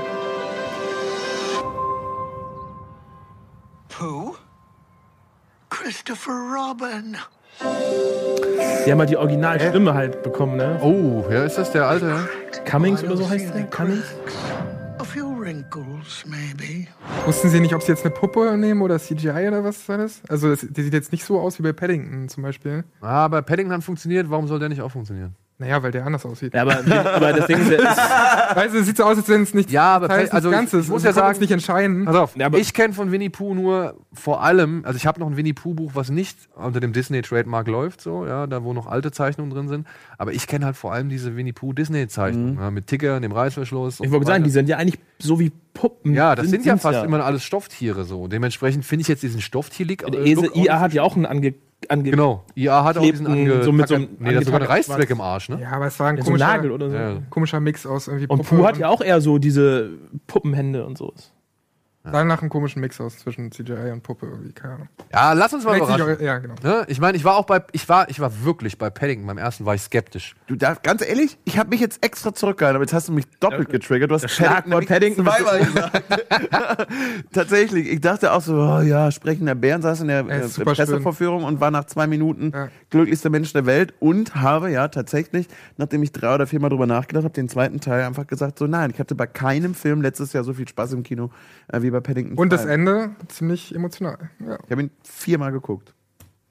Pooh? 3.90 4.36
Christopher 5.70 6.32
Robin. 6.32 7.18
Die 8.86 8.92
haben 8.92 9.00
halt 9.00 9.10
die 9.10 9.18
Originalstimme 9.18 9.94
halt 9.94 10.24
bekommen, 10.24 10.58
ne? 10.58 10.80
Oh, 10.82 11.24
ja, 11.32 11.44
ist 11.44 11.58
das 11.58 11.72
der 11.72 11.88
alte? 11.88 12.08
ja? 12.08 12.62
Cummings 12.70 13.04
oder 13.04 13.18
so 13.18 13.30
heißt 13.30 13.54
der? 13.54 13.64
Cummings? 13.66 14.04
A 15.66 15.76
few 15.76 15.82
wrinkles, 15.82 16.26
maybe. 16.26 16.88
Wussten 17.26 17.50
sie 17.50 17.60
nicht, 17.60 17.74
ob 17.74 17.82
sie 17.82 17.92
jetzt 17.92 18.06
eine 18.06 18.14
Puppe 18.14 18.58
nehmen 18.58 18.82
oder 18.82 19.00
CGI 19.00 19.48
oder 19.48 19.64
was 19.64 19.88
war 19.90 19.98
das? 19.98 20.22
Also, 20.28 20.50
das, 20.50 20.66
die 20.70 20.84
sieht 20.84 20.94
jetzt 20.94 21.12
nicht 21.12 21.24
so 21.24 21.40
aus 21.40 21.60
wie 21.60 21.64
bei 21.64 21.74
Paddington 21.74 22.30
zum 22.30 22.44
Beispiel. 22.44 22.84
Ah, 23.02 23.28
bei 23.28 23.42
Paddington 23.42 23.82
funktioniert, 23.82 24.30
warum 24.30 24.48
soll 24.48 24.60
der 24.60 24.70
nicht 24.70 24.82
auch 24.82 24.92
funktionieren? 24.92 25.36
Naja, 25.58 25.82
weil 25.82 25.92
der 25.92 26.06
anders 26.06 26.26
aussieht. 26.26 26.54
Ja, 26.54 26.64
aber, 26.64 26.80
aber 27.16 27.32
das 27.32 27.48
Ding 27.48 27.58
ist, 27.60 27.72
ja, 27.72 27.78
ist 27.78 27.98
Weißt 28.58 28.74
du, 28.74 28.80
es 28.80 28.86
sieht 28.88 28.98
so 28.98 29.04
aus, 29.06 29.16
als 29.18 29.30
wenn 29.30 29.42
es 29.44 29.54
nicht 29.54 29.72
Ja, 29.72 29.96
aber 29.96 30.10
Teil 30.10 30.26
ist, 30.26 30.34
also 30.34 30.50
ich- 30.50 30.56
Ganzes. 30.56 30.86
ich 30.86 30.92
muss 30.92 31.04
ja 31.04 31.14
sagen- 31.14 31.40
nicht 31.40 31.52
entscheiden. 31.52 32.04
Pass 32.04 32.16
auf, 32.18 32.36
Ja, 32.36 32.48
aber- 32.48 32.58
ich 32.58 32.74
kenne 32.74 32.94
von 32.94 33.12
Winnie 33.14 33.30
Pooh 33.30 33.54
nur 33.54 33.96
vor 34.12 34.44
allem, 34.44 34.84
also 34.84 34.98
ich 34.98 35.06
habe 35.08 35.20
noch 35.22 35.28
ein 35.28 35.38
Winnie 35.38 35.54
Pooh 35.54 35.74
Buch, 35.74 35.92
was 35.94 36.10
nicht 36.10 36.38
unter 36.56 36.82
dem 36.82 36.92
Disney 36.92 37.22
Trademark 37.22 37.68
läuft, 37.70 38.02
so, 38.02 38.26
ja, 38.26 38.48
da 38.48 38.66
wo 38.66 38.74
noch 38.74 38.88
alte 38.88 39.12
Zeichnungen 39.12 39.50
drin 39.50 39.70
sind. 39.70 39.88
Aber 40.18 40.34
ich 40.34 40.46
kenne 40.48 40.66
halt 40.66 40.76
vor 40.76 40.92
allem 40.92 41.08
diese 41.08 41.38
Winnie 41.38 41.54
Pooh 41.54 41.72
Disney 41.72 42.06
Zeichnungen, 42.10 42.58
ja, 42.60 42.70
mit 42.70 42.88
Ticker, 42.88 43.22
dem 43.22 43.32
Reißverschluss. 43.32 44.02
ich 44.02 44.12
wollte 44.12 44.26
so 44.26 44.32
sagen, 44.34 44.44
die 44.44 44.50
sind 44.50 44.68
ja 44.68 44.76
eigentlich 44.76 45.00
so 45.20 45.40
wie 45.40 45.54
Puppen. 45.74 46.14
Ja, 46.14 46.36
das 46.36 46.48
sind, 46.50 46.66
ja 46.66 46.74
sind's 46.74 46.84
fast 46.84 47.04
immer 47.06 47.24
alles 47.24 47.44
Stofftiere 47.44 48.04
so. 48.04 48.28
Dementsprechend 48.28 48.84
finde 48.84 49.04
ich 49.04 49.08
jetzt 49.08 49.24
diesen 49.24 49.40
Stofftier-Lick. 49.42 50.06
Der 50.06 50.26
äh, 50.26 50.36
auch 50.38 50.56
IA 50.56 50.80
hat 50.82 50.94
ja 50.94 51.02
auch 51.04 51.16
einen 51.16 51.26
ange, 51.26 51.54
ange 51.90 52.12
Genau. 52.12 52.44
IA 52.56 52.84
hat 52.84 52.98
auch 52.98 53.02
diesen 53.04 53.28
ange 53.28 53.64
so 53.64 53.72
mit 53.72 53.88
so 53.88 53.96
einem 53.96 54.10
Nee, 54.20 54.32
das 54.34 54.42
ist 54.42 54.46
sogar 54.46 54.62
ein 54.62 54.68
Reißzweck 54.68 55.10
im 55.10 55.22
Arsch, 55.22 55.50
ne? 55.50 55.60
Ja, 55.62 55.72
aber 55.72 55.88
es 55.88 56.00
war 56.00 56.08
ein 56.08 56.18
ja, 56.18 56.24
so 56.24 56.32
einen 56.32 56.40
komischer, 56.40 56.56
Nagel 56.58 56.72
oder 56.72 56.90
so. 56.90 56.96
Ja. 56.96 57.18
komischer 57.30 57.60
Mix 57.60 57.86
aus 57.86 58.08
irgendwie 58.08 58.28
Und 58.28 58.40
Puppe 58.40 58.56
Pooh 58.56 58.68
hat 58.68 58.78
ja 58.78 58.90
auch 58.90 59.02
eher 59.02 59.22
so 59.22 59.38
diese 59.38 59.90
Puppenhände 60.28 60.86
und 60.86 60.98
so. 60.98 61.14
Sah 62.12 62.24
nach 62.24 62.42
einem 62.42 62.50
komischen 62.50 62.82
Mix 62.82 63.02
aus 63.02 63.18
zwischen 63.20 63.52
CGI 63.52 63.92
und 63.92 64.04
Puppe 64.04 64.28
irgendwie, 64.28 64.52
keine 64.54 64.76
Ahnung. 64.76 64.90
Ja, 65.12 65.34
lass 65.34 65.54
uns 65.54 65.64
mal 65.66 65.76
Vielleicht 65.76 65.96
überraschen. 65.98 66.18
auch- 66.18 66.22
Ja, 66.22 66.38
genau. 66.40 66.56
Ne? 66.64 66.86
Ich 66.88 67.00
meine, 67.00 67.18
ich 67.18 67.24
war 67.24 67.36
auch 67.36 67.46
bei, 67.46 67.62
ich 67.72 67.88
war, 67.90 68.10
ich 68.10 68.20
war 68.20 68.44
wirklich 68.44 68.78
bei 68.78 68.90
Paddington. 68.90 69.26
Beim 69.28 69.38
ersten 69.38 69.66
war 69.66 69.74
ich 69.76 69.82
skeptisch. 69.82 70.36
Du 70.48 70.56
darfst, 70.56 70.84
ganz 70.84 71.04
ehrlich, 71.04 71.38
ich 71.46 71.58
habe 71.58 71.70
mich 71.70 71.80
jetzt 71.82 72.04
extra 72.06 72.34
zurückgehalten, 72.34 72.76
aber 72.76 72.84
jetzt 72.84 72.94
hast 72.94 73.08
du 73.08 73.12
mich 73.14 73.26
doppelt 73.40 73.70
getriggert. 73.70 74.12
Du 74.12 74.16
hast 74.16 74.28
Paddington 74.38 74.86
Paddington 74.86 75.24
nämlich 75.26 75.44
zweimal 75.44 75.66
gesagt. 75.66 76.88
Tatsächlich, 77.34 77.92
ich 77.92 78.02
dachte 78.02 78.32
auch 78.34 78.42
so, 78.42 78.56
oh 78.56 78.82
ja, 78.82 79.12
sprechender 79.12 79.56
Bären 79.56 79.82
saß 79.82 80.02
in 80.02 80.08
der 80.08 80.22
Ja, 80.26 80.36
äh. 80.36 80.48
Pressevorführung 80.48 81.44
und 81.44 81.60
war 81.60 81.72
nach 81.72 81.86
zwei 81.86 82.08
Minuten 82.08 82.52
Ja. 82.54 82.70
glücklichster 82.90 83.30
Mensch 83.30 83.52
der 83.54 83.66
Welt 83.66 83.94
und 84.00 84.36
habe 84.36 84.72
ja 84.72 84.88
tatsächlich, 84.88 85.48
nachdem 85.78 86.04
ich 86.04 86.12
drei 86.12 86.36
oder 86.36 86.48
viermal 86.48 86.70
drüber 86.70 86.88
nachgedacht 86.88 87.24
habe, 87.24 87.34
den 87.34 87.50
zweiten 87.50 87.80
Teil 87.80 88.04
einfach 88.04 88.28
gesagt, 88.28 88.60
so 88.60 88.68
nein, 88.68 88.92
ich 88.92 89.00
hatte 89.00 89.16
bei 89.16 89.28
keinem 89.28 89.74
Film 89.74 90.02
letztes 90.02 90.34
Jahr 90.34 90.44
so 90.44 90.54
viel 90.54 90.68
Spaß 90.68 90.94
im 90.94 91.04
Kino 91.04 91.32
äh, 91.72 91.82
wie 91.82 91.90
bei 91.92 91.95
Paddington. 92.02 92.38
Und 92.38 92.52
das 92.54 92.64
2. 92.64 92.70
Ende 92.74 93.10
ziemlich 93.28 93.74
emotional. 93.76 94.30
Ja, 94.46 94.58
Ich 94.66 94.72
habe 94.72 94.84
ihn 94.84 94.92
viermal 95.04 95.52
geguckt. 95.52 95.94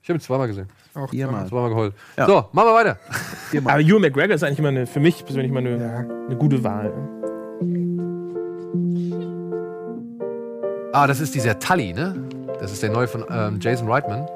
Ich 0.02 0.08
habe 0.10 0.18
ihn 0.18 0.20
zweimal 0.20 0.48
gesehen. 0.48 0.68
auch 0.94 1.08
Viermal. 1.10 1.46
Zweimal 1.48 1.70
geheult. 1.70 1.94
Ja. 2.16 2.26
So, 2.26 2.34
machen 2.52 2.68
wir 2.68 2.74
weiter. 2.74 2.98
Aber 3.64 3.80
Ewan 3.80 4.02
McGregor 4.02 4.34
ist 4.34 4.42
eigentlich 4.44 4.58
immer 4.58 4.68
eine, 4.68 4.86
für 4.86 5.00
mich 5.00 5.24
persönlich 5.24 5.50
immer 5.50 5.60
eine, 5.60 5.78
Ja. 5.80 5.98
eine 6.26 6.36
gute 6.36 6.62
Wahl. 6.62 6.92
Ah, 10.92 11.06
das 11.06 11.20
ist 11.20 11.34
dieser 11.34 11.58
Tully, 11.58 11.92
ne? 11.92 12.14
Das 12.60 12.72
ist 12.72 12.82
der 12.82 12.90
neue 12.90 13.08
von 13.08 13.24
ähm, 13.28 13.58
Jason 13.60 13.88
Reitman 13.90 14.26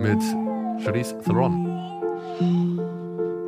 mit 0.00 0.20
Charlize 0.84 1.18
Theron. 1.24 1.66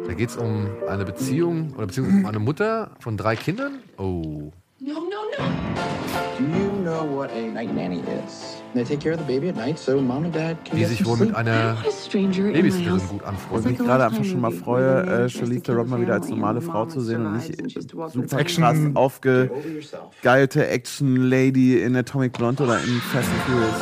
Da 0.06 0.14
geht 0.14 0.30
es 0.30 0.36
um 0.36 0.66
eine 0.88 1.04
Beziehung 1.04 1.72
oder 1.76 1.86
beziehungsweise 1.86 2.18
um 2.20 2.26
eine 2.26 2.38
Mutter 2.40 2.90
von 2.98 3.16
drei 3.16 3.36
Kindern. 3.36 3.78
Oh. 3.98 4.50
No, 4.84 4.94
no, 4.94 5.30
no. 5.38 6.38
Do 6.38 6.44
you 6.58 6.72
know 6.82 7.04
what 7.04 7.30
a 7.30 7.46
night 7.52 7.72
nanny 7.72 8.00
is? 8.00 8.56
They 8.74 8.82
take 8.82 8.98
care 9.00 9.12
of 9.12 9.18
the 9.20 9.24
baby 9.24 9.48
at 9.48 9.54
night 9.54 9.78
so 9.78 10.00
mom 10.00 10.24
and 10.24 10.32
dad 10.32 10.56
can 10.64 10.74
Die 10.76 10.80
get 10.82 10.88
sich 10.88 10.98
some 10.98 11.10
wohl 11.10 11.16
mit 11.18 11.28
sleep. 11.28 11.36
einer 11.38 11.76
What 11.76 11.86
a 11.86 11.90
stranger 11.92 12.46
in 12.48 12.52
my 12.52 12.62
Babysitterin 12.62 12.90
house. 13.00 13.08
gut 13.08 13.20
Und 13.22 13.28
anfreundet. 13.28 13.70
mich 13.70 13.78
gerade 13.78 14.04
einfach 14.06 14.24
schon 14.24 14.40
mal 14.40 14.50
freue, 14.50 15.02
äh, 15.26 15.28
Charlize 15.28 15.62
Theron 15.62 15.88
mal 15.88 16.00
wieder 16.00 16.14
als 16.14 16.28
normale 16.28 16.60
Frau 16.60 16.86
zu 16.86 17.00
sehen 17.00 17.24
und 17.26 17.34
nicht 17.36 17.56
super 17.92 18.38
Action- 18.38 18.64
krass 18.64 18.78
aufgegeilte. 18.94 20.66
Action-Lady 20.66 21.80
in 21.82 21.94
Atomic 21.94 22.32
Blonde 22.32 22.64
oder 22.64 22.78
in 22.82 23.00
Fast 23.12 23.28
and 23.28 23.42
Furious. 23.42 23.80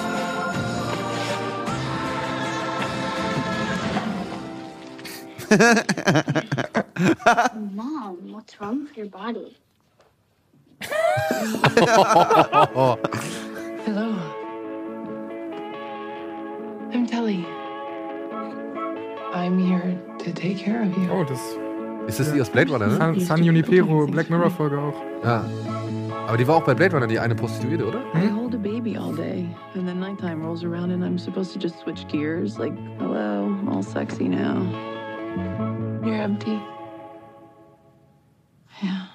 Mom, 7.74 8.32
what's 8.32 8.60
wrong 8.60 8.84
with 8.84 8.96
your 8.96 9.06
body? 9.06 9.56
Hello. 13.84 14.16
I'm 16.92 17.06
Telly. 17.06 17.46
I'm 19.32 19.58
here 19.58 19.98
to 20.18 20.32
take 20.32 20.58
care 20.58 20.82
of 20.82 20.96
you. 20.96 21.08
Oh, 21.10 21.24
das 21.24 21.40
Ist 22.08 22.18
das 22.18 22.32
die 22.32 22.40
aus 22.40 22.50
Blade 22.50 22.70
Runner, 22.70 22.86
ne? 22.88 22.96
San, 22.96 23.20
San 23.20 23.44
Junipero, 23.44 24.06
Black 24.06 24.30
Mirror 24.30 24.50
Folge 24.50 24.78
auch. 24.78 24.94
Ja. 25.22 25.44
Aber 26.26 26.36
die 26.36 26.46
war 26.46 26.56
auch 26.56 26.64
bei 26.64 26.74
Blade 26.74 26.94
Runner, 26.94 27.06
die 27.06 27.18
eine 27.18 27.34
Prostituierte, 27.34 27.86
oder? 27.86 28.00
I 28.14 28.28
hold 28.28 28.54
a 28.54 28.58
baby 28.58 28.96
all 28.96 29.14
day, 29.14 29.48
and 29.74 29.86
then 29.86 30.00
nighttime 30.00 30.42
rolls 30.44 30.64
around, 30.64 30.90
and 30.92 31.04
I'm 31.04 31.18
supposed 31.18 31.52
to 31.52 31.58
just 31.58 31.78
switch 31.80 32.06
gears. 32.08 32.58
Like, 32.58 32.72
hello, 32.98 33.56
all 33.68 33.82
sexy 33.82 34.28
now. 34.28 34.62
You're 36.04 36.22
empty. 36.22 36.60
Yeah. 38.82 39.09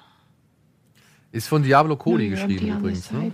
Ist 1.36 1.48
von 1.48 1.62
Diablo 1.62 1.96
Cody 1.96 2.30
geschrieben 2.30 2.78
übrigens, 2.78 3.10
ne? 3.10 3.20
side. 3.20 3.32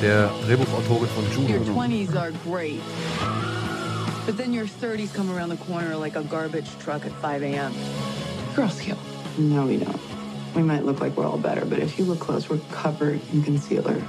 der 0.00 0.30
Drehbuchautorin 0.46 1.08
von 1.08 1.24
Your 1.42 1.64
Juno. 1.64 1.80
20s 1.80 2.14
are 2.14 2.30
great. 2.44 2.80
But 4.24 4.36
then 4.36 4.52
your 4.52 4.66
30s 4.66 5.12
come 5.12 5.28
around 5.36 5.50
the 5.50 5.56
corner 5.56 5.96
like 5.96 6.14
a 6.14 6.22
garbage 6.22 6.68
truck 6.78 7.04
at 7.04 7.12
5 7.20 7.42
a.m. 7.42 7.72
Girls 8.54 8.80
kill. 8.80 8.96
No, 9.36 9.66
we 9.66 9.78
don't. 9.78 9.98
We 10.54 10.62
might 10.62 10.84
look 10.84 11.00
like 11.00 11.16
we're 11.16 11.26
all 11.26 11.38
better, 11.38 11.64
but 11.64 11.80
if 11.80 11.98
you 11.98 12.04
look 12.04 12.20
close, 12.20 12.48
we're 12.48 12.60
covered 12.70 13.20
in 13.32 13.42
concealer. 13.42 14.00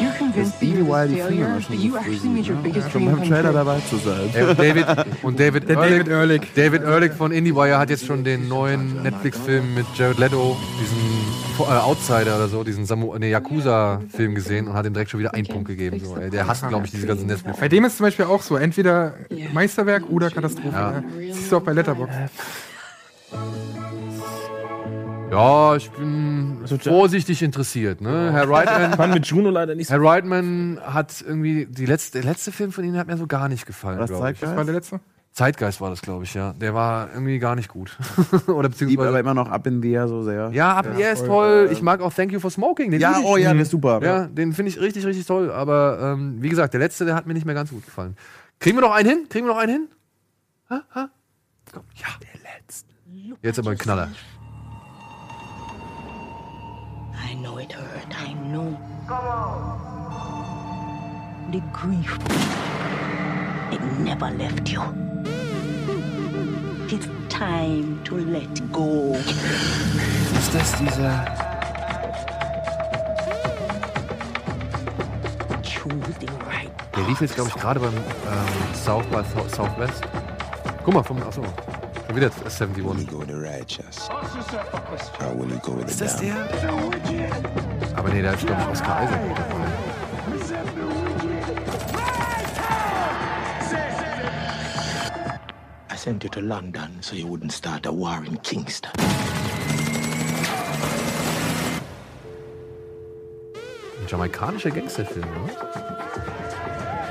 Made 0.00 1.84
your 1.84 2.00
sind, 2.42 2.62
biggest 2.62 2.90
Schon 2.90 3.04
dream 3.04 3.16
beim 3.16 3.28
Trailer 3.28 3.52
dabei 3.52 3.80
zu 3.80 3.96
sein. 3.96 4.30
Äh, 4.34 4.54
David 4.54 4.86
und 5.22 5.38
David 5.38 5.68
Der 5.68 5.76
Ehrlich, 5.76 5.90
David 5.90 6.08
Ehrlich. 6.08 6.40
David 6.54 6.82
Ehrlich 6.82 7.12
von 7.12 7.32
IndieWire 7.32 7.78
hat 7.78 7.90
jetzt 7.90 8.06
schon 8.06 8.24
den 8.24 8.48
neuen 8.48 9.02
Netflix-Film 9.02 9.74
mit 9.74 9.86
Jared 9.96 10.18
Leto, 10.18 10.56
diesen 10.80 11.68
äh, 11.68 11.78
Outsider 11.78 12.36
oder 12.36 12.48
so, 12.48 12.64
diesen 12.64 12.86
Samu 12.86 13.16
nee, 13.18 13.30
Yakuza-Film 13.30 14.34
gesehen 14.34 14.68
und 14.68 14.74
hat 14.74 14.86
ihm 14.86 14.92
direkt 14.92 15.10
schon 15.10 15.20
wieder 15.20 15.34
einen 15.34 15.46
Punkt 15.46 15.68
gegeben. 15.68 16.00
So, 16.02 16.16
ey. 16.16 16.30
Der 16.30 16.46
hasst, 16.46 16.66
glaube 16.68 16.86
ich, 16.86 16.90
diese 16.92 17.06
ganzen 17.06 17.26
Netflix. 17.26 17.58
Bei 17.58 17.68
dem 17.68 17.84
ist 17.84 17.96
zum 17.96 18.06
Beispiel 18.06 18.26
auch 18.26 18.42
so, 18.42 18.56
entweder 18.56 19.14
Meisterwerk 19.52 20.08
oder 20.08 20.30
Katastrophe. 20.30 20.70
Ja. 20.72 20.92
Ja. 20.92 21.34
Siehst 21.34 21.52
du 21.52 21.56
auch 21.56 21.62
bei 21.62 21.72
Letterboxd. 21.72 22.18
Ja, 25.30 25.76
ich 25.76 25.88
bin 25.92 26.29
vorsichtig 26.78 27.42
interessiert. 27.42 28.00
Ne? 28.00 28.32
Herr 28.32 28.48
Reitman, 28.48 28.92
Fand 28.96 29.14
mit 29.14 29.26
Juno 29.26 29.50
leider 29.50 29.74
nicht 29.74 29.88
so. 29.88 29.94
Herr 29.94 30.02
Reitman 30.02 30.80
hat 30.82 31.22
irgendwie 31.26 31.66
die 31.66 31.86
letzte, 31.86 32.20
der 32.20 32.30
letzte 32.30 32.52
Film 32.52 32.72
von 32.72 32.84
Ihnen 32.84 32.96
hat 32.96 33.06
mir 33.06 33.16
so 33.16 33.26
gar 33.26 33.48
nicht 33.48 33.66
gefallen. 33.66 33.98
Was 33.98 34.10
Das 34.10 34.56
war 34.56 34.64
der 34.64 34.74
letzte? 34.74 35.00
Zeitgeist 35.32 35.80
war 35.80 35.90
das, 35.90 36.02
glaube 36.02 36.24
ich, 36.24 36.34
ja. 36.34 36.54
Der 36.54 36.74
war 36.74 37.08
irgendwie 37.12 37.38
gar 37.38 37.54
nicht 37.54 37.68
gut. 37.68 37.96
Oder 38.48 38.68
beziehungsweise. 38.68 39.08
aber 39.08 39.20
immer 39.20 39.34
noch 39.34 39.48
ab 39.48 39.64
in 39.66 39.80
the 39.80 39.92
Air 39.92 40.08
so 40.08 40.24
sehr. 40.24 40.50
Ja, 40.52 40.74
ab 40.74 40.98
ja, 40.98 41.10
ist 41.10 41.24
toll. 41.24 41.68
Ich 41.72 41.82
mag 41.82 42.00
auch 42.00 42.12
Thank 42.12 42.32
You 42.32 42.40
for 42.40 42.50
Smoking. 42.50 42.90
Den 42.90 43.00
Ja, 43.00 43.18
ich. 43.20 43.24
oh 43.24 43.36
ja, 43.36 43.52
der 43.52 43.62
ist 43.62 43.70
super. 43.70 44.00
Ja, 44.02 44.26
den 44.26 44.52
finde 44.52 44.70
ich 44.70 44.80
richtig, 44.80 45.06
richtig 45.06 45.26
toll. 45.26 45.52
Aber 45.52 46.14
ähm, 46.14 46.38
wie 46.40 46.48
gesagt, 46.48 46.74
der 46.74 46.80
letzte, 46.80 47.04
der 47.04 47.14
hat 47.14 47.26
mir 47.26 47.34
nicht 47.34 47.46
mehr 47.46 47.54
ganz 47.54 47.70
gut 47.70 47.84
gefallen. 47.84 48.16
Kriegen 48.58 48.76
wir 48.76 48.82
noch 48.82 48.92
einen 48.92 49.08
hin? 49.08 49.26
Kriegen 49.28 49.46
wir 49.46 49.54
noch 49.54 49.60
einen 49.60 49.72
hin? 49.72 49.88
Ha? 50.68 50.82
Ha? 50.94 51.10
Komm, 51.72 51.84
ja. 51.94 52.08
Der 52.20 52.40
letzte. 52.58 52.90
Jetzt 53.42 53.58
aber 53.58 53.70
ein 53.70 53.78
Knaller. 53.78 54.08
Know 57.42 57.58
it 57.58 57.72
hurt. 57.72 58.12
I 58.20 58.32
know. 58.34 58.76
The 61.52 61.60
grief, 61.72 62.16
it 63.72 63.80
never 63.98 64.30
left 64.30 64.68
you. 64.70 64.82
It's 66.88 67.06
time 67.28 68.00
to 68.04 68.16
let 68.16 68.72
go. 68.72 69.14
Ist 69.14 70.54
das 70.54 70.76
dieser. 70.78 71.24
Der 76.96 77.04
lief 77.08 77.20
jetzt, 77.20 77.34
glaube 77.34 77.50
ich, 77.54 77.60
gerade 77.60 77.80
beim 77.80 77.94
ähm, 77.94 78.74
South 78.74 79.04
by 79.06 79.22
South- 79.34 79.50
Southwest. 79.54 80.02
Guck 80.84 80.94
mal, 80.94 81.02
vom, 81.02 81.16
achso. 81.22 81.42
Schon 82.10 82.16
wieder 82.16 82.32
71. 82.44 83.06
go 83.06 83.18
with 83.18 83.28
the 83.28 83.36
righteous? 83.36 84.08
Or 85.20 85.32
will 85.32 85.48
you 85.48 85.60
go 85.62 85.74
with 85.74 85.86
the 85.86 85.92
Ist 85.92 86.00
das 86.00 86.16
damned? 86.16 86.50
der? 86.50 87.96
Aber 87.96 88.08
nee, 88.08 88.20
da 88.20 88.32
ist, 88.32 88.44
glaube 88.44 88.62
ich, 88.62 88.68
Oscar 88.68 89.04
Isaac 89.04 89.28
mit 89.28 89.38
dabei. 89.38 89.54
I 95.88 95.96
sent 95.96 96.24
you 96.24 96.30
to 96.30 96.40
London 96.40 97.00
so 97.00 97.14
you 97.14 97.28
wouldn't 97.28 97.52
start 97.52 97.86
a 97.86 97.92
war 97.92 98.24
in 98.24 98.42
Kingston. 98.42 98.90
Ein 104.00 104.08
jamaikanischer 104.08 104.72
Gangsterfilm, 104.72 105.28
ne? 105.46 106.39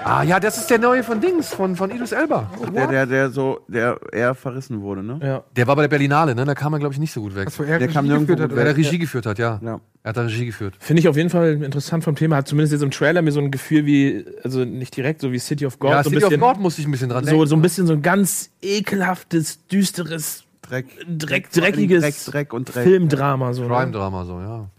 Ah 0.03 0.23
ja, 0.23 0.39
das 0.39 0.57
ist 0.57 0.69
der 0.69 0.79
neue 0.79 1.03
von 1.03 1.19
Dings, 1.21 1.49
von, 1.53 1.75
von 1.75 1.91
Idris 1.91 2.11
Elba. 2.11 2.49
Der, 2.73 2.87
der, 2.87 3.05
der 3.05 3.29
so, 3.29 3.59
der 3.67 3.99
eher 4.11 4.33
verrissen 4.33 4.81
wurde, 4.81 5.03
ne? 5.03 5.19
Ja. 5.21 5.43
Der 5.55 5.67
war 5.67 5.75
bei 5.75 5.83
der 5.83 5.89
Berlinale, 5.89 6.35
ne? 6.35 6.45
Da 6.45 6.55
kam 6.55 6.73
er, 6.73 6.79
glaube 6.79 6.93
ich, 6.93 6.99
nicht 6.99 7.11
so 7.11 7.21
gut 7.21 7.35
weg. 7.35 7.49
Er 7.59 7.65
Der 7.65 7.79
Regie 7.81 7.93
kam 7.93 8.07
nirgendwo 8.07 8.33
geführt 8.33 8.39
hat, 8.41 8.51
oder? 8.53 8.63
der 8.63 8.77
Regie 8.77 8.97
geführt 8.97 9.25
hat, 9.25 9.37
ja. 9.39 9.59
Ja. 9.63 9.79
Er 10.03 10.09
hat 10.09 10.17
da 10.17 10.21
Regie 10.21 10.45
geführt. 10.45 10.75
Finde 10.79 11.01
ich 11.01 11.07
auf 11.07 11.17
jeden 11.17 11.29
Fall 11.29 11.61
interessant 11.61 12.03
vom 12.03 12.15
Thema. 12.15 12.37
Hat 12.37 12.47
zumindest 12.47 12.73
jetzt 12.73 12.81
im 12.81 12.91
Trailer 12.91 13.21
mir 13.21 13.31
so 13.31 13.41
ein 13.41 13.51
Gefühl 13.51 13.85
wie, 13.85 14.25
also 14.43 14.63
nicht 14.63 14.95
direkt, 14.95 15.21
so 15.21 15.31
wie 15.31 15.39
City 15.39 15.65
of 15.65 15.77
God. 15.79 15.91
ja, 15.91 16.03
so, 16.03 16.09
ein 16.09 16.13
City 16.13 16.23
of 16.23 16.29
bisschen, 16.29 16.41
God 16.41 16.59
musste 16.59 16.81
ich 16.81 16.87
ein 16.87 16.91
bisschen 16.91 17.09
dran 17.09 17.25
so, 17.25 17.31
denken. 17.31 17.47
so 17.47 17.55
ein 17.55 17.61
bisschen 17.61 17.87
so 17.87 17.93
ein 17.93 18.01
ganz 18.01 18.49
ekelhaftes, 18.61 19.67
düsteres, 19.67 20.43
Dreck. 20.61 20.85
Dreck, 21.07 21.51
dreckiges 21.51 22.01
Dreck, 22.01 22.15
Dreck 22.25 22.53
und 22.53 22.73
Dreck. 22.73 22.83
Filmdrama. 22.83 23.53
So, 23.53 23.63
ne? 23.63 23.69
Crime-Drama, 23.69 24.25
so, 24.25 24.39
ja. 24.39 24.69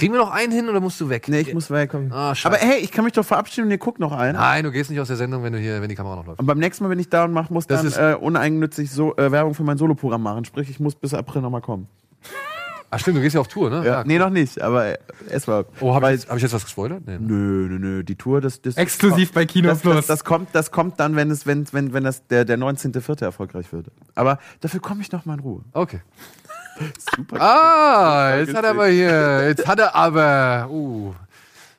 Kriegen 0.00 0.14
wir 0.14 0.20
noch 0.20 0.30
einen 0.30 0.50
hin 0.50 0.68
oder 0.68 0.80
musst 0.80 1.00
du 1.00 1.08
weg? 1.08 1.28
Nee, 1.28 1.40
ich 1.40 1.52
muss 1.54 1.70
weg. 1.70 1.94
Ah, 2.10 2.34
scheiße. 2.34 2.46
Aber 2.54 2.56
hey, 2.64 2.78
ich 2.80 2.90
kann 2.90 3.04
mich 3.04 3.12
doch 3.12 3.24
verabschieden 3.24 3.66
und 3.66 3.70
ihr 3.70 3.78
guckt 3.78 4.00
noch 4.00 4.12
ein. 4.12 4.34
Nein, 4.34 4.64
du 4.64 4.72
gehst 4.72 4.90
nicht 4.90 4.98
aus 4.98 5.08
der 5.08 5.16
Sendung, 5.18 5.42
wenn 5.42 5.52
du 5.52 5.58
hier, 5.58 5.82
wenn 5.82 5.88
die 5.90 5.94
Kamera 5.94 6.16
noch 6.16 6.26
läuft. 6.26 6.40
Und 6.40 6.46
beim 6.46 6.58
nächsten 6.58 6.82
Mal, 6.84 6.90
wenn 6.90 6.98
ich 6.98 7.10
da 7.10 7.24
und 7.24 7.32
mach, 7.32 7.50
muss 7.50 7.66
Das 7.66 7.80
dann 7.80 7.86
ist- 7.88 7.96
äh, 7.98 8.16
uneigennützig 8.18 8.90
so 8.90 9.14
äh, 9.16 9.30
Werbung 9.30 9.54
für 9.54 9.62
mein 9.62 9.76
Soloprogramm 9.78 10.22
machen. 10.22 10.44
Sprich, 10.46 10.70
ich 10.70 10.80
muss 10.80 10.94
bis 10.94 11.12
April 11.14 11.42
nochmal 11.42 11.60
kommen. 11.60 11.86
Ach 12.92 12.98
stimmt, 12.98 13.18
du 13.18 13.20
gehst 13.20 13.34
ja 13.36 13.40
auf 13.40 13.46
Tour, 13.46 13.70
ne? 13.70 13.86
Ja, 13.86 14.02
nee, 14.04 14.18
noch 14.18 14.30
nicht, 14.30 14.60
aber 14.60 14.86
äh, 14.86 14.98
es 15.28 15.46
war. 15.46 15.64
Oh, 15.80 15.94
habe 15.94 16.06
ich, 16.06 16.22
jetzt- 16.22 16.28
hab 16.28 16.36
ich 16.38 16.42
jetzt 16.42 16.52
was 16.52 16.64
gespoilert? 16.64 17.06
Nee. 17.06 17.12
ne? 17.12 17.18
Nö, 17.20 17.68
nö, 17.70 17.78
nö. 17.78 18.02
Die 18.02 18.16
Tour, 18.16 18.40
das, 18.40 18.60
das 18.62 18.76
Exklusiv 18.76 19.32
bei 19.32 19.46
Kino 19.46 19.68
das, 19.68 19.80
Plus. 19.82 19.94
das, 19.94 20.06
das 20.06 20.24
kommt, 20.24 20.48
das 20.54 20.72
kommt 20.72 20.98
dann, 20.98 21.14
wenn 21.14 21.30
es, 21.30 21.46
wenn, 21.46 21.66
wenn, 21.72 21.92
wenn 21.92 22.02
das 22.02 22.26
der, 22.26 22.44
der 22.44 22.58
19.04. 22.58 23.22
erfolgreich 23.22 23.72
wird. 23.72 23.86
Aber 24.16 24.38
dafür 24.60 24.80
komme 24.80 25.02
ich 25.02 25.12
noch 25.12 25.24
mal 25.24 25.34
in 25.34 25.40
Ruhe. 25.40 25.60
Okay. 25.72 26.00
Super. 27.16 27.40
Ah, 27.40 28.36
jetzt 28.38 28.54
hat 28.54 28.64
er 28.64 28.70
aber 28.70 28.88
hier, 28.88 29.48
jetzt 29.48 29.66
hat 29.66 29.78
er 29.78 29.94
aber, 29.94 30.68
uh. 30.70 31.14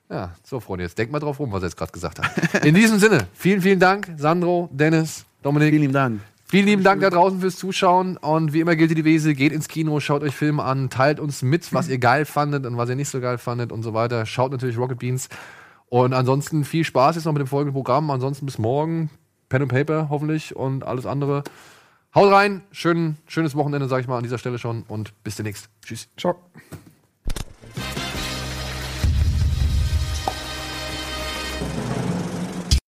Ja, 0.09 0.31
so 0.43 0.59
Freunde, 0.59 0.83
jetzt 0.83 0.97
denkt 0.97 1.11
mal 1.11 1.19
drauf 1.19 1.39
rum, 1.39 1.51
was 1.51 1.63
er 1.63 1.69
jetzt 1.69 1.77
gerade 1.77 1.91
gesagt 1.91 2.19
hat. 2.19 2.65
In 2.65 2.75
diesem 2.75 2.99
Sinne, 2.99 3.27
vielen, 3.33 3.61
vielen 3.61 3.79
Dank, 3.79 4.11
Sandro, 4.17 4.69
Dennis, 4.71 5.25
Dominik. 5.41 5.69
Vielen 5.69 5.81
lieben 5.81 5.93
Dank. 5.93 6.21
Vielen 6.45 6.65
lieben 6.65 6.83
Dank 6.83 6.99
da 6.99 7.09
draußen 7.09 7.39
fürs 7.39 7.55
Zuschauen 7.55 8.17
und 8.17 8.51
wie 8.51 8.59
immer 8.59 8.75
gilt 8.75 8.91
die 8.91 8.95
Devise, 8.95 9.33
geht 9.33 9.53
ins 9.53 9.69
Kino, 9.69 10.01
schaut 10.01 10.21
euch 10.21 10.35
Filme 10.35 10.63
an, 10.63 10.89
teilt 10.89 11.21
uns 11.21 11.41
mit, 11.43 11.73
was 11.73 11.87
ihr 11.87 11.97
geil 11.97 12.25
fandet 12.25 12.65
und 12.65 12.75
was 12.75 12.89
ihr 12.89 12.97
nicht 12.97 13.07
so 13.07 13.21
geil 13.21 13.37
fandet 13.37 13.71
und 13.71 13.83
so 13.83 13.93
weiter. 13.93 14.25
Schaut 14.25 14.51
natürlich 14.51 14.77
Rocket 14.77 14.99
Beans 14.99 15.29
und 15.87 16.11
ansonsten 16.13 16.65
viel 16.65 16.83
Spaß 16.83 17.15
jetzt 17.15 17.23
noch 17.23 17.31
mit 17.31 17.39
dem 17.39 17.47
folgenden 17.47 17.73
Programm. 17.73 18.11
Ansonsten 18.11 18.45
bis 18.45 18.57
morgen, 18.57 19.09
Pen 19.47 19.61
and 19.61 19.71
Paper 19.71 20.07
hoffentlich 20.09 20.53
und 20.53 20.83
alles 20.83 21.05
andere. 21.05 21.45
Haut 22.13 22.31
rein, 22.31 22.61
schön, 22.71 23.15
schönes 23.25 23.55
Wochenende, 23.55 23.87
sag 23.87 24.01
ich 24.01 24.07
mal 24.07 24.17
an 24.17 24.23
dieser 24.23 24.37
Stelle 24.37 24.59
schon 24.59 24.83
und 24.83 25.13
bis 25.23 25.37
demnächst. 25.37 25.69
Tschüss. 25.81 26.09
Ciao. 26.17 26.35